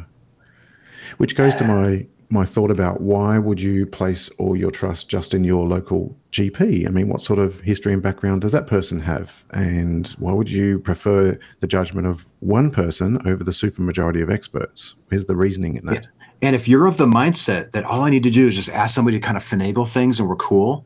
Which 1.18 1.35
goes 1.37 1.55
to 1.57 1.64
my 1.64 2.07
my 2.33 2.45
thought 2.47 2.70
about 2.70 3.01
why 3.03 3.39
would 3.39 3.61
you 3.61 3.85
place 3.85 4.30
all 4.39 4.57
your 4.57 4.70
trust 4.70 5.09
just 5.09 5.35
in 5.35 5.45
your 5.45 5.66
local 5.68 6.16
GP? 6.33 6.87
I 6.87 6.91
mean, 6.91 7.09
what 7.09 7.20
sort 7.20 7.39
of 7.39 7.61
history 7.61 7.93
and 7.93 8.03
background 8.03 8.41
does 8.41 8.53
that 8.53 8.66
person 8.66 8.99
have, 9.01 9.45
and 9.51 10.07
why 10.18 10.33
would 10.33 10.51
you 10.51 10.78
prefer 10.78 11.39
the 11.61 11.66
judgment 11.66 12.07
of 12.07 12.26
one 12.41 12.70
person 12.70 13.18
over 13.26 13.45
the 13.45 13.51
supermajority 13.51 14.22
of 14.22 14.30
experts? 14.30 14.95
Where's 15.09 15.26
the 15.26 15.37
reasoning 15.37 15.76
in 15.76 15.85
that? 15.87 16.07
And 16.41 16.57
if 16.57 16.66
you're 16.66 16.87
of 16.87 16.97
the 16.97 17.07
mindset 17.07 17.70
that 17.72 17.85
all 17.85 18.01
I 18.01 18.11
need 18.11 18.22
to 18.24 18.30
do 18.30 18.49
is 18.49 18.57
just 18.57 18.70
ask 18.70 18.95
somebody 18.95 19.20
to 19.20 19.24
kind 19.24 19.37
of 19.37 19.45
finagle 19.45 19.87
things 19.87 20.18
and 20.18 20.28
we're 20.28 20.37
cool, 20.37 20.85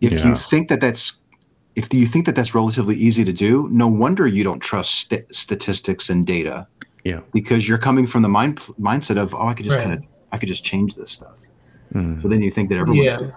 if 0.00 0.12
Yeah. 0.12 0.28
you 0.28 0.34
think 0.34 0.68
that 0.68 0.80
that's 0.80 1.18
if 1.74 1.94
you 1.94 2.06
think 2.06 2.26
that 2.26 2.36
that's 2.36 2.54
relatively 2.54 2.94
easy 2.96 3.24
to 3.24 3.32
do, 3.32 3.66
no 3.72 3.86
wonder 3.88 4.26
you 4.26 4.44
don't 4.44 4.60
trust 4.60 4.90
st- 5.10 5.34
statistics 5.34 6.10
and 6.10 6.26
data 6.26 6.66
Yeah. 7.02 7.20
because 7.32 7.66
you're 7.66 7.78
coming 7.78 8.06
from 8.06 8.20
the 8.20 8.28
mind 8.28 8.58
mindset 8.78 9.16
of 9.16 9.34
oh 9.34 9.46
I 9.48 9.54
could 9.54 9.64
just 9.64 9.78
Right. 9.78 9.84
kind 9.86 9.98
of 9.98 10.04
I 10.32 10.38
could 10.38 10.48
just 10.48 10.64
change 10.64 10.94
this 10.94 11.10
stuff. 11.10 11.40
Mm. 11.94 12.22
So 12.22 12.28
then 12.28 12.42
you 12.42 12.50
think 12.50 12.68
that 12.70 12.78
everyone's 12.78 13.12
Yeah. 13.12 13.30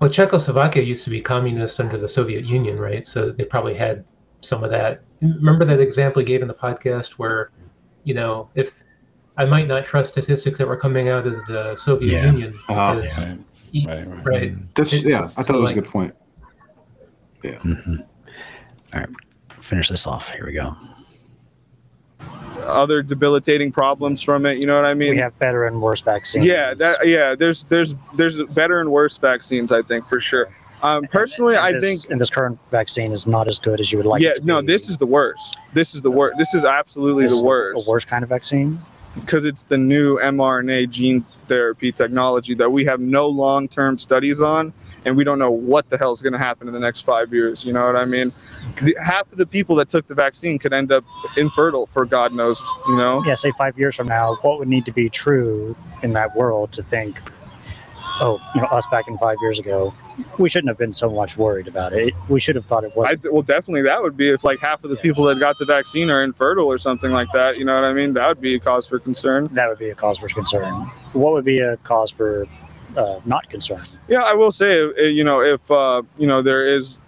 Well, 0.00 0.08
Czechoslovakia 0.10 0.82
used 0.82 1.04
to 1.04 1.10
be 1.10 1.20
communist 1.20 1.78
under 1.80 1.98
the 1.98 2.08
Soviet 2.08 2.44
Union, 2.44 2.78
right? 2.78 3.06
So 3.06 3.30
they 3.30 3.44
probably 3.44 3.74
had 3.74 4.04
some 4.40 4.62
of 4.64 4.70
that. 4.70 5.02
Remember 5.20 5.64
that 5.64 5.80
example 5.80 6.20
he 6.20 6.26
gave 6.26 6.40
in 6.42 6.48
the 6.48 6.54
podcast 6.54 7.12
where, 7.12 7.50
you 8.04 8.14
know, 8.14 8.48
if 8.54 8.82
I 9.36 9.44
might 9.44 9.66
not 9.68 9.84
trust 9.84 10.12
statistics 10.12 10.58
that 10.58 10.66
were 10.68 10.76
coming 10.76 11.08
out 11.08 11.26
of 11.26 11.34
the 11.46 11.76
Soviet 11.76 12.12
Yeah. 12.12 12.26
Union 12.30 12.58
Ah. 12.68 12.94
because, 12.94 13.18
Right. 13.26 13.38
y- 13.74 13.84
Right, 13.86 14.06
right. 14.08 14.24
right. 14.26 14.74
That's 14.74 14.92
It's- 14.92 15.04
yeah, 15.10 15.24
I 15.36 15.42
thought 15.42 15.46
so, 15.46 15.52
that 15.54 15.60
was 15.60 15.70
a 15.72 15.74
good 15.74 15.84
point. 15.88 16.14
Mhm. 17.42 18.00
All 18.94 19.00
right, 19.00 19.08
finish 19.60 19.88
this 19.88 20.06
off. 20.06 20.30
Here 20.30 20.46
we 20.46 20.52
go. 20.52 20.74
Other 22.68 23.02
debilitating 23.02 23.72
problems 23.72 24.22
from 24.22 24.46
it. 24.46 24.58
You 24.58 24.66
know 24.66 24.76
what 24.76 24.84
I 24.84 24.94
mean? 24.94 25.10
We 25.10 25.16
have 25.18 25.38
better 25.38 25.66
and 25.66 25.80
worse 25.82 26.00
vaccines. 26.00 26.44
yeah, 26.44 26.74
that, 26.74 27.06
yeah. 27.06 27.34
There's 27.34 27.64
there's 27.64 27.94
there's 28.14 28.42
better 28.44 28.80
and 28.80 28.90
worse 28.92 29.18
vaccines. 29.18 29.72
I 29.72 29.82
think 29.82 30.06
for 30.08 30.20
sure. 30.20 30.48
Um, 30.82 31.06
personally, 31.10 31.56
And 31.56 31.64
I 31.64 31.72
this- 31.72 31.82
think 31.82 32.10
and 32.12 32.20
this 32.20 32.30
current 32.30 32.58
vaccine 32.70 33.10
is 33.10 33.26
not 33.26 33.48
as 33.48 33.58
good 33.58 33.80
as 33.80 33.90
you 33.90 33.98
would 33.98 34.06
like. 34.06 34.22
yeah. 34.22 34.34
No, 34.44 34.60
be. 34.60 34.68
this 34.68 34.88
is 34.88 34.96
the 34.98 35.06
worst. 35.06 35.56
This 35.72 35.94
is 35.94 36.02
the 36.02 36.10
worst. 36.10 36.38
This 36.38 36.54
is 36.54 36.64
absolutely 36.64 37.24
This 37.24 37.32
the 37.34 37.42
worst. 37.44 37.86
A 37.86 37.90
worst 37.90 38.06
kind 38.06 38.22
of 38.22 38.28
vaccine. 38.28 38.80
because 39.16 39.44
it's 39.44 39.64
the 39.64 39.78
new 39.78 40.18
mRNA 40.20 40.88
gene 40.90 41.24
therapy 41.48 41.90
technology 41.90 42.54
that 42.54 42.70
we 42.70 42.84
have 42.84 43.00
no 43.00 43.26
long-term 43.26 43.98
studies 43.98 44.40
on, 44.40 44.72
and 45.04 45.16
we 45.16 45.24
don't 45.24 45.38
know 45.38 45.50
what 45.50 45.88
the 45.90 45.98
hell 45.98 46.12
is 46.12 46.22
going 46.22 46.32
to 46.32 46.38
happen 46.38 46.68
in 46.68 46.74
the 46.74 46.80
next 46.80 47.02
five 47.02 47.32
years. 47.32 47.64
You 47.64 47.72
know 47.72 47.84
what 47.84 47.96
I 47.96 48.04
mean? 48.04 48.32
The, 48.82 48.94
half 49.02 49.30
of 49.32 49.38
the 49.38 49.46
people 49.46 49.74
that 49.76 49.88
took 49.88 50.06
the 50.06 50.14
vaccine 50.14 50.58
could 50.58 50.72
end 50.72 50.92
up 50.92 51.04
infertile 51.36 51.86
for 51.86 52.04
God 52.04 52.32
knows. 52.32 52.60
You 52.86 52.96
know? 52.96 53.24
Yeah, 53.24 53.34
say 53.34 53.52
five 53.52 53.78
years 53.78 53.96
from 53.96 54.06
now, 54.06 54.36
what 54.42 54.58
would 54.58 54.68
need 54.68 54.84
to 54.84 54.92
be 54.92 55.08
true 55.08 55.74
in 56.02 56.12
that 56.12 56.36
world 56.36 56.72
to 56.72 56.82
think, 56.82 57.20
oh, 58.20 58.40
you 58.54 58.60
know, 58.60 58.66
us 58.68 58.86
back 58.86 59.08
in 59.08 59.16
five 59.18 59.36
years 59.40 59.58
ago, 59.58 59.94
we 60.38 60.48
shouldn't 60.48 60.68
have 60.68 60.78
been 60.78 60.92
so 60.92 61.10
much 61.10 61.36
worried 61.36 61.68
about 61.68 61.92
it. 61.92 62.14
We 62.28 62.40
should 62.40 62.56
have 62.56 62.66
thought 62.66 62.84
it 62.84 62.94
was. 62.96 63.08
I 63.08 63.28
well, 63.28 63.42
definitely 63.42 63.82
that 63.82 64.02
would 64.02 64.16
be 64.16 64.30
if 64.30 64.44
like 64.44 64.60
half 64.60 64.82
of 64.84 64.90
the 64.90 64.96
people 64.96 65.24
that 65.24 65.38
got 65.38 65.56
the 65.58 65.64
vaccine 65.64 66.10
are 66.10 66.22
infertile 66.22 66.66
or 66.66 66.78
something 66.78 67.10
like 67.10 67.28
that. 67.32 67.58
You 67.58 67.64
know 67.64 67.74
what 67.74 67.84
I 67.84 67.92
mean? 67.92 68.12
That 68.14 68.28
would 68.28 68.40
be 68.40 68.54
a 68.54 68.60
cause 68.60 68.86
for 68.86 68.98
concern. 68.98 69.48
that 69.52 69.68
would 69.68 69.78
be 69.78 69.90
a 69.90 69.94
cause 69.94 70.18
for 70.18 70.28
concern. 70.28 70.72
What 71.12 71.32
would 71.32 71.44
be 71.44 71.60
a 71.60 71.76
cause 71.78 72.10
for 72.10 72.46
uh, 72.96 73.20
not 73.24 73.48
concern? 73.50 73.80
Yeah, 74.08 74.22
I 74.22 74.34
will 74.34 74.52
say, 74.52 74.82
uh, 74.82 75.02
you 75.02 75.24
know, 75.24 75.40
if 75.40 75.70
uh, 75.70 76.02
you 76.18 76.26
know 76.26 76.42
there 76.42 76.74
is, 76.74 76.98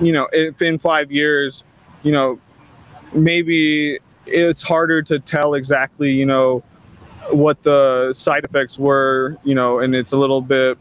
you 0.00 0.12
know, 0.12 0.28
if 0.32 0.60
in 0.62 0.78
five 0.78 1.10
years, 1.10 1.64
you 2.02 2.12
know, 2.12 2.38
maybe 3.12 3.98
it's 4.26 4.62
harder 4.62 5.02
to 5.02 5.18
tell 5.18 5.54
exactly, 5.54 6.12
you 6.12 6.26
know, 6.26 6.62
what 7.30 7.62
the 7.62 8.12
side 8.12 8.44
effects 8.44 8.78
were, 8.78 9.36
you 9.44 9.54
know, 9.54 9.80
and 9.80 9.94
it's 9.94 10.12
a 10.12 10.16
little 10.16 10.40
bit, 10.40 10.78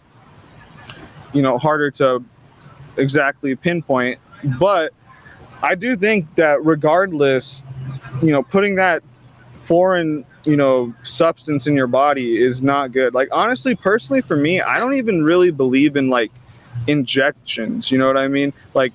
you 1.34 1.42
know, 1.42 1.58
harder 1.58 1.92
to 1.92 2.24
exactly 2.98 3.56
pinpoint. 3.56 4.20
But 4.60 4.94
I 5.62 5.76
do 5.76 5.96
think 5.96 6.34
that 6.36 6.64
regardless, 6.64 7.64
you 8.22 8.32
know, 8.32 8.44
putting 8.44 8.76
that 8.76 9.04
foreign 9.60 10.26
you 10.46 10.56
know 10.56 10.94
substance 11.04 11.68
in 11.68 11.76
your 11.76 11.88
body 11.88 12.42
is 12.42 12.64
not 12.64 12.94
good. 12.94 13.14
Like 13.14 13.28
honestly 13.34 13.76
personally 13.76 14.22
for 14.22 14.38
me 14.38 14.62
i 14.62 14.80
don't 14.80 14.94
even 14.94 15.24
really 15.24 15.52
believe 15.52 15.98
in 15.98 16.10
like 16.10 16.32
injections. 16.88 17.92
You 17.92 17.98
know 17.98 18.08
what 18.08 18.18
i 18.18 18.28
mean? 18.30 18.54
Like 18.74 18.94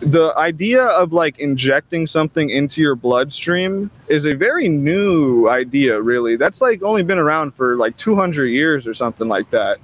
the 0.00 0.34
idea 0.36 0.84
of 0.84 1.12
like 1.12 1.38
injecting 1.38 2.06
something 2.06 2.50
into 2.50 2.80
your 2.80 2.94
bloodstream 2.94 3.90
is 4.08 4.24
a 4.24 4.34
very 4.34 4.68
new 4.68 5.48
idea 5.48 6.00
really 6.00 6.36
that's 6.36 6.60
like 6.60 6.82
only 6.82 7.02
been 7.02 7.18
around 7.18 7.54
for 7.54 7.76
like 7.76 7.96
200 7.96 8.46
years 8.46 8.86
or 8.86 8.94
something 8.94 9.28
like 9.28 9.48
that 9.50 9.78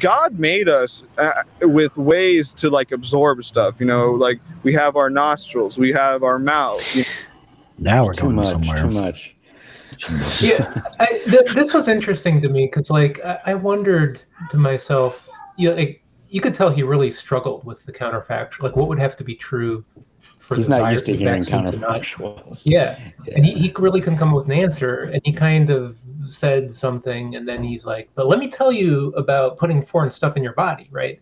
god 0.00 0.38
made 0.38 0.68
us 0.68 1.04
uh, 1.18 1.42
with 1.62 1.96
ways 1.96 2.54
to 2.54 2.70
like 2.70 2.92
absorb 2.92 3.44
stuff 3.44 3.74
you 3.78 3.86
know 3.86 4.12
like 4.12 4.40
we 4.62 4.72
have 4.72 4.96
our 4.96 5.10
nostrils 5.10 5.78
we 5.78 5.92
have 5.92 6.22
our 6.22 6.38
mouth 6.38 6.82
you 6.94 7.04
Now 7.78 8.04
we're 8.04 8.12
too 8.12 8.24
going 8.24 8.36
much. 8.36 8.46
somewhere. 8.48 8.76
Too 8.76 8.90
much. 8.90 9.34
yeah 10.40 10.80
I, 11.00 11.06
th- 11.24 11.52
this 11.54 11.74
was 11.74 11.88
interesting 11.88 12.40
to 12.42 12.48
me 12.48 12.66
because 12.66 12.90
like 12.90 13.20
I, 13.24 13.38
I 13.46 13.54
wondered 13.54 14.22
to 14.50 14.56
myself 14.58 15.28
you 15.56 15.70
know, 15.70 15.76
like, 15.76 16.02
you 16.30 16.40
could 16.40 16.54
tell 16.54 16.70
he 16.70 16.82
really 16.82 17.10
struggled 17.10 17.64
with 17.64 17.84
the 17.86 17.92
counterfactual 17.92 18.62
like 18.62 18.76
what 18.76 18.88
would 18.88 18.98
have 18.98 19.16
to 19.16 19.24
be 19.24 19.34
true 19.34 19.84
for 20.38 20.56
He's 20.56 20.66
the 20.66 20.70
not 20.70 20.80
virus, 20.80 20.92
used 20.94 21.04
to 21.06 21.12
the 21.12 21.18
hearing 21.18 21.42
vaccine 21.42 21.64
to 21.72 21.78
not- 21.78 22.02
counterfactuals. 22.02 22.62
Yeah. 22.64 22.98
and 23.34 23.44
he, 23.44 23.52
he 23.54 23.72
really 23.78 24.00
couldn't 24.00 24.18
come 24.18 24.30
up 24.30 24.36
with 24.36 24.46
an 24.46 24.52
answer, 24.52 25.04
and 25.04 25.20
he 25.24 25.32
kind 25.32 25.70
of 25.70 25.96
said 26.28 26.72
something, 26.72 27.34
and 27.36 27.46
then 27.46 27.62
he's 27.62 27.84
like, 27.86 28.08
"But 28.14 28.26
let 28.28 28.38
me 28.38 28.48
tell 28.50 28.72
you 28.72 29.08
about 29.16 29.58
putting 29.58 29.82
foreign 29.84 30.10
stuff 30.10 30.36
in 30.36 30.42
your 30.42 30.54
body, 30.54 30.88
right?" 30.90 31.20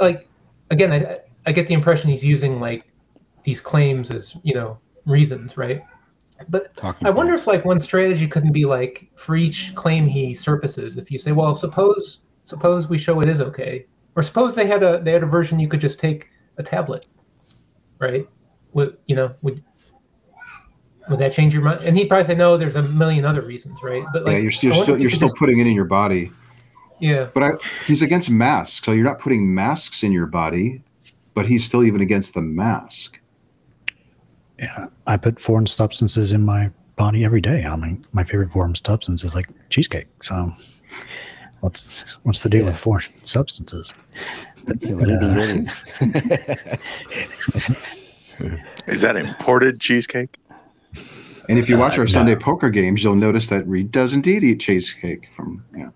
Like, 0.00 0.28
again, 0.70 0.92
I 0.92 1.18
I 1.46 1.52
get 1.52 1.66
the 1.66 1.74
impression 1.74 2.10
he's 2.10 2.24
using 2.24 2.60
like 2.60 2.84
these 3.44 3.60
claims 3.60 4.10
as 4.10 4.36
you 4.42 4.54
know 4.54 4.78
reasons, 5.06 5.56
right? 5.56 5.82
But 6.48 6.74
Talking 6.76 7.06
I 7.06 7.10
wonder 7.10 7.32
points. 7.32 7.42
if 7.42 7.46
like 7.48 7.64
one 7.64 7.80
strategy 7.80 8.26
couldn't 8.26 8.52
be 8.52 8.64
like 8.64 9.10
for 9.14 9.36
each 9.36 9.74
claim 9.74 10.06
he 10.06 10.34
surfaces, 10.34 10.96
if 10.96 11.10
you 11.10 11.18
say, 11.18 11.32
well, 11.32 11.54
suppose 11.54 12.20
suppose 12.50 12.88
we 12.88 12.98
show 12.98 13.20
it 13.20 13.28
is 13.28 13.40
okay, 13.40 13.86
or 14.16 14.22
suppose 14.22 14.54
they 14.54 14.66
had 14.66 14.82
a 14.82 15.00
they 15.02 15.12
had 15.12 15.22
a 15.22 15.26
version 15.26 15.58
you 15.58 15.68
could 15.68 15.80
just 15.80 15.98
take 15.98 16.28
a 16.58 16.62
tablet, 16.62 17.06
right? 17.98 18.28
Would 18.74 18.98
you 19.06 19.16
know 19.16 19.34
would 19.42 19.62
would 21.08 21.18
that 21.18 21.32
change 21.32 21.54
your 21.54 21.62
mind? 21.62 21.82
And 21.82 21.96
he'd 21.96 22.08
probably 22.08 22.26
say, 22.26 22.34
no, 22.34 22.56
there's 22.56 22.76
a 22.76 22.82
million 22.82 23.24
other 23.24 23.42
reasons, 23.42 23.82
right? 23.82 24.04
But 24.12 24.24
like, 24.24 24.32
yeah, 24.32 24.38
you're, 24.38 24.52
you're 24.62 24.72
still 24.72 24.96
you 24.96 25.02
you're 25.02 25.10
still 25.10 25.28
just- 25.28 25.36
putting 25.38 25.58
it 25.58 25.66
in 25.66 25.74
your 25.74 25.86
body. 25.86 26.30
yeah. 26.98 27.28
But 27.32 27.42
I, 27.42 27.50
he's 27.86 28.02
against 28.02 28.30
masks, 28.30 28.84
so 28.84 28.92
you're 28.92 29.04
not 29.04 29.18
putting 29.18 29.54
masks 29.54 30.02
in 30.02 30.12
your 30.12 30.26
body. 30.26 30.82
But 31.32 31.46
he's 31.46 31.64
still 31.64 31.84
even 31.84 32.00
against 32.00 32.34
the 32.34 32.42
mask. 32.42 33.18
Yeah, 34.58 34.86
I 35.06 35.16
put 35.16 35.40
foreign 35.40 35.66
substances 35.66 36.32
in 36.32 36.44
my 36.44 36.70
body 36.96 37.24
every 37.24 37.40
day. 37.40 37.64
I 37.64 37.76
mean, 37.76 38.04
my 38.12 38.24
favorite 38.24 38.50
foreign 38.50 38.74
substance 38.74 39.24
is 39.24 39.34
like 39.34 39.48
cheesecake. 39.70 40.08
So, 40.22 40.52
what's 41.60 42.18
what's 42.24 42.42
the 42.42 42.48
deal 42.48 42.64
with 42.64 42.76
foreign 42.76 43.04
substances? 43.22 43.94
You 44.82 44.96
But, 44.96 45.08
leading 45.08 45.68
uh. 45.68 46.76
Is 48.86 49.00
that 49.02 49.16
imported 49.16 49.80
cheesecake? 49.80 50.36
And 51.48 51.58
if 51.58 51.68
you 51.68 51.78
watch 51.78 51.96
Uh, 51.98 52.02
our 52.02 52.06
Sunday 52.06 52.36
poker 52.36 52.68
games, 52.70 53.02
you'll 53.02 53.14
notice 53.16 53.48
that 53.48 53.66
Reid 53.66 53.90
does 53.90 54.12
indeed 54.14 54.44
eat 54.44 54.60
cheesecake 54.60 55.28
from. 55.34 55.64
Yeah. 55.76 55.88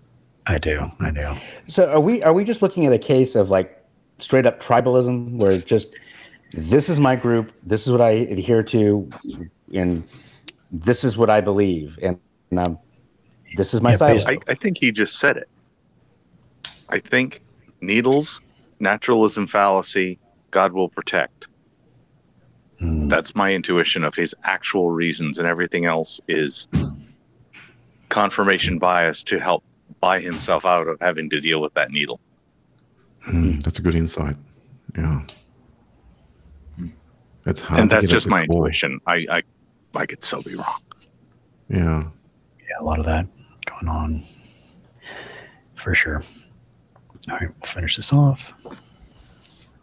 I 0.47 0.57
do, 0.57 0.85
I 0.99 1.11
do. 1.11 1.33
So 1.67 1.91
are 1.91 1.99
we 1.99 2.21
are 2.23 2.33
we 2.33 2.43
just 2.43 2.61
looking 2.61 2.85
at 2.85 2.93
a 2.93 2.97
case 2.99 3.35
of 3.35 3.49
like 3.49 3.81
straight 4.19 4.45
up 4.45 4.59
tribalism 4.59 5.39
where 5.39 5.57
just 5.59 5.89
this 6.53 6.89
is 6.89 6.99
my 6.99 7.15
group, 7.15 7.51
this 7.63 7.85
is 7.85 7.91
what 7.91 8.01
I 8.01 8.11
adhere 8.11 8.63
to, 8.63 9.09
and 9.73 10.03
this 10.71 11.03
is 11.03 11.17
what 11.17 11.29
I 11.29 11.39
believe, 11.41 11.97
and, 12.01 12.19
and 12.51 12.59
um, 12.59 12.79
this 13.57 13.73
is 13.73 13.81
my 13.81 13.91
Yeah, 13.91 13.97
silo. 13.97 14.13
basically. 14.15 14.37
I, 14.47 14.51
I 14.51 14.55
think 14.55 14.77
he 14.79 14.91
just 14.91 15.17
said 15.19 15.37
it. 15.37 15.49
I 16.89 16.99
think 16.99 17.41
needles, 17.81 18.41
naturalism 18.79 19.47
fallacy, 19.47 20.19
God 20.51 20.73
will 20.73 20.89
protect. 20.89 21.47
Mm, 22.81 23.09
That's 23.09 23.35
my 23.35 23.53
intuition 23.53 24.03
of 24.03 24.15
his 24.15 24.35
actual 24.43 24.91
reasons, 24.91 25.39
and 25.39 25.47
everything 25.47 25.85
else 25.85 26.19
is 26.27 26.67
confirmation 28.09 28.77
bias 28.79 29.23
to 29.23 29.39
help 29.39 29.63
buy 29.99 30.19
himself 30.19 30.65
out 30.65 30.87
of 30.87 30.99
having 31.01 31.29
to 31.29 31.39
deal 31.41 31.61
with 31.61 31.73
that 31.73 31.91
needle. 31.91 32.19
Mm, 33.29 33.61
that's 33.63 33.79
a 33.79 33.81
good 33.81 33.95
insight. 33.95 34.35
Yeah. 34.97 35.21
That's 37.43 37.61
hard. 37.61 37.81
and 37.81 37.89
that's 37.91 38.07
just 38.07 38.27
my 38.27 38.45
core. 38.47 38.65
intuition. 38.65 38.99
I, 39.05 39.25
I 39.29 39.41
I 39.95 40.05
could 40.07 40.23
so 40.23 40.41
be 40.41 40.55
wrong. 40.55 40.81
Yeah. 41.69 42.03
yeah, 42.67 42.75
a 42.79 42.83
lot 42.83 42.97
of 42.99 43.05
that 43.05 43.27
going 43.65 43.87
on 43.87 44.23
for 45.75 45.93
sure. 45.93 46.23
All 47.29 47.37
right, 47.37 47.49
we'll 47.49 47.67
finish 47.67 47.95
this 47.95 48.13
off. 48.13 48.53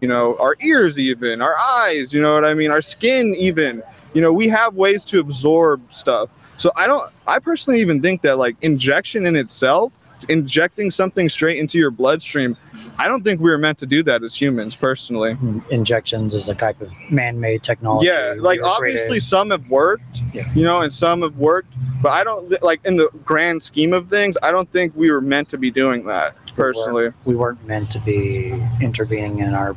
you 0.00 0.08
know 0.08 0.36
our 0.38 0.56
ears 0.60 0.98
even 0.98 1.40
our 1.42 1.54
eyes 1.58 2.12
you 2.12 2.20
know 2.20 2.34
what 2.34 2.44
i 2.44 2.54
mean 2.54 2.70
our 2.72 2.82
skin 2.82 3.34
even 3.36 3.82
you 4.14 4.20
know 4.20 4.32
we 4.32 4.48
have 4.48 4.74
ways 4.74 5.04
to 5.04 5.20
absorb 5.20 5.80
stuff 5.92 6.28
so 6.56 6.70
i 6.76 6.86
don't 6.88 7.10
i 7.28 7.38
personally 7.38 7.80
even 7.80 8.02
think 8.02 8.20
that 8.22 8.36
like 8.36 8.56
injection 8.62 9.26
in 9.26 9.36
itself 9.36 9.92
injecting 10.28 10.90
something 10.90 11.28
straight 11.28 11.58
into 11.58 11.78
your 11.78 11.90
bloodstream 11.92 12.56
i 12.98 13.06
don't 13.06 13.22
think 13.24 13.40
we 13.40 13.48
were 13.50 13.58
meant 13.58 13.78
to 13.78 13.86
do 13.86 14.02
that 14.02 14.22
as 14.24 14.34
humans 14.40 14.74
personally 14.74 15.36
Injections 15.70 16.34
is 16.34 16.48
a 16.48 16.54
type 16.54 16.80
of 16.80 16.90
man-made 17.10 17.62
technology. 17.62 18.06
yeah 18.08 18.34
like 18.38 18.60
We 18.60 18.64
obviously 18.66 19.06
created- 19.08 19.22
some 19.24 19.50
have 19.50 19.68
worked 19.70 20.22
Yeah. 20.32 20.52
you 20.54 20.64
know 20.64 20.80
and 20.82 20.92
some 20.92 21.22
have 21.22 21.36
worked 21.36 21.72
but 22.02 22.10
i 22.10 22.24
don't 22.24 22.60
like 22.62 22.84
in 22.84 22.96
the 22.96 23.08
grand 23.24 23.62
scheme 23.62 23.92
of 23.92 24.08
things 24.08 24.36
i 24.42 24.50
don't 24.50 24.70
think 24.72 24.92
we 24.96 25.10
were 25.12 25.20
meant 25.20 25.48
to 25.50 25.58
be 25.58 25.70
doing 25.70 26.04
that 26.06 26.34
personally 26.54 27.10
we 27.24 27.34
weren't 27.34 27.64
meant 27.66 27.90
to 27.90 27.98
be 28.00 28.52
intervening 28.80 29.38
in 29.38 29.54
our 29.54 29.76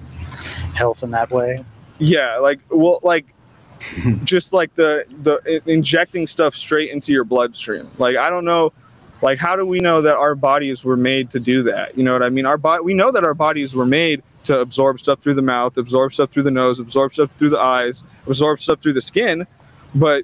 health 0.73 1.03
in 1.03 1.11
that 1.11 1.31
way. 1.31 1.63
Yeah, 1.97 2.37
like 2.37 2.59
well, 2.69 2.99
like 3.03 3.33
just 4.23 4.53
like 4.53 4.73
the 4.75 5.05
the 5.23 5.61
injecting 5.65 6.27
stuff 6.27 6.55
straight 6.55 6.91
into 6.91 7.11
your 7.11 7.23
bloodstream. 7.23 7.89
Like 7.97 8.17
I 8.17 8.29
don't 8.29 8.45
know, 8.45 8.73
like 9.21 9.39
how 9.39 9.55
do 9.55 9.65
we 9.65 9.79
know 9.79 10.01
that 10.01 10.17
our 10.17 10.35
bodies 10.35 10.83
were 10.83 10.97
made 10.97 11.31
to 11.31 11.39
do 11.39 11.63
that? 11.63 11.97
You 11.97 12.03
know 12.03 12.13
what 12.13 12.23
I 12.23 12.29
mean? 12.29 12.45
Our 12.45 12.57
body, 12.57 12.83
we 12.83 12.93
know 12.93 13.11
that 13.11 13.23
our 13.23 13.33
bodies 13.33 13.73
were 13.73 13.85
made 13.85 14.21
to 14.45 14.59
absorb 14.59 14.99
stuff 14.99 15.19
through 15.21 15.33
the 15.33 15.41
mouth, 15.41 15.77
absorb 15.77 16.13
stuff 16.13 16.29
through 16.29 16.43
the 16.43 16.51
nose, 16.51 16.79
absorb 16.79 17.13
stuff 17.13 17.31
through 17.37 17.49
the 17.49 17.59
eyes, 17.59 18.03
absorb 18.27 18.61
stuff 18.61 18.79
through 18.79 18.93
the 18.93 19.01
skin, 19.01 19.47
but 19.95 20.23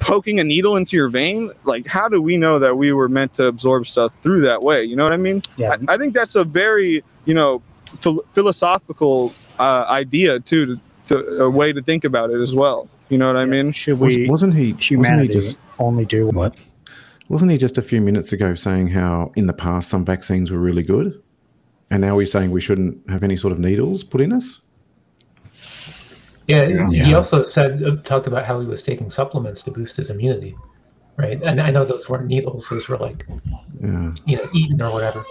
poking 0.00 0.40
a 0.40 0.44
needle 0.44 0.76
into 0.76 0.96
your 0.96 1.08
vein 1.08 1.50
like 1.64 1.86
how 1.86 2.08
do 2.08 2.20
we 2.22 2.36
know 2.36 2.58
that 2.58 2.76
we 2.76 2.92
were 2.92 3.08
meant 3.08 3.34
to 3.34 3.46
absorb 3.46 3.86
stuff 3.86 4.14
through 4.22 4.40
that 4.40 4.62
way 4.62 4.82
you 4.84 4.96
know 4.96 5.04
what 5.04 5.12
i 5.12 5.16
mean 5.16 5.42
Yeah. 5.56 5.76
I, 5.88 5.94
I 5.94 5.96
think 5.98 6.14
that's 6.14 6.34
a 6.34 6.44
very 6.44 7.02
you 7.24 7.34
know 7.34 7.62
phil- 8.00 8.24
philosophical 8.34 9.32
uh, 9.58 9.84
idea 9.88 10.40
too 10.40 10.66
to, 10.66 10.80
to 11.06 11.42
a 11.44 11.50
way 11.50 11.72
to 11.72 11.82
think 11.82 12.04
about 12.04 12.30
it 12.30 12.40
as 12.40 12.54
well 12.54 12.88
you 13.08 13.18
know 13.18 13.26
what 13.26 13.36
i 13.36 13.44
mean 13.44 13.72
Should 13.72 13.98
Was, 14.00 14.14
we 14.16 14.28
wasn't 14.28 14.54
he? 14.54 14.72
Wasn't 14.96 15.22
he 15.22 15.28
just? 15.28 15.58
only 15.78 16.04
do 16.04 16.26
What? 16.28 16.56
Wasn't 17.28 17.50
he 17.50 17.58
just 17.58 17.78
a 17.78 17.82
few 17.82 18.00
minutes 18.00 18.32
ago 18.32 18.54
saying 18.54 18.88
how 18.88 19.32
in 19.36 19.46
the 19.46 19.52
past 19.52 19.88
some 19.90 20.04
vaccines 20.04 20.50
were 20.50 20.58
really 20.58 20.82
good, 20.82 21.22
and 21.90 22.00
now 22.00 22.18
he's 22.18 22.32
saying 22.32 22.50
we 22.50 22.60
shouldn't 22.60 23.08
have 23.10 23.22
any 23.22 23.36
sort 23.36 23.52
of 23.52 23.58
needles 23.58 24.02
put 24.02 24.20
in 24.20 24.32
us? 24.32 24.60
Yeah, 26.48 26.64
Yeah. 26.64 27.04
he 27.04 27.14
also 27.14 27.44
said 27.44 27.82
uh, 27.82 27.96
talked 28.04 28.26
about 28.26 28.44
how 28.44 28.58
he 28.60 28.66
was 28.66 28.82
taking 28.82 29.10
supplements 29.10 29.62
to 29.64 29.70
boost 29.70 29.96
his 29.98 30.08
immunity, 30.10 30.56
right? 31.16 31.40
And 31.42 31.60
I 31.60 31.70
know 31.70 31.84
those 31.84 32.08
weren't 32.08 32.26
needles; 32.26 32.68
those 32.68 32.88
were 32.88 32.96
like 32.96 33.26
Yeah. 33.80 34.14
you 34.26 34.36
know 34.38 34.48
eaten 34.54 34.80
or 34.80 34.92
whatever. 34.92 35.24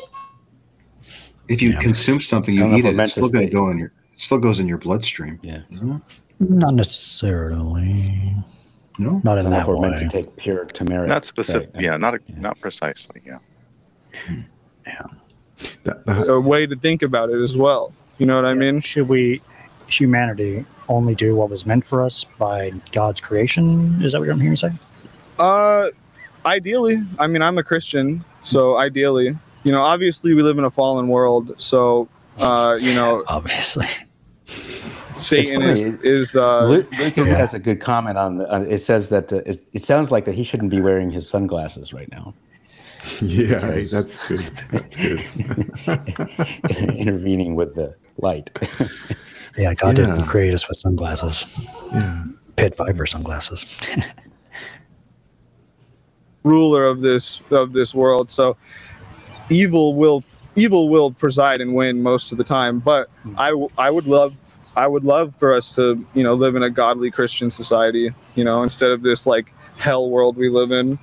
If 1.47 1.61
you 1.61 1.72
Yeah. 1.72 1.80
consume 1.80 2.22
something, 2.22 2.53
you 2.55 2.65
eat 2.76 2.86
it. 2.86 2.99
It's 2.99 3.11
still 3.11 3.30
going 3.30 3.47
to 3.47 3.53
go 3.53 3.70
in 3.72 3.78
your. 3.80 3.91
It 4.13 4.20
still 4.20 4.38
goes 4.38 4.59
in 4.59 4.68
your 4.68 4.78
bloodstream. 4.78 5.39
Yeah. 5.41 5.61
Isn't 5.72 5.91
it? 5.91 6.01
Not 6.49 6.76
necessarily. 6.76 8.36
No. 8.99 9.22
Not 9.24 9.38
I 9.38 9.41
in 9.41 9.45
don't 9.45 9.51
know 9.53 9.59
if 9.59 9.65
that 9.65 9.72
we're 9.72 9.80
meant 9.89 9.98
to 9.99 10.10
take 10.10 10.35
pure 10.38 10.65
turmeric. 10.65 11.10
Not 11.10 11.26
specific. 11.26 11.72
Right. 11.73 11.84
Yeah, 11.84 11.98
not 11.98 12.14
Yeah. 12.27 12.39
not 12.39 12.60
precisely. 12.60 13.22
Yeah. 13.26 13.38
That, 15.84 16.06
that, 16.06 16.30
a 16.30 16.39
way 16.39 16.65
to 16.68 16.76
think 16.76 17.02
about 17.02 17.30
it 17.31 17.41
as 17.41 17.57
well 17.57 17.91
you 18.19 18.26
know 18.27 18.35
what 18.35 18.45
i 18.45 18.53
mean 18.53 18.80
should 18.80 19.07
we 19.07 19.41
humanity 19.88 20.64
only 20.89 21.15
do 21.15 21.35
what 21.35 21.49
was 21.49 21.65
meant 21.65 21.84
for 21.85 22.01
us 22.01 22.26
by 22.38 22.72
God's 22.91 23.22
creation? 23.22 24.01
Is 24.01 24.11
that 24.14 24.19
what 24.19 24.30
I'm 24.30 24.38
hearing 24.39 24.51
you 24.53 24.57
say? 24.57 24.72
Uh, 25.39 25.89
ideally, 26.45 27.03
I 27.19 27.27
mean, 27.27 27.41
I'm 27.41 27.57
a 27.57 27.64
Christian, 27.64 28.23
so 28.43 28.77
ideally, 28.77 29.38
you 29.64 29.72
know, 29.72 29.81
obviously 29.81 30.34
we 30.34 30.41
live 30.43 30.57
in 30.57 30.64
a 30.64 30.72
fallen 30.72 31.07
world, 31.09 31.53
so 31.57 32.07
uh, 32.39 32.77
you 32.81 32.93
know, 32.93 33.23
Obviously. 33.27 33.88
Satan 35.18 35.64
is 35.64 35.95
is 36.03 36.35
uh, 36.35 36.61
Lu- 36.68 36.88
Lucas 36.99 37.30
Yeah. 37.30 37.38
has 37.38 37.53
a 37.55 37.59
good 37.59 37.81
comment 37.81 38.18
on. 38.19 38.38
The, 38.38 38.53
on 38.53 38.68
it 38.68 38.77
says 38.77 39.09
that 39.09 39.34
uh, 39.34 39.38
it, 39.47 39.59
it 39.73 39.84
sounds 39.84 40.11
like 40.11 40.26
that 40.26 40.35
he 40.35 40.43
shouldn't 40.43 40.69
be 40.69 40.80
wearing 40.80 41.09
his 41.09 41.27
sunglasses 41.27 41.91
right 41.91 42.09
now. 42.11 42.34
yeah, 43.22 43.55
Because- 43.55 43.89
that's 43.91 44.27
good. 44.27 44.51
That's 44.72 44.95
good. 44.95 45.22
intervening 46.95 47.55
with 47.55 47.73
the 47.76 47.95
light. 48.18 48.51
Yeah, 49.57 49.73
God 49.73 49.97
Yeah. 49.97 50.05
didn't 50.05 50.25
create 50.25 50.53
us 50.53 50.67
with 50.67 50.77
sunglasses. 50.77 51.45
yeah. 51.91 52.23
Pit 52.55 52.75
Viper 52.75 53.05
sunglasses. 53.05 53.77
ruler 56.43 56.85
of 56.85 57.01
this 57.01 57.41
of 57.51 57.73
this 57.73 57.93
world. 57.93 58.31
So 58.31 58.55
evil 59.49 59.95
will 59.95 60.23
evil 60.55 60.89
will 60.89 61.11
preside 61.11 61.61
and 61.61 61.75
win 61.75 62.01
most 62.01 62.31
of 62.31 62.38
the 62.38 62.43
time. 62.43 62.79
But 62.79 63.09
hmm. 63.23 63.35
I 63.38 63.49
w- 63.49 63.69
I 63.77 63.91
would 63.91 64.07
love 64.07 64.34
I 64.75 64.88
would 64.88 65.03
love 65.03 65.34
for 65.38 65.53
us 65.53 65.75
to 65.75 66.03
you 66.13 66.23
know 66.23 66.34
live 66.34 66.55
in 66.55 66.63
a 66.63 66.69
godly 66.69 67.11
Christian 67.11 67.49
society. 67.49 68.11
You 68.35 68.43
know, 68.43 68.63
instead 68.63 68.91
of 68.91 69.01
this 69.01 69.27
like 69.27 69.53
hell 69.77 70.09
world 70.09 70.38
we 70.38 70.49
live 70.49 70.71
in. 70.71 70.97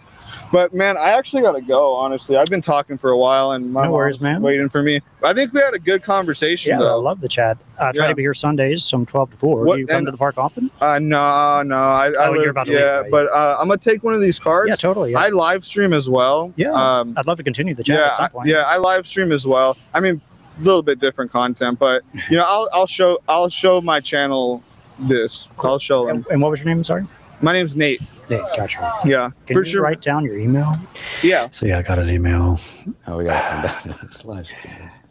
But 0.54 0.72
man, 0.72 0.96
I 0.96 1.10
actually 1.18 1.42
gotta 1.42 1.60
go. 1.60 1.94
Honestly, 1.94 2.36
I've 2.36 2.46
been 2.46 2.62
talking 2.62 2.96
for 2.96 3.10
a 3.10 3.18
while, 3.18 3.50
and 3.50 3.72
my 3.72 3.86
No 3.86 3.90
worries, 3.90 4.20
man. 4.20 4.40
waiting 4.40 4.68
for 4.68 4.84
me. 4.84 5.00
I 5.20 5.32
think 5.34 5.52
we 5.52 5.60
had 5.60 5.74
a 5.74 5.80
good 5.80 6.04
conversation 6.04 6.78
Yeah, 6.78 6.86
I 6.86 6.92
love 6.92 7.20
the 7.20 7.28
chat. 7.28 7.58
I 7.76 7.90
try 7.90 8.04
Yeah. 8.04 8.10
to 8.10 8.14
be 8.14 8.22
here 8.22 8.34
Sundays 8.34 8.88
from 8.88 9.04
12 9.04 9.32
to 9.32 9.36
4. 9.36 9.64
What- 9.64 9.74
do 9.74 9.80
you 9.80 9.86
come 9.88 9.96
and- 9.96 10.06
to 10.06 10.12
the 10.12 10.16
park 10.16 10.38
often? 10.38 10.70
Uh, 10.80 11.00
no, 11.00 11.62
no, 11.62 11.76
I, 11.76 12.06
I 12.16 12.28
Oh, 12.28 12.34
you're 12.34 12.50
about 12.50 12.66
to 12.66 12.72
yeah, 12.72 12.78
leave, 12.78 13.02
right? 13.02 13.10
but 13.10 13.32
uh, 13.32 13.56
I'm 13.60 13.66
gonna 13.66 13.78
take 13.78 14.04
one 14.04 14.14
of 14.14 14.20
these 14.20 14.38
cards. 14.38 14.68
Yeah, 14.68 14.76
totally. 14.76 15.10
Yeah. 15.10 15.18
I 15.18 15.30
live 15.30 15.64
stream 15.66 15.92
as 15.92 16.08
well. 16.08 16.52
Yeah, 16.54 16.70
Um, 16.72 17.14
I'd 17.16 17.26
love 17.26 17.38
to 17.38 17.42
continue 17.42 17.74
the 17.74 17.82
chat 17.82 17.98
yeah, 17.98 18.06
at 18.06 18.14
some 18.16 18.24
I- 18.26 18.28
point. 18.28 18.46
yeah, 18.48 18.62
I 18.68 18.76
live 18.76 19.08
stream 19.08 19.32
as 19.32 19.48
well. 19.48 19.76
I 19.92 19.98
mean, 19.98 20.20
a 20.60 20.62
little 20.62 20.82
bit 20.84 21.00
different 21.00 21.32
content, 21.32 21.80
but 21.80 22.02
you 22.30 22.36
know, 22.36 22.44
I'll 22.46 22.68
I'll 22.72 22.86
show 22.86 23.18
I'll 23.28 23.48
show 23.48 23.80
my 23.80 23.98
channel 23.98 24.62
this. 25.00 25.48
I'll 25.58 25.80
show 25.80 26.06
him. 26.06 26.14
And, 26.18 26.26
and 26.30 26.40
what 26.42 26.52
was 26.52 26.60
your 26.60 26.68
name? 26.68 26.84
Sorry. 26.84 27.02
My 27.40 27.52
name's 27.52 27.74
Nate. 27.74 28.00
Nate. 28.28 28.40
Gotcha. 28.56 28.98
Yeah, 29.04 29.30
Can 29.46 29.54
for 29.56 29.60
you 29.60 29.64
sure. 29.64 29.82
write 29.82 30.00
down 30.00 30.24
your 30.24 30.38
email? 30.38 30.76
Yeah, 31.22 31.48
So 31.50 31.66
yeah, 31.66 31.78
I 31.78 31.82
got 31.82 31.98
his 31.98 32.10
email. 32.12 32.58
Oh, 33.06 33.16
we 33.18 33.24
gotta 33.24 33.68
find 33.68 33.94
out. 33.94 34.14
Slash. 34.14 34.52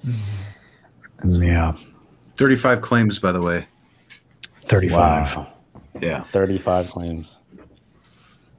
Mm-hmm. 0.06 1.44
Yeah, 1.44 1.74
35 2.38 2.82
claims, 2.82 3.20
by 3.20 3.32
the 3.32 3.42
way. 3.42 3.66
35. 4.66 5.36
Wow. 5.36 5.48
Yeah. 6.02 6.22
35 6.22 6.90
claims. 6.90 7.38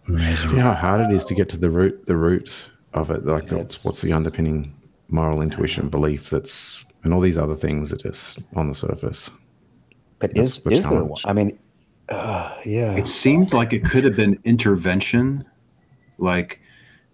Amazing. 0.09 0.49
See 0.51 0.57
how 0.59 0.75
hard 0.75 1.01
it 1.01 1.13
is 1.15 1.25
to 1.27 1.35
get 1.35 1.49
to 1.51 1.57
the 1.57 1.71
root, 1.71 2.07
the 2.07 2.17
root 2.17 2.51
of 2.93 3.11
it. 3.11 3.25
Like, 3.25 3.45
It's- 3.45 3.59
that's 3.61 3.85
what's 3.85 4.01
the 4.01 4.13
underpinning 4.13 4.75
moral 5.09 5.41
intuition 5.43 5.89
belief 5.89 6.31
that's, 6.31 6.85
and 7.03 7.13
all 7.13 7.21
these 7.21 7.39
other 7.39 7.55
things 7.55 7.93
are 7.93 7.97
just 7.97 8.39
on 8.55 8.69
the 8.69 8.75
surface. 8.75 9.31
But 10.19 10.35
That's 10.35 10.55
is 10.57 10.61
the 10.61 10.71
is 10.71 10.89
there 10.89 11.05
one? 11.05 11.21
I 11.25 11.33
mean, 11.33 11.59
uh, 12.09 12.57
yeah. 12.65 12.95
It 12.97 13.09
seemed 13.09 13.53
like 13.53 13.73
it 13.73 13.85
could 13.85 14.05
have 14.05 14.17
been 14.17 14.39
intervention. 14.45 15.45
Like 16.19 16.61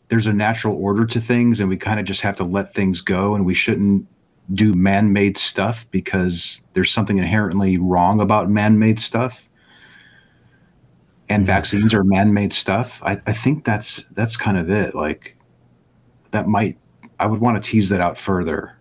there's 0.09 0.27
a 0.27 0.33
natural 0.33 0.77
order 0.77 1.07
to 1.07 1.21
things, 1.21 1.61
and 1.61 1.69
we 1.69 1.77
kind 1.77 2.01
of 2.01 2.07
just 2.07 2.21
have 2.23 2.37
to 2.37 2.45
let 2.45 2.75
things 2.75 3.01
go, 3.01 3.35
and 3.35 3.47
we 3.47 3.55
shouldn't 3.55 4.07
do 4.55 4.75
man 4.75 5.13
made 5.13 5.39
stuff 5.39 5.89
because 5.91 6.61
there's 6.73 6.91
something 6.91 7.19
inherently 7.19 7.79
wrong 7.79 8.21
about 8.21 8.51
man 8.51 8.79
made 8.79 8.99
stuff. 8.99 9.49
And 11.29 11.47
vaccines 11.47 11.95
are 11.95 12.03
man 12.03 12.35
made 12.35 12.53
stuff. 12.53 13.01
I, 13.05 13.21
I 13.27 13.33
think 13.33 13.65
that's 13.65 14.05
that's 14.13 14.37
kind 14.37 14.59
of 14.59 14.69
it. 14.69 14.97
Like 14.97 15.37
that 16.33 16.49
might 16.49 16.77
I 17.21 17.27
would 17.27 17.41
want 17.41 17.63
to 17.63 17.71
tease 17.71 17.89
that 17.91 18.01
out 18.01 18.19
further. 18.19 18.77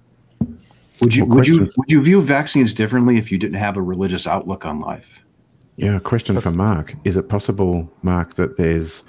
Would 1.02 1.16
you 1.16 1.26
Well, 1.26 1.38
would 1.38 1.48
you 1.48 1.72
would 1.78 1.92
you 1.92 2.02
view 2.02 2.22
vaccines 2.24 2.74
differently 2.74 3.18
if 3.18 3.32
you 3.32 3.38
didn't 3.38 3.58
have 3.58 3.78
a 3.78 3.82
religious 3.84 4.26
outlook 4.26 4.66
on 4.66 4.80
life? 4.80 5.22
Yeah, 5.80 5.96
a 5.96 6.02
question 6.02 6.40
for 6.42 6.52
Mark. 6.52 6.94
Is 7.06 7.16
it 7.16 7.30
possible, 7.30 7.90
Mark, 8.02 8.34
that 8.34 8.58
there's 8.58 9.02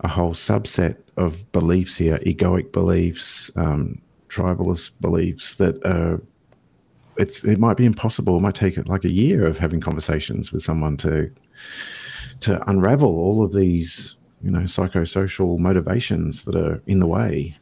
a 0.00 0.08
whole 0.08 0.34
subset 0.34 0.98
of 1.16 1.50
beliefs 1.52 1.96
here, 1.96 2.18
egoic 2.18 2.70
beliefs, 2.70 3.50
um, 3.56 3.94
tribalist 4.28 4.90
beliefs 5.00 5.54
that 5.54 5.82
uh, 5.86 6.18
it's 7.16 7.44
it 7.44 7.58
might 7.58 7.78
be 7.78 7.86
impossible. 7.86 8.36
It 8.36 8.40
might 8.40 8.54
take 8.54 8.76
like 8.88 9.04
a 9.04 9.10
year 9.10 9.46
of 9.46 9.56
having 9.56 9.80
conversations 9.80 10.52
with 10.52 10.62
someone 10.62 10.98
to 10.98 11.30
to 12.40 12.62
unravel 12.68 13.18
all 13.18 13.42
of 13.42 13.54
these, 13.54 14.16
you 14.42 14.50
know, 14.50 14.64
psychosocial 14.64 15.58
motivations 15.58 16.42
that 16.42 16.56
are 16.56 16.82
in 16.86 17.00
the 17.00 17.06
way. 17.06 17.56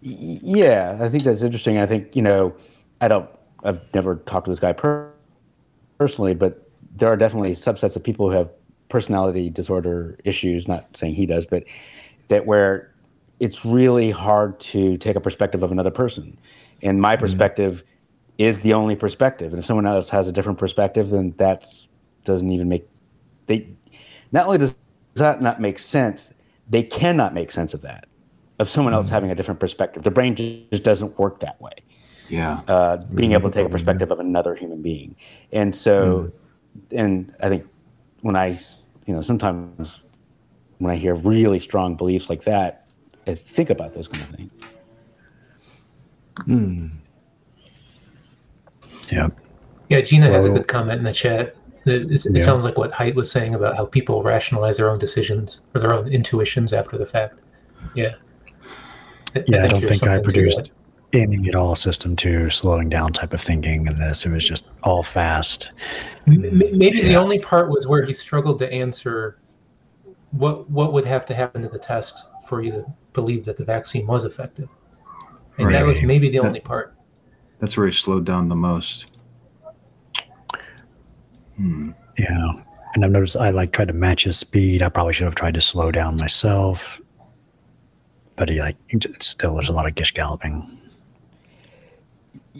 Yeah, 0.00 0.98
I 1.00 1.08
think 1.08 1.22
that's 1.22 1.44
interesting. 1.44 1.78
I 1.78 1.86
think 1.86 2.16
you 2.16 2.22
know, 2.22 2.56
I 3.00 3.06
don't. 3.06 3.30
I've 3.62 3.82
never 3.94 4.16
talked 4.16 4.46
to 4.46 4.50
this 4.50 4.58
guy 4.58 4.72
per- 4.72 5.12
personally, 5.96 6.34
but 6.34 6.66
there 6.94 7.08
are 7.08 7.16
definitely 7.16 7.52
subsets 7.52 7.96
of 7.96 8.02
people 8.02 8.30
who 8.30 8.36
have 8.36 8.50
personality 8.88 9.50
disorder 9.50 10.18
issues. 10.24 10.68
Not 10.68 10.96
saying 10.96 11.14
he 11.14 11.26
does, 11.26 11.46
but 11.46 11.64
that 12.28 12.46
where 12.46 12.92
it's 13.38 13.64
really 13.64 14.10
hard 14.10 14.60
to 14.60 14.96
take 14.96 15.16
a 15.16 15.20
perspective 15.20 15.62
of 15.62 15.72
another 15.72 15.90
person, 15.90 16.36
and 16.82 17.00
my 17.00 17.16
perspective 17.16 17.84
is 18.38 18.60
the 18.60 18.74
only 18.74 18.96
perspective. 18.96 19.52
And 19.52 19.58
if 19.58 19.64
someone 19.64 19.86
else 19.86 20.08
has 20.10 20.28
a 20.28 20.32
different 20.32 20.58
perspective, 20.58 21.10
then 21.10 21.34
that 21.38 21.66
doesn't 22.24 22.50
even 22.50 22.68
make 22.68 22.88
they. 23.46 23.68
Not 24.32 24.46
only 24.46 24.58
does 24.58 24.74
that 25.14 25.42
not 25.42 25.60
make 25.60 25.78
sense, 25.78 26.32
they 26.68 26.82
cannot 26.82 27.34
make 27.34 27.50
sense 27.50 27.74
of 27.74 27.82
that 27.82 28.06
of 28.60 28.68
someone 28.68 28.92
else 28.92 29.08
having 29.08 29.30
a 29.30 29.34
different 29.34 29.58
perspective. 29.58 30.02
The 30.02 30.10
brain 30.10 30.36
just 30.36 30.84
doesn't 30.84 31.18
work 31.18 31.40
that 31.40 31.60
way. 31.60 31.72
Yeah. 32.28 32.60
Uh, 32.68 32.98
being 33.14 33.32
able 33.32 33.50
to 33.50 33.58
take 33.58 33.66
a 33.66 33.70
perspective 33.70 34.10
of 34.12 34.20
another 34.20 34.54
human 34.54 34.82
being, 34.82 35.16
and 35.50 35.74
so, 35.74 36.30
and 36.90 37.34
I 37.42 37.48
think 37.48 37.66
when 38.22 38.36
I, 38.36 38.58
you 39.06 39.14
know, 39.14 39.22
sometimes 39.22 40.00
when 40.78 40.90
I 40.90 40.96
hear 40.96 41.14
really 41.14 41.58
strong 41.58 41.96
beliefs 41.96 42.28
like 42.30 42.44
that, 42.44 42.86
I 43.26 43.34
think 43.34 43.70
about 43.70 43.94
those 43.94 44.08
kind 44.08 44.24
of 44.24 44.36
things. 44.36 44.52
Hmm. 46.44 46.86
Yeah. 49.10 49.28
Yeah, 49.88 50.00
Gina 50.00 50.28
has 50.30 50.44
a 50.44 50.50
good 50.50 50.68
comment 50.68 50.98
in 50.98 51.04
the 51.04 51.12
chat. 51.12 51.56
It, 51.84 52.10
it 52.12 52.26
Yeah. 52.30 52.44
sounds 52.44 52.64
like 52.64 52.78
what 52.78 52.92
Haidt 52.92 53.14
was 53.14 53.30
saying 53.30 53.54
about 53.54 53.76
how 53.76 53.86
people 53.86 54.22
rationalize 54.22 54.76
their 54.76 54.90
own 54.90 54.98
decisions 54.98 55.62
or 55.74 55.80
their 55.80 55.92
own 55.92 56.08
intuitions 56.08 56.72
after 56.72 56.96
the 56.96 57.06
fact. 57.06 57.40
Yeah. 57.94 58.14
Yeah, 59.46 59.64
I 59.64 59.68
don't 59.68 59.80
think 59.80 59.92
I 59.92 59.96
something 59.96 60.16
to 60.16 60.22
produced 60.22 60.72
any 61.12 61.48
at 61.48 61.54
all 61.54 61.74
system 61.74 62.14
two 62.16 62.50
slowing 62.50 62.88
down 62.88 63.12
type 63.12 63.32
of 63.32 63.40
thinking 63.40 63.86
in 63.86 63.98
this. 63.98 64.24
It 64.24 64.30
was 64.30 64.46
just 64.46 64.66
all 64.82 65.02
fast. 65.02 65.70
that. 66.26 66.32
M- 66.44 66.78
Maybe 66.78 67.00
the 67.02 67.16
only 67.16 67.38
part 67.38 67.68
was 67.70 67.86
where 67.86 68.04
he 68.04 68.12
struggled 68.12 68.58
to 68.60 68.72
answer 68.72 69.38
what 70.32 70.70
what 70.70 70.92
would 70.92 71.04
have 71.04 71.26
to 71.26 71.34
happen 71.34 71.62
to 71.62 71.68
the 71.68 71.78
test 71.78 72.26
for 72.46 72.62
you 72.62 72.70
to 72.72 72.84
believe 73.12 73.44
that 73.44 73.56
the 73.56 73.64
vaccine 73.64 74.06
was 74.06 74.24
effective. 74.24 74.68
And 75.58 75.74
that 75.74 75.84
was 75.84 76.00
maybe 76.02 76.28
the 76.28 76.36
Yeah. 76.36 76.40
only 76.42 76.60
part. 76.60 76.94
That's 77.58 77.76
where 77.76 77.86
he 77.86 77.92
slowed 77.92 78.24
down 78.24 78.48
the 78.48 78.54
most. 78.54 79.18
Hmm. 81.56 81.90
Yeah. 82.18 82.52
And 82.94 83.04
I've 83.04 83.10
noticed 83.10 83.36
I 83.36 83.50
like 83.50 83.72
tried 83.72 83.88
to 83.88 83.94
match 83.94 84.24
his 84.24 84.38
speed. 84.38 84.82
I 84.82 84.88
probably 84.88 85.12
should 85.12 85.24
have 85.26 85.34
tried 85.34 85.54
to 85.54 85.60
slow 85.60 85.90
down 85.90 86.16
myself. 86.16 87.00
But 88.36 88.48
he 88.48 88.58
like 88.60 88.76
still 89.20 89.54
there's 89.54 89.68
a 89.68 89.72
lot 89.72 89.86
of 89.86 89.94
gish 89.94 90.12
galloping. 90.12 90.78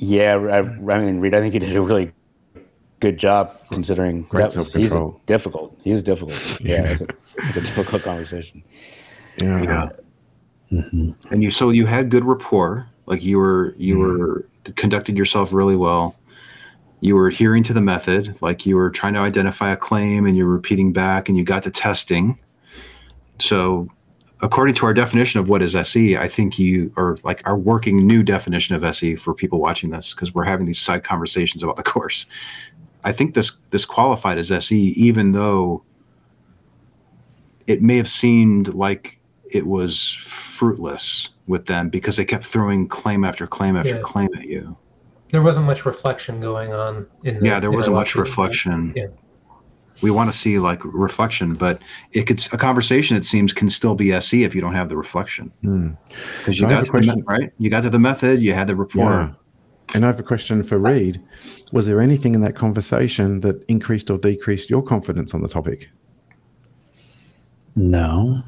Yeah, 0.03 0.35
I, 0.37 0.59
I 0.61 0.99
mean, 0.99 1.21
Reid, 1.21 1.35
I 1.35 1.41
think 1.41 1.53
he 1.53 1.59
did 1.59 1.77
a 1.77 1.83
really 1.83 2.11
good 3.01 3.19
job 3.19 3.61
considering 3.71 4.23
Great 4.23 4.51
that 4.51 4.57
was- 4.57 4.73
he's 4.73 4.95
difficult. 5.27 5.79
He 5.85 5.93
was 5.93 6.03
difficult. 6.03 6.61
Yeah, 6.63 6.83
Yeah. 6.83 6.89
It's, 6.93 7.01
a, 7.03 7.07
it's 7.37 7.57
a 7.57 7.61
difficult 7.61 8.03
conversation. 8.03 8.63
Yeah. 9.43 9.63
Yeah. 9.63 9.89
hmm 10.81 11.11
And 11.31 11.43
you 11.43 11.51
so 11.51 11.69
you 11.71 11.85
had 11.87 12.11
good 12.11 12.25
rapport. 12.25 12.89
Like 13.07 13.23
you 13.23 13.39
were 13.39 13.75
you 13.77 13.99
were 13.99 14.47
conducted 14.77 15.19
yourself 15.19 15.53
really 15.53 15.77
well. 15.77 16.17
You 17.01 17.15
were 17.17 17.29
adhering 17.29 17.63
to 17.65 17.73
the 17.73 17.81
method. 17.83 18.41
Like 18.41 18.65
you 18.67 18.77
were 18.77 18.91
trying 18.91 19.15
to 19.15 19.21
identify 19.21 19.71
a 19.73 19.77
claim 19.77 20.27
and 20.27 20.37
you're 20.37 20.47
repeating 20.49 20.93
back 20.93 21.29
and 21.29 21.37
you 21.37 21.45
got 21.45 21.63
to 21.65 21.71
testing. 21.71 22.39
So 23.39 23.89
according 24.43 24.75
to 24.77 24.87
our 24.87 24.95
definition 24.95 25.41
of 25.41 25.49
what 25.49 25.63
is 25.63 25.77
SE, 25.77 26.17
I 26.17 26.29
think 26.29 26.59
you 26.59 26.93
are 26.97 27.19
like 27.23 27.47
our 27.47 27.57
working 27.57 28.07
new 28.07 28.23
definition 28.23 28.75
of 28.75 28.85
SE 28.85 29.17
for 29.17 29.35
people 29.35 29.61
watching 29.61 29.91
this 29.91 30.15
because 30.15 30.35
we're 30.35 30.45
having 30.45 30.67
these 30.67 30.81
side 30.81 31.05
conversations 31.05 31.63
about 31.63 31.77
the 31.77 31.83
course. 31.83 32.27
I 33.05 33.13
think 33.13 33.35
this 33.35 33.53
this 33.71 33.85
qualified 33.85 34.39
as 34.39 34.51
SE, 34.51 34.77
even 34.77 35.33
though 35.33 35.83
it 37.67 37.83
may 37.83 37.97
have 37.97 38.09
seemed 38.09 38.75
like 38.75 39.19
it 39.51 39.67
was 39.67 40.11
fruitless 40.11 41.31
with 41.47 41.67
them 41.67 41.89
because 41.89 42.17
they 42.17 42.25
kept 42.25 42.45
throwing 42.45 42.87
claim 42.87 43.25
after 43.25 43.47
claim 43.47 43.77
after 43.77 43.97
Yeah. 43.97 44.03
claim 44.03 44.29
at 44.37 44.45
you. 44.45 44.77
There 45.31 45.43
wasn't 45.43 45.67
much 45.67 45.87
reflection 45.87 46.41
going 46.41 46.73
on 46.73 47.07
in 47.25 47.41
the, 47.41 47.47
Yeah, 47.47 47.61
there 47.61 47.71
wasn't 47.71 47.97
much 47.97 48.17
reflection. 48.17 48.93
Yeah. 48.97 49.07
We 50.03 50.11
want 50.11 50.33
to 50.33 50.37
see 50.39 50.59
like 50.59 50.81
reflection, 50.85 51.55
but 51.55 51.81
it 52.13 52.23
could 52.27 52.41
a 52.53 52.57
conversation. 52.57 53.17
It 53.17 53.25
seems 53.27 53.53
can 53.53 53.69
still 53.69 53.95
be 53.95 54.13
SE 54.13 54.45
if 54.45 54.55
you 54.55 54.61
don't 54.61 54.75
have 54.75 54.89
the 54.89 54.97
reflection 54.97 55.53
Hmm. 55.63 55.89
because 56.39 56.59
you 56.61 56.67
I 56.67 56.71
got 56.71 56.83
a 56.83 56.87
to 56.87 56.93
the 56.93 56.99
me- 56.99 57.07
question. 57.07 57.25
right. 57.27 57.53
You 57.59 57.69
got 57.71 57.83
to 57.83 57.91
the 57.91 57.99
method. 57.99 58.41
You 58.41 58.55
had 58.55 58.67
the 58.69 58.77
rapport. 58.77 59.11
Yeah. 59.11 59.33
And 59.95 60.05
I 60.05 60.07
have 60.09 60.21
a 60.21 60.23
question 60.23 60.63
for 60.63 60.79
Reid. 60.79 61.21
Was 61.73 61.85
there 61.87 62.01
anything 62.01 62.35
in 62.35 62.41
that 62.43 62.55
conversation 62.55 63.41
that 63.41 63.63
increased 63.69 64.11
or 64.11 64.19
decreased 64.19 64.71
your 64.71 64.83
confidence 64.83 65.35
on 65.35 65.43
the 65.43 65.49
topic? 65.49 65.89
No. 67.77 68.43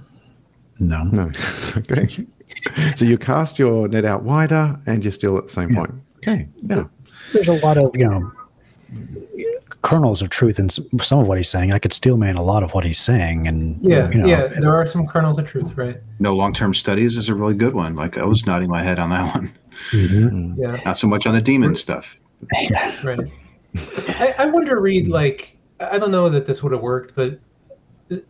No. 0.79 1.05
No. 1.05 1.31
okay. 1.77 2.07
So 2.97 3.05
you 3.05 3.19
cast 3.19 3.59
your 3.59 3.89
net 3.89 4.05
out 4.05 4.23
wider 4.23 4.79
and 4.87 5.05
you're 5.05 5.13
still 5.13 5.37
at 5.37 5.45
the 5.49 5.53
same 5.53 5.71
Yeah. 5.71 5.79
point. 5.79 5.95
Okay. 6.19 6.49
Yeah. 6.63 6.85
There's 7.33 7.49
a 7.49 7.55
lot 7.65 7.77
of, 7.79 7.91
you 7.97 8.09
know, 8.09 8.31
kernels 9.83 10.23
of 10.23 10.31
truth 10.31 10.59
in 10.59 10.69
some 10.69 11.19
of 11.19 11.27
what 11.27 11.37
he's 11.39 11.49
saying. 11.49 11.73
I 11.73 11.79
could 11.79 11.93
steel 11.93 12.17
man 12.17 12.37
a 12.37 12.43
lot 12.43 12.63
of 12.63 12.73
what 12.73 12.85
he's 12.85 12.99
saying 13.01 13.47
and 13.49 13.79
Yeah, 13.83 14.09
you 14.11 14.19
know, 14.19 14.29
yeah, 14.29 14.47
there 14.61 14.75
are 14.75 14.87
some 14.87 15.07
kernels 15.07 15.39
of 15.39 15.47
truth, 15.47 15.77
right? 15.77 15.99
No 16.21 16.35
long 16.35 16.53
term 16.53 16.73
studies 16.73 17.17
is 17.17 17.29
a 17.29 17.35
really 17.35 17.55
good 17.55 17.75
one. 17.75 17.97
Like 17.97 18.17
I 18.17 18.25
was 18.25 18.47
nodding 18.47 18.69
my 18.71 18.83
head 18.83 18.99
on 18.99 19.11
that 19.11 19.35
one. 19.35 19.53
mhm. 19.91 20.55
Yeah, 20.57 20.81
Not 20.85 20.99
so 20.99 21.07
much 21.09 21.27
on 21.27 21.35
the 21.35 21.43
demon 21.43 21.75
stuff. 21.75 22.19
yeah. 22.71 22.95
right. 23.05 23.19
I, 24.21 24.35
I 24.39 24.47
wonder, 24.47 24.79
Reid, 24.81 25.09
like, 25.09 25.57
I 25.81 25.99
don't 25.99 26.11
know 26.11 26.29
that 26.29 26.45
this 26.47 26.63
would 26.63 26.73
have 26.73 26.83
worked, 26.83 27.15
but 27.15 27.39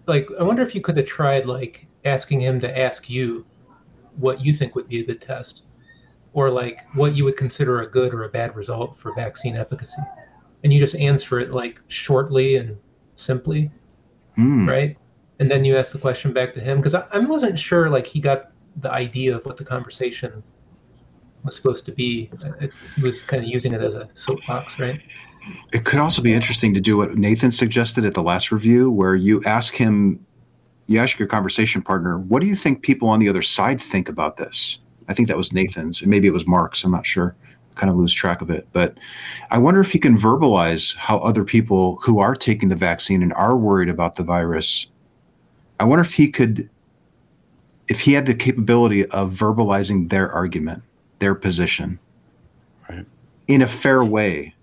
like, 0.06 0.28
I 0.38 0.42
wonder 0.42 0.62
if 0.62 0.74
you 0.74 0.80
could 0.80 0.96
have 0.96 1.06
tried, 1.06 1.46
like, 1.46 1.86
asking 2.04 2.40
him 2.40 2.60
to 2.60 2.78
ask 2.78 3.10
you 3.10 3.44
what 4.16 4.40
you 4.40 4.52
think 4.52 4.74
would 4.74 4.88
be 4.88 5.00
a 5.00 5.04
good 5.04 5.20
test, 5.20 5.64
or 6.32 6.50
like 6.50 6.80
what 6.94 7.14
you 7.14 7.24
would 7.24 7.36
consider 7.36 7.80
a 7.82 7.86
good 7.90 8.12
or 8.14 8.24
a 8.24 8.28
bad 8.28 8.54
result 8.56 8.96
for 8.98 9.14
vaccine 9.14 9.56
efficacy, 9.56 10.00
and 10.62 10.72
you 10.72 10.78
just 10.78 10.94
answer 10.96 11.40
it 11.40 11.52
like 11.52 11.80
shortly 11.88 12.56
and 12.56 12.76
simply, 13.16 13.70
Hmm. 14.36 14.68
right? 14.68 14.96
And 15.40 15.50
then 15.50 15.64
you 15.64 15.76
ask 15.76 15.92
the 15.92 15.98
question 15.98 16.32
back 16.32 16.54
to 16.54 16.60
him 16.60 16.78
because 16.78 16.94
I, 16.94 17.04
I 17.12 17.18
wasn't 17.18 17.58
sure, 17.58 17.90
like, 17.90 18.06
he 18.06 18.20
got 18.20 18.52
the 18.76 18.90
idea 18.90 19.36
of 19.36 19.44
what 19.44 19.56
the 19.56 19.64
conversation 19.64 20.42
was 21.44 21.56
supposed 21.56 21.84
to 21.86 21.92
be. 21.92 22.30
It, 22.60 22.70
was 23.02 23.22
kind 23.22 23.42
of 23.42 23.48
using 23.48 23.72
it 23.72 23.82
as 23.82 23.94
a 23.94 24.08
soapbox, 24.14 24.78
right? 24.78 25.00
It 25.72 25.84
could 25.84 25.98
also 25.98 26.22
be 26.22 26.32
interesting 26.32 26.72
to 26.74 26.80
do 26.80 26.96
what 26.96 27.16
Nathan 27.16 27.50
suggested 27.50 28.04
at 28.04 28.14
the 28.14 28.22
last 28.22 28.52
review, 28.52 28.90
where 28.90 29.16
you 29.16 29.42
ask 29.44 29.74
him, 29.74 30.24
you 30.86 31.00
ask 31.00 31.18
your 31.18 31.28
conversation 31.28 31.82
partner, 31.82 32.18
what 32.18 32.40
do 32.40 32.46
you 32.46 32.54
think 32.54 32.82
people 32.82 33.08
on 33.08 33.18
the 33.18 33.28
other 33.28 33.42
side 33.42 33.80
think 33.80 34.08
about 34.08 34.36
this? 34.36 34.78
I 35.08 35.14
think 35.14 35.26
that 35.28 35.36
was 35.36 35.52
Nathan's, 35.52 36.00
and 36.00 36.10
maybe 36.10 36.28
it 36.28 36.32
was 36.32 36.46
Mark's. 36.46 36.84
I'm 36.84 36.92
not 36.92 37.04
sure. 37.04 37.34
Kind 37.74 37.90
of 37.90 37.96
lose 37.96 38.12
track 38.12 38.40
of 38.42 38.50
it, 38.50 38.68
but 38.72 38.98
I 39.50 39.58
wonder 39.58 39.80
if 39.80 39.90
he 39.90 39.98
can 39.98 40.16
verbalize 40.16 40.94
how 40.96 41.18
other 41.18 41.42
people 41.44 41.98
who 42.02 42.18
are 42.20 42.34
taking 42.36 42.68
the 42.68 42.76
vaccine 42.76 43.22
and 43.22 43.32
are 43.32 43.56
worried 43.56 43.88
about 43.88 44.16
the 44.16 44.22
virus. 44.22 44.86
I 45.80 45.84
wonder 45.84 46.02
if 46.04 46.12
he 46.12 46.30
could, 46.30 46.68
if 47.88 48.00
he 48.00 48.12
had 48.12 48.26
the 48.26 48.34
capability 48.34 49.06
of 49.06 49.32
verbalizing 49.32 50.10
their 50.10 50.30
argument, 50.30 50.82
their 51.18 51.34
position, 51.34 51.98
Right. 52.90 53.06
in 53.48 53.62
a 53.62 53.68
fair 53.68 54.04
way 54.04 54.54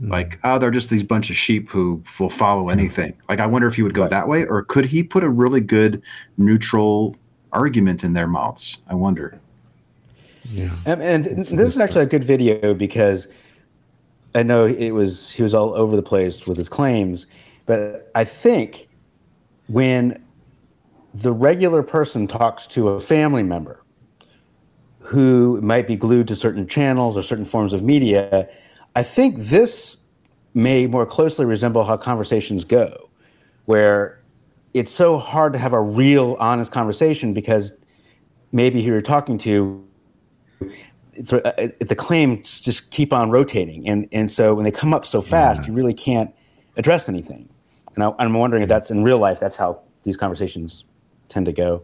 Mm. 0.00 0.10
like 0.10 0.38
oh 0.44 0.58
they're 0.58 0.70
just 0.70 0.90
these 0.90 1.02
bunch 1.02 1.30
of 1.30 1.36
sheep 1.36 1.70
who 1.70 2.02
will 2.20 2.28
follow 2.28 2.68
anything 2.68 3.14
like 3.30 3.40
i 3.40 3.46
wonder 3.46 3.66
if 3.66 3.76
he 3.76 3.82
would 3.82 3.94
go 3.94 4.02
Right. 4.02 4.10
that 4.10 4.28
way 4.28 4.44
or 4.44 4.62
could 4.62 4.84
he 4.84 5.02
put 5.02 5.24
a 5.24 5.30
really 5.30 5.62
good 5.62 6.02
neutral 6.36 7.16
argument 7.54 8.04
in 8.04 8.12
their 8.12 8.26
mouths 8.26 8.76
i 8.90 8.94
wonder 8.94 9.40
Yeah. 10.50 10.76
Um, 10.86 11.00
and 11.00 11.24
th- 11.24 11.48
this 11.48 11.68
is 11.68 11.78
actually 11.78 12.02
a 12.02 12.06
good 12.06 12.24
video 12.24 12.74
because 12.74 13.28
I 14.34 14.42
know 14.42 14.66
it 14.66 14.90
was 14.90 15.30
he 15.30 15.42
was 15.42 15.54
all 15.54 15.74
over 15.74 15.96
the 15.96 16.02
place 16.02 16.46
with 16.46 16.58
his 16.58 16.68
claims, 16.68 17.26
but 17.64 18.10
I 18.14 18.24
think 18.24 18.88
when 19.68 20.22
the 21.14 21.32
regular 21.32 21.82
person 21.82 22.26
talks 22.26 22.66
to 22.68 22.88
a 22.88 23.00
family 23.00 23.42
member 23.42 23.82
who 24.98 25.60
might 25.62 25.86
be 25.86 25.96
glued 25.96 26.28
to 26.28 26.36
certain 26.36 26.66
channels 26.66 27.16
or 27.16 27.22
certain 27.22 27.44
forms 27.44 27.72
of 27.72 27.82
media, 27.82 28.48
I 28.94 29.02
think 29.02 29.36
this 29.36 29.96
may 30.52 30.86
more 30.86 31.06
closely 31.06 31.46
resemble 31.46 31.84
how 31.84 31.96
conversations 31.96 32.64
go, 32.64 33.08
where 33.66 34.20
it's 34.74 34.92
so 34.92 35.16
hard 35.16 35.52
to 35.54 35.58
have 35.58 35.72
a 35.72 35.80
real, 35.80 36.36
honest 36.38 36.72
conversation 36.72 37.32
because 37.32 37.72
maybe 38.52 38.82
who 38.82 38.88
you're 38.90 39.00
talking 39.00 39.38
to 39.38 39.85
Uh, 40.62 41.36
uh, 41.36 41.68
the 41.80 41.94
claims 41.96 42.60
just 42.60 42.90
keep 42.90 43.12
on 43.12 43.30
rotating, 43.30 43.88
and 43.88 44.08
and 44.12 44.30
so 44.30 44.54
when 44.54 44.64
they 44.64 44.70
come 44.70 44.92
up 44.92 45.06
so 45.06 45.20
fast, 45.20 45.66
you 45.66 45.72
really 45.72 45.94
can't 45.94 46.34
address 46.76 47.08
anything. 47.08 47.48
And 47.94 48.04
I, 48.04 48.12
I'm 48.18 48.34
wondering 48.34 48.62
if 48.62 48.68
that's 48.68 48.90
in 48.90 49.02
real 49.02 49.18
life. 49.18 49.40
That's 49.40 49.56
how 49.56 49.80
these 50.02 50.16
conversations 50.16 50.84
tend 51.28 51.46
to 51.46 51.52
go. 51.52 51.82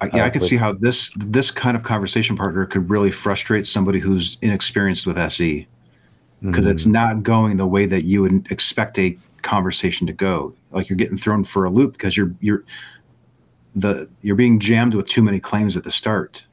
I, 0.00 0.10
yeah 0.12 0.24
Uh, 0.24 0.26
i 0.26 0.30
could 0.30 0.42
with- 0.42 0.50
see 0.50 0.56
how 0.56 0.72
this 0.72 1.12
this 1.16 1.50
kind 1.50 1.76
of 1.76 1.82
conversation 1.82 2.36
partner 2.36 2.66
could 2.66 2.90
really 2.90 3.10
frustrate 3.10 3.66
somebody 3.66 3.98
who's 3.98 4.36
inexperienced 4.42 5.06
with 5.06 5.16
se 5.16 5.66
because 6.42 6.66
it's 6.66 6.84
mm-hmm. 6.84 6.92
not 6.92 7.22
going 7.22 7.56
the 7.56 7.66
way 7.66 7.86
that 7.86 8.04
you 8.04 8.22
would 8.22 8.50
expect 8.52 8.98
a 8.98 9.16
conversation 9.42 10.06
to 10.06 10.12
go. 10.12 10.54
Like 10.70 10.88
you're 10.88 10.96
getting 10.96 11.16
thrown 11.16 11.44
for 11.44 11.64
a 11.64 11.70
loop 11.70 11.92
because 11.92 12.16
you're 12.16 12.34
you're 12.40 12.64
the 13.74 14.08
you're 14.22 14.36
being 14.36 14.58
jammed 14.58 14.94
with 14.94 15.06
too 15.06 15.22
many 15.22 15.38
claims 15.38 15.76
at 15.76 15.84
the 15.84 15.90
start 15.90 16.44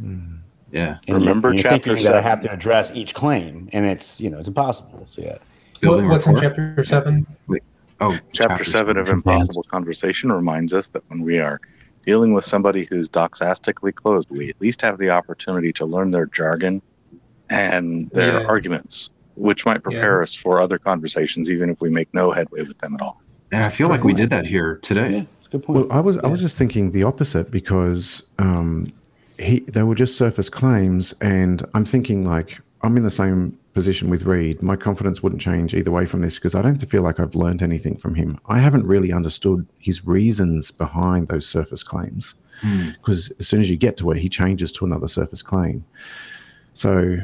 mm. 0.00 0.35
Yeah. 0.70 0.98
And 1.08 1.16
Remember 1.18 1.48
you, 1.48 1.52
and 1.52 1.58
you're 1.62 1.70
chapter 1.70 1.90
thinking 1.90 2.04
that 2.04 2.14
I 2.16 2.20
have 2.22 2.40
to 2.42 2.52
address 2.52 2.90
each 2.92 3.14
claim, 3.14 3.68
and 3.72 3.86
it's 3.86 4.20
you 4.20 4.30
know 4.30 4.38
it's 4.38 4.48
impossible. 4.48 5.06
So 5.10 5.22
yeah, 5.22 5.38
What, 5.88 6.04
what's 6.04 6.26
in 6.26 6.38
chapter 6.38 6.82
seven? 6.84 7.26
oh 8.00 8.18
Chapter 8.32 8.64
seven 8.64 8.96
of 8.96 9.08
Impossible 9.08 9.64
Conversation 9.70 10.30
reminds 10.32 10.74
us 10.74 10.88
that 10.88 11.02
when 11.08 11.22
we 11.22 11.38
are 11.38 11.60
dealing 12.04 12.34
with 12.34 12.44
somebody 12.44 12.84
who's 12.84 13.08
doxastically 13.08 13.94
closed, 13.94 14.28
we 14.30 14.50
at 14.50 14.56
least 14.60 14.80
have 14.82 14.98
the 14.98 15.10
opportunity 15.10 15.72
to 15.72 15.84
learn 15.86 16.10
their 16.10 16.26
jargon 16.26 16.82
and 17.50 18.10
their 18.10 18.40
Yeah. 18.40 18.46
arguments, 18.46 19.10
which 19.34 19.64
might 19.66 19.82
prepare 19.82 20.22
us 20.22 20.34
for 20.34 20.60
other 20.60 20.78
conversations, 20.78 21.50
even 21.50 21.70
if 21.70 21.80
we 21.80 21.90
make 21.90 22.08
no 22.12 22.32
headway 22.32 22.62
with 22.62 22.78
them 22.78 22.94
at 22.94 23.00
all. 23.00 23.20
and 23.52 23.62
i 23.62 23.68
feel 23.68 23.88
like 23.88 24.02
we 24.02 24.12
did 24.12 24.28
that 24.30 24.44
here 24.44 24.78
today. 24.82 25.10
Yeah, 25.12 25.22
it's 25.38 25.46
a 25.46 25.50
good 25.50 25.62
point. 25.62 25.88
Well, 25.88 25.92
I 25.98 26.00
was 26.00 26.18
I 26.18 26.26
was 26.26 26.40
just 26.40 26.56
thinking 26.56 26.90
the 26.90 27.04
opposite 27.04 27.50
because 27.52 28.22
um, 28.38 28.92
he 29.38 29.60
they 29.60 29.82
were 29.82 29.94
just 29.94 30.16
surface 30.16 30.48
claims, 30.48 31.14
and 31.20 31.64
I'm 31.74 31.84
thinking 31.84 32.24
like 32.24 32.60
I'm 32.82 32.96
in 32.96 33.02
the 33.02 33.10
same 33.10 33.58
position 33.74 34.08
with 34.08 34.24
Reid. 34.24 34.62
My 34.62 34.76
confidence 34.76 35.22
wouldn't 35.22 35.42
change 35.42 35.74
either 35.74 35.90
way 35.90 36.06
from 36.06 36.22
this 36.22 36.36
because 36.36 36.54
I 36.54 36.62
don't 36.62 36.76
feel 36.76 37.02
like 37.02 37.20
I've 37.20 37.34
learned 37.34 37.60
anything 37.62 37.96
from 37.96 38.14
him. 38.14 38.38
I 38.48 38.58
haven't 38.58 38.86
really 38.86 39.12
understood 39.12 39.66
his 39.78 40.06
reasons 40.06 40.70
behind 40.70 41.28
those 41.28 41.46
surface 41.46 41.82
claims 41.82 42.34
Hmm. 42.62 42.90
because 42.92 43.30
as 43.38 43.46
soon 43.46 43.60
as 43.60 43.68
you 43.68 43.76
get 43.76 43.98
to 43.98 44.10
it, 44.12 44.18
he 44.18 44.30
changes 44.30 44.72
to 44.72 44.86
another 44.86 45.08
surface 45.08 45.42
claim. 45.42 45.84
So 46.72 47.18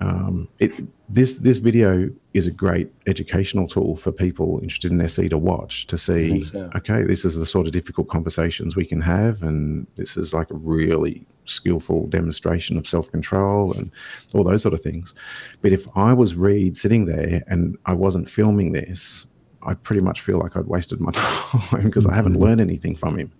um, 0.00 0.48
it 0.58 0.72
this 1.08 1.36
this 1.36 1.58
video 1.58 2.10
is 2.32 2.46
a 2.46 2.50
great 2.50 2.90
educational 3.06 3.68
tool 3.68 3.96
for 3.96 4.10
people 4.10 4.58
interested 4.60 4.90
in 4.90 5.00
SE 5.02 5.28
to 5.28 5.38
watch 5.38 5.86
to 5.86 5.96
see. 5.96 6.44
so. 6.44 6.70
Okay, 6.74 7.02
this 7.02 7.24
is 7.24 7.36
the 7.36 7.46
sort 7.46 7.66
of 7.66 7.72
difficult 7.72 8.08
conversations 8.08 8.74
we 8.74 8.84
can 8.84 9.00
have, 9.00 9.42
and 9.42 9.86
this 9.96 10.16
is 10.16 10.32
like 10.34 10.50
a 10.50 10.54
really 10.54 11.26
skillful 11.44 12.06
demonstration 12.06 12.76
of 12.76 12.88
self 12.88 13.10
control 13.10 13.72
and 13.74 13.90
all 14.32 14.44
those 14.44 14.62
sort 14.62 14.74
of 14.74 14.80
things. 14.80 15.14
But 15.62 15.72
if 15.72 15.86
I 15.96 16.12
was 16.12 16.34
Reid 16.34 16.76
sitting 16.76 17.04
there 17.04 17.42
and 17.46 17.76
I 17.86 17.92
wasn't 17.92 18.28
filming 18.28 18.72
this, 18.72 19.26
I 19.62 19.74
pretty 19.74 20.02
much 20.02 20.20
feel 20.20 20.38
like 20.38 20.56
I'd 20.56 20.66
wasted 20.66 21.00
my 21.00 21.12
time 21.14 21.84
because 21.84 22.06
I 22.06 22.14
haven't 22.14 22.36
learned 22.36 22.60
anything 22.60 22.96
from 22.96 23.18
him. 23.18 23.32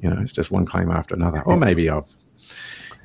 You 0.00 0.10
know, 0.10 0.20
it's 0.20 0.32
just 0.32 0.50
one 0.50 0.64
claim 0.64 0.90
after 0.90 1.14
another. 1.14 1.42
Or 1.42 1.56
maybe 1.56 1.90
I've 1.90 2.10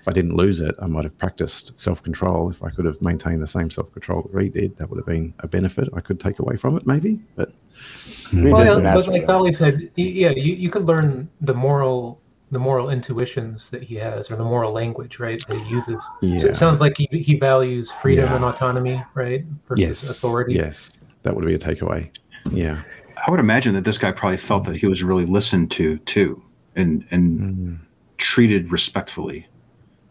if 0.06 0.10
I 0.10 0.14
didn't 0.14 0.36
lose 0.36 0.61
it, 0.61 0.76
I 0.77 0.86
might 0.86 1.03
have 1.03 1.18
practiced 1.18 1.80
self 1.80 2.03
control. 2.03 2.52
If 2.52 2.61
I 2.61 2.69
could 2.69 2.86
have 2.86 3.02
maintained 3.02 3.41
the 3.41 3.48
same 3.48 3.72
self 3.72 3.91
control 3.91 4.22
that 4.22 4.32
Reid 4.32 4.53
did, 4.53 4.77
that 4.77 4.88
would 4.88 4.98
have 4.98 5.06
been 5.07 5.34
a 5.40 5.48
benefit 5.48 5.90
I 5.95 5.99
could 6.02 6.19
take 6.19 6.38
away 6.38 6.57
from 6.57 6.77
it, 6.77 6.86
maybe. 6.86 7.19
But 7.36 7.52
Reid 8.32 8.53
Well, 8.53 8.84
yeah, 8.84 8.94
but 8.94 9.07
like. 9.07 9.26
Dali 9.26 9.52
said, 9.52 9.90
yeah, 9.95 10.30
you, 10.30 10.53
you 10.53 10.69
could 10.69 10.84
learn 10.86 11.27
the 11.41 11.56
moral 11.56 12.22
the 12.52 12.60
moral 12.60 12.91
intuitions 12.91 13.72
that 13.72 13.82
he 13.82 13.95
has 13.95 14.30
or 14.30 14.36
the 14.36 14.44
moral 14.44 14.72
language, 14.72 15.19
right, 15.19 15.44
that 15.48 15.57
he 15.57 15.68
uses. 15.68 16.03
So 16.03 16.10
yeah, 16.22 16.45
it 16.45 16.56
sounds 16.56 16.80
like 16.82 16.95
he, 16.95 17.07
he 17.11 17.40
values 17.40 17.91
freedom 17.94 18.26
Yeah. 18.27 18.36
and 18.36 18.45
autonomy, 18.45 19.03
right, 19.15 19.44
versus 19.68 19.82
yes, 20.03 20.10
authority. 20.11 20.53
yes, 20.53 20.91
that 21.23 21.36
would 21.36 21.44
be 21.48 21.56
a 21.56 21.57
takeaway. 21.60 22.11
Yeah, 22.52 22.84
I 23.26 23.32
would 23.32 23.40
imagine 23.40 23.73
that 23.73 23.84
this 23.84 23.98
guy 23.98 24.11
probably 24.11 24.38
felt 24.38 24.65
that 24.65 24.76
he 24.77 24.86
was 24.86 25.03
really 25.03 25.26
listened 25.26 25.72
to 25.72 25.98
too, 25.99 26.44
and 26.76 27.03
and 27.10 27.40
Mm. 27.40 27.80
treated 28.18 28.72
respectfully, 28.72 29.48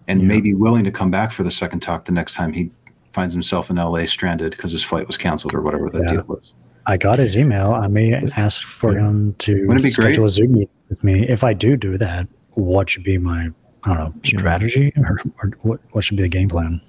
and 0.09 0.21
Yeah. 0.23 0.29
maybe 0.29 0.55
willing 0.55 0.85
to 0.85 0.91
come 0.91 1.11
back 1.11 1.33
for 1.33 1.43
the 1.43 1.51
second 1.51 1.81
talk 1.81 2.05
the 2.05 2.13
next 2.13 2.35
time 2.35 2.53
he 2.53 2.71
finds 3.13 3.33
himself 3.33 3.71
in 3.71 3.79
L.A. 3.79 4.07
stranded 4.07 4.51
because 4.53 4.73
his 4.73 4.83
flight 4.85 5.07
was 5.07 5.17
canceled 5.17 5.55
or 5.55 5.61
whatever 5.63 5.89
that 5.91 6.03
Yeah. 6.07 6.13
deal 6.15 6.25
was. 6.27 6.53
I 6.87 6.97
got 6.99 7.19
his 7.19 7.37
email. 7.37 7.73
I 7.73 7.87
may 7.87 8.13
ask 8.37 8.67
for 8.67 8.93
Yeah. 8.95 9.09
him 9.09 9.35
to 9.39 9.53
Wouldn't 9.67 9.81
great? 9.83 9.93
schedule 9.93 10.27
a 10.27 10.31
Zoom 10.31 10.53
meeting 10.53 10.69
with 10.91 11.03
me. 11.03 11.27
If 11.29 11.43
I 11.45 11.55
do 11.55 11.77
do 11.77 11.97
that, 11.99 12.27
what 12.55 12.91
should 12.91 13.05
be 13.05 13.19
my 13.19 13.51
I 13.87 13.89
don't 13.89 13.99
know 13.99 14.15
Yeah. 14.25 14.39
strategy 14.39 14.93
or, 14.97 15.19
or 15.43 15.51
what 15.63 15.81
what 15.93 16.05
should 16.05 16.17
be 16.17 16.23
the 16.23 16.29
game 16.29 16.49
plan? 16.49 16.81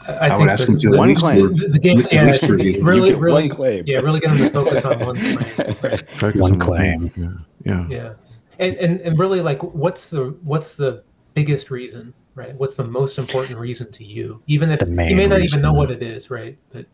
I, 0.00 0.12
I, 0.12 0.28
would 0.30 0.38
think 0.38 0.50
ask 0.50 0.66
the- 0.66 0.72
him 0.72 0.78
to 0.80 0.90
the- 0.90 0.96
One 0.96 1.14
claim. 1.14 1.56
The, 1.56 1.68
the 1.68 1.78
game, 1.78 2.00
at 2.00 2.12
yeah, 2.12 2.24
least 2.24 2.42
it 2.42 2.46
should 2.46 2.58
be 2.58 2.64
review. 2.64 2.84
really, 2.84 3.08
get 3.10 3.18
really, 3.20 3.42
one 3.42 3.48
claim. 3.50 3.84
yeah, 3.86 3.98
really 3.98 4.18
get 4.20 4.30
him 4.32 4.38
to 4.38 4.50
focus 4.50 4.84
on 4.84 4.98
one 4.98 5.16
claim. 5.16 5.74
focus 6.08 6.40
One 6.40 6.52
on 6.52 6.58
the 6.58 6.64
claim. 6.64 7.08
thing. 7.08 7.44
Yeah, 7.64 7.72
yeah. 7.72 7.86
Yeah, 7.88 8.12
and, 8.58 8.74
and 8.76 9.00
and 9.02 9.18
really, 9.18 9.40
like, 9.40 9.62
what's 9.62 10.08
the 10.08 10.34
what's 10.42 10.72
the 10.72 11.04
biggest 11.34 11.70
reason, 11.70 12.14
right? 12.34 12.54
What's 12.56 12.74
the 12.74 12.84
most 12.84 13.18
important 13.18 13.58
reason 13.58 13.90
to 13.92 14.04
you? 14.04 14.42
Even 14.46 14.70
if 14.70 14.80
you 14.80 14.88
may 14.88 15.26
not 15.26 15.36
reason. 15.36 15.60
even 15.60 15.62
know 15.62 15.72
what 15.72 15.90
it 15.90 16.02
is, 16.02 16.30
right? 16.30 16.56
But 16.72 16.86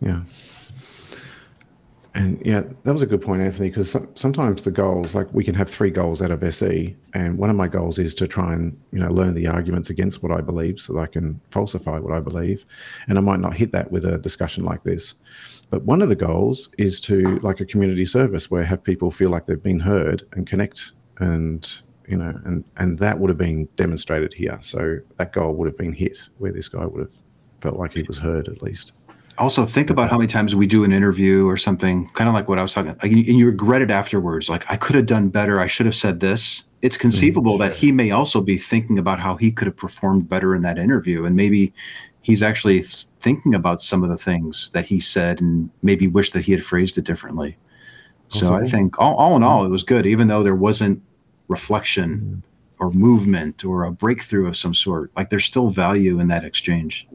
Yeah. 0.00 0.22
And 2.16 2.40
yeah, 2.46 2.62
that 2.84 2.94
was 2.94 3.02
a 3.02 3.06
good 3.06 3.20
point, 3.20 3.42
Anthony, 3.42 3.68
because 3.68 3.94
sometimes 4.14 4.62
the 4.62 4.70
goals, 4.70 5.14
like 5.14 5.28
we 5.34 5.44
can 5.44 5.54
have 5.54 5.68
three 5.68 5.90
goals 5.90 6.22
out 6.22 6.30
of 6.30 6.42
SE, 6.42 6.96
and 7.12 7.36
one 7.36 7.50
of 7.50 7.56
my 7.56 7.68
goals 7.68 7.98
is 7.98 8.14
to 8.14 8.26
try 8.26 8.54
and 8.54 8.74
you 8.90 8.98
know 8.98 9.10
learn 9.10 9.34
the 9.34 9.46
arguments 9.46 9.90
against 9.90 10.22
what 10.22 10.32
I 10.32 10.40
believe, 10.40 10.80
so 10.80 10.94
that 10.94 11.00
I 11.00 11.06
can 11.08 11.38
falsify 11.50 11.98
what 11.98 12.14
I 12.14 12.20
believe, 12.20 12.64
and 13.06 13.18
I 13.18 13.20
might 13.20 13.40
not 13.40 13.54
hit 13.54 13.70
that 13.72 13.92
with 13.92 14.06
a 14.06 14.16
discussion 14.16 14.64
like 14.64 14.82
this. 14.82 15.14
But 15.68 15.82
one 15.82 16.00
of 16.00 16.08
the 16.08 16.16
goals 16.16 16.70
is 16.78 17.00
to 17.00 17.38
like 17.40 17.60
a 17.60 17.66
community 17.66 18.06
service 18.06 18.50
where 18.50 18.64
have 18.64 18.82
people 18.82 19.10
feel 19.10 19.28
like 19.28 19.44
they've 19.44 19.62
been 19.62 19.80
heard 19.80 20.22
and 20.32 20.46
connect, 20.46 20.92
and 21.18 21.82
you 22.08 22.16
know, 22.16 22.38
and 22.44 22.64
and 22.76 22.98
that 22.98 23.18
would 23.18 23.30
have 23.30 23.38
been 23.38 23.68
demonstrated 23.76 24.32
here. 24.34 24.58
So 24.62 24.98
that 25.18 25.32
goal 25.32 25.54
would 25.54 25.66
have 25.66 25.78
been 25.78 25.92
hit, 25.92 26.18
where 26.38 26.52
this 26.52 26.68
guy 26.68 26.86
would 26.86 27.00
have 27.00 27.14
felt 27.60 27.76
like 27.76 27.92
he 27.92 28.02
was 28.02 28.18
heard 28.18 28.48
at 28.48 28.62
least. 28.62 28.92
Also, 29.38 29.66
think 29.66 29.90
about 29.90 30.08
how 30.08 30.16
many 30.16 30.28
times 30.28 30.54
we 30.54 30.66
do 30.66 30.82
an 30.82 30.92
interview 30.92 31.46
or 31.46 31.58
something, 31.58 32.08
kind 32.14 32.26
of 32.26 32.34
like 32.34 32.48
what 32.48 32.58
I 32.58 32.62
was 32.62 32.72
talking, 32.72 32.96
like, 33.02 33.12
and 33.12 33.26
you 33.26 33.46
regret 33.46 33.82
it 33.82 33.90
afterwards. 33.90 34.48
Like, 34.48 34.64
I 34.70 34.76
could 34.76 34.96
have 34.96 35.04
done 35.04 35.28
better. 35.28 35.60
I 35.60 35.66
should 35.66 35.84
have 35.84 35.94
said 35.94 36.20
this. 36.20 36.64
It's 36.80 36.96
conceivable 36.96 37.58
mm-hmm. 37.58 37.68
that 37.68 37.76
he 37.76 37.92
may 37.92 38.12
also 38.12 38.40
be 38.40 38.56
thinking 38.56 38.98
about 38.98 39.20
how 39.20 39.36
he 39.36 39.52
could 39.52 39.66
have 39.66 39.76
performed 39.76 40.28
better 40.28 40.54
in 40.54 40.62
that 40.62 40.78
interview, 40.78 41.26
and 41.26 41.36
maybe 41.36 41.74
he's 42.22 42.42
actually 42.42 42.80
thinking 43.20 43.54
about 43.54 43.82
some 43.82 44.02
of 44.02 44.08
the 44.08 44.16
things 44.16 44.70
that 44.70 44.86
he 44.86 45.00
said, 45.00 45.40
and 45.40 45.68
maybe 45.82 46.08
wish 46.08 46.30
that 46.30 46.44
he 46.44 46.52
had 46.52 46.64
phrased 46.64 46.96
it 46.96 47.04
differently. 47.04 47.58
So 48.28 48.54
I 48.54 48.62
think, 48.62 48.98
all, 48.98 49.14
all 49.16 49.36
in 49.36 49.42
mm-hmm. 49.42 49.50
all, 49.50 49.64
it 49.64 49.68
was 49.68 49.84
good, 49.84 50.06
even 50.06 50.28
though 50.28 50.42
there 50.42 50.56
wasn't 50.56 51.02
reflection 51.48 52.42
or 52.78 52.90
movement 52.90 53.64
or 53.64 53.84
a 53.84 53.90
breakthrough 53.90 54.46
of 54.46 54.56
some 54.56 54.74
sort. 54.74 55.10
Like, 55.16 55.30
there's 55.30 55.44
still 55.44 55.70
value 55.70 56.20
in 56.20 56.28
that 56.28 56.44
exchange. 56.44 57.08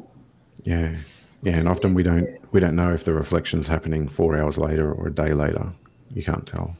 Yeah. 0.63 0.95
Yeah, 1.43 1.55
and 1.55 1.67
often 1.67 1.95
we 1.95 2.03
don't 2.03 2.27
we 2.53 2.59
don't 2.59 2.75
know 2.75 2.93
if 2.93 3.03
the 3.03 3.13
reflection's 3.13 3.67
happening 3.67 4.07
four 4.07 4.37
hours 4.37 4.59
later 4.59 4.93
or 4.93 5.07
a 5.07 5.11
day 5.11 5.33
later. 5.33 5.73
You 6.13 6.23
can't 6.23 6.45
tell. 6.45 6.75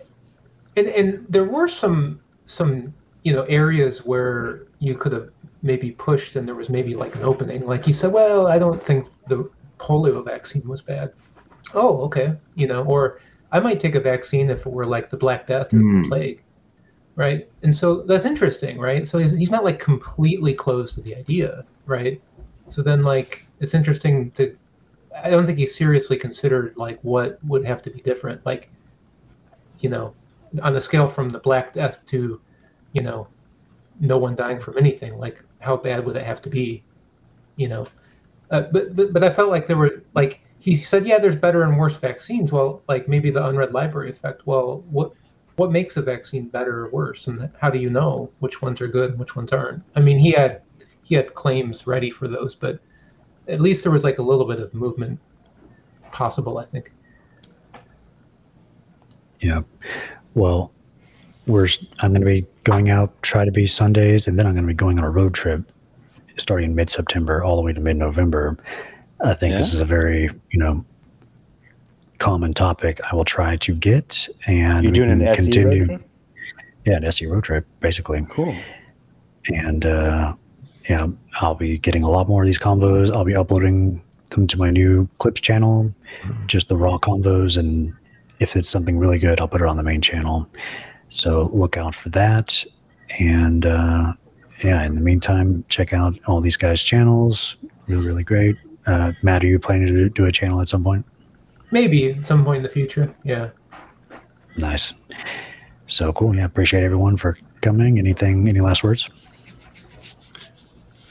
And 0.76 0.88
and 0.88 1.26
there 1.30 1.46
were 1.46 1.68
some 1.68 2.20
some 2.46 2.94
you 3.24 3.34
know 3.34 3.42
areas 3.46 4.06
where 4.06 4.68
you 4.78 4.94
could 4.96 5.14
have 5.14 5.30
maybe 5.64 5.90
pushed 5.92 6.36
and 6.36 6.48
there 6.48 6.54
was 6.54 6.70
maybe 6.70 6.94
like 6.94 7.16
an 7.16 7.24
opening. 7.24 7.66
Like 7.66 7.84
he 7.84 7.92
said, 7.92 8.12
well, 8.12 8.46
I 8.46 8.60
don't 8.60 8.82
think 8.84 9.08
the 9.28 9.50
polio 9.80 10.24
vaccine 10.24 10.68
was 10.68 10.84
bad. 10.84 11.12
Oh, 11.74 12.02
okay. 12.02 12.36
You 12.54 12.68
know, 12.68 12.84
or 12.84 13.20
I 13.52 13.60
might 13.60 13.80
take 13.80 13.96
a 13.96 14.00
vaccine 14.00 14.52
if 14.52 14.68
it 14.68 14.72
were 14.72 14.86
like 14.86 15.10
the 15.10 15.18
Black 15.18 15.48
Death 15.48 15.74
or 15.74 15.78
Hmm. 15.80 16.04
the 16.04 16.08
plague. 16.08 16.44
Right. 17.16 17.50
And 17.62 17.76
so 17.76 18.04
that's 18.04 18.26
interesting, 18.26 18.80
right? 18.80 19.06
So 19.06 19.20
he's, 19.20 19.32
he's 19.34 19.52
not 19.52 19.64
like 19.64 19.80
completely 19.80 20.54
closed 20.54 20.96
to 20.96 21.02
the 21.02 21.16
idea, 21.16 21.66
right? 21.86 22.22
So 22.68 22.82
then, 22.82 23.04
like, 23.04 23.46
it's 23.60 23.74
interesting 23.74 24.32
to, 24.32 24.56
I 25.22 25.30
don't 25.30 25.46
think 25.46 25.58
he 25.58 25.66
seriously 25.66 26.18
considered 26.18 26.74
like 26.78 27.00
what 27.02 27.38
would 27.44 27.66
have 27.66 27.82
to 27.84 27.90
be 27.90 28.00
different. 28.02 28.46
Like, 28.46 28.70
you 29.82 29.90
know, 29.90 30.14
on 30.62 30.74
the 30.74 30.82
scale 30.82 31.08
from 31.08 31.30
the 31.30 31.40
Black 31.40 31.74
Death 31.74 32.06
to, 32.08 32.40
you 32.94 33.04
know, 33.04 33.28
no 34.00 34.18
one 34.18 34.36
dying 34.36 34.60
from 34.60 34.78
anything, 34.78 35.18
like, 35.18 35.44
how 35.60 35.78
bad 35.78 36.06
would 36.06 36.16
it 36.16 36.26
have 36.26 36.42
to 36.44 36.50
be? 36.50 36.84
You 37.58 37.68
know, 37.68 37.88
uh, 38.50 38.64
but, 38.72 38.96
but 38.96 39.14
but 39.14 39.24
I 39.24 39.32
felt 39.32 39.50
like 39.50 39.68
there 39.68 39.78
were 39.78 40.04
like 40.14 40.42
he 40.60 40.76
said, 40.76 41.06
yeah, 41.06 41.20
there's 41.20 41.36
better 41.36 41.64
and 41.64 41.78
worse 41.78 41.98
vaccines. 41.98 42.52
Well, 42.52 42.82
like 42.88 43.08
maybe 43.08 43.32
the 43.32 43.46
unread 43.46 43.74
library 43.74 44.10
effect. 44.10 44.46
Well, 44.46 44.84
what 44.90 45.14
what 45.56 45.72
makes 45.72 45.98
a 45.98 46.02
vaccine 46.02 46.48
better 46.48 46.86
or 46.86 46.90
worse, 46.90 47.28
and 47.28 47.50
how 47.60 47.70
do 47.70 47.80
you 47.80 47.90
know 47.90 48.32
which 48.40 48.62
ones 48.62 48.82
are 48.82 48.88
good 48.88 49.12
and 49.12 49.20
which 49.20 49.36
ones 49.36 49.52
aren't? 49.52 49.84
I 49.96 50.00
mean, 50.00 50.20
he 50.20 50.32
had 50.32 50.62
he 51.04 51.16
had 51.16 51.34
claims 51.34 51.88
ready 51.88 52.12
for 52.12 52.28
those, 52.28 52.56
but 52.56 52.80
at 53.48 53.60
least 53.60 53.84
there 53.84 53.92
was 53.92 54.04
like 54.04 54.20
a 54.20 54.22
little 54.22 54.46
bit 54.46 54.60
of 54.60 54.74
movement 54.74 55.20
possible. 56.12 56.58
I 56.58 56.66
think. 56.66 56.92
Yeah. 59.40 59.62
Well, 60.36 60.72
we're 61.48 61.68
I'm 62.00 62.12
going 62.12 62.22
to 62.22 62.26
be 62.26 62.46
going 62.64 62.90
out, 62.90 63.22
try 63.24 63.44
to 63.44 63.52
be 63.52 63.68
Sundays, 63.68 64.28
and 64.28 64.38
then 64.38 64.46
I'm 64.46 64.54
going 64.54 64.64
to 64.64 64.68
be 64.68 64.74
going 64.74 64.98
on 64.98 65.04
a 65.04 65.10
road 65.10 65.34
trip 65.34 65.72
starting 66.38 66.74
mid 66.74 66.90
September 66.90 67.44
all 67.44 67.56
the 67.56 67.62
way 67.62 67.74
to 67.74 67.80
mid 67.80 67.98
November. 67.98 68.58
I 69.24 69.34
think 69.34 69.56
this 69.56 69.74
is 69.74 69.82
a 69.82 69.86
very 69.86 70.30
you 70.52 70.60
know 70.60 70.86
common 72.22 72.54
topic. 72.54 73.02
I 73.12 73.16
will 73.16 73.26
try 73.26 73.58
to 73.58 73.74
get 73.74 74.30
and 74.46 74.84
You're 74.84 74.94
doing 74.94 75.10
an 75.10 75.22
SE 75.24 75.64
road 75.64 75.86
trip? 75.86 76.10
Yeah, 76.86 76.98
an 76.98 77.06
SE 77.06 77.26
road 77.26 77.44
trip 77.44 77.66
basically. 77.80 78.24
Cool. 78.30 78.56
and 79.52 79.86
uh, 79.86 80.36
yeah, 80.88 81.08
I'll 81.42 81.56
be 81.56 81.80
getting 81.80 82.04
a 82.04 82.10
lot 82.10 82.30
more 82.30 82.44
of 82.44 82.46
these 82.46 82.60
convos. 82.60 83.12
I'll 83.12 83.26
be 83.26 83.36
uploading 83.36 84.04
them 84.30 84.46
to 84.48 84.58
my 84.58 84.70
new 84.70 85.10
clips 85.18 85.42
channel, 85.42 85.94
just 86.46 86.70
the 86.70 86.78
raw 86.78 87.00
convos, 87.00 87.58
and 87.58 87.92
if 88.40 88.56
it's 88.56 88.70
something 88.70 89.00
really 89.00 89.18
good, 89.18 89.42
I'll 89.42 89.48
put 89.48 89.62
it 89.62 89.68
on 89.68 89.78
the 89.78 89.84
main 89.84 90.02
channel. 90.02 90.48
So 91.10 91.50
look 91.52 91.76
out 91.76 91.96
for 91.96 92.10
that. 92.10 92.64
And 93.20 93.66
uh, 93.66 94.14
yeah, 94.64 94.84
in 94.84 94.94
the 94.94 95.02
meantime, 95.02 95.66
check 95.70 95.92
out 95.92 96.18
all 96.28 96.40
these 96.40 96.56
guys' 96.56 96.84
channels. 96.84 97.58
Really, 97.88 98.06
really 98.06 98.24
great. 98.24 98.56
Uh, 98.86 99.12
Matt, 99.24 99.44
are 99.44 99.48
you 99.48 99.58
planning 99.60 99.88
to 99.88 100.10
do 100.10 100.26
a 100.26 100.32
channel 100.32 100.62
at 100.62 100.70
some 100.70 100.84
point? 100.84 101.06
Maybe 101.72 102.12
at 102.12 102.26
some 102.26 102.44
point 102.44 102.58
in 102.58 102.64
the 102.64 102.70
future. 102.70 103.14
Yeah. 103.24 103.50
Nice. 104.58 104.94
So 105.88 106.14
cool. 106.14 106.36
Yeah, 106.36 106.46
appreciate 106.46 106.84
everyone 106.84 107.18
for 107.18 107.38
coming. 107.62 107.98
Anything? 107.98 108.48
Any 108.48 108.60
last 108.60 108.84
words? 108.84 109.10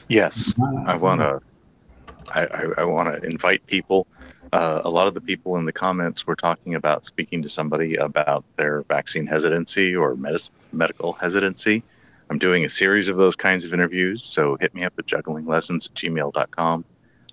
Yes, 0.07 0.53
I 0.87 0.95
want 0.95 1.21
to. 1.21 1.41
I, 2.33 2.45
I, 2.45 2.65
I 2.79 2.83
want 2.83 3.13
to 3.13 3.27
invite 3.27 3.65
people. 3.67 4.07
Uh, 4.51 4.81
a 4.83 4.89
lot 4.89 5.07
of 5.07 5.13
the 5.13 5.21
people 5.21 5.55
in 5.57 5.65
the 5.65 5.71
comments 5.71 6.27
were 6.27 6.35
talking 6.35 6.75
about 6.75 7.05
speaking 7.05 7.41
to 7.41 7.49
somebody 7.49 7.95
about 7.95 8.43
their 8.57 8.81
vaccine 8.83 9.25
hesitancy 9.25 9.95
or 9.95 10.15
medis- 10.15 10.51
medical 10.73 11.13
hesitancy. 11.13 11.83
I'm 12.29 12.37
doing 12.37 12.65
a 12.65 12.69
series 12.69 13.07
of 13.07 13.17
those 13.17 13.35
kinds 13.35 13.63
of 13.63 13.73
interviews, 13.73 14.23
so 14.23 14.57
hit 14.59 14.73
me 14.73 14.83
up 14.83 14.93
at 14.97 15.05
jugglinglessons 15.05 15.89
at 15.89 15.95
gmail.com. 15.95 16.85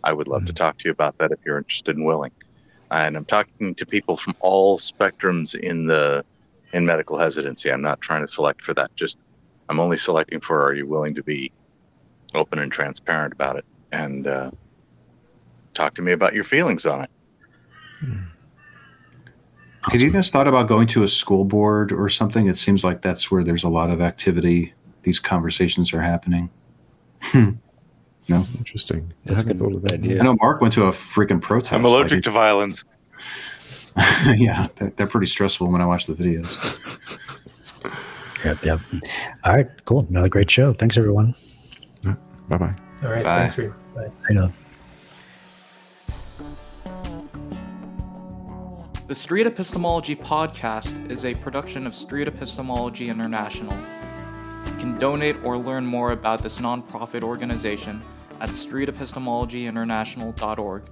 I 0.04 0.12
would 0.12 0.28
love 0.28 0.46
to 0.46 0.52
talk 0.52 0.78
to 0.78 0.84
you 0.84 0.92
about 0.92 1.18
that 1.18 1.32
if 1.32 1.38
you're 1.44 1.58
interested 1.58 1.96
and 1.96 2.06
willing. 2.06 2.30
And 2.90 3.16
I'm 3.16 3.24
talking 3.24 3.74
to 3.74 3.86
people 3.86 4.16
from 4.16 4.34
all 4.40 4.78
spectrums 4.78 5.54
in 5.54 5.86
the 5.86 6.24
in 6.72 6.84
medical 6.84 7.18
hesitancy. 7.18 7.70
I'm 7.70 7.82
not 7.82 8.00
trying 8.00 8.22
to 8.22 8.28
select 8.28 8.62
for 8.62 8.74
that. 8.74 8.94
Just 8.96 9.18
I'm 9.68 9.80
only 9.80 9.96
selecting 9.96 10.40
for 10.40 10.62
are 10.62 10.74
you 10.74 10.86
willing 10.86 11.14
to 11.14 11.22
be 11.22 11.52
open 12.34 12.58
and 12.58 12.70
transparent 12.70 13.32
about 13.32 13.56
it 13.56 13.64
and 13.92 14.26
uh, 14.26 14.50
talk 15.74 15.94
to 15.94 16.02
me 16.02 16.12
about 16.12 16.34
your 16.34 16.44
feelings 16.44 16.86
on 16.86 17.04
it. 17.04 17.10
Have 19.90 20.00
you 20.00 20.10
guys 20.10 20.28
thought 20.28 20.46
about 20.46 20.68
going 20.68 20.86
to 20.88 21.02
a 21.02 21.08
school 21.08 21.44
board 21.44 21.92
or 21.92 22.08
something? 22.08 22.48
It 22.48 22.58
seems 22.58 22.84
like 22.84 23.00
that's 23.00 23.30
where 23.30 23.42
there's 23.42 23.64
a 23.64 23.68
lot 23.68 23.90
of 23.90 24.02
activity. 24.02 24.74
These 25.02 25.20
conversations 25.20 25.94
are 25.94 26.02
happening. 26.02 26.50
No, 28.28 28.46
Interesting. 28.58 29.10
I 29.10 29.14
That's 29.24 29.32
a 29.32 29.36
haven't 29.38 29.56
good 29.56 29.64
thought 29.64 29.74
of 29.76 29.82
that. 29.82 29.92
idea. 29.94 30.20
I 30.20 30.24
know 30.24 30.36
Mark 30.40 30.60
went 30.60 30.74
to 30.74 30.84
a 30.84 30.92
freaking 30.92 31.40
protest. 31.40 31.72
I'm 31.72 31.84
allergic 31.84 32.22
to 32.24 32.30
violence. 32.30 32.84
yeah, 34.36 34.66
they're, 34.76 34.90
they're 34.96 35.06
pretty 35.06 35.26
stressful 35.26 35.70
when 35.70 35.80
I 35.80 35.86
watch 35.86 36.06
the 36.06 36.14
videos. 36.14 36.78
Yep, 38.44 38.64
yep. 38.64 38.80
All 39.42 39.52
right, 39.56 39.66
cool. 39.84 40.06
Another 40.08 40.28
great 40.28 40.48
show. 40.48 40.72
Thanks, 40.72 40.96
everyone. 40.96 41.34
Bye 42.04 42.56
bye. 42.56 42.72
All 43.02 43.10
right. 43.10 43.24
Bye. 43.24 43.48
Thanks, 43.48 43.58
Reid. 43.58 43.72
Bye. 43.96 44.10
I 44.30 44.32
know. 44.32 44.52
The 49.08 49.14
Street 49.14 49.46
Epistemology 49.48 50.14
Podcast 50.14 51.10
is 51.10 51.24
a 51.24 51.34
production 51.34 51.84
of 51.84 51.96
Street 51.96 52.28
Epistemology 52.28 53.08
International. 53.08 53.76
You 54.66 54.76
can 54.78 54.96
donate 54.98 55.34
or 55.42 55.58
learn 55.58 55.84
more 55.84 56.12
about 56.12 56.42
this 56.42 56.60
nonprofit 56.60 57.24
organization 57.24 58.00
at 58.40 58.50
streetepistemologyinternational.org. 58.50 60.82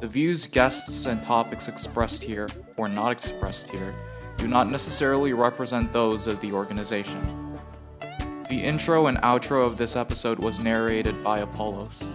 The 0.00 0.06
views, 0.06 0.46
guests, 0.46 1.06
and 1.06 1.22
topics 1.22 1.68
expressed 1.68 2.22
here, 2.22 2.48
or 2.76 2.88
not 2.88 3.12
expressed 3.12 3.70
here, 3.70 3.94
do 4.36 4.46
not 4.46 4.70
necessarily 4.70 5.32
represent 5.32 5.90
those 5.92 6.26
of 6.26 6.40
the 6.40 6.52
organization. 6.52 7.58
The 8.48 8.62
intro 8.62 9.08
and 9.08 9.18
outro 9.18 9.66
of 9.66 9.76
this 9.76 9.96
episode 9.96 10.38
was 10.38 10.60
narrated 10.60 11.24
by 11.24 11.40
Apollos. 11.40 12.08